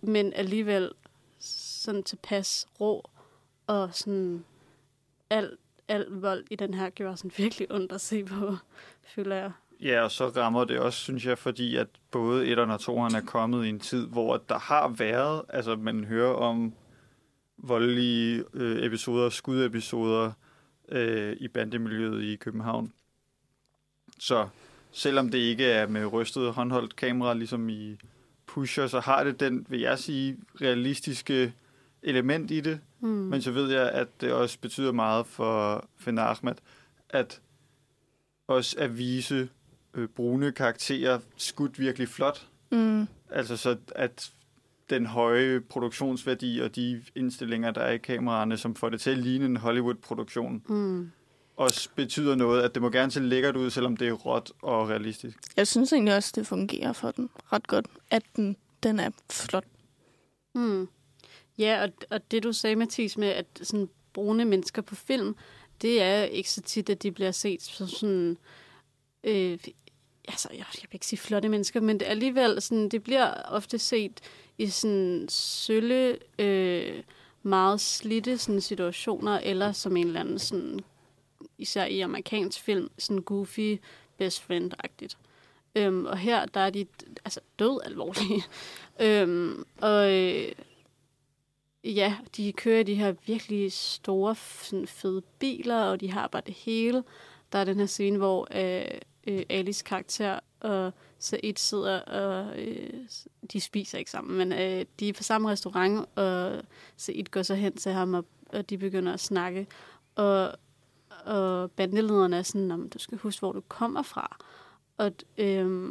men 0.00 0.32
alligevel 0.32 0.92
sådan 1.38 2.02
tilpas 2.02 2.66
rå 2.80 3.10
og 3.66 3.94
sådan 3.94 4.44
al, 5.30 5.56
al 5.88 6.06
vold 6.10 6.44
i 6.50 6.56
den 6.56 6.74
her 6.74 6.90
gjorde 6.90 7.16
sådan 7.16 7.32
virkelig 7.36 7.72
ondt 7.72 7.92
at 7.92 8.00
se 8.00 8.24
på, 8.24 8.56
føler 9.14 9.36
jeg. 9.36 9.52
Ja, 9.82 10.02
og 10.02 10.10
så 10.10 10.28
rammer 10.28 10.64
det 10.64 10.78
også, 10.78 10.98
synes 10.98 11.26
jeg, 11.26 11.38
fordi 11.38 11.76
at 11.76 11.86
både 12.10 12.46
et 12.46 12.58
og 12.58 12.80
toeren 12.80 13.14
er 13.14 13.20
kommet 13.20 13.66
i 13.66 13.68
en 13.68 13.80
tid, 13.80 14.06
hvor 14.06 14.36
der 14.48 14.58
har 14.58 14.88
været, 14.88 15.42
altså 15.48 15.76
man 15.76 16.04
hører 16.04 16.32
om 16.32 16.74
voldelige 17.56 18.44
øh, 18.54 18.84
episoder, 18.86 19.28
skudepisoder 19.28 20.32
øh, 20.88 21.36
i 21.40 21.48
bandemiljøet 21.48 22.22
i 22.22 22.36
København. 22.36 22.92
Så 24.18 24.48
selvom 24.92 25.30
det 25.30 25.38
ikke 25.38 25.66
er 25.66 25.86
med 25.86 26.12
rystet 26.12 26.52
håndholdt 26.52 26.96
kamera, 26.96 27.34
ligesom 27.34 27.68
i 27.68 27.96
Pusher, 28.46 28.86
så 28.86 29.00
har 29.00 29.24
det 29.24 29.40
den, 29.40 29.66
vil 29.68 29.80
jeg 29.80 29.98
sige, 29.98 30.36
realistiske 30.60 31.52
element 32.02 32.50
i 32.50 32.60
det. 32.60 32.80
Mm. 33.00 33.08
Men 33.08 33.42
så 33.42 33.50
ved 33.50 33.70
jeg, 33.70 33.90
at 33.90 34.20
det 34.20 34.32
også 34.32 34.58
betyder 34.60 34.92
meget 34.92 35.26
for 35.26 35.84
Finn 35.96 36.18
Ahmed, 36.18 36.54
at 37.08 37.40
også 38.46 38.76
at 38.78 38.98
vise 38.98 39.48
øh, 39.96 40.08
brune 40.08 40.52
karakterer 40.52 41.18
skudt 41.36 41.78
virkelig 41.78 42.08
flot. 42.08 42.48
Mm. 42.72 43.06
Altså 43.30 43.56
så, 43.56 43.76
at 43.94 44.30
den 44.90 45.06
høje 45.06 45.60
produktionsværdi 45.60 46.58
og 46.58 46.76
de 46.76 47.04
indstillinger, 47.14 47.70
der 47.70 47.80
er 47.80 47.92
i 47.92 47.98
kameraerne, 47.98 48.56
som 48.56 48.74
får 48.74 48.88
det 48.88 49.00
til 49.00 49.10
at 49.10 49.18
ligne 49.18 49.44
en 49.44 49.56
Hollywood-produktion, 49.56 50.62
mm. 50.68 51.10
også 51.56 51.88
betyder 51.94 52.34
noget, 52.34 52.62
at 52.62 52.74
det 52.74 52.82
må 52.82 52.90
gerne 52.90 53.12
se 53.12 53.20
lækkert 53.20 53.56
ud, 53.56 53.70
selvom 53.70 53.96
det 53.96 54.08
er 54.08 54.12
råt 54.12 54.52
og 54.62 54.88
realistisk. 54.88 55.38
Jeg 55.56 55.66
synes 55.66 55.92
egentlig 55.92 56.16
også, 56.16 56.32
det 56.34 56.46
fungerer 56.46 56.92
for 56.92 57.10
den 57.10 57.30
ret 57.52 57.66
godt, 57.66 57.86
at 58.10 58.22
den, 58.36 58.56
den 58.82 59.00
er 59.00 59.10
flot. 59.30 59.64
Mm. 60.54 60.88
Ja, 61.58 61.82
og, 61.82 61.92
og 62.10 62.30
det 62.30 62.42
du 62.42 62.52
sagde, 62.52 62.76
Mathis, 62.76 63.18
med 63.18 63.28
at 63.28 63.46
sådan 63.62 63.88
brune 64.12 64.44
mennesker 64.44 64.82
på 64.82 64.94
film, 64.94 65.36
det 65.82 66.02
er 66.02 66.22
ikke 66.22 66.50
så 66.50 66.62
tit, 66.62 66.90
at 66.90 67.02
de 67.02 67.12
bliver 67.12 67.30
set 67.30 67.62
som 67.62 67.86
sådan... 67.86 68.38
Øh, 69.24 69.58
altså, 70.28 70.48
jeg, 70.52 70.58
jeg 70.58 70.82
vil 70.82 70.88
ikke 70.92 71.06
sige 71.06 71.18
flotte 71.18 71.48
mennesker, 71.48 71.80
men 71.80 72.00
det 72.00 72.06
alligevel 72.06 72.62
sådan, 72.62 72.88
det 72.88 73.02
bliver 73.02 73.32
ofte 73.48 73.78
set 73.78 74.20
i 74.58 74.66
sådan 74.66 75.26
sølle, 75.28 76.18
øh, 76.38 77.02
meget 77.42 77.80
slitte 77.80 78.38
sådan, 78.38 78.60
situationer, 78.60 79.38
eller 79.38 79.72
som 79.72 79.96
en 79.96 80.06
eller 80.06 80.20
anden 80.20 80.38
sådan, 80.38 80.80
især 81.58 81.84
i 81.84 82.00
amerikansk 82.00 82.60
film, 82.60 82.90
sådan 82.98 83.22
goofy 83.22 83.80
best 84.16 84.42
friend-agtigt. 84.42 85.16
Øhm, 85.74 86.06
og 86.06 86.18
her, 86.18 86.46
der 86.46 86.60
er 86.60 86.70
de 86.70 86.86
altså 87.24 87.40
død 87.58 87.80
alvorlige. 87.84 88.42
øhm, 89.06 89.64
og, 89.80 90.12
øh, 90.12 90.52
ja, 91.84 92.16
de 92.36 92.52
kører 92.52 92.82
de 92.82 92.94
her 92.94 93.14
virkelig 93.26 93.72
store, 93.72 94.34
sådan 94.62 94.86
fede 94.86 95.22
biler, 95.38 95.82
og 95.82 96.00
de 96.00 96.10
har 96.10 96.26
bare 96.26 96.42
det 96.46 96.54
hele. 96.54 97.04
Der 97.52 97.58
er 97.58 97.64
den 97.64 97.78
her 97.78 97.86
scene, 97.86 98.18
hvor 98.18 98.48
øh, 98.50 99.00
øh, 99.26 99.42
Alice 99.48 99.84
karakter 99.84 100.40
og 100.60 100.92
Said 101.18 101.56
sidder, 101.56 102.00
og 102.00 102.60
øh, 102.60 102.90
de 103.52 103.60
spiser 103.60 103.98
ikke 103.98 104.10
sammen, 104.10 104.38
men 104.38 104.52
øh, 104.52 104.86
de 105.00 105.08
er 105.08 105.12
på 105.12 105.22
samme 105.22 105.50
restaurant, 105.50 106.18
og 106.18 106.62
Said 106.96 107.24
går 107.30 107.42
så 107.42 107.54
hen 107.54 107.76
til 107.76 107.92
ham, 107.92 108.14
og, 108.14 108.24
og 108.46 108.70
de 108.70 108.78
begynder 108.78 109.12
at 109.12 109.20
snakke. 109.20 109.66
Og, 110.14 110.52
og 111.24 111.70
bandelederen 111.70 112.32
er 112.32 112.42
sådan, 112.42 112.70
om 112.70 112.88
du 112.88 112.98
skal 112.98 113.18
huske, 113.18 113.40
hvor 113.40 113.52
du 113.52 113.62
kommer 113.68 114.02
fra. 114.02 114.36
Og 114.96 115.12
øh, 115.38 115.90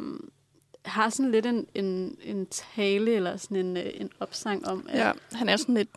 har 0.84 1.10
sådan 1.10 1.32
lidt 1.32 1.46
en, 1.46 1.66
en, 1.74 2.18
en 2.22 2.46
tale 2.46 3.14
eller 3.14 3.36
sådan 3.36 3.56
en, 3.56 3.76
øh, 3.76 3.90
en 3.94 4.10
opsang 4.20 4.66
om... 4.66 4.86
At, 4.88 4.98
ja, 4.98 5.12
han 5.32 5.48
er 5.48 5.56
sådan 5.56 5.74
lidt, 5.74 5.90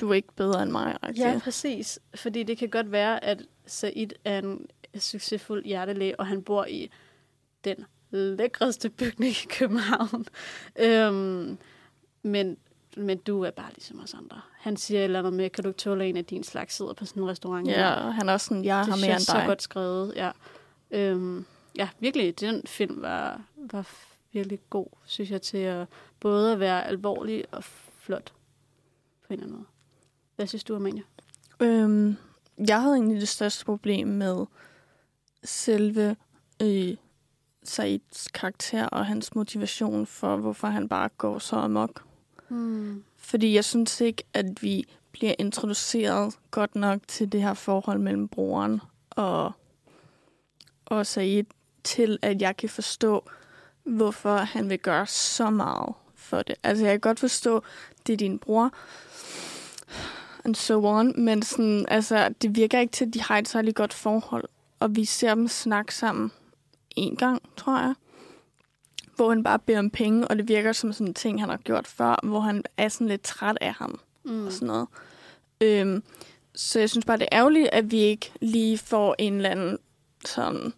du 0.00 0.10
er 0.10 0.14
ikke 0.14 0.34
bedre 0.36 0.62
end 0.62 0.70
mig. 0.70 0.98
Rigtig. 1.02 1.20
Ja, 1.20 1.40
præcis. 1.44 1.98
Fordi 2.14 2.42
det 2.42 2.58
kan 2.58 2.68
godt 2.68 2.92
være, 2.92 3.24
at 3.24 3.42
Said 3.66 4.08
er 4.24 4.38
en 4.38 4.66
succesfuld 5.00 5.64
hjertelæge, 5.64 6.20
og 6.20 6.26
han 6.26 6.42
bor 6.42 6.64
i 6.64 6.90
den 7.64 7.84
lækreste 8.10 8.90
bygning 8.90 9.32
i 9.32 9.46
København. 9.50 10.26
Øhm, 10.76 11.58
men, 12.22 12.56
men 12.96 13.18
du 13.18 13.42
er 13.42 13.50
bare 13.50 13.70
ligesom 13.74 14.00
os 14.00 14.14
andre. 14.14 14.40
Han 14.58 14.76
siger 14.76 15.00
et 15.00 15.04
eller 15.04 15.18
andet 15.18 15.32
med, 15.32 15.50
kan 15.50 15.64
du 15.64 15.70
ikke 15.70 15.78
tåle 15.78 16.06
en 16.06 16.16
af 16.16 16.24
din 16.24 16.44
slags 16.44 16.74
sidder 16.74 16.92
på 16.92 17.04
sådan 17.04 17.22
en 17.22 17.28
restaurant? 17.28 17.68
Ja, 17.68 17.94
og 17.94 18.14
han 18.14 18.28
er 18.28 18.32
også 18.32 18.46
sådan, 18.46 18.64
jeg 18.64 18.76
har 18.76 18.84
det 18.84 19.00
mere 19.00 19.12
end 19.12 19.20
synes 19.20 19.28
jeg 19.28 19.34
er 19.34 19.38
dig. 19.38 19.44
så 19.44 19.48
godt 19.48 19.62
skrevet, 19.62 20.12
ja. 20.16 20.30
Øhm, 20.90 21.44
ja, 21.76 21.88
virkelig, 22.00 22.40
den 22.40 22.62
film 22.66 23.02
var, 23.02 23.40
var 23.56 23.88
virkelig 24.32 24.58
god, 24.70 24.86
synes 25.04 25.30
jeg, 25.30 25.42
til 25.42 25.58
at 25.58 25.88
både 26.20 26.52
at 26.52 26.60
være 26.60 26.86
alvorlig 26.86 27.44
og 27.50 27.64
flot 27.98 28.32
på 29.26 29.32
en 29.32 29.32
eller 29.32 29.44
anden 29.44 29.56
måde. 29.56 29.66
Hvad 30.36 30.46
synes 30.46 30.64
du, 30.64 30.76
Amalie? 30.76 31.02
Øhm, 31.60 32.16
jeg 32.68 32.82
havde 32.82 32.94
egentlig 32.94 33.20
det 33.20 33.28
største 33.28 33.64
problem 33.64 34.08
med 34.08 34.46
selve 35.44 36.16
øh, 36.62 36.96
Saids 37.64 38.28
karakter 38.34 38.86
og 38.86 39.06
hans 39.06 39.34
motivation 39.34 40.06
for, 40.06 40.36
hvorfor 40.36 40.68
han 40.68 40.88
bare 40.88 41.08
går 41.18 41.38
så 41.38 41.56
amok. 41.56 42.02
Hmm. 42.48 43.04
Fordi 43.16 43.54
jeg 43.54 43.64
synes 43.64 44.00
ikke, 44.00 44.24
at 44.34 44.62
vi 44.62 44.84
bliver 45.12 45.34
introduceret 45.38 46.34
godt 46.50 46.74
nok 46.74 47.00
til 47.08 47.32
det 47.32 47.42
her 47.42 47.54
forhold 47.54 47.98
mellem 47.98 48.28
broren 48.28 48.80
og, 49.10 49.52
og 50.86 51.06
Said, 51.06 51.44
til 51.84 52.18
at 52.22 52.42
jeg 52.42 52.56
kan 52.56 52.68
forstå, 52.68 53.24
hvorfor 53.84 54.36
han 54.36 54.70
vil 54.70 54.78
gøre 54.78 55.06
så 55.06 55.50
meget 55.50 55.94
for 56.14 56.42
det. 56.42 56.54
Altså, 56.62 56.84
jeg 56.84 56.92
kan 56.92 57.00
godt 57.00 57.20
forstå, 57.20 57.62
det 58.06 58.12
er 58.12 58.16
din 58.16 58.38
bror, 58.38 58.70
and 60.44 60.54
so 60.54 60.86
on, 60.86 61.24
men 61.24 61.42
sådan, 61.42 61.86
altså, 61.88 62.34
det 62.42 62.56
virker 62.56 62.80
ikke 62.80 62.92
til, 62.92 63.06
at 63.06 63.14
de 63.14 63.20
har 63.22 63.38
et 63.38 63.48
særligt 63.48 63.76
godt 63.76 63.92
forhold. 63.92 64.44
Og 64.80 64.96
vi 64.96 65.04
ser 65.04 65.34
dem 65.34 65.48
snakke 65.48 65.94
sammen 65.94 66.32
en 66.96 67.16
gang, 67.16 67.42
tror 67.56 67.78
jeg, 67.78 67.94
hvor 69.16 69.28
han 69.28 69.42
bare 69.44 69.58
beder 69.58 69.78
om 69.78 69.90
penge, 69.90 70.28
og 70.28 70.36
det 70.36 70.48
virker 70.48 70.72
som 70.72 70.92
sådan 70.92 71.06
en 71.06 71.14
ting, 71.14 71.40
han 71.40 71.48
har 71.48 71.56
gjort 71.56 71.86
før, 71.86 72.20
hvor 72.22 72.40
han 72.40 72.64
er 72.76 72.88
sådan 72.88 73.08
lidt 73.08 73.22
træt 73.22 73.58
af 73.60 73.72
ham 73.74 74.00
Mm. 74.26 74.46
og 74.46 74.52
sådan 74.52 74.66
noget. 74.66 74.86
Øhm, 75.60 76.02
så 76.54 76.78
jeg 76.80 76.90
synes 76.90 77.04
bare, 77.04 77.16
det 77.16 77.28
er 77.32 77.38
ærgerligt, 77.38 77.68
at 77.72 77.90
vi 77.90 77.98
ikke 77.98 78.32
lige 78.40 78.78
får 78.78 79.14
en 79.18 79.34
eller 79.34 79.50
anden 79.50 79.78
sådan 80.26 80.72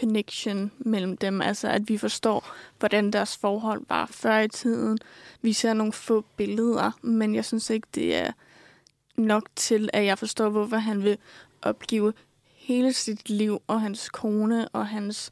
connection 0.00 0.72
mellem 0.78 1.16
dem. 1.16 1.40
Altså, 1.42 1.68
at 1.68 1.88
vi 1.88 1.98
forstår, 1.98 2.50
hvordan 2.78 3.10
deres 3.10 3.36
forhold 3.36 3.82
var 3.88 4.06
før 4.06 4.38
i 4.38 4.48
tiden. 4.48 4.98
Vi 5.42 5.52
ser 5.52 5.72
nogle 5.72 5.92
få 5.92 6.24
billeder, 6.36 6.90
men 7.02 7.34
jeg 7.34 7.44
synes 7.44 7.70
ikke, 7.70 7.88
det 7.94 8.16
er 8.16 8.32
nok 9.16 9.48
til, 9.56 9.90
at 9.92 10.04
jeg 10.04 10.18
forstår, 10.18 10.48
hvorfor 10.48 10.76
han 10.76 11.02
vil 11.04 11.18
opgive 11.62 12.12
hele 12.44 12.92
sit 12.92 13.28
liv, 13.30 13.62
og 13.66 13.80
hans 13.80 14.08
kone, 14.08 14.68
og 14.68 14.86
hans 14.86 15.30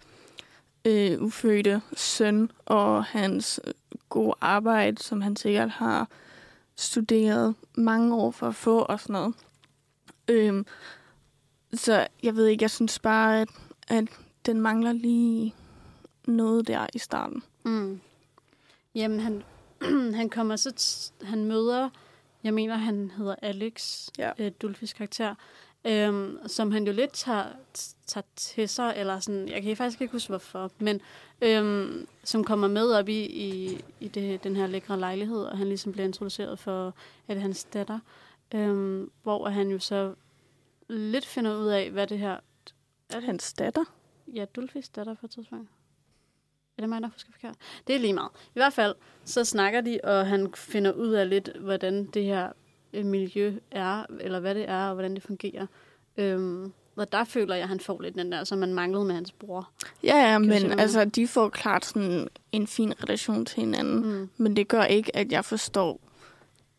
øh, 0.84 1.22
ufødte 1.22 1.82
søn, 1.96 2.50
og 2.66 3.04
hans 3.04 3.60
øh, 3.66 3.72
gode 4.08 4.34
arbejde, 4.40 5.02
som 5.02 5.20
han 5.20 5.36
sikkert 5.36 5.70
har 5.70 6.08
studeret 6.76 7.54
mange 7.74 8.14
år 8.14 8.30
for 8.30 8.46
at 8.48 8.54
få, 8.54 8.78
og 8.78 9.00
sådan 9.00 9.12
noget. 9.12 9.34
Øhm, 10.28 10.66
så 11.74 12.06
jeg 12.22 12.36
ved 12.36 12.46
ikke, 12.46 12.62
jeg 12.62 12.70
synes 12.70 12.98
bare, 12.98 13.40
at, 13.40 13.48
at 13.88 14.04
den 14.46 14.60
mangler 14.60 14.92
lige 14.92 15.54
noget 16.26 16.66
der 16.68 16.86
i 16.94 16.98
starten. 16.98 17.42
Mm. 17.64 18.00
Jamen, 18.94 19.20
han, 19.20 19.42
han 20.20 20.30
kommer 20.30 20.56
så... 20.56 20.72
Han 21.22 21.44
møder... 21.44 21.88
Jeg 22.44 22.54
mener, 22.54 22.76
han 22.76 23.10
hedder 23.16 23.34
Alex, 23.42 24.08
Ja. 24.18 24.30
øh, 24.38 24.52
Dulfis 24.62 24.92
karakter, 24.92 25.34
øhm, 25.84 26.38
som 26.46 26.72
han 26.72 26.86
jo 26.86 26.92
lidt 26.92 27.12
tager, 27.12 27.44
tager 28.06 28.24
til 28.36 28.68
sig, 28.68 28.94
eller 28.96 29.20
sådan, 29.20 29.48
jeg 29.48 29.62
kan 29.62 29.76
faktisk 29.76 30.00
ikke 30.00 30.12
huske 30.12 30.28
hvorfor, 30.28 30.70
men 30.78 31.00
øhm, 31.42 32.06
som 32.24 32.44
kommer 32.44 32.68
med 32.68 32.92
op 32.92 33.08
i, 33.08 33.26
i, 33.26 33.80
i 34.00 34.08
det, 34.08 34.44
den 34.44 34.56
her 34.56 34.66
lækre 34.66 34.98
lejlighed, 34.98 35.44
og 35.44 35.58
han 35.58 35.68
ligesom 35.68 35.92
bliver 35.92 36.06
introduceret 36.06 36.58
for, 36.58 36.94
at 37.28 37.40
hans 37.40 37.64
datter, 37.64 37.98
øhm, 38.54 39.10
hvor 39.22 39.48
han 39.48 39.70
jo 39.70 39.78
så 39.78 40.14
lidt 40.88 41.26
finder 41.26 41.56
ud 41.56 41.66
af, 41.66 41.90
hvad 41.90 42.06
det 42.06 42.18
her... 42.18 42.36
Er 43.10 43.14
det 43.14 43.24
Hans 43.24 43.52
datter? 43.52 43.84
Ja, 44.34 44.44
Dulfis 44.44 44.88
datter 44.88 45.14
på 45.14 45.26
et 45.26 45.30
tidspunkt. 45.30 45.70
Er 46.78 46.82
det 46.82 46.88
mig, 46.88 47.02
der 47.02 47.08
husker 47.08 47.32
forkert? 47.32 47.54
Det 47.86 47.94
er 47.94 48.00
lige 48.00 48.12
meget. 48.12 48.30
I 48.34 48.58
hvert 48.58 48.72
fald, 48.72 48.94
så 49.24 49.44
snakker 49.44 49.80
de, 49.80 50.00
og 50.04 50.26
han 50.26 50.54
finder 50.54 50.92
ud 50.92 51.08
af 51.08 51.28
lidt, 51.28 51.56
hvordan 51.60 52.06
det 52.06 52.24
her 52.24 52.52
miljø 52.92 53.54
er, 53.70 54.04
eller 54.20 54.40
hvad 54.40 54.54
det 54.54 54.68
er, 54.68 54.86
og 54.88 54.94
hvordan 54.94 55.14
det 55.14 55.22
fungerer. 55.22 55.66
Øhm, 56.16 56.72
og 56.96 57.12
der 57.12 57.24
føler 57.24 57.54
jeg, 57.54 57.62
at 57.62 57.68
han 57.68 57.80
får 57.80 58.02
lidt 58.02 58.14
den 58.14 58.32
der, 58.32 58.44
som 58.44 58.58
man 58.58 58.74
manglede 58.74 59.04
med 59.04 59.14
hans 59.14 59.32
bror. 59.32 59.68
Ja, 60.02 60.16
ja, 60.32 60.38
men 60.38 60.80
altså, 60.80 61.04
de 61.04 61.28
får 61.28 61.48
klart 61.48 61.84
sådan 61.84 62.28
en 62.52 62.66
fin 62.66 62.92
relation 63.02 63.46
til 63.46 63.56
hinanden. 63.60 64.18
Mm. 64.18 64.28
Men 64.36 64.56
det 64.56 64.68
gør 64.68 64.82
ikke, 64.82 65.16
at 65.16 65.32
jeg 65.32 65.44
forstår 65.44 66.00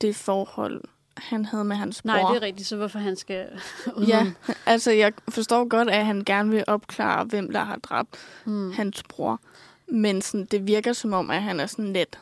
det 0.02 0.16
forhold, 0.16 0.84
han 1.18 1.46
havde 1.46 1.64
med 1.64 1.76
hans 1.76 2.02
bror. 2.02 2.12
Nej, 2.12 2.34
det 2.34 2.38
er 2.38 2.46
rigtigt, 2.46 2.68
så 2.68 2.76
hvorfor 2.76 3.00
han 3.00 3.16
skal 3.16 3.48
Ja, 4.08 4.32
altså 4.66 4.92
jeg 4.92 5.14
forstår 5.30 5.68
godt, 5.68 5.90
at 5.90 6.06
han 6.06 6.24
gerne 6.26 6.50
vil 6.50 6.64
opklare, 6.68 7.24
hvem 7.26 7.52
der 7.52 7.64
har 7.64 7.76
dræbt 7.78 8.16
Mm. 8.46 8.72
hans 8.72 9.04
bror. 9.04 9.40
Men 9.88 10.22
sådan, 10.22 10.46
det 10.46 10.68
virker 10.68 10.94
som 10.94 11.14
om, 11.14 11.30
at 11.30 11.42
han 11.44 11.60
er 11.60 11.66
sådan 11.66 11.94
lidt, 11.94 12.20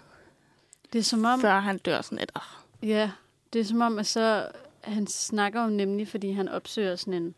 Det 0.93 0.99
er 0.99 1.03
som 1.03 1.25
om, 1.25 1.41
før 1.41 1.59
han 1.59 1.77
dør 1.77 2.01
sådan 2.01 2.17
lidt. 2.17 2.31
Oh. 2.35 2.89
ja, 2.89 3.11
det 3.53 3.61
er 3.61 3.65
som 3.65 3.81
om, 3.81 3.99
at 3.99 4.05
så, 4.05 4.47
han 4.81 5.07
snakker 5.07 5.61
om 5.61 5.71
nemlig, 5.71 6.07
fordi 6.07 6.31
han 6.31 6.49
opsøger 6.49 6.95
sådan 6.95 7.13
en, 7.13 7.35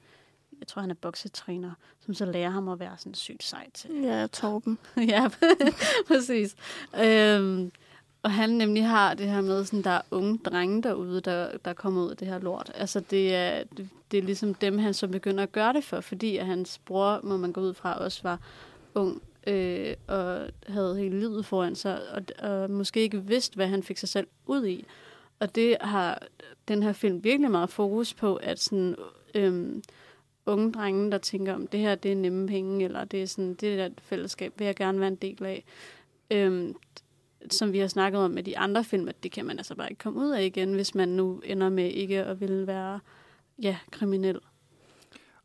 jeg 0.59 0.67
tror, 0.67 0.81
han 0.81 0.91
er 0.91 0.95
boksetræner, 0.95 1.71
som 1.99 2.13
så 2.13 2.25
lærer 2.25 2.49
ham 2.49 2.69
at 2.69 2.79
være 2.79 2.97
sådan 2.97 3.13
sygt 3.13 3.43
sej 3.43 3.69
til. 3.73 3.89
Ja, 4.03 4.27
Torben. 4.27 4.77
ja, 5.13 5.29
præcis. 6.07 6.55
Øhm, 7.01 7.71
og 8.23 8.31
han 8.31 8.49
nemlig 8.49 8.87
har 8.87 9.13
det 9.13 9.27
her 9.27 9.41
med, 9.41 9.65
sådan, 9.65 9.83
der 9.83 9.89
er 9.89 10.01
unge 10.11 10.39
drenge 10.45 10.83
derude, 10.83 11.21
der, 11.21 11.57
der 11.65 11.73
kommer 11.73 12.03
ud 12.03 12.09
af 12.09 12.17
det 12.17 12.27
her 12.27 12.39
lort. 12.39 12.71
Altså, 12.75 12.99
det 12.99 13.35
er, 13.35 13.63
det, 13.77 13.89
det 14.11 14.17
er 14.17 14.23
ligesom 14.23 14.53
dem, 14.53 14.77
han 14.77 14.93
så 14.93 15.07
begynder 15.07 15.43
at 15.43 15.51
gøre 15.51 15.73
det 15.73 15.83
for, 15.83 16.01
fordi 16.01 16.37
at 16.37 16.45
hans 16.45 16.79
bror, 16.85 17.19
må 17.23 17.37
man 17.37 17.51
gå 17.51 17.61
ud 17.61 17.73
fra, 17.73 17.99
også 17.99 18.19
var 18.23 18.39
ung 18.95 19.21
øh, 19.47 19.95
og 20.07 20.49
havde 20.67 20.97
hele 20.97 21.19
livet 21.19 21.45
foran 21.45 21.75
sig, 21.75 22.01
og, 22.11 22.49
og 22.49 22.71
måske 22.71 23.01
ikke 23.01 23.23
vidste, 23.23 23.55
hvad 23.55 23.67
han 23.67 23.83
fik 23.83 23.97
sig 23.97 24.09
selv 24.09 24.27
ud 24.45 24.65
i. 24.65 24.85
Og 25.39 25.55
det 25.55 25.77
har 25.81 26.27
den 26.67 26.83
her 26.83 26.93
film 26.93 27.23
virkelig 27.23 27.51
meget 27.51 27.69
fokus 27.69 28.13
på, 28.13 28.35
at 28.35 28.59
sådan, 28.59 28.95
øhm, 29.35 29.83
unge 30.45 30.71
drenge, 30.71 31.11
der 31.11 31.17
tænker, 31.17 31.53
om 31.53 31.67
det 31.67 31.79
her 31.79 31.95
det 31.95 32.11
er 32.11 32.15
nemme 32.15 32.47
penge, 32.47 32.85
eller 32.85 33.05
det 33.05 33.21
er 33.21 33.25
sådan, 33.25 33.53
det 33.53 33.77
der 33.77 33.89
fællesskab, 34.01 34.53
vil 34.57 34.65
jeg 34.65 34.75
gerne 34.75 34.99
være 34.99 35.07
en 35.07 35.15
del 35.15 35.45
af. 35.45 35.63
Øhm, 36.31 36.75
som 37.51 37.73
vi 37.73 37.79
har 37.79 37.87
snakket 37.87 38.21
om 38.21 38.31
med 38.31 38.43
de 38.43 38.57
andre 38.57 38.83
film, 38.83 39.07
at 39.07 39.23
det 39.23 39.31
kan 39.31 39.45
man 39.45 39.57
altså 39.57 39.75
bare 39.75 39.89
ikke 39.89 39.99
komme 39.99 40.19
ud 40.19 40.29
af 40.29 40.43
igen, 40.43 40.73
hvis 40.73 40.95
man 40.95 41.09
nu 41.09 41.41
ender 41.45 41.69
med 41.69 41.91
ikke 41.91 42.23
at 42.23 42.41
ville 42.41 42.67
være 42.67 42.99
ja, 43.61 43.77
kriminel. 43.91 44.39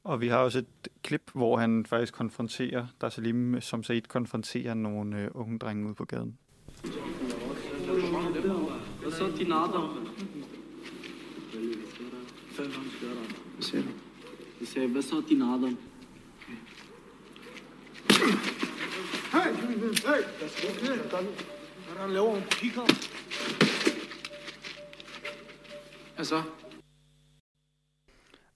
Og 0.05 0.21
vi 0.21 0.29
har 0.29 0.39
også 0.39 0.59
et 0.59 0.89
klip, 1.03 1.31
hvor 1.35 1.57
han 1.57 1.87
faktisk 1.87 2.15
konfronterer, 2.15 2.87
der 3.01 3.07
er 3.07 3.11
Salim, 3.11 3.61
som 3.61 3.83
Said 3.83 4.03
konfronterer 4.03 4.75
nogle 4.75 5.19
øh, 5.19 5.31
unge 5.35 5.59
drenge 5.59 5.87
ude 5.87 5.95
på 5.95 6.05
gaden. 6.05 6.39
Hvad 26.17 26.25
så? 26.25 26.43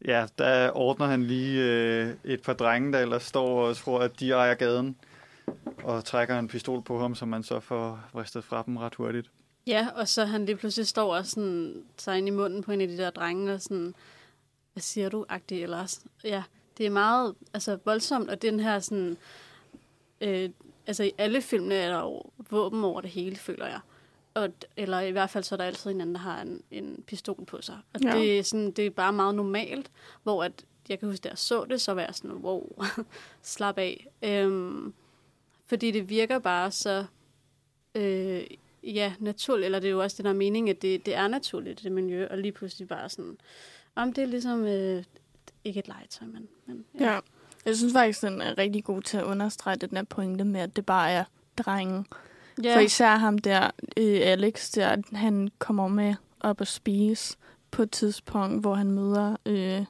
Ja, 0.05 0.27
der 0.39 0.71
ordner 0.77 1.07
han 1.07 1.23
lige 1.23 1.65
øh, 1.65 2.15
et 2.25 2.43
par 2.43 2.53
drenge, 2.53 2.93
der 2.93 3.01
ellers 3.01 3.23
står 3.23 3.69
og 3.69 3.77
tror, 3.77 4.01
at 4.01 4.21
de 4.21 4.31
ejer 4.31 4.55
gaden, 4.55 4.97
og 5.85 6.05
trækker 6.05 6.39
en 6.39 6.49
pistol 6.49 6.83
på 6.83 6.99
ham, 6.99 7.15
som 7.15 7.29
man 7.29 7.43
så 7.43 7.61
får 7.61 8.01
vristet 8.13 8.45
fra 8.45 8.63
dem 8.67 8.77
ret 8.77 8.95
hurtigt. 8.95 9.31
Ja, 9.69 9.89
og 9.95 10.09
så 10.09 10.25
han 10.25 10.45
lige 10.45 10.57
pludselig 10.57 10.87
står 10.87 11.17
og 11.17 11.27
sådan, 11.27 11.85
tager 11.97 12.17
ind 12.17 12.29
i 12.29 12.31
munden 12.31 12.63
på 12.63 12.73
en 12.73 12.81
af 12.81 12.89
de 12.89 12.97
der 12.97 13.11
drenge, 13.11 13.55
og 13.55 13.61
sådan, 13.61 13.95
hvad 14.73 14.81
siger 14.81 15.09
du, 15.09 15.27
agtig 15.29 15.63
eller. 15.63 15.99
Ja, 16.25 16.43
det 16.79 16.87
er 16.87 16.91
meget 16.91 17.35
altså, 17.55 17.79
voldsomt, 17.85 18.31
og 18.31 18.43
den 18.43 18.61
her 18.61 18.79
sådan, 18.79 19.17
øh, 20.21 20.51
altså 20.87 21.03
i 21.03 21.13
alle 21.19 21.43
filmene 21.43 21.75
er 21.75 21.89
der 21.89 22.01
jo 22.01 22.23
våben 22.51 22.85
over 22.85 23.01
det 23.01 23.11
hele, 23.11 23.37
føler 23.37 23.67
jeg. 23.67 23.81
Og, 24.35 24.49
eller 24.77 25.01
i 25.01 25.11
hvert 25.11 25.31
fald 25.31 25.45
så 25.45 25.55
er 25.55 25.57
der 25.57 25.65
altid 25.65 25.91
en 25.91 26.01
anden, 26.01 26.15
der 26.15 26.21
har 26.21 26.43
en, 26.43 26.63
en 26.71 27.05
pistol 27.07 27.45
på 27.45 27.63
sig. 27.63 27.79
Og 27.95 28.01
ja. 28.01 28.13
det, 28.13 28.39
er 28.39 28.43
sådan, 28.43 28.71
det 28.71 28.87
er 28.87 28.91
bare 28.91 29.13
meget 29.13 29.35
normalt, 29.35 29.91
hvor 30.23 30.45
at, 30.45 30.65
jeg 30.89 30.99
kan 30.99 31.09
huske, 31.09 31.23
da 31.23 31.29
jeg 31.29 31.39
så 31.39 31.65
det, 31.65 31.81
så 31.81 31.93
var 31.93 32.03
jeg 32.03 32.15
sådan, 32.15 32.33
wow, 32.37 32.83
slap 33.43 33.79
af. 33.79 34.07
Øhm, 34.23 34.95
fordi 35.67 35.91
det 35.91 36.09
virker 36.09 36.39
bare 36.39 36.71
så 36.71 37.05
øh, 37.95 38.47
ja, 38.83 39.13
naturligt, 39.19 39.65
eller 39.65 39.79
det 39.79 39.87
er 39.87 39.93
jo 39.93 40.03
også 40.03 40.17
det, 40.17 40.25
der 40.25 40.31
er 40.31 40.35
mening, 40.35 40.71
at 40.71 40.83
det, 40.83 41.07
det 41.07 41.15
er 41.15 41.29
naturligt, 41.29 41.83
det 41.83 41.93
miljø, 41.93 42.27
og 42.31 42.39
lige 42.39 42.53
pludselig 42.53 42.89
bare 42.89 43.09
sådan, 43.09 43.39
om 43.95 44.13
det 44.13 44.23
er 44.23 44.27
ligesom, 44.27 44.65
øh, 44.65 45.05
ikke 45.65 45.81
et 45.81 45.89
legetøj, 45.89 46.27
men, 46.27 46.49
men 46.67 46.85
Ja. 47.01 47.19
Jeg 47.65 47.77
synes 47.77 47.93
faktisk, 47.93 48.23
den 48.23 48.41
er 48.41 48.59
rigtig 48.59 48.85
god 48.85 49.03
til 49.03 49.17
at 49.17 49.25
understrege 49.25 49.77
den 49.77 49.89
her 49.93 50.03
pointe 50.03 50.45
med, 50.45 50.61
at 50.61 50.77
det 50.77 50.87
bare 50.87 51.11
er 51.11 51.25
drenge. 51.59 52.05
Ja. 52.63 52.77
For 52.77 52.81
især 52.81 53.17
ham 53.17 53.39
der, 53.39 53.71
øh, 53.97 54.21
Alex, 54.23 54.71
der, 54.71 54.97
han 55.17 55.51
kommer 55.59 55.89
med 55.89 56.15
op 56.41 56.61
og 56.61 56.67
spise 56.67 57.37
på 57.71 57.83
et 57.83 57.91
tidspunkt, 57.91 58.61
hvor 58.61 58.75
han 58.75 58.91
møder 58.91 59.37
øh, 59.47 59.85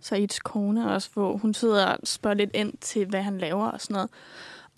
Saids 0.00 0.38
kone 0.38 0.92
også, 0.92 1.10
hvor 1.14 1.36
hun 1.36 1.54
sidder 1.54 1.86
og 1.86 1.98
spørger 2.04 2.36
lidt 2.36 2.50
ind 2.54 2.72
til, 2.80 3.06
hvad 3.06 3.22
han 3.22 3.38
laver 3.38 3.66
og 3.66 3.80
sådan 3.80 3.94
noget. 3.94 4.10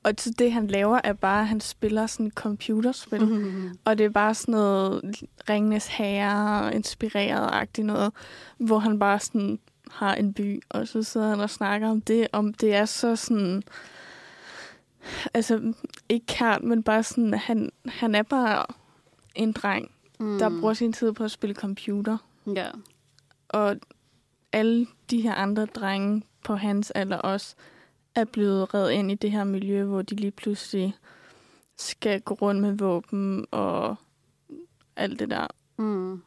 Og 0.07 0.17
til 0.17 0.39
det, 0.39 0.53
han 0.53 0.67
laver, 0.67 1.01
er 1.05 1.13
bare, 1.13 1.41
at 1.41 1.49
han 1.49 1.61
spiller 1.61 2.07
sådan 2.07 2.31
computerspil. 2.31 3.27
Mhm. 3.27 3.79
Og 3.85 3.99
det 3.99 4.07
er 4.07 4.11
bare 4.11 4.35
sådan 4.35 4.53
noget 4.53 5.15
Ringenes 5.49 5.87
Herre, 5.87 6.75
inspireret-agtigt 6.75 7.87
noget, 7.87 8.13
hvor 8.59 8.79
han 8.79 8.99
bare 8.99 9.19
sådan 9.21 9.59
har 9.91 10.15
en 10.15 10.35
by, 10.35 10.63
og 10.69 10.89
så 10.89 11.03
sidder 11.03 11.29
han 11.29 11.41
og 11.41 11.51
snakker 11.51 11.89
om 11.89 12.01
det, 12.01 12.27
om 12.33 12.55
det 12.55 12.75
er 12.75 12.85
så 12.85 13.17
sådan, 13.17 13.63
altså 15.35 15.73
ikke 16.09 16.27
kært, 16.27 16.63
men 16.63 16.83
bare 16.83 17.03
sådan, 17.03 17.35
han, 17.35 17.71
han 17.87 18.15
er 18.15 18.23
bare 18.23 18.67
en 19.35 19.53
dreng, 19.53 19.91
mm. 20.21 20.39
der 20.39 20.49
bruger 20.61 20.75
sin 20.75 20.93
tid 20.93 21.13
på 21.13 21.25
at 21.25 21.31
spille 21.31 21.55
computer. 21.55 22.19
Ja. 22.57 22.67
Og 23.49 23.77
alle 24.53 24.87
de 25.11 25.21
her 25.21 25.35
andre 25.35 25.67
drenge 25.67 26.23
på 26.45 26.57
hans 26.57 26.91
alder 26.91 27.17
også 27.17 27.55
er 28.17 28.25
blevet 28.25 28.75
reddet 28.75 28.93
ind 28.93 29.11
i 29.11 29.15
det 29.15 29.31
her 29.31 29.45
miljø, 29.45 29.85
hvor 29.85 30.03
de 30.03 30.15
lige 30.15 30.31
pludselig 30.31 30.95
skal 31.77 32.21
gå 32.21 32.35
rundt 32.35 32.61
med 32.61 32.73
våben 32.73 33.47
og 33.51 33.97
alt 34.97 35.19
det 35.19 35.31
der. 35.31 35.47
Mm. 35.77 36.23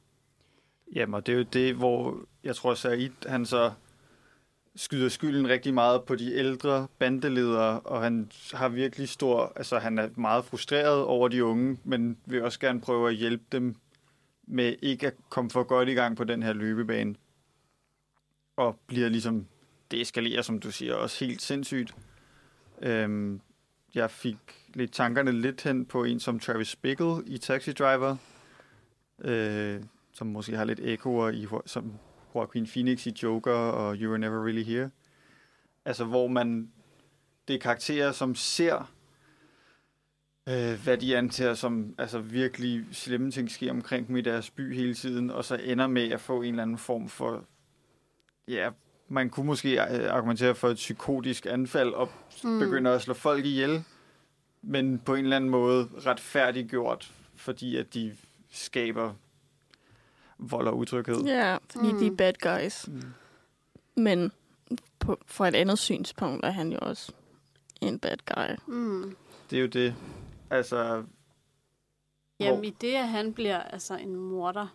Jamen, 0.96 1.14
og 1.14 1.26
det 1.26 1.34
er 1.34 1.38
jo 1.38 1.44
det, 1.44 1.76
hvor 1.76 2.18
jeg 2.44 2.56
tror, 2.56 2.74
Said, 2.74 3.28
han 3.28 3.46
så 3.46 3.72
skyder 4.76 5.10
skylden 5.10 5.50
rigtig 5.50 5.74
meget 5.74 6.04
på 6.04 6.16
de 6.16 6.34
ældre 6.34 6.88
bandeledere, 7.00 7.80
og 7.80 8.02
han 8.02 8.32
har 8.54 8.70
virkelig 8.70 9.10
stor, 9.10 9.54
altså 9.56 9.80
han 9.80 9.98
er 9.98 10.10
meget 10.16 10.46
frustreret 10.46 11.04
over 11.04 11.28
de 11.28 11.46
unge, 11.46 11.78
men 11.84 12.18
vil 12.26 12.44
også 12.44 12.60
gerne 12.60 12.82
prøve 12.82 13.10
at 13.10 13.16
hjælpe 13.16 13.44
dem 13.52 13.76
med 14.48 14.76
ikke 14.82 15.08
at 15.08 15.14
komme 15.30 15.50
for 15.50 15.64
godt 15.64 15.90
i 15.90 15.94
gang 15.94 16.18
på 16.18 16.24
den 16.24 16.44
her 16.44 16.54
løbebane. 16.54 17.16
Og 18.58 18.80
bliver 18.88 19.10
ligesom, 19.10 19.48
det 19.92 20.02
eskalerer, 20.02 20.42
som 20.42 20.60
du 20.60 20.72
siger, 20.72 20.94
også 20.94 21.26
helt 21.26 21.42
sindssygt. 21.42 21.96
Øhm, 22.82 23.42
jeg 23.96 24.12
fik 24.12 24.38
lidt 24.74 24.94
tankerne 24.94 25.32
lidt 25.32 25.64
hen 25.64 25.86
på 25.86 26.04
en 26.04 26.20
som 26.20 26.40
Travis 26.40 26.76
Bickle 26.76 27.24
i 27.26 27.38
Taxi 27.38 27.72
Driver, 27.72 28.18
øh, 29.20 29.84
som 30.14 30.28
måske 30.28 30.58
har 30.58 30.66
lidt 30.66 30.80
ekoer 30.80 31.30
i, 31.30 31.48
som 31.66 31.94
Joaquin 32.36 32.68
Phoenix 32.68 33.06
i 33.06 33.14
Joker 33.24 33.54
og 33.54 33.96
You 33.96 34.10
Were 34.10 34.20
Never 34.20 34.46
Really 34.46 34.64
Here. 34.64 34.90
Altså, 35.86 36.06
hvor 36.06 36.28
man, 36.28 36.72
det 37.48 37.56
er 37.56 37.60
karakterer, 37.60 38.12
som 38.12 38.36
ser, 38.36 38.92
øh, 40.50 40.84
hvad 40.84 40.98
de 40.98 41.18
antager 41.18 41.54
som 41.54 41.96
altså, 41.98 42.20
virkelig 42.20 42.86
slemme 42.92 43.32
ting 43.32 43.52
sker 43.52 43.72
omkring 43.72 44.08
dem 44.08 44.18
i 44.18 44.22
deres 44.22 44.50
by 44.50 44.76
hele 44.76 44.94
tiden, 44.94 45.30
og 45.30 45.46
så 45.46 45.56
ender 45.56 45.88
med 45.88 46.12
at 46.12 46.22
få 46.22 46.42
en 46.42 46.50
eller 46.50 46.64
anden 46.64 46.78
form 46.78 47.10
for, 47.10 47.46
ja, 48.48 48.70
man 49.10 49.30
kunne 49.30 49.46
måske 49.46 49.82
øh, 49.82 50.14
argumentere 50.14 50.56
for 50.56 50.70
et 50.70 50.76
psykotisk 50.76 51.46
anfald, 51.46 51.90
og 51.94 52.10
Mm. 52.44 52.60
begynder 52.60 52.92
at 52.96 53.02
slå 53.02 53.14
folk 53.14 53.46
ihjel, 53.46 53.84
men 54.62 55.00
på 55.00 55.16
en 55.16 55.24
eller 55.24 55.36
anden 55.36 55.50
måde 55.50 55.90
retfærdiggjort, 56.06 57.14
fordi 57.36 57.76
at 57.78 57.94
de 57.94 58.18
skaber 58.52 59.14
vold 60.38 60.68
og 60.68 60.78
utryghed. 60.78 61.24
Ja, 61.26 61.58
fordi 61.70 61.92
mm. 61.92 62.00
de 62.00 62.06
er 62.06 62.12
Mm. 62.12 62.18
bad 62.18 62.34
guys. 62.42 62.88
Mm. 62.88 63.02
Men 64.04 64.32
på, 65.00 65.18
fra 65.26 65.48
et 65.48 65.56
andet 65.56 65.80
synspunkt 65.80 66.46
er 66.46 66.52
han 66.52 66.72
jo 66.72 66.78
også 66.82 67.12
en 67.82 68.00
bad 68.00 68.18
guy. 68.36 68.74
Mm. 68.74 69.16
Det 69.50 69.58
er 69.58 69.62
jo 69.62 69.68
det. 69.68 69.96
Altså, 70.50 71.04
Jamen, 72.40 72.56
Hvor- 72.56 72.64
i 72.64 72.70
det, 72.82 72.96
at 72.96 73.08
han 73.08 73.34
bliver 73.34 73.60
altså 73.64 73.98
en 73.98 74.16
morder, 74.16 74.68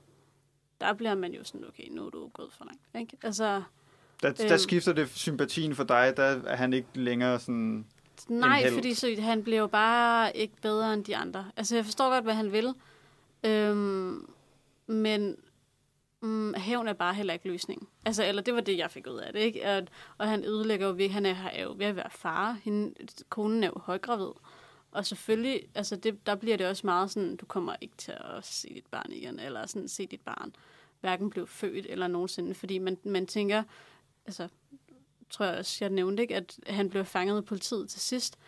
der 0.80 0.92
bliver 0.92 1.14
man 1.14 1.32
jo 1.34 1.44
sådan, 1.44 1.64
okay, 1.68 1.88
nu 1.90 2.06
er 2.06 2.10
du 2.10 2.28
gået 2.28 2.52
for 2.52 2.64
langt. 2.64 2.82
Ikke? 3.12 3.16
Altså, 3.26 3.62
der, 4.22 4.32
der 4.32 4.50
Øhm. 4.52 4.58
skifter 4.58 4.92
det 4.92 5.08
sympatien 5.14 5.74
for 5.74 5.84
dig, 5.84 6.12
der 6.16 6.22
er 6.46 6.56
han 6.56 6.72
ikke 6.72 6.88
længere 6.94 7.40
sådan... 7.40 7.86
nej, 8.28 8.70
fordi 8.72 8.94
så, 8.94 9.16
han 9.18 9.42
bliver 9.42 9.60
jo 9.60 9.66
bare 9.66 10.36
ikke 10.36 10.54
bedre 10.62 10.94
end 10.94 11.04
de 11.04 11.16
andre. 11.16 11.50
Altså, 11.56 11.76
jeg 11.76 11.84
forstår 11.84 12.10
godt, 12.10 12.24
hvad 12.24 12.34
han 12.34 12.52
vil. 12.52 12.74
Øhm, 13.44 14.26
men 14.86 15.36
mm, 16.22 16.54
hævn 16.54 16.88
er 16.88 16.92
bare 16.92 17.14
heller 17.14 17.32
ikke 17.32 17.48
løsningen. 17.48 17.88
Altså, 18.04 18.24
eller 18.24 18.42
det 18.42 18.54
var 18.54 18.60
det, 18.60 18.78
jeg 18.78 18.90
fik 18.90 19.06
ud 19.06 19.18
af 19.18 19.32
det, 19.32 19.40
ikke? 19.40 19.70
Og, 19.70 19.82
og 20.18 20.28
han 20.28 20.44
ødelægger 20.44 20.86
jo 20.86 21.08
han 21.08 21.26
er, 21.26 21.36
er 21.52 21.62
jo 21.62 21.74
ved 21.78 21.86
at 21.86 21.96
være 21.96 22.10
far. 22.10 22.58
Hende, 22.62 22.94
konen 23.28 23.64
er 23.64 23.66
jo 23.66 23.78
højgravid. 23.78 24.30
Og 24.90 25.06
selvfølgelig, 25.06 25.60
altså 25.74 25.96
det, 25.96 26.26
der 26.26 26.34
bliver 26.34 26.56
det 26.56 26.66
også 26.66 26.86
meget 26.86 27.10
sådan, 27.10 27.36
du 27.36 27.46
kommer 27.46 27.76
ikke 27.80 27.94
til 27.96 28.12
at 28.12 28.46
se 28.46 28.68
dit 28.74 28.86
barn 28.90 29.12
igen, 29.12 29.40
eller 29.40 29.66
sådan 29.66 29.88
se 29.88 30.06
dit 30.06 30.20
barn 30.20 30.54
hverken 31.00 31.30
blive 31.30 31.46
født 31.46 31.86
eller 31.88 32.06
nogensinde, 32.08 32.54
fordi 32.54 32.78
man, 32.78 32.98
man 33.04 33.26
tænker, 33.26 33.62
altså, 34.26 34.48
tror 35.30 35.44
jeg 35.46 35.58
også, 35.58 35.78
jeg 35.80 35.90
nævnte 35.90 36.22
ikke, 36.22 36.36
at 36.36 36.58
han 36.66 36.90
blev 36.90 37.04
fanget 37.04 37.36
af 37.36 37.44
politiet 37.44 37.90
til 37.90 38.00
sidst, 38.00 38.38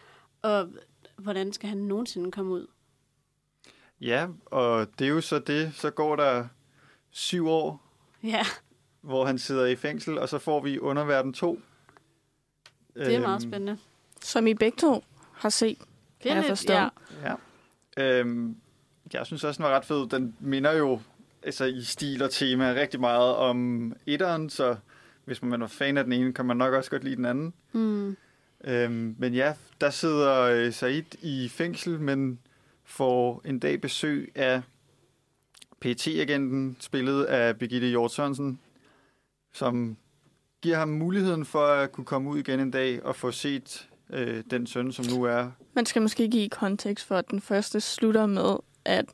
og 0.43 0.69
hvordan 1.17 1.53
skal 1.53 1.69
han 1.69 1.79
nogensinde 1.79 2.33
komme 2.33 2.53
ud? 2.53 2.67
Ja, 4.01 4.29
og 4.47 4.87
det 4.99 5.05
er 5.05 5.09
jo 5.09 5.21
så 5.21 5.39
det. 5.39 5.75
Så 5.75 5.91
går 5.91 6.17
der 6.17 6.49
syv 7.11 7.49
år, 7.49 7.83
Ja, 8.23 8.43
hvor 9.01 9.25
han 9.27 9.39
sidder 9.39 9.67
i 9.67 9.77
fængsel, 9.77 10.19
og 10.19 10.29
så 10.29 10.39
får 10.39 10.61
vi 10.61 10.79
Underverden 10.79 11.33
2. 11.33 11.61
det 12.95 13.15
er 13.15 13.21
meget 13.21 13.43
Øhm, 13.45 13.51
spændende. 13.51 13.79
Som 14.21 14.47
I 14.47 14.55
begge 14.55 14.77
to 14.79 15.05
har 15.33 15.49
set. 15.49 15.79
Det 16.23 16.31
er 16.31 16.35
jeg 16.35 16.43
lidt, 16.43 16.49
forstår. 16.51 16.75
ja, 16.75 16.89
Ja. 17.23 17.35
Øhm, 18.21 18.57
jeg 19.13 19.27
synes 19.27 19.45
også, 19.45 19.59
den 19.59 19.65
var 19.71 19.77
ret 19.77 19.85
fed. 19.85 20.09
Den 20.09 20.37
minder 20.41 20.73
jo 20.73 21.01
altså, 21.43 21.65
i 21.65 21.83
stil 21.83 22.23
og 22.23 22.31
tema 22.31 22.73
rigtig 22.73 23.01
meget 23.01 23.35
om 23.37 23.93
etteren, 24.07 24.51
så 24.51 24.77
hvis 25.27 25.43
man 25.43 25.63
er 25.63 25.67
fan 25.67 25.97
af 25.97 26.05
den 26.05 26.13
ene, 26.13 26.33
kan 26.33 26.45
man 26.47 26.57
nok 26.57 26.75
også 26.75 26.91
godt 26.91 27.05
lide 27.05 27.17
den 27.17 27.25
anden. 27.25 27.55
mm, 27.73 28.17
Øhm, 28.65 29.15
men 29.19 29.35
ja, 29.35 29.55
der 29.81 29.91
sidder 29.91 30.41
øh, 30.41 30.73
Said 30.73 31.03
i 31.23 31.49
fængsel, 31.49 32.01
men 32.01 32.39
får 32.85 33.43
en 33.45 33.59
dag 33.59 33.81
besøg 33.81 34.33
af 34.35 34.63
PT-agenten, 35.81 36.77
spillet 36.81 37.25
af 37.25 37.59
Birgitte 37.59 37.87
Hjort 37.89 38.13
Sørensen, 38.13 38.61
som 39.53 39.97
giver 40.63 40.77
ham 40.77 40.89
muligheden 40.89 41.45
for 41.45 41.67
at 41.67 41.93
kunne 41.93 42.05
komme 42.05 42.31
ud 42.31 42.39
igen 42.39 42.61
en 42.61 42.71
dag 42.71 43.03
og 43.03 43.17
få 43.17 43.31
set 43.31 43.89
øh, 44.11 44.45
den 44.51 44.67
søn, 44.67 44.93
som 44.93 45.05
nu 45.19 45.25
er 45.25 45.51
Man 45.75 45.87
skal 45.87 46.03
måske 46.03 46.29
give 46.29 46.49
kontekst 46.49 47.07
for, 47.07 47.17
at 47.17 47.31
den 47.31 47.41
første 47.41 47.81
slutter 47.81 48.27
med, 48.27 48.57
at 48.85 49.05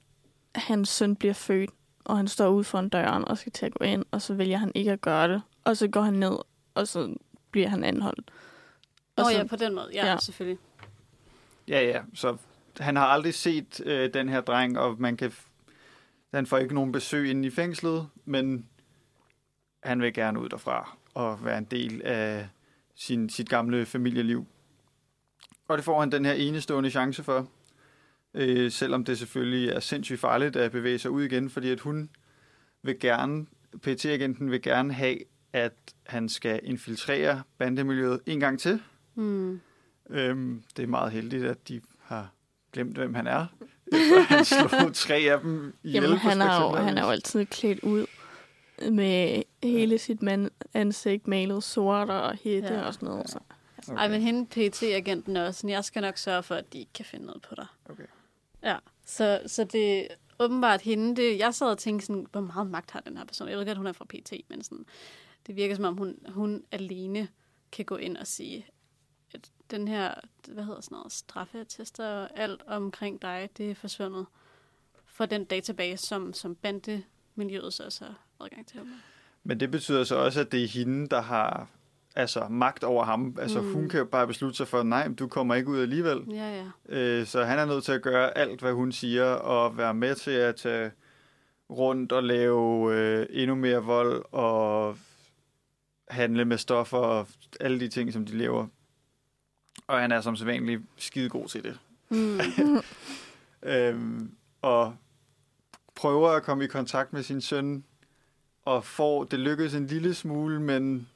hans 0.55 0.89
søn 0.89 1.17
bliver 1.17 1.35
født, 1.35 1.71
og 2.05 2.17
han 2.17 2.29
står 2.29 2.49
ude 2.49 2.65
foran 2.65 2.89
døren 2.89 3.29
og 3.29 3.39
skal 3.39 3.53
til 3.53 3.67
at 3.67 3.75
gå 3.75 3.85
ind, 3.85 4.05
og 4.11 4.23
så 4.23 4.35
vælger 4.35 4.57
han 4.59 4.73
ikke 4.75 4.93
at 4.93 5.01
gøre 5.01 5.29
det. 5.29 5.43
Og 5.65 5.77
så 5.77 5.89
går 5.89 6.01
han 6.03 6.15
ned, 6.15 6.37
og 6.75 6.89
så 6.89 7.15
bliver 7.51 7.69
han 7.69 7.85
anholdt. 7.85 8.31
Nå 9.17 9.25
Og 9.25 9.31
så, 9.31 9.37
ja, 9.39 9.45
på 9.45 9.57
den 9.57 9.75
måde, 9.75 9.91
ja, 9.95 10.05
ja. 10.07 10.13
ja. 10.13 10.19
selvfølgelig. 10.19 10.59
Ja, 11.69 11.81
ja. 11.81 12.03
Så 12.15 12.37
han 12.81 12.97
har 12.97 13.07
aldrig 13.07 13.35
set 13.35 13.81
øh, 13.87 14.15
den 14.15 14.29
her 14.29 14.41
dreng, 14.41 14.79
og 14.79 14.97
man 15.01 15.17
kan... 15.17 15.31
f- 15.31 15.49
Han 16.35 16.47
får 16.47 16.59
ikke 16.59 16.75
nogen 16.75 16.93
besøg 16.93 17.31
inde 17.31 17.47
i 17.49 17.51
fængslet, 17.51 18.09
men 18.25 18.69
han 19.83 20.03
vil 20.03 20.15
gerne 20.15 20.41
ud 20.41 20.49
derfra 20.49 20.97
og 21.15 21.45
være 21.45 21.59
en 21.59 21.65
del 21.65 22.03
af 22.03 22.49
sin, 22.95 23.29
sit 23.29 23.49
gamle 23.49 23.87
familieliv. 23.87 24.47
Og 25.69 25.77
det 25.79 25.85
får 25.85 26.01
han 26.01 26.13
den 26.13 26.25
her 26.25 26.33
enestående 26.33 26.91
chance 26.91 27.23
for, 27.23 27.49
øh, 28.35 28.71
selvom 28.71 29.05
det 29.05 29.19
selvfølgelig 29.19 29.69
er 29.69 29.81
sindssygt 29.81 30.21
farligt 30.21 30.57
at 30.57 30.73
bevæge 30.73 30.99
sig 30.99 31.11
ud 31.11 31.23
igen, 31.23 31.51
fordi 31.51 31.71
at 31.71 31.81
hun 31.81 32.11
vil 32.83 32.99
gerne, 33.01 33.47
PT-agenten 33.87 34.51
vil 34.51 34.63
gerne 34.63 34.93
have, 34.93 35.19
at 35.53 35.73
han 36.07 36.29
skal 36.29 36.61
infiltrere 36.63 37.43
bandemiljøet 37.59 38.21
en 38.27 38.41
gang 38.41 38.61
til. 38.61 38.83
Mm. 39.15 39.61
Øhm, 40.11 40.63
det 40.77 40.83
er 40.83 40.87
meget 40.87 41.13
heldigt, 41.13 41.45
at 41.45 41.69
de 41.69 41.81
har 42.01 42.29
glemt, 42.73 42.97
hvem 42.97 43.15
han 43.15 43.27
er. 43.27 43.47
Efter 43.93 44.21
han 44.21 44.45
slog 44.71 44.95
tre 44.95 45.15
af 45.15 45.41
dem 45.41 45.75
ihjel. 45.83 46.03
Jamen, 46.03 46.19
han 46.19 46.41
er, 46.41 46.63
jo, 46.63 46.75
han 46.75 46.99
er 46.99 47.05
jo 47.05 47.11
altid 47.11 47.47
klædt 47.47 47.81
ud 47.81 48.07
med 48.91 49.43
hele 49.63 49.99
sit 49.99 50.23
mand 50.23 50.51
ansigt 50.75 51.29
malet 51.29 51.65
sort 51.65 52.11
og 52.11 52.37
hætte 52.45 52.75
Ja. 52.75 52.83
og 52.83 52.95
sådan 52.95 53.09
noget. 53.09 53.31
Så. 53.31 53.39
Okay. 53.89 53.99
Ej, 53.99 54.09
men 54.09 54.21
hende 54.21 54.47
PT-agenten 54.51 55.37
er 55.37 55.47
også 55.47 55.59
sådan, 55.59 55.71
jeg 55.71 55.85
skal 55.85 56.03
nok 56.03 56.19
sørge 56.19 56.43
for, 56.43 56.55
at 56.55 56.73
de 56.73 56.79
ikke 56.79 56.93
kan 56.93 57.05
finde 57.05 57.27
noget 57.27 57.43
på 57.43 57.55
dig. 57.57 57.67
Okay. 57.91 58.05
Ja, 58.63 58.77
så, 59.07 59.41
så 59.47 59.65
det 59.65 60.01
er 60.01 60.07
åbenbart 60.41 60.81
hende. 60.81 61.17
Det, 61.17 61.39
jeg 61.39 61.55
sad 61.55 61.67
og 61.67 61.79
tænkte 61.79 62.07
sådan, 62.07 62.27
hvor 62.33 62.41
meget 62.41 62.71
magt 62.71 62.91
har 62.91 63.01
den 63.01 63.17
her 63.17 63.25
person? 63.25 63.49
Jeg 63.49 63.59
ved 63.59 63.67
godt, 63.67 63.79
hun 63.79 63.87
er 63.87 63.93
fra 63.93 64.05
PT, 64.05 64.33
men 64.51 64.63
sådan, 64.65 64.85
det 65.47 65.57
virker 65.57 65.75
som 65.75 65.85
om, 65.85 65.97
hun, 65.97 66.17
hun 66.29 66.65
alene 66.71 67.29
kan 67.73 67.85
gå 67.85 67.97
ind 67.97 68.17
og 68.17 68.27
sige, 68.27 68.67
at 69.35 69.51
den 69.71 69.89
her, 69.89 70.15
hvad 70.49 70.65
hedder 70.65 70.81
sådan 70.81 70.95
noget, 70.97 71.13
straffeattester 71.13 72.09
og 72.09 72.29
alt 72.41 72.63
omkring 72.67 73.23
dig, 73.23 73.49
det 73.57 73.71
er 73.71 73.75
forsvundet 73.75 74.27
fra 75.07 75.27
den 75.27 75.45
database, 75.45 76.07
som, 76.07 76.33
som 76.33 76.55
bandemiljøet 76.55 77.73
så 77.73 77.85
også 77.85 78.05
har 78.05 78.15
adgang 78.41 78.67
til. 78.67 78.81
Men 79.45 79.61
det 79.61 79.71
betyder 79.71 80.05
så 80.05 80.17
også, 80.17 80.41
at 80.41 80.53
det 80.53 80.63
er 80.65 80.69
hende, 80.69 81.09
der 81.09 81.21
har 81.21 81.69
altså, 82.17 82.49
magt 82.49 82.85
over 82.85 83.05
ham. 83.05 83.37
Altså, 83.41 83.61
Mm. 83.63 83.73
hun 83.73 83.89
kan 83.89 84.07
bare 84.07 84.27
beslutte 84.27 84.57
sig 84.57 84.69
for, 84.69 84.83
nej, 84.83 85.09
du 85.19 85.29
kommer 85.29 85.55
ikke 85.55 85.69
ud 85.71 85.81
alligevel. 85.83 86.25
Ja, 86.31 86.57
ja. 86.89 86.97
Øh, 86.97 87.27
så 87.27 87.45
han 87.45 87.59
er 87.59 87.65
nødt 87.65 87.85
til 87.85 87.93
at 87.93 88.03
gøre 88.03 88.39
alt, 88.39 88.61
hvad 88.61 88.73
hun 88.73 88.93
siger, 88.93 89.25
og 89.25 89.77
være 89.77 89.95
med 89.95 90.15
til 90.15 90.31
at 90.31 90.57
tage 90.57 90.91
rundt 91.71 92.13
og 92.13 92.23
lave 92.23 92.95
øh, 92.97 93.27
endnu 93.31 93.55
mere 93.57 93.83
vold, 93.85 94.25
og 94.33 94.97
handle 96.13 96.45
med 96.45 96.59
stoffer, 96.59 96.99
og 96.99 97.29
alle 97.61 97.81
de 97.81 97.89
ting, 97.89 98.13
som 98.13 98.27
de 98.27 98.39
laver. 98.39 98.67
Og 99.87 100.01
han 100.01 100.13
er 100.13 100.21
som 100.21 100.37
sædvanlig 100.37 100.81
skide 100.97 101.29
god 101.29 101.49
til 101.49 101.63
det. 101.65 101.79
Mm. 102.09 102.41
Øhm, 103.65 104.35
og 104.63 104.97
prøver 105.95 106.31
at 106.31 106.43
komme 106.43 106.65
i 106.65 106.67
kontakt 106.67 107.13
med 107.13 107.23
sin 107.23 107.41
søn, 107.41 107.85
og 108.65 108.85
får, 108.85 109.25
det 109.25 109.39
lykkes 109.39 109.75
en 109.75 109.87
lille 109.87 110.15
smule, 110.15 110.61
men 110.61 111.09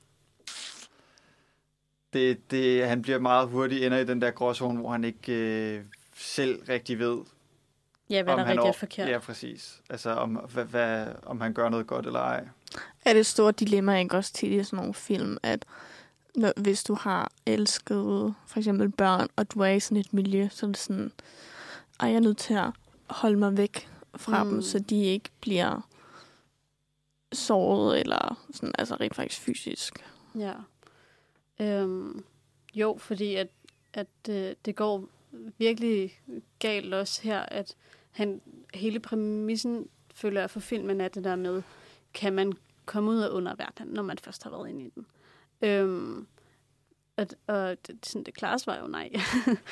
det, 2.13 2.51
det, 2.51 2.89
han 2.89 3.03
bliver 3.03 3.19
meget 3.19 3.49
hurtigt 3.49 3.85
ender 3.85 3.99
i 3.99 4.05
den 4.05 4.21
der 4.21 4.31
gråzone, 4.31 4.81
hvor 4.81 4.91
han 4.91 5.05
ikke 5.05 5.33
øh, 5.33 5.85
selv 6.15 6.63
rigtig 6.69 6.99
ved, 6.99 7.19
Ja, 8.11 8.23
hvad 8.23 8.33
om 8.33 8.39
der 8.39 8.45
er 8.45 8.49
han 8.49 8.59
over- 8.59 8.69
og 8.69 8.75
forkert. 8.75 9.09
Ja, 9.09 9.19
præcis. 9.19 9.83
Altså, 9.91 10.11
om, 10.11 10.31
hvad, 10.31 10.65
hvad, 10.65 11.07
om 11.23 11.41
han 11.41 11.53
gør 11.55 11.69
noget 11.69 11.87
godt 11.87 12.07
eller 12.07 12.21
ej. 12.21 12.49
Er 13.05 13.13
det 13.13 13.21
et 13.21 13.27
stort 13.27 13.61
dilemma 13.61 13.99
ikke 13.99 14.17
også 14.17 14.33
tit 14.33 14.53
i 14.53 14.65
sådan 14.65 14.77
nogle 14.77 14.95
film, 14.95 15.37
at 15.43 15.65
når, 16.35 16.53
hvis 16.57 16.85
du 16.85 16.95
har 16.95 17.33
elsket 17.47 18.35
for 18.47 18.59
eksempel 18.59 18.91
børn, 18.91 19.29
og 19.37 19.51
du 19.51 19.61
er 19.61 19.69
i 19.69 19.81
sådan 19.81 19.97
et 19.97 20.13
miljø, 20.13 20.49
så 20.51 20.67
er 20.67 20.71
det 20.71 20.79
sådan, 20.79 21.13
ej, 22.01 22.09
jeg 22.09 22.17
er 22.17 22.21
nødt 22.21 22.39
til 22.39 22.55
at 22.55 22.71
holde 23.07 23.39
mig 23.39 23.57
væk 23.57 23.89
fra. 24.17 24.45
Mm. 24.45 24.51
dem, 24.51 24.63
så 24.63 24.79
de 24.79 25.05
ikke 25.05 25.31
bliver 25.41 25.89
såret, 27.33 28.01
eller 28.01 28.47
sådan, 28.55 28.73
altså 28.79 28.95
rent 28.95 29.15
faktisk 29.15 29.41
fysisk. 29.41 30.05
Ja. 30.39 30.53
Øhm, 31.61 32.25
jo, 32.75 32.97
fordi 33.01 33.35
at, 33.35 33.49
at 33.93 34.07
øh, 34.29 34.55
det 34.65 34.77
går 34.77 35.09
virkelig 35.59 36.21
galt 36.59 36.95
også 36.95 37.23
her, 37.23 37.41
at 37.41 37.77
han, 38.11 38.41
hele 38.75 39.01
præmissen, 39.01 39.89
føler 40.15 40.41
jeg 40.41 40.51
for 40.51 40.61
filmen, 40.61 41.01
er 41.01 41.09
det 41.09 41.25
der 41.25 41.37
med, 41.37 41.63
kan 42.17 42.33
man 42.33 42.53
komme 42.85 43.11
ud 43.11 43.19
af 43.19 43.29
underverdenen, 43.29 43.95
når 43.95 44.03
man 44.03 44.19
først 44.19 44.43
har 44.43 44.51
været 44.51 44.69
inde 44.69 44.85
i 44.85 44.91
den. 44.95 45.07
Øhm, 45.63 46.27
og, 47.17 47.27
og 47.47 47.77
det, 47.87 48.07
sådan, 48.07 48.25
det 48.25 48.35
klare 48.35 48.59
svar 48.59 48.73
er 48.73 48.81
jo 48.81 48.87
nej. 48.87 49.11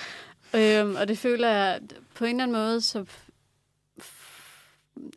øhm, 0.59 0.97
og 0.97 1.09
det 1.09 1.19
føler 1.19 1.49
jeg 1.49 1.81
på 2.15 2.25
en 2.25 2.31
eller 2.31 2.43
anden 2.43 2.57
måde, 2.57 2.81
så 2.81 3.07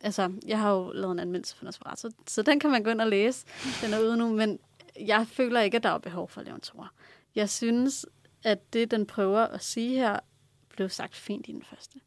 altså, 0.02 0.32
jeg 0.46 0.58
har 0.58 0.72
jo 0.72 0.92
lavet 0.92 1.12
en 1.12 1.18
anmeldelse 1.18 1.56
for 1.56 1.64
Nosferatu, 1.64 1.96
så, 1.96 2.10
så 2.26 2.42
den 2.42 2.60
kan 2.60 2.70
man 2.70 2.82
gå 2.82 2.90
ind 2.90 3.00
og 3.00 3.08
læse. 3.08 3.46
Den 3.82 3.94
er 3.94 4.00
ude 4.00 4.16
nu, 4.16 4.36
men 4.36 4.58
jeg 5.00 5.26
føler 5.26 5.60
ikke, 5.60 5.76
at 5.76 5.82
der 5.82 5.88
er 5.90 5.98
behov 5.98 6.28
for 6.28 6.40
at 6.40 6.46
lave 6.46 6.54
en 6.54 6.60
tour. 6.60 6.92
Jeg 7.34 7.50
synes, 7.50 8.06
at 8.42 8.72
det, 8.72 8.90
den 8.90 9.06
prøver 9.06 9.40
at 9.40 9.64
sige 9.64 9.98
her, 9.98 10.20
blev 10.68 10.88
sagt 10.88 11.16
fint 11.16 11.48
i 11.48 11.52
den 11.52 11.62
første. 11.62 12.00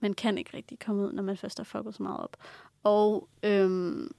Man 0.00 0.14
kan 0.14 0.38
ikke 0.38 0.56
rigtig 0.56 0.78
komme 0.78 1.02
ud, 1.02 1.12
når 1.12 1.22
man 1.22 1.36
først 1.36 1.58
har 1.58 1.64
fucket 1.64 1.94
så 1.94 2.02
meget 2.02 2.20
op. 2.20 2.36
Og 2.82 3.28
øhm, 3.42 4.10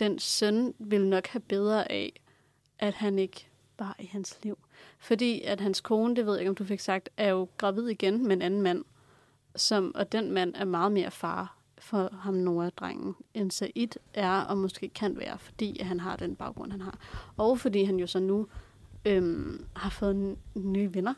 den 0.00 0.18
søn 0.18 0.74
vil 0.78 1.06
nok 1.06 1.26
have 1.26 1.40
bedre 1.40 1.92
af, 1.92 2.20
at 2.78 2.94
han 2.94 3.18
ikke 3.18 3.48
var 3.78 3.96
i 3.98 4.06
hans 4.06 4.38
liv. 4.42 4.58
Fordi 4.98 5.42
at 5.42 5.60
hans 5.60 5.80
kone, 5.80 6.16
det 6.16 6.26
ved 6.26 6.32
jeg 6.32 6.40
ikke, 6.40 6.50
om 6.50 6.54
du 6.54 6.64
fik 6.64 6.80
sagt, 6.80 7.08
er 7.16 7.28
jo 7.28 7.48
gravid 7.56 7.88
igen 7.88 8.26
med 8.26 8.36
en 8.36 8.42
anden 8.42 8.62
mand. 8.62 8.84
Som, 9.56 9.94
og 9.94 10.12
den 10.12 10.30
mand 10.32 10.54
er 10.56 10.64
meget 10.64 10.92
mere 10.92 11.10
far 11.10 11.56
for 11.78 12.08
ham, 12.12 12.34
Nora-drengen, 12.34 13.14
end 13.34 13.50
Said 13.50 13.96
er, 14.14 14.40
og 14.40 14.56
måske 14.58 14.88
kan 14.88 15.18
være, 15.18 15.38
fordi 15.38 15.78
at 15.80 15.86
han 15.86 16.00
har 16.00 16.16
den 16.16 16.36
baggrund, 16.36 16.70
han 16.70 16.80
har. 16.80 16.98
Og 17.36 17.58
fordi 17.58 17.84
han 17.84 17.96
jo 17.96 18.06
så 18.06 18.18
nu 18.18 18.46
øhm, 19.04 19.64
har 19.76 19.90
fået 19.90 20.36
n- 20.56 20.58
nye 20.60 20.94
venner, 20.94 21.14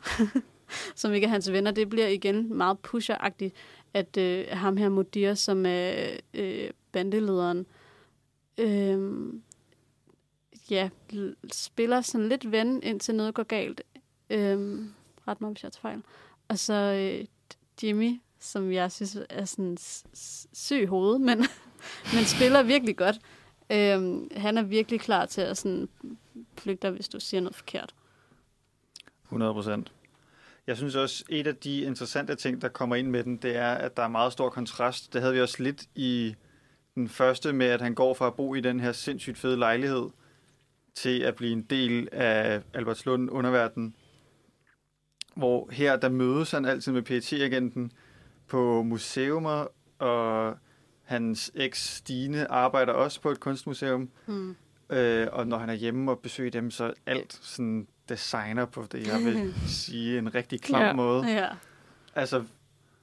som 0.95 1.13
ikke 1.13 1.25
er 1.25 1.31
hans 1.31 1.51
venner. 1.51 1.71
Det 1.71 1.89
bliver 1.89 2.07
igen 2.07 2.57
meget 2.57 2.79
pusheragtigt, 2.79 3.55
at 3.93 4.17
øh, 4.17 4.45
ham 4.51 4.77
her 4.77 4.89
Modir, 4.89 5.33
som 5.33 5.65
er 5.65 6.09
øh, 6.33 6.69
bandelederen, 6.91 7.59
øh, 7.59 7.65
Øhm, 8.59 9.43
ja, 10.69 10.89
spiller 11.51 12.01
sådan 12.01 12.29
lidt 12.29 12.51
ven, 12.51 12.83
indtil 12.83 13.15
noget 13.15 13.33
går 13.33 13.43
galt. 13.43 13.81
Øh, 14.29 14.79
ret 15.27 15.41
mig, 15.41 15.51
hvis 15.51 15.63
jeg 15.63 15.71
tager 15.71 15.81
fejl. 15.81 16.03
Og 16.47 16.59
så 16.59 16.73
øh, 16.73 17.25
Jimmy, 17.83 18.21
som 18.39 18.71
jeg 18.71 18.91
synes 18.91 19.17
er 19.29 19.45
sådan 19.45 19.77
syg 20.53 20.87
hoved, 20.87 21.19
men, 21.19 21.37
men 22.13 22.25
spiller 22.25 22.63
virkelig 22.63 22.97
godt. 22.97 23.19
Øh, 23.69 24.21
han 24.41 24.57
er 24.57 24.63
virkelig 24.63 24.99
klar 24.99 25.25
til 25.25 25.41
at 25.41 25.57
sådan 25.57 25.89
flygte 26.57 26.87
dig, 26.87 26.95
hvis 26.95 27.09
du 27.09 27.19
siger 27.19 27.41
noget 27.41 27.55
forkert. 27.55 27.95
100 29.23 29.53
procent. 29.53 29.91
Jeg 30.67 30.77
synes 30.77 30.95
også, 30.95 31.23
et 31.29 31.47
af 31.47 31.55
de 31.55 31.81
interessante 31.81 32.35
ting, 32.35 32.61
der 32.61 32.69
kommer 32.69 32.95
ind 32.95 33.07
med 33.07 33.23
den, 33.23 33.37
det 33.37 33.55
er, 33.55 33.73
at 33.73 33.97
der 33.97 34.03
er 34.03 34.07
meget 34.07 34.33
stor 34.33 34.49
kontrast. 34.49 35.13
Det 35.13 35.21
havde 35.21 35.33
vi 35.33 35.41
også 35.41 35.63
lidt 35.63 35.85
i 35.95 36.35
den 36.99 37.09
første 37.09 37.53
med, 37.53 37.65
at 37.65 37.81
han 37.81 37.95
går 37.95 38.13
fra 38.13 38.27
at 38.27 38.35
bo 38.35 38.55
i 38.55 38.61
den 38.61 38.79
her 38.79 38.91
sindssygt 38.91 39.37
fede 39.37 39.57
lejlighed, 39.57 40.09
til 40.95 41.19
at 41.19 41.35
blive 41.35 41.51
en 41.51 41.61
del 41.61 42.09
af 42.11 42.61
Albertslund 42.73 43.29
underverden. 43.31 43.95
Hvor 45.35 45.69
her, 45.71 45.95
der 45.95 46.09
mødes 46.09 46.51
han 46.51 46.65
altid 46.65 46.91
med 46.91 47.01
PET-agenten 47.01 47.91
på 48.47 48.83
museumer, 48.83 49.67
og 49.99 50.57
hans 51.03 51.51
eks 51.55 51.95
Stine 51.95 52.51
arbejder 52.51 52.93
også 52.93 53.21
på 53.21 53.31
et 53.31 53.39
kunstmuseum. 53.39 54.09
Hmm. 54.25 54.55
Øh, 54.89 55.27
og 55.31 55.47
når 55.47 55.57
han 55.57 55.69
er 55.69 55.73
hjemme 55.73 56.11
og 56.11 56.19
besøger 56.19 56.51
dem, 56.51 56.71
så 56.71 56.93
alt 57.05 57.39
sådan 57.41 57.87
designer 58.09 58.65
på 58.65 58.85
det, 58.91 59.07
jeg 59.07 59.19
vil 59.25 59.53
sige, 59.67 60.17
en 60.17 60.35
rigtig 60.35 60.61
klam 60.61 60.81
ja. 60.81 60.93
måde. 60.93 61.27
Ja. 61.27 61.47
Altså, 62.15 62.43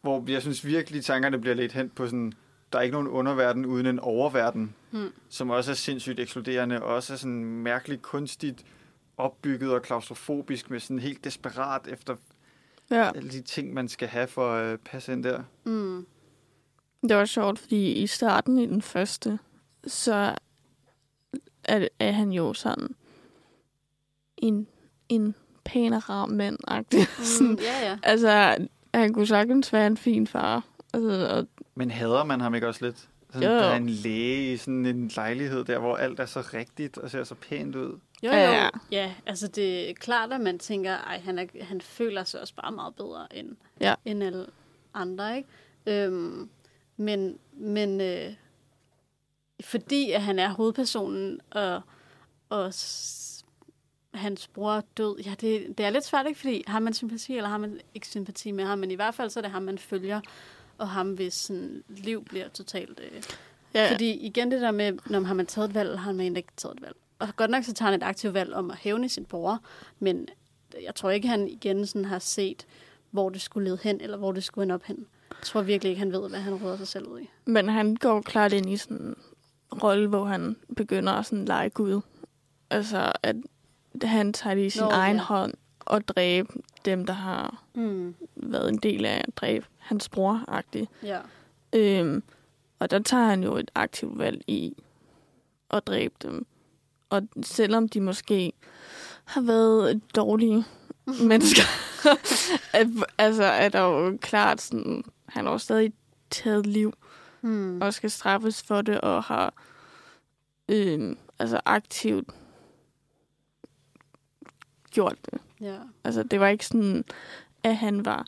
hvor 0.01 0.25
jeg 0.29 0.43
synes 0.43 0.65
virkelig, 0.65 1.05
tankerne 1.05 1.39
bliver 1.39 1.55
lidt 1.55 1.73
hen 1.73 1.91
på 1.91 2.07
sådan, 2.07 2.33
der 2.73 2.79
er 2.79 2.83
ikke 2.83 2.93
nogen 2.95 3.09
underverden 3.09 3.67
uden 3.67 3.87
en 3.87 3.99
oververden, 4.01 4.75
Hmm. 4.91 5.13
som 5.29 5.51
også 5.51 5.71
er 5.71 5.75
sindssygt 5.75 6.21
ekskluderende, 6.21 6.83
og 6.83 6.95
også 6.95 7.13
er 7.13 7.17
sådan 7.17 7.45
mærkeligt 7.45 8.03
kunstigt 8.03 8.65
opbygget 9.17 9.73
og 9.73 9.83
klaustrofobisk, 9.83 10.71
med 10.71 10.81
sådan 10.81 10.99
helt 10.99 11.25
desperat 11.25 11.89
efter 11.89 12.17
Ja. 12.91 13.11
alle 13.17 13.31
de 13.31 13.43
ting, 13.43 13.75
man 13.75 13.89
skal 13.89 14.09
have 14.09 14.27
for 14.27 14.53
at 14.53 14.73
øh, 14.73 14.79
passe 14.79 15.13
ind 15.13 15.25
der. 15.25 15.43
Mm. 15.65 16.07
Det 17.09 17.17
var 17.17 17.25
sjovt, 17.25 17.59
fordi 17.59 17.93
i 17.93 18.07
starten 18.07 18.59
i 18.59 18.67
den 18.67 18.83
første, 18.83 19.39
så 19.87 20.35
er, 21.65 21.89
er 21.99 22.13
han 22.13 22.33
jo 22.33 22.53
sådan 22.55 22.95
en, 24.37 24.67
en 25.09 25.35
pæn 25.65 25.93
og 25.93 26.11
rar 26.11 26.27
mand 26.27 26.59
Mm, 27.41 27.59
ja, 27.63 27.89
ja. 27.91 27.99
Altså, 28.11 28.57
han 28.95 29.13
kunne 29.13 29.27
sagtens 29.27 29.73
være 29.73 29.87
en 29.87 29.97
fin 29.97 30.27
far. 30.27 30.65
Altså, 30.97 31.29
og, 31.37 31.47
Men 31.75 31.91
hader 31.91 32.25
man 32.25 32.41
ham 32.41 32.55
ikke 32.55 32.69
også 32.69 32.85
lidt? 32.85 33.09
Sådan, 33.33 33.49
Jo. 33.49 33.55
Der 33.55 33.65
er 33.65 33.77
en 33.77 33.89
læge 33.89 34.53
i 34.53 34.57
sådan 34.57 34.87
en 34.87 35.09
lejlighed 35.17 35.65
der, 35.65 35.79
hvor 35.79 35.97
alt 35.97 36.21
er 36.21 36.27
så 36.27 36.41
rigtigt 36.55 36.99
og 36.99 37.11
ser 37.11 37.25
så 37.25 37.35
pænt 37.35 37.77
ud. 37.77 37.99
Jo, 38.23 38.31
Ja, 38.31 38.47
jo. 38.47 38.53
ja. 38.53 38.69
Ja, 38.93 39.15
altså 39.27 39.49
det 39.49 39.91
er 39.91 39.95
klart, 39.95 40.33
at 40.33 40.41
man 40.41 40.59
tænker, 40.59 40.93
ej, 40.97 41.19
han, 41.19 41.39
er, 41.39 41.47
han 41.65 41.81
føler 41.81 42.25
sig 42.25 42.41
også 42.41 42.55
bare 42.55 42.73
meget 42.73 42.95
bedre 42.95 43.37
end, 43.37 43.57
Ja. 43.81 43.95
end 44.05 44.23
alle 44.25 44.47
andre, 44.95 45.37
ikke? 45.37 45.49
Øhm, 45.87 46.49
men 46.97 47.39
men 47.53 48.01
øh, 48.01 48.33
fordi 49.65 50.11
at 50.13 50.23
han 50.23 50.39
er 50.39 50.49
hovedpersonen, 50.49 51.41
og, 51.51 51.81
og 52.49 52.75
s- 52.75 53.45
hans 54.15 54.49
bror 54.49 54.73
er 54.73 54.81
død, 54.97 55.19
ja, 55.19 55.31
det, 55.41 55.79
det 55.79 55.87
er 55.87 55.91
lidt 55.91 56.05
svært, 56.05 56.27
ikke? 56.27 56.41
Fordi 56.41 56.65
har 56.67 56.79
man 56.79 56.95
sympati, 56.95 57.37
eller 57.37 57.49
har 57.49 57.59
man 57.59 57.81
ikke 57.95 58.07
sympati 58.09 58.51
med 58.51 58.65
ham, 58.65 58.79
men 58.79 58.91
i 58.91 58.95
hvert 58.95 59.15
fald 59.15 59.31
så 59.31 59.41
er 59.41 59.43
det 59.43 59.51
ham, 59.51 59.63
man 59.63 59.79
følger, 59.79 60.21
og 60.79 60.89
ham, 60.89 61.11
hvis 61.11 61.35
sådan, 61.35 61.83
liv 61.89 62.25
bliver 62.25 62.49
totalt... 62.49 63.01
Øh, 63.13 63.23
ja, 63.75 63.93
fordi 63.93 64.11
igen 64.13 64.51
det 64.51 64.61
der 64.61 64.71
med, 64.71 64.93
når 65.07 65.21
har 65.21 65.35
man 65.35 65.47
taget 65.47 65.69
et 65.69 65.75
valg, 65.75 65.99
har 65.99 66.13
man 66.13 66.37
ikke 66.37 66.53
taget 66.57 66.75
et 66.77 66.83
valg. 66.83 66.97
Og 67.19 67.29
godt 67.37 67.51
nok 67.51 67.65
så 67.65 67.73
tager 67.73 67.91
han 67.91 68.01
et 68.01 68.05
aktivt 68.07 68.35
valg 68.35 68.55
om 68.55 68.71
at 68.71 68.77
hævne 68.77 69.09
sin 69.09 69.25
bror, 69.25 69.61
men 69.99 70.29
jeg 70.85 70.95
tror 70.95 71.11
ikke, 71.11 71.29
han 71.29 71.49
igen 71.49 71.87
sådan 71.87 72.05
har 72.05 72.19
set, 72.19 72.67
hvor 73.11 73.31
det 73.31 73.41
skulle 73.41 73.65
lede 73.65 73.79
hen, 73.83 74.01
eller 74.01 74.17
hvor 74.17 74.33
det 74.33 74.45
skulle 74.45 74.63
ende 74.63 74.75
op 74.75 74.83
hen. 74.85 75.07
Jeg 75.31 75.37
tror 75.43 75.63
virkelig 75.63 75.91
ikke, 75.91 75.99
han 75.99 76.13
ved, 76.13 76.29
hvad 76.29 76.39
han 76.41 76.55
råder 76.55 76.77
sig 76.77 76.89
selv 76.89 77.07
ud 77.07 77.21
i. 77.21 77.31
men 77.45 77.69
han 77.69 77.97
går 77.97 78.21
klart 78.21 78.53
ind 78.53 78.71
i 78.71 78.77
sådan 78.77 78.97
en 78.97 79.15
rolle, 79.83 80.09
hvor 80.09 80.25
han 80.25 80.57
begynder 80.77 81.13
at 81.13 81.27
sådan 81.27 81.45
lege 81.45 81.71
Gud. 81.71 82.01
Altså, 82.71 83.13
at 83.23 83.37
han 84.03 84.33
tager 84.33 84.55
det 84.55 84.67
i 84.67 84.71
sin 84.71 84.83
Nå, 84.83 84.89
egen 84.89 85.17
ja. 85.17 85.23
hånd 85.23 85.55
og 85.81 86.09
dræbe 86.09 86.49
dem, 86.85 87.07
der 87.07 87.13
har 87.13 87.63
Mm. 87.75 88.15
været 88.37 88.69
en 88.69 88.77
del 88.79 89.05
af 89.05 89.25
at 89.29 89.37
dræbe 89.37 89.67
hans 89.87 90.09
bror-agtigt. 90.09 90.87
Ja. 91.03 91.21
Øhm, 91.73 92.23
og 92.79 92.91
der 92.91 92.99
tager 92.99 93.25
han 93.27 93.43
jo 93.43 93.57
et 93.57 93.71
aktivt 93.75 94.19
valg 94.19 94.43
i 94.47 94.73
at 95.71 95.87
dræbe 95.87 96.15
dem. 96.23 96.47
Og 97.11 97.23
selvom 97.43 97.89
de 97.89 98.01
måske 98.01 98.53
har 99.25 99.41
været 99.41 100.01
dårlige 100.17 100.65
mennesker, 101.23 101.63
at, 102.81 102.87
altså 103.19 103.45
er 103.45 103.69
der 103.69 103.81
jo 103.81 104.19
klart 104.21 104.61
sådan, 104.61 105.05
han 105.29 105.45
har 105.45 105.53
jo 105.53 105.59
stadig 105.59 105.93
taget 106.31 106.67
liv 106.67 106.93
Mm. 107.41 107.81
og 107.83 107.95
skal 107.95 108.11
straffes 108.11 108.63
for 108.63 108.83
det, 108.83 109.01
og 109.01 109.23
har 109.25 109.55
øhm, 110.69 111.19
altså 111.39 111.61
aktivt 111.65 112.31
gjort 114.91 115.17
det. 115.31 115.39
Ja. 115.61 115.79
Altså, 116.05 116.23
det 116.23 116.41
var 116.41 116.49
ikke 116.49 116.67
sådan, 116.67 117.05
at 117.63 117.77
han 117.77 118.05
var... 118.05 118.27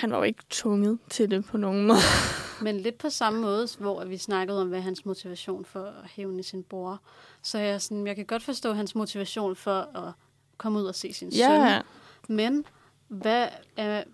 Han 0.00 0.10
var 0.10 0.16
jo 0.16 0.22
ikke 0.22 0.42
tvunget 0.50 0.98
til 1.10 1.30
det 1.30 1.44
på 1.44 1.56
nogen 1.56 1.86
måde. 1.86 1.98
Men 2.62 2.80
lidt 2.80 2.98
på 2.98 3.10
samme 3.10 3.40
måde, 3.40 3.68
hvor 3.78 4.04
vi 4.04 4.16
snakkede 4.16 4.60
om, 4.60 4.68
hvad 4.68 4.80
hans 4.80 5.04
motivation 5.06 5.64
for 5.64 5.84
at 5.84 6.10
hævne 6.10 6.42
sin 6.42 6.62
bror. 6.62 7.00
Så 7.42 7.58
jeg, 7.58 7.82
sådan, 7.82 8.06
jeg 8.06 8.16
kan 8.16 8.26
godt 8.26 8.42
forstå 8.42 8.72
hans 8.72 8.94
motivation 8.94 9.56
for 9.56 9.98
at 9.98 10.12
komme 10.56 10.78
ud 10.78 10.84
og 10.84 10.94
se 10.94 11.12
sin 11.12 11.32
søn. 11.32 11.38
Ja, 11.38 11.80
Men 12.28 12.64
hvad 13.08 13.48
er, 13.76 14.04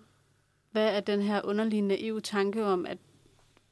hvad 0.71 0.95
er 0.95 0.99
den 0.99 1.21
her 1.21 1.41
underlige 1.43 1.81
naive 1.81 2.21
tanke 2.21 2.65
om, 2.65 2.85
at 2.85 2.97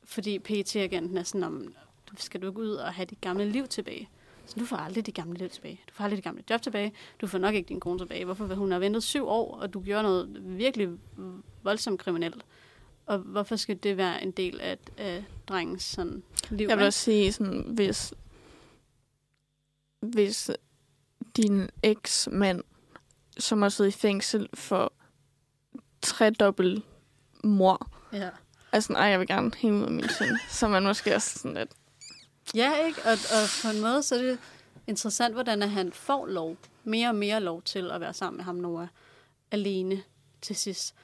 fordi 0.04 0.40
pt 0.40 0.76
agenten 0.76 1.18
er 1.18 1.24
sådan, 1.24 1.44
om, 1.44 1.74
skal 2.18 2.42
du 2.42 2.48
ikke 2.48 2.60
ud 2.62 2.70
og 2.70 2.94
have 2.94 3.06
dit 3.06 3.22
gamle 3.22 3.46
liv 3.46 3.68
tilbage? 3.68 4.10
Så 4.46 4.60
du 4.60 4.66
får 4.66 4.76
aldrig 4.78 5.06
dit 5.06 5.16
gamle 5.16 5.38
liv 5.40 5.50
tilbage. 5.50 5.82
Du 5.90 5.94
får 5.94 6.04
aldrig 6.04 6.18
dit 6.18 6.24
gamle 6.24 6.44
job 6.50 6.62
tilbage. 6.62 6.94
Du 7.22 7.28
får 7.28 7.38
nok 7.38 7.56
ikke 7.56 7.70
din 7.70 7.80
kone 7.80 8.00
tilbage. 8.00 8.26
Hvorfor? 8.26 8.56
Hun 8.56 8.72
har 8.72 8.80
ventet 8.80 9.04
syv 9.04 9.28
år, 9.28 9.58
og 9.58 9.74
du 9.74 9.82
gjorde 9.82 10.04
noget 10.04 10.38
virkelig 10.58 10.90
voldsomt 11.64 12.00
kriminelt. 12.00 12.46
Og 13.06 13.18
hvorfor 13.20 13.56
skal 13.56 13.78
det 13.84 13.98
være 13.98 14.24
en 14.24 14.32
del 14.32 14.60
af, 14.62 14.78
af 14.98 15.24
drengens 15.48 15.84
sådan, 15.84 16.24
liv? 16.50 16.68
jeg 16.68 16.78
vil 16.78 16.86
også 16.86 17.00
sige, 17.00 17.32
sådan, 17.32 17.62
hvis, 17.68 18.14
hvis 20.02 20.52
din 21.38 21.70
eks-mand, 21.84 22.64
som 23.38 23.62
har 23.62 23.70
siddet 23.70 23.96
i 23.96 23.98
fængsel 24.00 24.50
for 24.54 24.94
tredobbelt 26.02 26.84
mor, 27.44 27.90
Ja. 28.14 28.30
er 28.72 28.80
sådan, 28.80 28.96
ej, 28.96 29.06
jeg 29.06 29.20
vil 29.20 29.28
gerne 29.28 29.52
hænge 29.58 29.80
ud 29.80 29.86
af 29.86 29.92
min 29.92 30.10
søn. 30.10 30.38
Så 30.50 30.68
man 30.68 30.84
måske 30.84 31.16
også 31.16 31.40
sådan 31.40 31.58
lidt, 31.58 31.72
Ja, 32.56 32.86
ikke? 32.86 33.02
Og, 33.06 33.12
og 33.12 33.48
på 33.64 33.70
en 33.76 33.82
måde, 33.82 34.04
så 34.04 34.16
er 34.16 34.22
det 34.22 34.40
interessant, 34.88 35.34
hvordan 35.34 35.62
at 35.62 35.70
han 35.70 35.92
får 35.92 36.26
lov, 36.26 36.58
mere 36.84 37.10
og 37.10 37.16
mere 37.16 37.40
lov 37.40 37.62
til 37.62 37.92
at 37.92 38.02
være 38.02 38.14
sammen 38.14 38.38
med 38.38 38.46
ham, 38.46 38.56
Noah, 38.56 38.88
alene 39.52 40.04
til 40.42 40.56
sidst. 40.56 40.96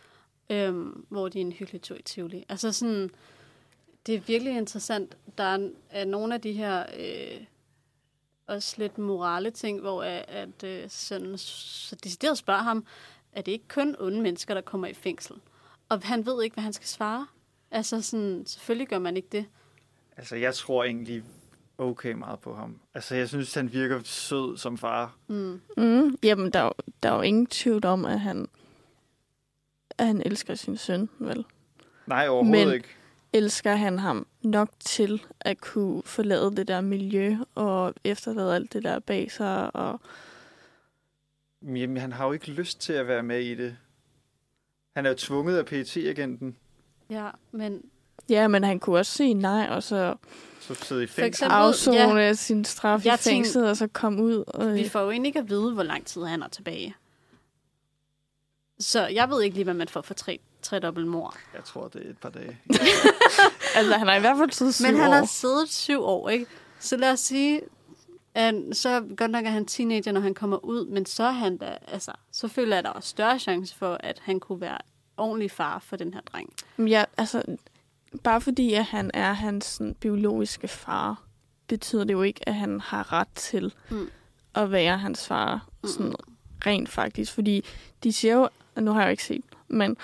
Øhm, 0.49 1.06
hvor 1.10 1.30
de 1.30 1.38
er 1.38 1.41
en 1.41 1.52
hyggelig 1.52 1.82
tur 1.82 1.95
i 1.95 2.02
Tivoli. 2.02 2.45
Altså 2.49 2.72
sådan, 2.72 3.11
det 4.06 4.16
er 4.16 4.20
virkelig 4.20 4.57
interessant. 4.57 5.18
Der 5.38 5.44
er, 5.44 5.70
er 5.90 6.06
nogle 6.06 6.34
af 6.34 6.41
de 6.41 6.53
her 6.53 6.86
øh, 6.99 7.45
også 8.48 8.76
lidt 8.78 8.98
morale 8.98 9.52
ting, 9.52 9.80
hvor 9.80 10.03
at, 10.03 10.26
at 10.28 10.64
øh, 10.64 10.90
sønnen 10.90 11.38
så 11.38 11.95
decideret 11.95 12.38
spørger 12.38 12.61
ham, 12.61 12.86
er 13.32 13.41
det 13.41 13.52
ikke 13.52 13.68
kun 13.68 13.95
onde 13.99 14.22
mennesker, 14.22 14.53
der 14.53 14.61
kommer 14.61 14.88
i 14.88 14.94
fængsel? 14.94 15.36
Og 15.90 16.02
han 16.02 16.26
ved 16.26 16.44
ikke, 16.44 16.53
hvad 16.53 16.64
han 16.64 16.74
skal 16.74 16.88
svare. 16.88 17.28
Altså 17.72 18.02
sådan, 18.02 18.44
selvfølgelig 18.45 18.88
gør 18.88 18.99
man 18.99 19.18
ikke 19.18 19.30
det. 19.32 19.45
Altså, 20.20 20.36
jeg 20.36 20.54
tror 20.56 20.84
egentlig 20.84 21.24
okay 21.78 22.12
meget 22.14 22.40
på 22.40 22.56
ham. 22.56 22.80
Altså, 22.94 23.16
jeg 23.16 23.30
synes, 23.30 23.54
han 23.54 23.74
virker 23.74 24.02
sød 24.04 24.58
som 24.58 24.78
far. 24.78 25.16
Mm. 25.28 25.62
mm, 25.78 26.18
jamen, 26.24 26.52
der, 26.52 26.60
er 26.60 26.64
jo- 26.64 26.91
der 27.04 27.12
er 27.12 27.16
jo 27.16 27.22
ingen 27.22 27.46
tvivl 27.48 27.86
om, 27.86 28.06
at 28.06 28.20
han, 28.20 28.48
at 29.98 30.06
han 30.08 30.22
elsker 30.26 30.56
sin 30.56 30.78
søn, 30.78 31.10
vel? 31.20 31.46
Nej, 32.08 32.28
overhovedet 32.28 32.68
Men- 32.68 32.74
ikke. 32.76 32.88
elsker 33.34 33.76
han 33.76 34.00
ham 34.00 34.28
nok 34.41 34.70
til 34.80 35.22
at 35.40 35.62
kunne 35.62 36.02
forlade 36.06 36.56
det 36.56 36.68
der 36.68 36.82
miljø 36.82 37.38
og 37.56 37.94
efterlade 38.04 38.56
alt 38.56 38.74
det 38.74 38.84
der 38.84 39.00
bag 39.00 39.32
sig. 39.32 39.76
Og 39.76 40.02
Jamen, 41.62 41.98
han 41.98 42.12
har 42.12 42.26
jo 42.26 42.32
ikke 42.32 42.52
lyst 42.52 42.82
til 42.82 42.94
at 42.94 43.08
være 43.08 43.24
med 43.24 43.40
i 43.40 43.56
det. 43.56 43.78
Han 44.96 45.06
er 45.06 45.10
jo 45.10 45.16
tvunget 45.16 45.58
af 45.58 45.66
pt 45.66 45.98
agenten 45.98 46.56
Ja, 47.10 47.30
men 47.52 47.82
ja, 48.30 48.48
men 48.48 48.64
han 48.64 48.80
kunne 48.80 49.00
også 49.00 49.12
sige 49.12 49.34
nej, 49.34 49.68
og 49.70 49.84
så 49.84 50.16
så 50.60 50.74
sidde 50.76 51.04
i 51.04 51.08
For 51.08 51.14
fængsel. 51.14 51.28
eksempel- 51.28 51.56
afzone 51.56 51.98
ja. 52.22 52.34
sin 52.34 52.66
straf 52.66 53.06
Jeg 53.06 53.14
i 53.14 53.18
fængslet, 53.18 53.70
og 53.70 53.78
så 53.78 53.88
komme 53.88 54.24
ud. 54.24 54.44
Og, 54.48 54.74
Vi 54.76 54.90
får 54.90 55.00
jo 55.02 55.12
egentlig 55.12 55.30
ikke 55.30 55.40
at 55.40 55.50
vide, 55.50 55.74
hvor 55.74 55.84
lang 55.84 56.06
tid 56.06 56.24
han 56.24 56.44
er 56.44 56.48
tilbage. 56.48 56.96
Så 58.80 59.08
jeg 59.08 59.30
ved 59.30 59.42
ikke 59.42 59.56
lige, 59.56 59.64
hvad 59.64 59.74
man 59.74 59.88
får 59.88 60.02
for 60.02 60.14
tre, 60.14 60.40
tre 60.62 60.80
dobbelt 60.80 61.08
mor. 61.08 61.36
Jeg 61.54 61.64
tror, 61.64 61.88
det 61.88 62.06
er 62.06 62.10
et 62.10 62.18
par 62.18 62.30
dage. 62.30 62.58
altså, 63.76 63.94
han 63.98 64.08
har 64.08 64.16
i 64.16 64.20
hvert 64.20 64.38
fald 64.38 64.52
siddet 64.52 64.76
syv 64.76 64.86
Men 64.86 64.98
han 64.98 65.10
år. 65.10 65.14
har 65.14 65.26
siddet 65.26 65.70
syv 65.70 66.02
år, 66.04 66.30
ikke? 66.30 66.46
Så 66.80 66.98
lad 66.98 67.12
os 67.12 67.20
sige, 67.20 67.62
at 68.36 68.56
så 68.74 69.04
godt 69.18 69.32
nok 69.32 69.46
er 69.46 69.50
han 69.50 69.66
teenager, 69.66 70.12
når 70.12 70.22
han 70.22 70.34
kommer 70.34 70.66
ud, 70.66 70.86
men 70.86 71.06
så 71.06 71.24
er 71.24 71.32
han 71.32 71.58
da, 71.58 71.78
altså, 71.88 72.12
så 72.32 72.48
føler 72.48 72.76
jeg, 72.76 72.78
at 72.80 72.86
der 72.86 72.94
er 72.94 73.00
større 73.00 73.40
chance 73.40 73.76
for, 73.76 73.98
at 74.00 74.20
han 74.24 74.40
kunne 74.40 74.62
være 74.62 74.78
ordentlig 75.18 75.52
far 75.52 75.80
for 75.80 75.96
den 75.96 76.14
her 76.14 76.22
dreng. 76.22 76.54
Ja, 76.78 77.04
altså, 77.18 77.44
bare 78.23 78.41
fordi, 78.41 78.73
at 78.73 78.84
han 78.86 79.11
er 79.14 79.34
hans 79.34 79.65
sådan, 79.65 79.95
biologiske 79.99 80.68
far, 80.68 81.23
betyder 81.68 82.03
det 82.03 82.14
jo 82.14 82.22
ikke, 82.22 82.49
at 82.49 82.56
han 82.56 82.80
har 82.80 83.14
ret 83.14 83.27
til 83.36 83.73
Mm. 83.90 83.98
mm. 83.98 84.07
at 84.56 84.72
være 84.72 84.98
hans 84.98 85.27
far, 85.27 85.68
sådan 85.84 86.14
rent 86.65 86.90
faktisk. 86.90 87.34
Fordi 87.34 87.65
de 88.03 88.14
siger 88.14 88.34
jo, 88.36 88.49
og 88.76 88.84
nu 88.84 88.91
har 88.91 88.99
jeg 88.99 89.07
jo 89.07 89.11
ikke 89.11 89.23
set, 89.23 89.44
men 89.68 89.98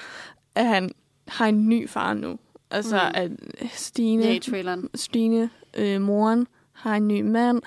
at 0.56 0.66
han 0.66 0.92
har 1.28 1.46
en 1.48 1.70
ny 1.70 1.90
far 1.90 2.14
nu. 2.14 2.40
Altså, 2.72 2.96
Mm. 2.96 3.12
at 3.16 3.32
Stine, 3.72 4.24
Ja, 4.24 4.40
traileren. 4.40 4.90
Stine 4.96 5.50
øh, 5.78 6.02
moren, 6.02 6.48
har 6.74 6.96
en 6.96 7.08
ny 7.08 7.22
mand, 7.22 7.62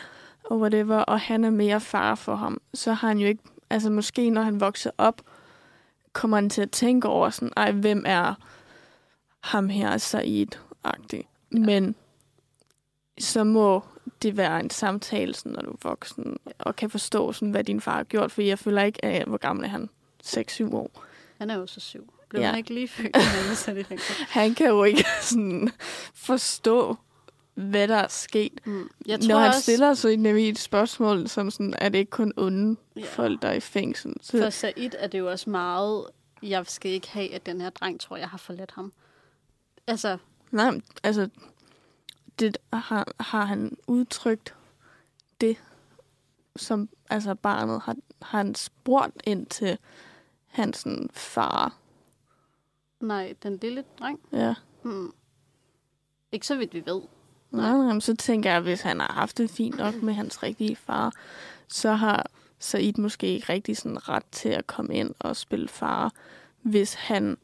og 0.44 0.58
whatever, 0.60 0.96
og 0.98 1.20
han 1.20 1.44
er 1.44 1.50
mere 1.50 1.80
far 1.80 2.14
for 2.14 2.34
ham. 2.36 2.60
Så 2.74 2.92
har 2.92 3.08
han 3.08 3.18
jo 3.18 3.26
ikke, 3.26 3.42
altså 3.70 3.90
måske 3.90 4.30
når 4.30 4.42
han 4.42 4.60
vokser 4.60 4.90
op, 4.98 5.22
kommer 6.12 6.36
han 6.36 6.50
til 6.50 6.62
at 6.62 6.70
tænke 6.70 7.08
over 7.08 7.30
sådan, 7.30 7.52
ej, 7.56 7.72
hvem 7.72 8.02
er 8.06 8.34
ham 9.48 9.68
her 9.68 9.96
Said-agtig. 9.98 11.22
Men 11.50 11.94
så 13.20 13.44
må 13.44 13.82
det 14.22 14.36
være 14.36 14.60
en 14.60 14.70
samtale, 14.70 15.34
sådan, 15.34 15.52
når 15.52 15.62
du 15.62 15.70
er 15.70 15.76
voksen, 15.82 16.36
og 16.58 16.76
kan 16.76 16.90
forstå, 16.90 17.32
sådan, 17.32 17.50
hvad 17.50 17.64
din 17.64 17.80
far 17.80 17.96
har 17.96 18.04
gjort, 18.04 18.32
for 18.32 18.42
jeg 18.42 18.58
føler 18.58 18.82
ikke, 18.82 19.04
at, 19.04 19.28
hvor 19.28 19.36
gammel 19.36 19.64
er 19.64 19.68
han? 19.68 19.88
6-7 20.24 20.74
år. 20.74 21.04
Han 21.38 21.50
er 21.50 21.54
jo 21.54 21.66
så 21.66 21.80
syv. 21.80 22.12
Blev 22.28 22.40
Ja. 22.42 22.46
han 22.48 22.58
ikke 22.58 22.74
lige 22.74 22.88
født, 22.88 23.16
i 23.78 23.82
fængsel? 23.82 24.14
Han 24.28 24.54
kan 24.54 24.66
jo 24.68 24.84
ikke 24.84 25.04
sådan, 25.22 25.70
forstå, 26.14 26.96
hvad 27.54 27.88
der 27.88 27.96
er 27.96 28.08
sket. 28.08 28.52
Mm. 28.66 28.88
Jeg 29.06 29.18
Når 29.18 29.26
tror 29.26 29.38
han 29.38 29.48
også, 29.48 29.60
stiller 29.62 29.94
så 29.94 30.16
nemlig 30.18 30.48
et 30.48 30.58
spørgsmål, 30.58 31.28
som 31.28 31.50
sådan, 31.50 31.74
er 31.78 31.88
det 31.88 31.98
ikke 31.98 32.10
kun 32.10 32.32
onde 32.36 32.76
Ja. 32.96 33.02
folk, 33.04 33.42
der 33.42 33.48
er 33.48 33.52
i 33.52 33.60
fængsel? 33.60 34.14
for 34.24 34.38
Så, 34.38 34.50
Said 34.50 34.90
er 34.98 35.06
det 35.06 35.18
jo 35.18 35.30
også 35.30 35.50
meget, 35.50 36.04
jeg 36.42 36.66
skal 36.66 36.90
ikke 36.90 37.08
have, 37.10 37.34
at 37.34 37.46
den 37.46 37.60
her 37.60 37.70
dreng 37.70 38.00
tror, 38.00 38.16
jeg 38.16 38.28
har 38.28 38.38
forladt 38.38 38.70
ham. 38.74 38.92
Altså, 39.88 40.18
nej, 40.50 40.80
altså, 41.02 41.28
det 42.38 42.58
har, 42.72 43.12
har 43.20 43.44
han 43.44 43.76
udtrykt 43.86 44.54
det, 45.40 45.56
som 46.56 46.88
altså 47.10 47.34
barnet 47.34 47.80
har, 47.80 47.96
har 48.22 48.38
han 48.38 48.54
spurgt 48.54 49.22
ind 49.24 49.46
til 49.46 49.78
hans 50.46 50.86
far. 51.12 51.76
nej, 53.00 53.34
den 53.42 53.56
lille 53.56 53.84
dreng. 53.98 54.20
Ja. 54.32 54.54
Hmm. 54.82 55.12
Ikke 56.32 56.46
så 56.46 56.56
vidt 56.56 56.74
vi 56.74 56.82
ved. 56.86 57.02
Nej, 57.50 57.76
nej, 57.76 57.86
men 57.86 58.00
så 58.00 58.16
tænker 58.16 58.50
jeg, 58.50 58.56
at 58.56 58.62
hvis 58.62 58.80
han 58.80 59.00
har 59.00 59.12
haft 59.12 59.38
det 59.38 59.50
fint 59.50 59.76
nok 59.76 59.94
med 60.02 60.14
hans 60.14 60.42
rigtige 60.42 60.76
far, 60.76 61.12
så 61.68 61.92
har 61.92 62.30
Said 62.58 62.92
måske 62.98 63.26
ikke 63.26 63.52
rigtig 63.52 63.76
sådan 63.76 64.08
ret 64.08 64.24
til 64.32 64.48
at 64.48 64.66
komme 64.66 64.94
ind 64.94 65.14
og 65.18 65.36
spille 65.36 65.68
far, 65.68 66.12
hvis 66.62 66.94
han... 66.94 67.36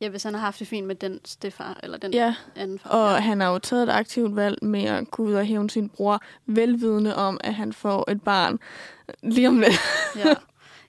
Ja, 0.00 0.08
hvis 0.08 0.22
han 0.22 0.34
har 0.34 0.40
haft 0.40 0.58
det 0.58 0.68
fint 0.68 0.86
med 0.86 0.94
den 0.94 1.20
stefar, 1.24 1.80
eller 1.82 1.98
den 1.98 2.12
Ja, 2.14 2.34
anden 2.56 2.78
far. 2.78 2.90
og 2.90 3.12
ja. 3.14 3.20
han 3.20 3.40
har 3.40 3.52
jo 3.52 3.58
taget 3.58 3.82
et 3.82 3.92
aktivt 3.92 4.36
valg 4.36 4.64
med 4.64 4.84
at 4.84 5.10
gå 5.10 5.22
ud 5.22 5.32
og 5.34 5.44
hævne 5.44 5.70
sin 5.70 5.88
bror, 5.88 6.22
velvidende 6.46 7.16
om, 7.16 7.40
at 7.44 7.54
han 7.54 7.72
får 7.72 8.10
et 8.10 8.22
barn 8.22 8.58
lige 9.22 9.48
om 9.48 9.58
lidt. 9.58 9.72
ja. 10.24 10.34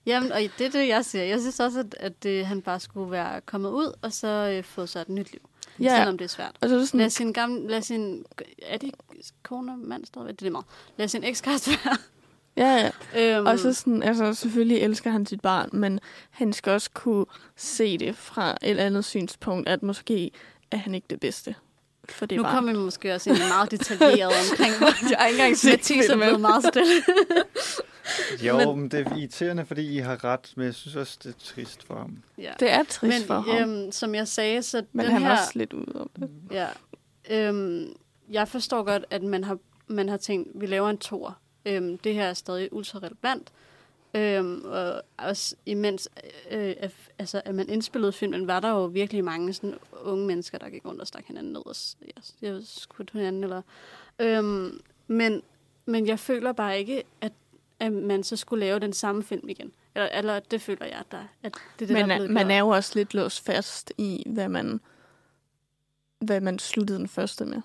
Jamen, 0.06 0.32
og 0.32 0.38
det 0.58 0.66
er 0.66 0.70
det, 0.70 0.88
jeg 0.88 1.04
siger. 1.04 1.24
Jeg 1.24 1.40
synes 1.40 1.60
også, 1.60 1.78
at, 1.80 1.94
at 2.00 2.22
det, 2.22 2.46
han 2.46 2.62
bare 2.62 2.80
skulle 2.80 3.10
være 3.10 3.40
kommet 3.40 3.70
ud, 3.70 3.92
og 4.02 4.12
så 4.12 4.28
øh, 4.28 4.64
få 4.64 4.86
sig 4.86 5.00
et 5.00 5.08
nyt 5.08 5.32
liv. 5.32 5.40
Ja, 5.80 5.96
Selvom 5.96 6.18
det 6.18 6.24
er 6.24 6.28
svært. 6.28 6.56
og 6.60 6.68
så 6.68 6.74
er 6.74 6.78
det 6.78 6.88
sådan, 6.88 7.00
Lad 7.00 7.10
sin 7.10 7.32
gamle... 7.32 7.68
Lad 7.68 7.82
sin... 7.82 8.24
Er 8.62 8.78
det 8.78 8.90
kone 9.42 9.72
og 9.72 9.78
mand 9.78 10.04
stadigvæk? 10.04 10.32
Det 10.34 10.40
er 10.42 10.44
det 10.44 10.52
meget. 10.52 10.66
Lad 10.96 11.08
sin 11.08 11.24
ekskæreste 11.24 11.70
være. 11.84 11.96
Ja, 12.56 12.90
ja. 13.14 13.36
Øhm, 13.38 13.46
Og 13.46 13.58
så 13.58 13.72
sådan, 13.72 14.02
altså 14.02 14.34
selvfølgelig 14.34 14.78
elsker 14.78 15.10
han 15.10 15.26
sit 15.26 15.40
barn, 15.40 15.68
men 15.72 16.00
han 16.30 16.52
skal 16.52 16.72
også 16.72 16.90
kunne 16.94 17.26
se 17.56 17.98
det 17.98 18.16
fra 18.16 18.56
et 18.62 18.78
andet 18.78 19.04
synspunkt, 19.04 19.68
at 19.68 19.82
måske 19.82 20.30
er 20.70 20.76
han 20.76 20.94
ikke 20.94 21.06
det 21.10 21.20
bedste 21.20 21.54
for 22.08 22.26
det 22.26 22.36
nu 22.36 22.42
barn. 22.42 22.54
kommer 22.54 22.72
vi 22.72 22.78
måske 22.78 23.14
også 23.14 23.30
ind 23.30 23.38
i 23.38 23.42
meget 23.48 23.70
detaljeret 23.70 24.32
omkring, 24.50 24.78
hvor 24.78 25.08
Jeg 25.10 25.18
har 25.18 25.26
ikke 25.26 25.38
engang 25.40 25.56
set 25.56 25.70
Mathis 25.72 26.06
er 26.08 26.16
blevet 26.16 26.40
meget 26.40 26.64
stille. 26.64 26.92
Jo, 28.46 28.56
Men- 28.56 28.78
men, 28.80 28.88
det 28.90 29.00
er 29.00 29.16
irriterende, 29.16 29.66
fordi 29.66 29.94
I 29.96 29.98
har 29.98 30.24
ret, 30.24 30.52
men 30.56 30.66
jeg 30.66 30.74
synes 30.74 30.96
også, 30.96 31.18
det 31.22 31.28
er 31.34 31.38
trist 31.44 31.86
for 31.86 31.94
ham. 31.94 32.16
ja. 32.38 32.52
Det 32.60 32.70
er 32.70 32.82
trist 32.82 33.02
Men 33.18 33.26
for 33.26 33.40
ham, 33.40 33.70
øhm, 33.82 33.92
som 33.92 34.14
jeg 34.14 34.28
sagde, 34.28 34.62
så 34.62 34.82
men 34.92 35.04
den 35.06 35.12
han 35.12 35.22
er 35.22 35.26
her... 35.26 35.32
også 35.40 35.50
lidt 35.54 35.72
ude 35.72 36.00
om 36.00 36.10
det. 36.20 36.30
Ja. 36.50 36.66
Øhm, 37.30 37.92
jeg 38.30 38.48
forstår 38.48 38.82
godt, 38.82 39.04
at 39.10 39.22
man 39.22 39.44
har, 39.44 39.58
man 39.86 40.08
har 40.08 40.16
tænkt, 40.16 40.48
vi 40.54 40.66
laver 40.66 40.90
en 40.90 40.98
tor. 40.98 41.38
Øhm, 41.66 41.98
det 41.98 42.14
her 42.14 42.24
er 42.24 42.34
stadig 42.34 42.72
ultra 42.72 42.98
relevant. 42.98 43.52
Øhm, 44.14 44.64
og 44.64 45.02
også 45.18 45.56
imens 45.66 46.08
øh, 46.50 46.74
altså, 47.18 47.42
at 47.44 47.54
man 47.54 47.68
indspillede 47.68 48.12
filmen, 48.12 48.46
var 48.46 48.60
der 48.60 48.68
jo 48.68 48.84
virkelig 48.84 49.24
mange 49.24 49.52
sådan, 49.52 49.78
unge 50.04 50.26
mennesker, 50.26 50.58
der 50.58 50.70
gik 50.70 50.84
rundt 50.84 51.00
og 51.00 51.06
stak 51.06 51.24
hinanden 51.26 51.52
ned 51.52 51.66
og 51.66 51.76
ja, 52.02 52.48
jeg 52.48 52.60
skudt 52.64 53.10
hinanden. 53.10 53.44
Eller, 53.44 53.62
øhm, 54.18 54.80
men, 55.06 55.42
men 55.86 56.06
jeg 56.06 56.18
føler 56.18 56.52
bare 56.52 56.78
ikke, 56.78 57.02
at, 57.20 57.32
at 57.80 57.92
man 57.92 58.22
så 58.22 58.36
skulle 58.36 58.60
lave 58.66 58.78
den 58.78 58.92
samme 58.92 59.22
film 59.22 59.48
igen. 59.48 59.72
Eller, 59.94 60.08
eller 60.08 60.40
det 60.40 60.62
føler 60.62 60.86
jeg, 60.86 60.98
at, 60.98 61.06
der, 61.10 61.24
at 61.42 61.54
det 61.78 61.84
er 61.84 61.86
det, 61.86 61.90
Men 61.90 62.08
der 62.08 62.14
er 62.14 62.18
blevet 62.18 62.30
man 62.30 62.50
er 62.50 62.58
jo 62.58 62.68
også 62.68 62.92
lidt 62.94 63.14
låst 63.14 63.44
fast 63.44 63.92
i, 63.98 64.22
hvad 64.26 64.48
man, 64.48 64.80
hvad 66.18 66.40
man 66.40 66.58
sluttede 66.58 66.98
den 66.98 67.08
første 67.08 67.44
med. 67.44 67.60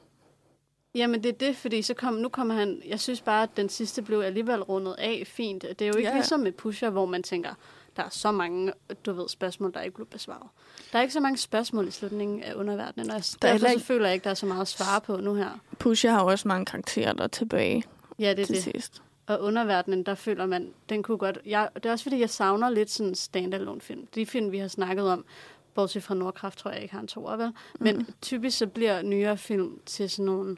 Jamen 0.97 1.23
det 1.23 1.29
er 1.29 1.33
det, 1.47 1.55
fordi 1.57 1.81
så 1.81 1.93
kom, 1.93 2.13
nu 2.13 2.29
kommer 2.29 2.53
han... 2.55 2.81
Jeg 2.87 2.99
synes 2.99 3.21
bare, 3.21 3.43
at 3.43 3.49
den 3.57 3.69
sidste 3.69 4.01
blev 4.01 4.19
alligevel 4.19 4.61
rundet 4.63 4.95
af 4.97 5.23
fint. 5.25 5.61
Det 5.61 5.81
er 5.81 5.87
jo 5.87 5.95
ikke 5.95 6.09
Ja. 6.09 6.15
ligesom 6.15 6.39
med 6.39 6.51
Pusher, 6.51 6.89
hvor 6.89 7.05
man 7.05 7.23
tænker, 7.23 7.49
der 7.97 8.03
er 8.03 8.09
så 8.09 8.31
mange, 8.31 8.73
du 9.05 9.13
ved, 9.13 9.29
spørgsmål, 9.29 9.73
der 9.73 9.81
ikke 9.81 9.95
blev 9.95 10.07
besvaret. 10.07 10.49
Der 10.91 10.97
er 10.97 11.01
ikke 11.01 11.13
så 11.13 11.19
mange 11.19 11.37
spørgsmål 11.37 11.87
i 11.87 11.91
slutningen 11.91 12.43
af 12.43 12.53
underverdenen, 12.53 13.11
og 13.11 13.21
Der 13.41 13.47
er 13.47 13.51
derfor 13.51 13.67
ikke- 13.67 13.81
føler 13.81 14.05
jeg 14.05 14.13
ikke, 14.13 14.23
der 14.23 14.29
er 14.29 14.33
så 14.33 14.45
meget 14.45 14.61
at 14.61 14.67
svare 14.67 15.01
på 15.01 15.17
nu 15.17 15.33
her. 15.33 15.49
Pusher 15.79 16.11
har 16.11 16.21
jo 16.23 16.27
også 16.27 16.47
mange 16.47 16.65
karakterer, 16.65 17.13
der 17.13 17.23
er 17.23 17.27
tilbage 17.27 17.83
Ja, 18.19 18.29
det 18.29 18.39
er 18.39 18.45
til 18.45 18.55
det. 18.55 18.63
sidst. 18.63 19.01
Og 19.27 19.41
underverdenen, 19.41 20.03
der 20.03 20.15
føler 20.15 20.45
man, 20.45 20.73
den 20.89 21.03
kunne 21.03 21.17
godt... 21.17 21.39
Jeg, 21.45 21.69
det 21.75 21.85
er 21.85 21.91
også 21.91 22.03
fordi, 22.03 22.19
jeg 22.19 22.29
savner 22.29 22.69
lidt 22.69 22.91
sådan 22.91 23.15
standalone 23.15 23.81
film. 23.81 24.07
De 24.15 24.25
film, 24.25 24.51
vi 24.51 24.57
har 24.57 24.67
snakket 24.67 25.09
om, 25.09 25.25
bortset 25.73 26.03
fra 26.03 26.15
Nordkraft, 26.15 26.57
tror 26.59 26.71
jeg 26.71 26.81
ikke 26.81 26.93
har 26.93 27.01
en 27.01 27.07
toer, 27.07 27.35
vel? 27.35 27.51
Men 27.79 27.95
Mm. 27.97 28.05
typisk 28.21 28.57
så 28.57 28.67
bliver 28.67 29.01
nyere 29.01 29.37
film 29.37 29.79
til 29.85 30.09
sådan 30.09 30.25
nogle... 30.25 30.57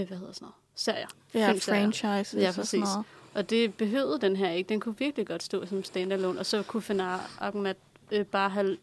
Øh, 0.00 0.08
hvad 0.08 0.18
hedder 0.18 0.32
sådan 0.32 0.44
noget? 0.46 0.54
Serier. 0.74 1.06
Ja, 1.34 1.52
franchises 1.52 2.42
Ja, 2.42 2.48
og 2.48 2.54
sådan 2.54 2.62
præcis. 2.62 2.80
noget. 2.80 3.04
Og 3.34 3.50
det 3.50 3.74
behøvede 3.74 4.20
den 4.20 4.36
her 4.36 4.50
ikke. 4.50 4.68
Den 4.68 4.80
kunne 4.80 4.98
virkelig 4.98 5.26
godt 5.26 5.42
stå 5.42 5.66
som 5.66 5.84
standalone. 5.84 6.38
Og 6.40 6.46
så 6.46 6.62
kunne 6.62 6.82
Fenar 6.82 7.30
Ahmad 7.40 7.74
øh, 8.12 8.24
bare 8.26 8.50
have, 8.50 8.76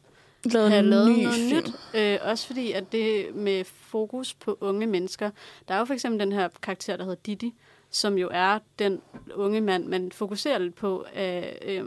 Lavet 0.45 0.69
have 0.71 0.83
lavet 0.85 1.11
ny 1.11 1.23
noget 1.23 1.35
film. 1.35 1.57
nyt. 1.57 1.73
Øh, 2.01 2.19
også 2.21 2.47
fordi, 2.47 2.71
at 2.71 2.91
det 2.91 3.35
med 3.35 3.63
fokus 3.65 4.33
på 4.33 4.57
unge 4.61 4.87
mennesker. 4.87 5.29
Der 5.67 5.73
er 5.73 5.79
jo 5.79 5.85
for 5.85 5.93
eksempel 5.93 6.19
den 6.19 6.31
her 6.31 6.49
karakter, 6.61 6.97
der 6.97 7.03
hedder 7.03 7.21
Didi, 7.25 7.53
som 7.89 8.17
jo 8.17 8.29
er 8.31 8.59
den 8.79 9.01
unge 9.35 9.61
mand, 9.61 9.85
man 9.87 10.11
fokuserer 10.11 10.57
lidt 10.57 10.75
på. 10.75 11.05
Øh, 11.15 11.43
øh, 11.61 11.85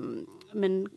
men 0.54 0.82
øh, 0.82 0.88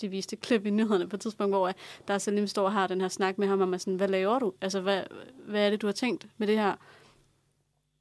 de 0.00 0.08
viste 0.08 0.36
klip 0.36 0.66
i 0.66 0.70
nyhederne 0.70 1.08
på 1.08 1.16
et 1.16 1.20
tidspunkt, 1.20 1.52
hvor 1.52 1.68
øh, 1.68 1.74
der 2.08 2.14
er 2.14 2.18
Salim 2.18 2.46
står 2.46 2.64
og 2.64 2.72
har 2.72 2.86
den 2.86 3.00
her 3.00 3.08
snak 3.08 3.38
med 3.38 3.48
ham, 3.48 3.60
om 3.60 3.78
sådan, 3.78 3.94
hvad 3.96 4.08
laver 4.08 4.38
du? 4.38 4.52
Altså, 4.60 4.80
hvad, 4.80 5.02
hvad 5.46 5.66
er 5.66 5.70
det, 5.70 5.82
du 5.82 5.86
har 5.86 5.92
tænkt 5.92 6.26
med 6.38 6.46
det 6.46 6.58
her, 6.58 6.74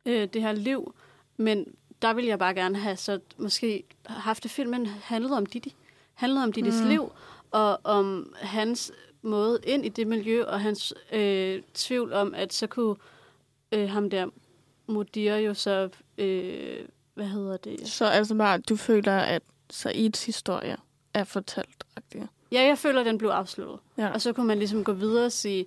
øh, 0.06 0.28
det 0.34 0.42
her 0.42 0.52
liv? 0.52 0.96
Men 1.38 1.66
der 2.02 2.14
ville 2.14 2.28
jeg 2.30 2.40
bare 2.40 2.54
gerne 2.54 2.78
have 2.78 2.96
så 2.96 3.20
måske 3.38 3.84
haft 4.06 4.44
det 4.44 4.52
filmen 4.52 4.86
handlet 4.86 5.32
om 5.38 5.46
Didi. 5.46 5.76
Handlet 6.14 6.44
om 6.44 6.52
Didis 6.52 6.82
Mm. 6.82 6.88
liv, 6.88 7.12
og 7.52 7.80
om 7.84 8.34
hans 8.42 8.92
måde 9.22 9.60
ind 9.64 9.86
i 9.86 9.90
det 9.90 10.08
miljø, 10.08 10.44
og 10.46 10.62
hans 10.62 10.94
øh, 11.12 11.62
tvivl 11.74 12.14
om, 12.14 12.34
at 12.34 12.54
så 12.54 12.68
kunne 12.68 12.96
øh, 13.72 13.90
ham 13.90 14.10
der 14.10 14.28
Mudir 14.88 15.36
jo 15.36 15.54
så, 15.54 15.90
øh, 16.18 16.78
hvad 17.14 17.26
hedder 17.28 17.58
det? 17.58 17.88
Så 17.90 18.06
altså 18.06 18.36
bare, 18.36 18.58
du 18.58 18.76
føler, 18.76 19.12
at 19.18 19.42
Saids 19.70 20.26
historie 20.26 20.78
er 21.14 21.24
fortalt. 21.24 21.84
-agtig. 22.00 22.26
Ja, 22.52 22.62
jeg 22.62 22.78
føler, 22.78 23.00
at 23.00 23.06
den 23.06 23.18
blev 23.18 23.30
afsluttet. 23.30 23.80
Ja. 23.98 24.10
Og 24.12 24.22
så 24.22 24.34
kunne 24.34 24.48
man 24.48 24.58
ligesom 24.60 24.84
gå 24.84 24.94
videre 24.94 25.26
og 25.26 25.32
sige, 25.32 25.66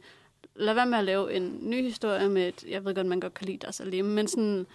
lad 0.58 0.74
være 0.74 0.86
med 0.86 0.98
at 0.98 1.04
lave 1.04 1.32
en 1.32 1.58
ny 1.62 1.82
historie 1.82 2.28
med 2.28 2.48
et, 2.48 2.64
jeg 2.68 2.84
ved 2.84 2.94
godt, 2.94 3.06
man 3.06 3.20
godt 3.20 3.34
kan 3.34 3.46
lide 3.46 3.58
dig 3.58 3.74
Salim, 3.74 4.04
men 4.04 4.28
sådan, 4.28 4.66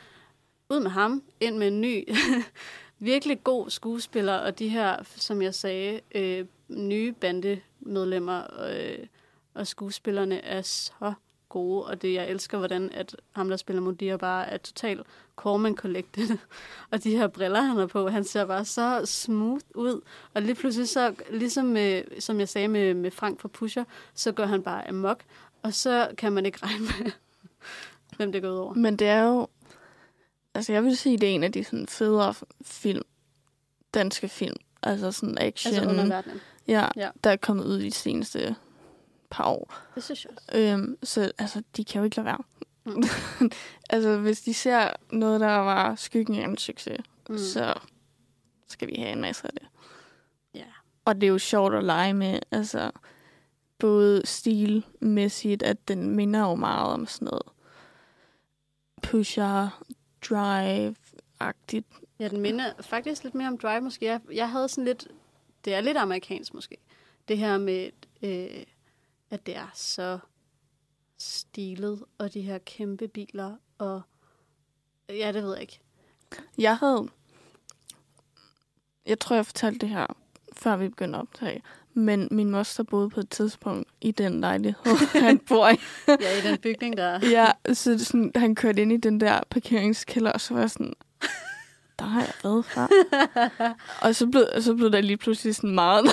ud 0.69 0.79
med 0.79 0.91
ham, 0.91 1.23
ind 1.39 1.57
med 1.57 1.67
en 1.67 1.81
ny, 1.81 2.09
virkelig 2.99 3.43
god 3.43 3.69
skuespiller, 3.69 4.37
og 4.37 4.59
de 4.59 4.69
her, 4.69 4.97
som 5.03 5.41
jeg 5.41 5.55
sagde, 5.55 5.99
øh, 6.15 6.45
nye 6.67 7.11
bandemedlemmer 7.11 8.43
øh, 8.69 9.05
og 9.53 9.67
skuespillerne 9.67 10.41
er 10.41 10.61
så 10.61 11.13
gode, 11.53 11.85
og 11.85 12.01
det 12.01 12.13
jeg 12.13 12.29
elsker, 12.29 12.57
hvordan 12.57 12.89
at 12.93 13.15
ham, 13.31 13.49
der 13.49 13.57
spiller 13.57 13.81
Modir, 13.81 14.17
bare 14.17 14.49
er 14.49 14.57
total 14.57 15.03
Corman 15.35 15.75
Collected. 15.75 16.37
og 16.91 17.03
de 17.03 17.17
her 17.17 17.27
briller, 17.27 17.61
han 17.61 17.77
har 17.77 17.85
på, 17.85 18.07
han 18.07 18.23
ser 18.23 18.45
bare 18.45 18.65
så 18.65 19.01
smooth 19.05 19.65
ud. 19.75 20.01
Og 20.33 20.41
lige 20.41 20.55
pludselig 20.55 20.89
så, 20.89 21.13
ligesom 21.29 21.65
med, 21.65 22.21
som 22.21 22.39
jeg 22.39 22.49
sagde 22.49 22.67
med, 22.67 22.93
med 22.93 23.11
Frank 23.11 23.39
fra 23.39 23.47
Pusher, 23.47 23.83
så 24.13 24.31
går 24.31 24.45
han 24.45 24.63
bare 24.63 24.89
amok, 24.89 25.23
og 25.63 25.73
så 25.73 26.11
kan 26.17 26.33
man 26.33 26.45
ikke 26.45 26.59
regne 26.63 26.85
med, 26.85 27.11
hvem 28.17 28.31
det 28.31 28.41
går 28.41 28.49
ud 28.49 28.57
over. 28.57 28.73
Men 28.73 28.95
det 28.95 29.07
er 29.07 29.21
jo... 29.23 29.47
Altså, 30.55 30.73
jeg 30.73 30.83
vil 30.83 30.97
sige, 30.97 31.17
det 31.17 31.29
er 31.29 31.33
en 31.35 31.43
af 31.43 31.51
de 31.51 31.63
sådan, 31.63 31.87
federe 31.87 32.33
film, 32.61 33.01
danske 33.93 34.29
film. 34.29 34.55
Altså 34.83 35.11
sådan 35.11 35.37
action. 35.37 35.73
Altså 35.73 35.89
underverdenen. 35.89 36.39
Ja, 36.67 36.87
Ja. 36.95 37.09
der 37.23 37.29
er 37.29 37.35
kommet 37.35 37.65
ud 37.65 37.79
i 37.79 37.85
de 37.85 37.91
seneste 37.91 38.55
par 39.29 39.43
år. 39.45 39.73
Det 39.95 40.03
synes 40.03 40.25
jeg 40.25 40.31
også. 40.31 40.57
Øhm, 40.59 40.97
så 41.03 41.31
altså, 41.37 41.63
de 41.77 41.85
kan 41.85 41.99
jo 41.99 42.03
ikke 42.05 42.15
lade 42.15 42.25
være. 42.25 42.43
Mm. 42.85 43.03
altså, 43.89 44.17
hvis 44.17 44.41
de 44.41 44.53
ser 44.53 44.89
noget, 45.11 45.39
der 45.39 45.47
var 45.57 45.95
skyggen 45.95 46.35
af 46.35 46.43
en 46.45 46.57
succes, 46.57 46.97
Mm. 47.29 47.37
så 47.37 47.73
skal 48.67 48.87
vi 48.87 48.95
have 48.97 49.11
en 49.11 49.21
masse 49.21 49.47
af 49.47 49.53
det. 49.53 49.67
Ja. 50.55 50.63
Og 51.05 51.15
det 51.15 51.23
er 51.23 51.31
jo 51.31 51.37
sjovt 51.37 51.73
at 51.75 51.83
lege 51.83 52.13
med, 52.13 52.39
altså 52.51 52.91
både 53.83 54.25
stilmæssigt, 54.25 55.63
at 55.63 55.87
den 55.87 56.15
minder 56.15 56.39
jo 56.39 56.55
meget 56.55 56.93
om 56.93 57.05
sådan 57.05 57.25
noget 57.25 57.47
pusher, 59.01 59.83
drive-agtigt. 60.21 61.87
Ja, 62.19 62.27
den 62.27 62.41
minder 62.41 62.73
faktisk 62.79 63.23
lidt 63.23 63.35
mere 63.35 63.47
om 63.47 63.57
Drive 63.57 63.81
måske. 63.81 64.05
Jeg, 64.05 64.21
jeg 64.31 64.51
havde 64.51 64.69
sådan 64.69 64.85
lidt, 64.85 65.07
det 65.65 65.73
er 65.73 65.81
lidt 65.81 65.97
amerikansk 65.97 66.53
måske, 66.53 66.77
det 67.27 67.37
her 67.37 67.57
med, 67.57 67.89
øh, 68.21 68.63
at 69.29 69.45
det 69.45 69.55
er 69.55 69.71
så 69.73 70.19
stilet, 71.17 72.03
og 72.17 72.33
de 72.33 72.41
her 72.41 72.57
kæmpe 72.57 73.07
biler, 73.07 73.55
og 73.77 74.01
ja, 75.09 75.31
det 75.31 75.43
ved 75.43 75.53
jeg 75.53 75.61
ikke. 75.61 75.79
Jeg 76.57 76.77
havde... 76.77 77.07
Jeg 79.05 79.19
tror, 79.19 79.35
jeg 79.35 79.45
fortalte 79.45 79.79
det 79.79 79.89
her, 79.89 80.07
før 80.53 80.75
vi 80.75 80.89
begyndte 80.89 81.17
at 81.17 81.21
optage. 81.21 81.61
Men 81.93 82.27
min 82.31 82.49
moster 82.49 82.83
boede 82.83 83.09
på 83.09 83.19
et 83.19 83.29
tidspunkt 83.29 83.89
i 84.01 84.11
den 84.11 84.41
lejlighed, 84.41 84.95
han 85.27 85.37
bor 85.39 85.69
i. 85.69 85.75
Ja, 86.07 86.13
i 86.13 86.51
den 86.51 86.57
bygning, 86.57 86.97
der 86.97 87.19
Ja, 87.37 87.51
så 87.73 88.05
sådan, 88.05 88.31
han 88.35 88.55
kørte 88.55 88.81
ind 88.81 88.91
i 88.91 88.97
den 88.97 89.19
der 89.19 89.39
parkeringskælder, 89.49 90.31
og 90.31 90.41
så 90.41 90.53
var 90.53 90.61
jeg 90.61 90.69
sådan, 90.69 90.93
der 91.99 92.05
har 92.05 92.21
jeg 92.21 92.33
været 92.43 92.65
før. 92.65 92.87
og 94.07 94.15
så 94.15 94.27
blev, 94.27 94.45
så 94.59 94.73
blev 94.73 94.91
der 94.91 95.01
lige 95.01 95.17
pludselig 95.17 95.55
sådan 95.55 95.75
meget, 95.75 96.05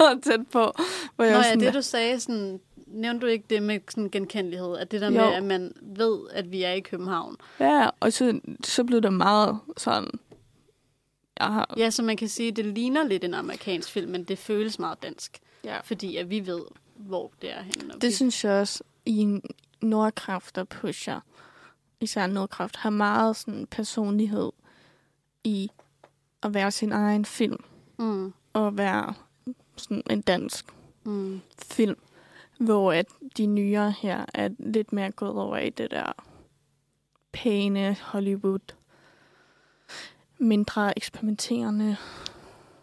meget 0.00 0.22
tæt 0.22 0.40
på. 0.52 0.72
Hvor 1.16 1.24
jeg 1.24 1.32
Nå 1.32 1.38
ja, 1.38 1.42
sådan, 1.44 1.60
det 1.60 1.74
du 1.74 1.82
sagde, 1.82 2.20
sådan, 2.20 2.60
nævnte 2.86 3.26
du 3.26 3.30
ikke 3.30 3.44
det 3.50 3.62
med 3.62 3.78
sådan 3.88 4.10
genkendelighed? 4.10 4.76
At 4.76 4.90
det 4.90 5.00
der 5.00 5.06
Jo. 5.10 5.12
med, 5.12 5.32
at 5.32 5.42
man 5.42 5.72
ved, 5.82 6.18
at 6.32 6.52
vi 6.52 6.62
er 6.62 6.72
i 6.72 6.80
København. 6.80 7.36
Ja, 7.60 7.88
og 8.00 8.12
så, 8.12 8.40
så 8.64 8.84
blev 8.84 9.00
det 9.00 9.12
meget 9.12 9.58
sådan, 9.76 10.10
jeg 11.40 11.46
har, 11.46 11.74
Ja, 11.76 11.90
så 11.90 12.02
man 12.02 12.16
kan 12.16 12.28
sige, 12.28 12.48
at 12.48 12.56
det 12.56 12.64
ligner 12.66 13.04
lidt 13.04 13.24
en 13.24 13.34
amerikansk 13.34 13.90
film, 13.90 14.10
men 14.12 14.24
det 14.24 14.38
føles 14.38 14.78
meget 14.78 15.02
dansk. 15.02 15.40
Ja. 15.64 15.80
Fordi 15.80 16.16
at 16.16 16.30
vi 16.30 16.46
ved, 16.46 16.62
hvor 16.94 17.32
det 17.42 17.52
er 17.56 17.62
henne. 17.62 17.94
og 17.94 17.94
vi- 17.94 17.98
Det 18.06 18.14
synes 18.14 18.44
jeg 18.44 18.52
også 18.60 18.84
i 19.06 19.40
Nordkraft 19.82 20.58
og 20.58 20.68
Pusher, 20.68 21.20
især 22.00 22.26
Nordkraft, 22.26 22.76
har 22.76 22.90
meget 22.90 23.36
sådan 23.36 23.66
personlighed 23.66 24.50
i 25.44 25.70
at 26.42 26.54
være 26.54 26.70
sin 26.70 26.92
egen 26.92 27.24
film. 27.24 27.64
Mm. 27.98 28.32
Og 28.52 28.78
være 28.78 29.14
sådan 29.76 30.02
en 30.10 30.20
dansk 30.20 30.66
Mm. 31.04 31.40
film. 31.62 31.96
Hvor 32.60 32.92
at 32.92 33.06
de 33.36 33.46
nyere 33.46 33.90
her 33.90 34.24
er 34.34 34.48
lidt 34.58 34.92
mere 34.92 35.10
gået 35.10 35.30
over 35.32 35.56
i 35.56 35.70
det 35.70 35.90
der 35.90 36.12
pæne 37.32 37.96
Hollywood. 38.02 38.74
Mindre 40.42 40.98
eksperimenterende. 40.98 41.96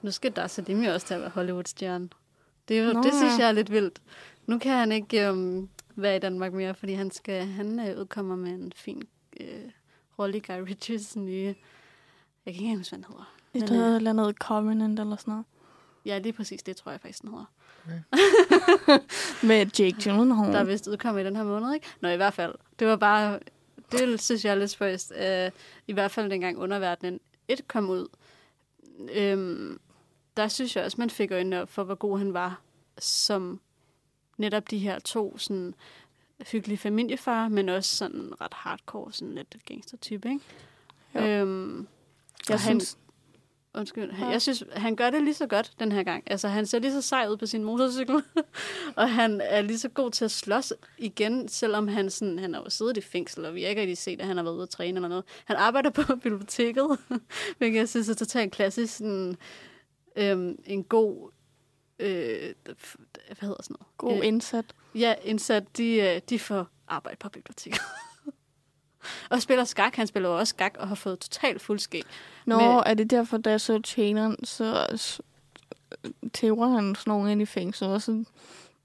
Nu 0.01 0.11
skal 0.11 0.35
der 0.35 0.47
så 0.47 0.63
jo 0.67 0.93
også 0.93 1.07
til 1.07 1.13
at 1.13 1.21
være 1.21 1.29
Hollywood-stjerne. 1.29 2.09
Det, 2.67 2.79
er 2.79 2.93
Nå, 2.93 3.03
det 3.03 3.13
synes 3.13 3.39
jeg 3.39 3.47
er 3.47 3.51
lidt 3.51 3.71
vildt. 3.71 4.01
Nu 4.45 4.59
kan 4.59 4.71
han 4.71 4.91
ikke 4.91 5.27
øhm, 5.27 5.69
være 5.95 6.15
i 6.15 6.19
Danmark 6.19 6.53
mere, 6.53 6.73
fordi 6.73 6.93
han 6.93 7.11
skal 7.11 7.45
han 7.45 7.79
øh, 7.79 7.99
udkommer 7.99 8.35
med 8.35 8.51
en 8.51 8.71
fin 8.75 9.03
øh, 9.39 9.47
rolle 10.19 10.37
i 10.37 10.39
Guy 10.39 10.59
Ritchies 10.69 11.15
nye... 11.15 11.55
Jeg 12.45 12.53
kan 12.53 12.63
ikke 12.63 12.77
huske, 12.77 12.95
hvad 12.95 13.03
den 13.03 13.05
hedder. 13.09 13.33
Et 13.53 13.71
Men, 13.71 13.79
øh, 13.79 13.95
eller 13.95 14.09
andet 14.09 14.35
Covenant 14.35 14.99
eller 14.99 15.15
sådan 15.15 15.31
noget. 15.31 15.45
Ja, 16.05 16.17
lige 16.17 16.33
præcis. 16.33 16.63
Det 16.63 16.75
tror 16.75 16.91
jeg 16.91 17.01
faktisk, 17.01 17.21
den 17.21 17.29
hedder. 17.29 17.45
Med 19.47 19.65
Jake 19.79 19.95
Gyllenhaal. 20.03 20.53
Der 20.53 20.59
er 20.59 20.63
vist 20.63 20.87
udkommet 20.87 21.21
i 21.21 21.25
den 21.25 21.35
her 21.35 21.43
måned, 21.43 21.73
ikke? 21.73 21.87
Nå, 22.01 22.09
i 22.09 22.15
hvert 22.15 22.33
fald. 22.33 22.55
Det 22.79 22.87
var 22.87 22.95
bare... 22.95 23.39
Det 23.91 24.21
synes 24.21 24.45
jeg 24.45 24.51
er 24.51 24.55
lidt 24.55 24.71
spøjst. 24.71 25.11
Uh, 25.11 25.51
I 25.87 25.93
hvert 25.93 26.11
fald 26.11 26.29
dengang 26.29 26.57
underverdenen 26.57 27.19
et 27.49 27.67
kom 27.67 27.89
ud. 27.89 28.07
Øhm, 29.13 29.79
der 30.37 30.47
synes 30.47 30.75
jeg 30.75 30.85
også, 30.85 30.97
man 31.01 31.09
fik 31.09 31.31
øjnene 31.31 31.61
op 31.61 31.69
for, 31.69 31.83
hvor 31.83 31.95
god 31.95 32.17
han 32.17 32.33
var 32.33 32.61
som 32.97 33.59
netop 34.37 34.71
de 34.71 34.77
her 34.77 34.99
to 34.99 35.37
sådan 35.37 35.75
hyggelige 36.51 36.77
familiefar, 36.77 37.47
men 37.47 37.69
også 37.69 37.95
sådan 37.95 38.41
ret 38.41 38.53
hardcore, 38.53 39.13
sådan 39.13 39.35
lidt 39.35 39.55
gangster-type, 39.65 40.29
ikke? 40.29 40.41
Jo. 41.15 41.19
Øhm, 41.21 41.87
Jeg 42.49 42.59
han, 42.59 42.79
synes, 42.79 42.97
Undskyld. 43.73 44.11
Han, 44.11 44.31
jeg 44.31 44.41
synes, 44.41 44.63
han 44.71 44.95
gør 44.95 45.09
det 45.09 45.23
lige 45.23 45.33
så 45.33 45.47
godt 45.47 45.73
den 45.79 45.91
her 45.91 46.03
gang. 46.03 46.23
Altså, 46.25 46.47
han 46.47 46.65
ser 46.65 46.79
lige 46.79 46.91
så 46.91 47.01
sej 47.01 47.27
ud 47.29 47.37
på 47.37 47.45
sin 47.45 47.63
motorcykel. 47.63 48.23
og 48.95 49.13
han 49.13 49.41
er 49.41 49.61
lige 49.61 49.79
så 49.79 49.89
god 49.89 50.11
til 50.11 50.25
at 50.25 50.31
slås 50.31 50.73
igen, 50.97 51.47
selvom 51.47 51.87
han, 51.87 52.09
sådan, 52.09 52.39
han 52.39 52.53
har 52.53 52.61
jo 52.61 52.69
siddet 52.69 52.97
i 52.97 53.01
fængsel, 53.01 53.45
og 53.45 53.55
vi 53.55 53.61
har 53.61 53.69
ikke 53.69 53.81
rigtig 53.81 53.97
set, 53.97 54.21
at 54.21 54.27
han 54.27 54.37
har 54.37 54.43
været 54.43 54.55
ude 54.55 54.63
at 54.63 54.69
træne 54.69 54.97
eller 54.97 55.09
noget. 55.09 55.23
Han 55.45 55.55
arbejder 55.55 55.89
på 55.89 56.01
biblioteket, 56.23 56.97
hvilket 57.57 57.79
jeg 57.79 57.89
synes 57.89 58.09
er 58.09 58.13
totalt 58.13 58.51
klassisk. 58.51 58.97
Sådan, 58.97 59.37
øhm, 60.15 60.59
en 60.65 60.83
god... 60.83 61.31
Øh, 61.99 62.53
hvad 62.63 63.37
hedder 63.41 63.63
sådan 63.63 63.75
noget? 63.79 63.97
God 63.97 64.17
Øh, 64.17 64.27
indsat. 64.27 64.65
Ja, 64.95 65.15
indsat. 65.23 65.77
De, 65.77 65.95
øh, 65.95 66.21
de 66.29 66.39
får 66.39 66.67
arbejde 66.87 67.17
på 67.17 67.29
biblioteket. 67.29 67.81
Og 69.29 69.41
spiller 69.41 69.63
skak. 69.63 69.95
Han 69.95 70.07
spiller 70.07 70.29
også 70.29 70.49
skak 70.51 70.75
og 70.79 70.87
har 70.87 70.95
fået 70.95 71.19
totalt 71.19 71.61
fuldskæg. 71.61 72.03
Nå, 72.45 72.57
Med- 72.57 72.83
er 72.85 72.93
det 72.93 73.09
derfor, 73.09 73.37
da 73.37 73.49
jeg 73.49 73.61
så 73.61 73.79
tjeneren, 73.81 74.45
så 74.45 74.87
tæver 76.33 76.67
han 76.67 76.95
sådan 76.95 77.11
nogen 77.11 77.29
ind 77.29 77.41
i 77.41 77.45
fængsel, 77.45 77.87
og 77.87 78.01
så, 78.01 78.23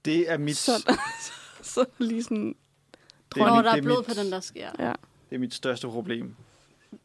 Det 0.05 0.31
er 0.31 0.37
mit, 0.37 0.57
så, 0.57 0.93
så 1.73 1.85
lige 1.97 2.23
sådan... 2.23 2.55
det 3.35 3.41
er 3.41 3.45
Når 3.47 3.55
mit, 3.55 3.65
der 3.65 3.71
er 3.71 3.81
blod 3.81 3.97
mit, 3.97 4.07
på 4.07 4.13
den, 4.23 4.31
der 4.31 4.39
sker. 4.39 4.69
Ja. 4.79 4.93
det 5.29 5.35
er 5.35 5.39
mit 5.39 5.53
største 5.53 5.87
problem. 5.87 6.35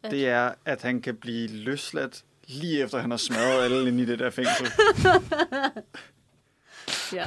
At- 0.03 0.11
Det 0.11 0.29
er, 0.29 0.53
at 0.65 0.83
han 0.83 1.01
kan 1.03 1.17
blive 1.17 1.49
løsladt 1.49 2.25
lige 2.47 2.83
efter, 2.83 2.99
han 2.99 3.11
har 3.11 3.17
smadret 3.19 3.63
alle 3.65 3.89
inde 3.89 4.03
i 4.03 4.07
det 4.07 4.19
der 4.19 4.31
fængsel. 4.31 4.67
Ja. 7.13 7.27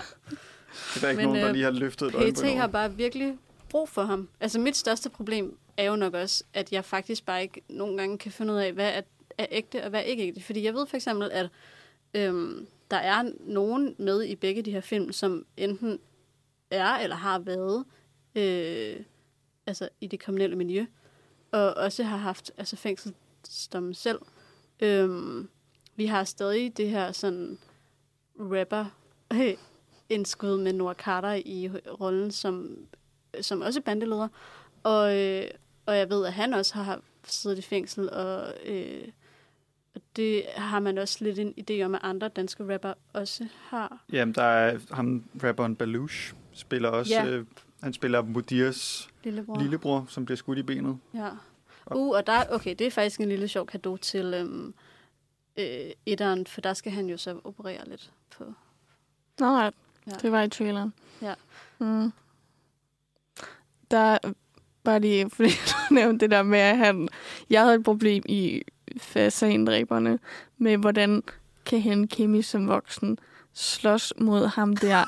Det 0.94 0.95
er 0.95 0.99
der 1.02 1.10
ikke 1.10 1.18
Men, 1.18 1.26
nogen, 1.26 1.40
der 1.41 1.48
øh, 1.48 1.53
lige 1.53 1.64
har 1.64 1.72
løftet 1.72 2.07
et 2.07 2.15
øje 2.15 2.34
på 2.34 2.41
PT 2.41 2.48
har 2.57 2.68
bare 2.68 2.94
virkelig 2.95 3.38
brug 3.70 3.90
for 3.90 4.03
ham. 4.03 4.30
Altså 4.40 4.60
mit 4.60 4.78
største 4.78 5.10
problem 5.10 5.57
er 5.77 5.83
jo 5.83 5.95
nok 5.95 6.13
også, 6.13 6.43
at 6.53 6.71
jeg 6.71 6.85
faktisk 6.85 7.25
bare 7.25 7.41
ikke 7.41 7.61
nogle 7.69 7.97
gange 7.97 8.17
kan 8.17 8.31
finde 8.31 8.53
ud 8.53 8.57
af, 8.57 8.73
hvad 8.73 8.93
er, 8.93 9.01
er 9.37 9.45
ægte 9.51 9.83
og 9.83 9.89
hvad 9.89 9.99
er 9.99 10.03
ikke 10.03 10.23
ægte. 10.23 10.41
Fordi 10.41 10.63
jeg 10.63 10.73
ved 10.73 10.87
for 10.87 10.95
eksempel, 10.95 11.31
at 11.31 11.49
øhm, 12.13 12.67
der 12.91 12.97
er 12.97 13.31
nogen 13.39 13.95
med 13.97 14.23
i 14.23 14.35
begge 14.35 14.61
de 14.61 14.71
her 14.71 14.81
film, 14.81 15.11
som 15.11 15.45
enten 15.57 15.99
er 16.71 16.93
eller 16.93 17.15
har 17.15 17.39
været 17.39 17.85
øh, 18.35 19.05
altså 19.67 19.89
i 20.01 20.07
det 20.07 20.19
kriminelle 20.19 20.55
miljø, 20.55 20.85
og 21.51 21.73
også 21.73 22.03
har 22.03 22.17
haft 22.17 22.51
altså 22.57 22.75
fængselsdomme 22.75 23.93
selv. 23.93 24.19
Øhm, 24.79 25.49
vi 25.95 26.05
har 26.05 26.23
stadig 26.23 26.77
det 26.77 26.89
her 26.89 27.11
sådan 27.11 27.59
rapper 28.39 28.85
indskud 30.09 30.57
med 30.57 30.73
Noah 30.73 30.95
Carter 30.95 31.41
i 31.45 31.69
rollen 32.01 32.31
som, 32.31 32.77
som 33.41 33.61
også 33.61 33.81
bandeleder. 33.81 34.27
Og, 34.83 35.19
øh, 35.19 35.49
og 35.85 35.97
jeg 35.97 36.10
ved, 36.10 36.26
at 36.26 36.34
han 36.34 36.53
også 36.53 36.76
har 36.76 37.01
siddet 37.27 37.57
i 37.57 37.61
fængsel, 37.61 38.10
og 38.10 38.53
øh, 38.65 39.07
og 39.95 40.01
det 40.15 40.43
har 40.55 40.80
man 40.80 40.97
også 40.97 41.18
lidt 41.23 41.39
en 41.39 41.53
idé 41.61 41.84
om, 41.84 41.95
at 41.95 42.01
andre 42.03 42.27
danske 42.27 42.73
rapper 42.73 42.93
også 43.14 43.47
har. 43.61 44.03
Jamen, 44.11 44.35
der 44.35 44.43
er 44.43 44.80
ham, 44.91 45.23
rapperen 45.43 45.76
Baluch, 45.76 46.34
spiller 46.53 46.89
også... 46.89 47.14
Ja. 47.14 47.26
Øh, 47.26 47.45
han 47.84 47.93
spiller 47.93 48.22
Mudirs 48.22 49.10
Lillebror. 49.23 49.60
lillebror, 49.60 50.05
som 50.10 50.26
bliver 50.26 50.35
skudt 50.38 50.57
i 50.57 50.64
benet. 50.64 50.97
Ja. 51.14 51.30
Uh, 51.91 52.15
og 52.15 52.27
der, 52.27 52.43
okay, 52.49 52.76
det 52.80 52.88
er 52.88 52.91
faktisk 52.91 53.19
en 53.19 53.30
lille 53.30 53.47
sjov 53.47 53.65
gave 53.65 53.97
til 53.97 54.34
øhm, 54.34 54.73
øh, 55.57 55.91
etteren, 56.05 56.47
for 56.47 56.61
der 56.61 56.73
skal 56.73 56.91
han 56.91 57.10
jo 57.10 57.18
så 57.18 57.39
operere 57.43 57.89
lidt 57.89 58.11
på. 58.38 58.53
Nå. 59.39 59.60
Ja. 59.60 59.69
det 60.22 60.31
var 60.31 60.41
i 60.41 60.49
traileren. 60.49 60.93
Ja. 61.22 61.34
Mm. 61.80 62.11
Der 63.91 64.18
bare 64.84 64.99
lige, 64.99 65.30
fordi 65.35 65.49
du 65.49 65.93
nævnte 65.93 66.26
det 66.26 66.31
der 66.31 66.43
med, 66.43 66.60
at 66.60 66.77
han, 66.77 67.07
jeg 67.49 67.61
havde 67.61 67.76
et 67.76 67.84
problem 67.84 68.23
i 68.26 68.61
fasandræberne 68.97 70.19
med, 70.57 70.77
hvordan 70.77 71.23
kan 71.65 71.81
han 71.81 72.07
Kimi 72.07 72.41
som 72.41 72.68
voksen 72.68 73.18
slås 73.53 74.14
mod 74.18 74.47
ham 74.47 74.76
der, 74.76 75.03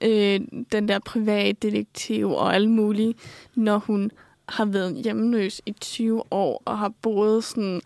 øh, 0.00 0.40
den 0.72 0.88
der 0.88 0.98
privatdetektiv 0.98 2.30
og 2.30 2.54
alt 2.54 2.70
muligt, 2.70 3.18
når 3.54 3.78
hun 3.78 4.10
har 4.48 4.64
været 4.64 4.94
hjemløs 4.94 5.62
i 5.66 5.72
20 5.72 6.22
år 6.32 6.62
og 6.64 6.78
har 6.78 6.92
boet 7.02 7.44
sådan 7.44 7.80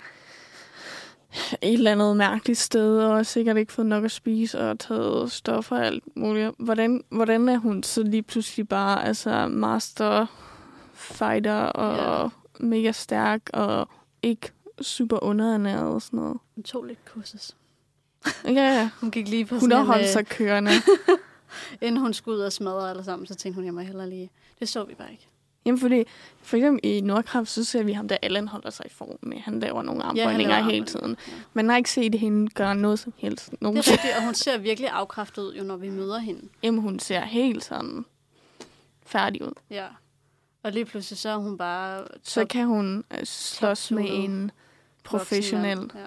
et 1.62 1.72
eller 1.72 1.92
andet 1.92 2.16
mærkeligt 2.16 2.58
sted, 2.58 2.98
og 2.98 3.26
sikkert 3.26 3.56
ikke 3.56 3.72
fået 3.72 3.86
nok 3.86 4.04
at 4.04 4.10
spise, 4.10 4.60
og 4.60 4.78
taget 4.78 5.32
stoffer 5.32 5.76
og 5.76 5.86
alt 5.86 6.16
muligt. 6.16 6.54
Hvordan, 6.58 7.04
hvordan 7.08 7.48
er 7.48 7.56
hun 7.56 7.82
så 7.82 8.02
lige 8.02 8.22
pludselig 8.22 8.68
bare 8.68 9.04
altså 9.04 9.48
master 9.48 10.26
fighter 11.06 11.54
og 11.62 12.22
Ja. 12.22 12.28
mega 12.66 12.92
stærk, 12.92 13.40
og 13.52 13.88
ikke 14.22 14.52
super 14.82 15.24
underernæret 15.24 15.94
og 15.94 16.02
sådan 16.02 16.16
noget? 16.18 16.38
Hun 16.54 16.64
tog 16.64 16.84
lidt 16.84 17.04
kursus. 17.04 17.56
Ja, 18.44 18.50
ja. 18.50 18.90
Hun 19.00 19.10
gik 19.10 19.28
lige 19.28 19.44
på 19.44 19.54
Hun 19.54 19.60
sådan 19.60 19.76
har 19.76 19.80
en, 19.80 19.86
holdt 19.86 20.02
øh, 20.02 20.08
sig 20.08 20.26
kørende. 20.26 20.70
Inden 21.82 22.00
hun 22.00 22.14
skulle 22.14 22.38
ud 22.38 22.42
og 22.42 22.52
smadre 22.52 22.90
alle 22.90 23.04
sammen, 23.04 23.26
så 23.26 23.34
tænkte 23.34 23.54
hun, 23.54 23.64
jeg 23.64 23.74
må 23.74 23.80
hellere 23.80 24.08
lige... 24.08 24.30
Det 24.60 24.68
så 24.68 24.84
vi 24.84 24.94
bare 24.94 25.10
ikke. 25.10 25.28
Jamen 25.66 25.78
fordi, 25.80 26.04
for 26.42 26.56
eksempel 26.56 26.80
i 26.82 27.00
Nordkraft, 27.00 27.48
så 27.48 27.64
ser 27.64 27.82
vi 27.82 27.92
ham, 27.92 28.08
der 28.08 28.16
Allan 28.22 28.48
holder 28.48 28.70
sig 28.70 28.86
i 28.86 28.88
form 28.88 29.18
med. 29.22 29.38
Han 29.38 29.60
laver 29.60 29.82
nogle 29.82 30.02
armbøjninger 30.02 30.56
laver 30.58 30.70
hele 30.70 30.86
tiden. 30.86 31.16
Man 31.52 31.68
har 31.68 31.76
ikke 31.76 31.90
set 31.90 32.14
hende 32.14 32.50
gøre 32.50 32.74
noget 32.74 32.98
som 32.98 33.12
helst. 33.16 33.50
Det 33.50 33.62
Nogen 33.62 33.78
er 33.78 33.82
rigtigt, 33.92 34.12
og 34.18 34.24
hun 34.24 34.34
ser 34.34 34.58
virkelig 34.58 34.90
afkræftet 34.90 35.42
ud, 35.42 35.54
jo, 35.54 35.64
når 35.64 35.76
vi 35.76 35.90
møder 35.90 36.18
hende. 36.18 36.48
Jamen, 36.62 36.80
hun 36.80 36.98
ser 36.98 37.20
helt 37.20 37.64
sådan 37.64 38.04
færdig 39.06 39.44
ud. 39.44 39.52
Ja. 39.70 39.86
Og 40.66 40.72
lige 40.72 40.84
pludselig 40.84 41.18
så 41.18 41.28
er 41.28 41.36
hun 41.36 41.58
bare... 41.58 42.06
Så 42.22 42.40
top- 42.40 42.48
kan 42.48 42.66
hun 42.66 43.04
øh, 43.10 43.24
slås 43.24 43.90
med 43.90 44.04
en 44.08 44.50
professionel. 45.04 45.90
Ja. 45.94 46.06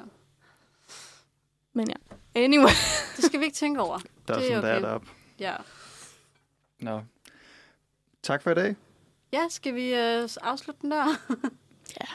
Men 1.73 1.87
ja. 1.89 2.15
Anyway. 2.41 2.69
Det 3.15 3.25
skal 3.25 3.39
vi 3.39 3.45
ikke 3.45 3.55
tænke 3.55 3.81
over. 3.81 3.97
Der 4.27 4.33
er 4.33 4.39
det 4.39 4.51
er 4.51 4.55
sådan 4.55 4.75
okay. 4.75 4.87
that 4.87 4.95
up. 4.95 5.07
Ja. 5.39 5.55
Nå. 6.79 7.01
Tak 8.23 8.41
for 8.41 8.51
i 8.51 8.53
dag. 8.55 8.75
Ja, 9.31 9.41
skal 9.49 9.75
vi 9.75 9.93
øh, 9.93 10.29
afslutte 10.41 10.81
den 10.81 10.91
der? 10.91 11.05
ja. 12.01 12.07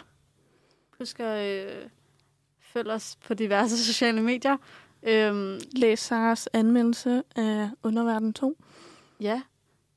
Husk 0.98 1.20
at 1.20 1.66
øh, 1.66 1.88
følge 2.60 2.92
os 2.92 3.16
på 3.26 3.34
diverse 3.34 3.84
sociale 3.84 4.22
medier. 4.22 4.56
Øhm, 5.02 5.60
Læs 5.72 6.00
Saras 6.00 6.48
anmeldelse 6.52 7.22
af 7.36 7.70
Underverden 7.82 8.32
2. 8.32 8.58
ja, 9.20 9.42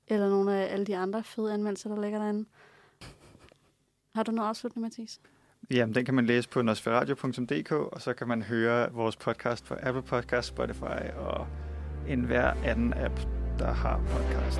eller 0.07 0.29
nogle 0.29 0.55
af 0.55 0.73
alle 0.73 0.85
de 0.85 0.97
andre 0.97 1.23
fede 1.23 1.53
anmeldelser, 1.53 1.89
der 1.89 2.01
ligger 2.01 2.19
derinde. 2.19 2.45
Har 4.15 4.23
du 4.23 4.31
noget 4.31 4.49
afsluttende, 4.49 4.81
Mathis? 4.81 5.19
Jamen, 5.71 5.95
den 5.95 6.05
kan 6.05 6.13
man 6.13 6.25
læse 6.25 6.49
på 6.49 6.61
nosferadio.dk, 6.61 7.71
og 7.71 8.01
så 8.01 8.13
kan 8.13 8.27
man 8.27 8.41
høre 8.41 8.91
vores 8.91 9.15
podcast 9.15 9.65
på 9.65 9.75
Apple 9.83 10.01
Podcast, 10.01 10.47
Spotify 10.47 11.11
og 11.17 11.47
enhver 12.07 12.53
anden 12.65 12.93
app, 12.93 13.19
der 13.59 13.71
har 13.71 14.01
podcast. 14.07 14.59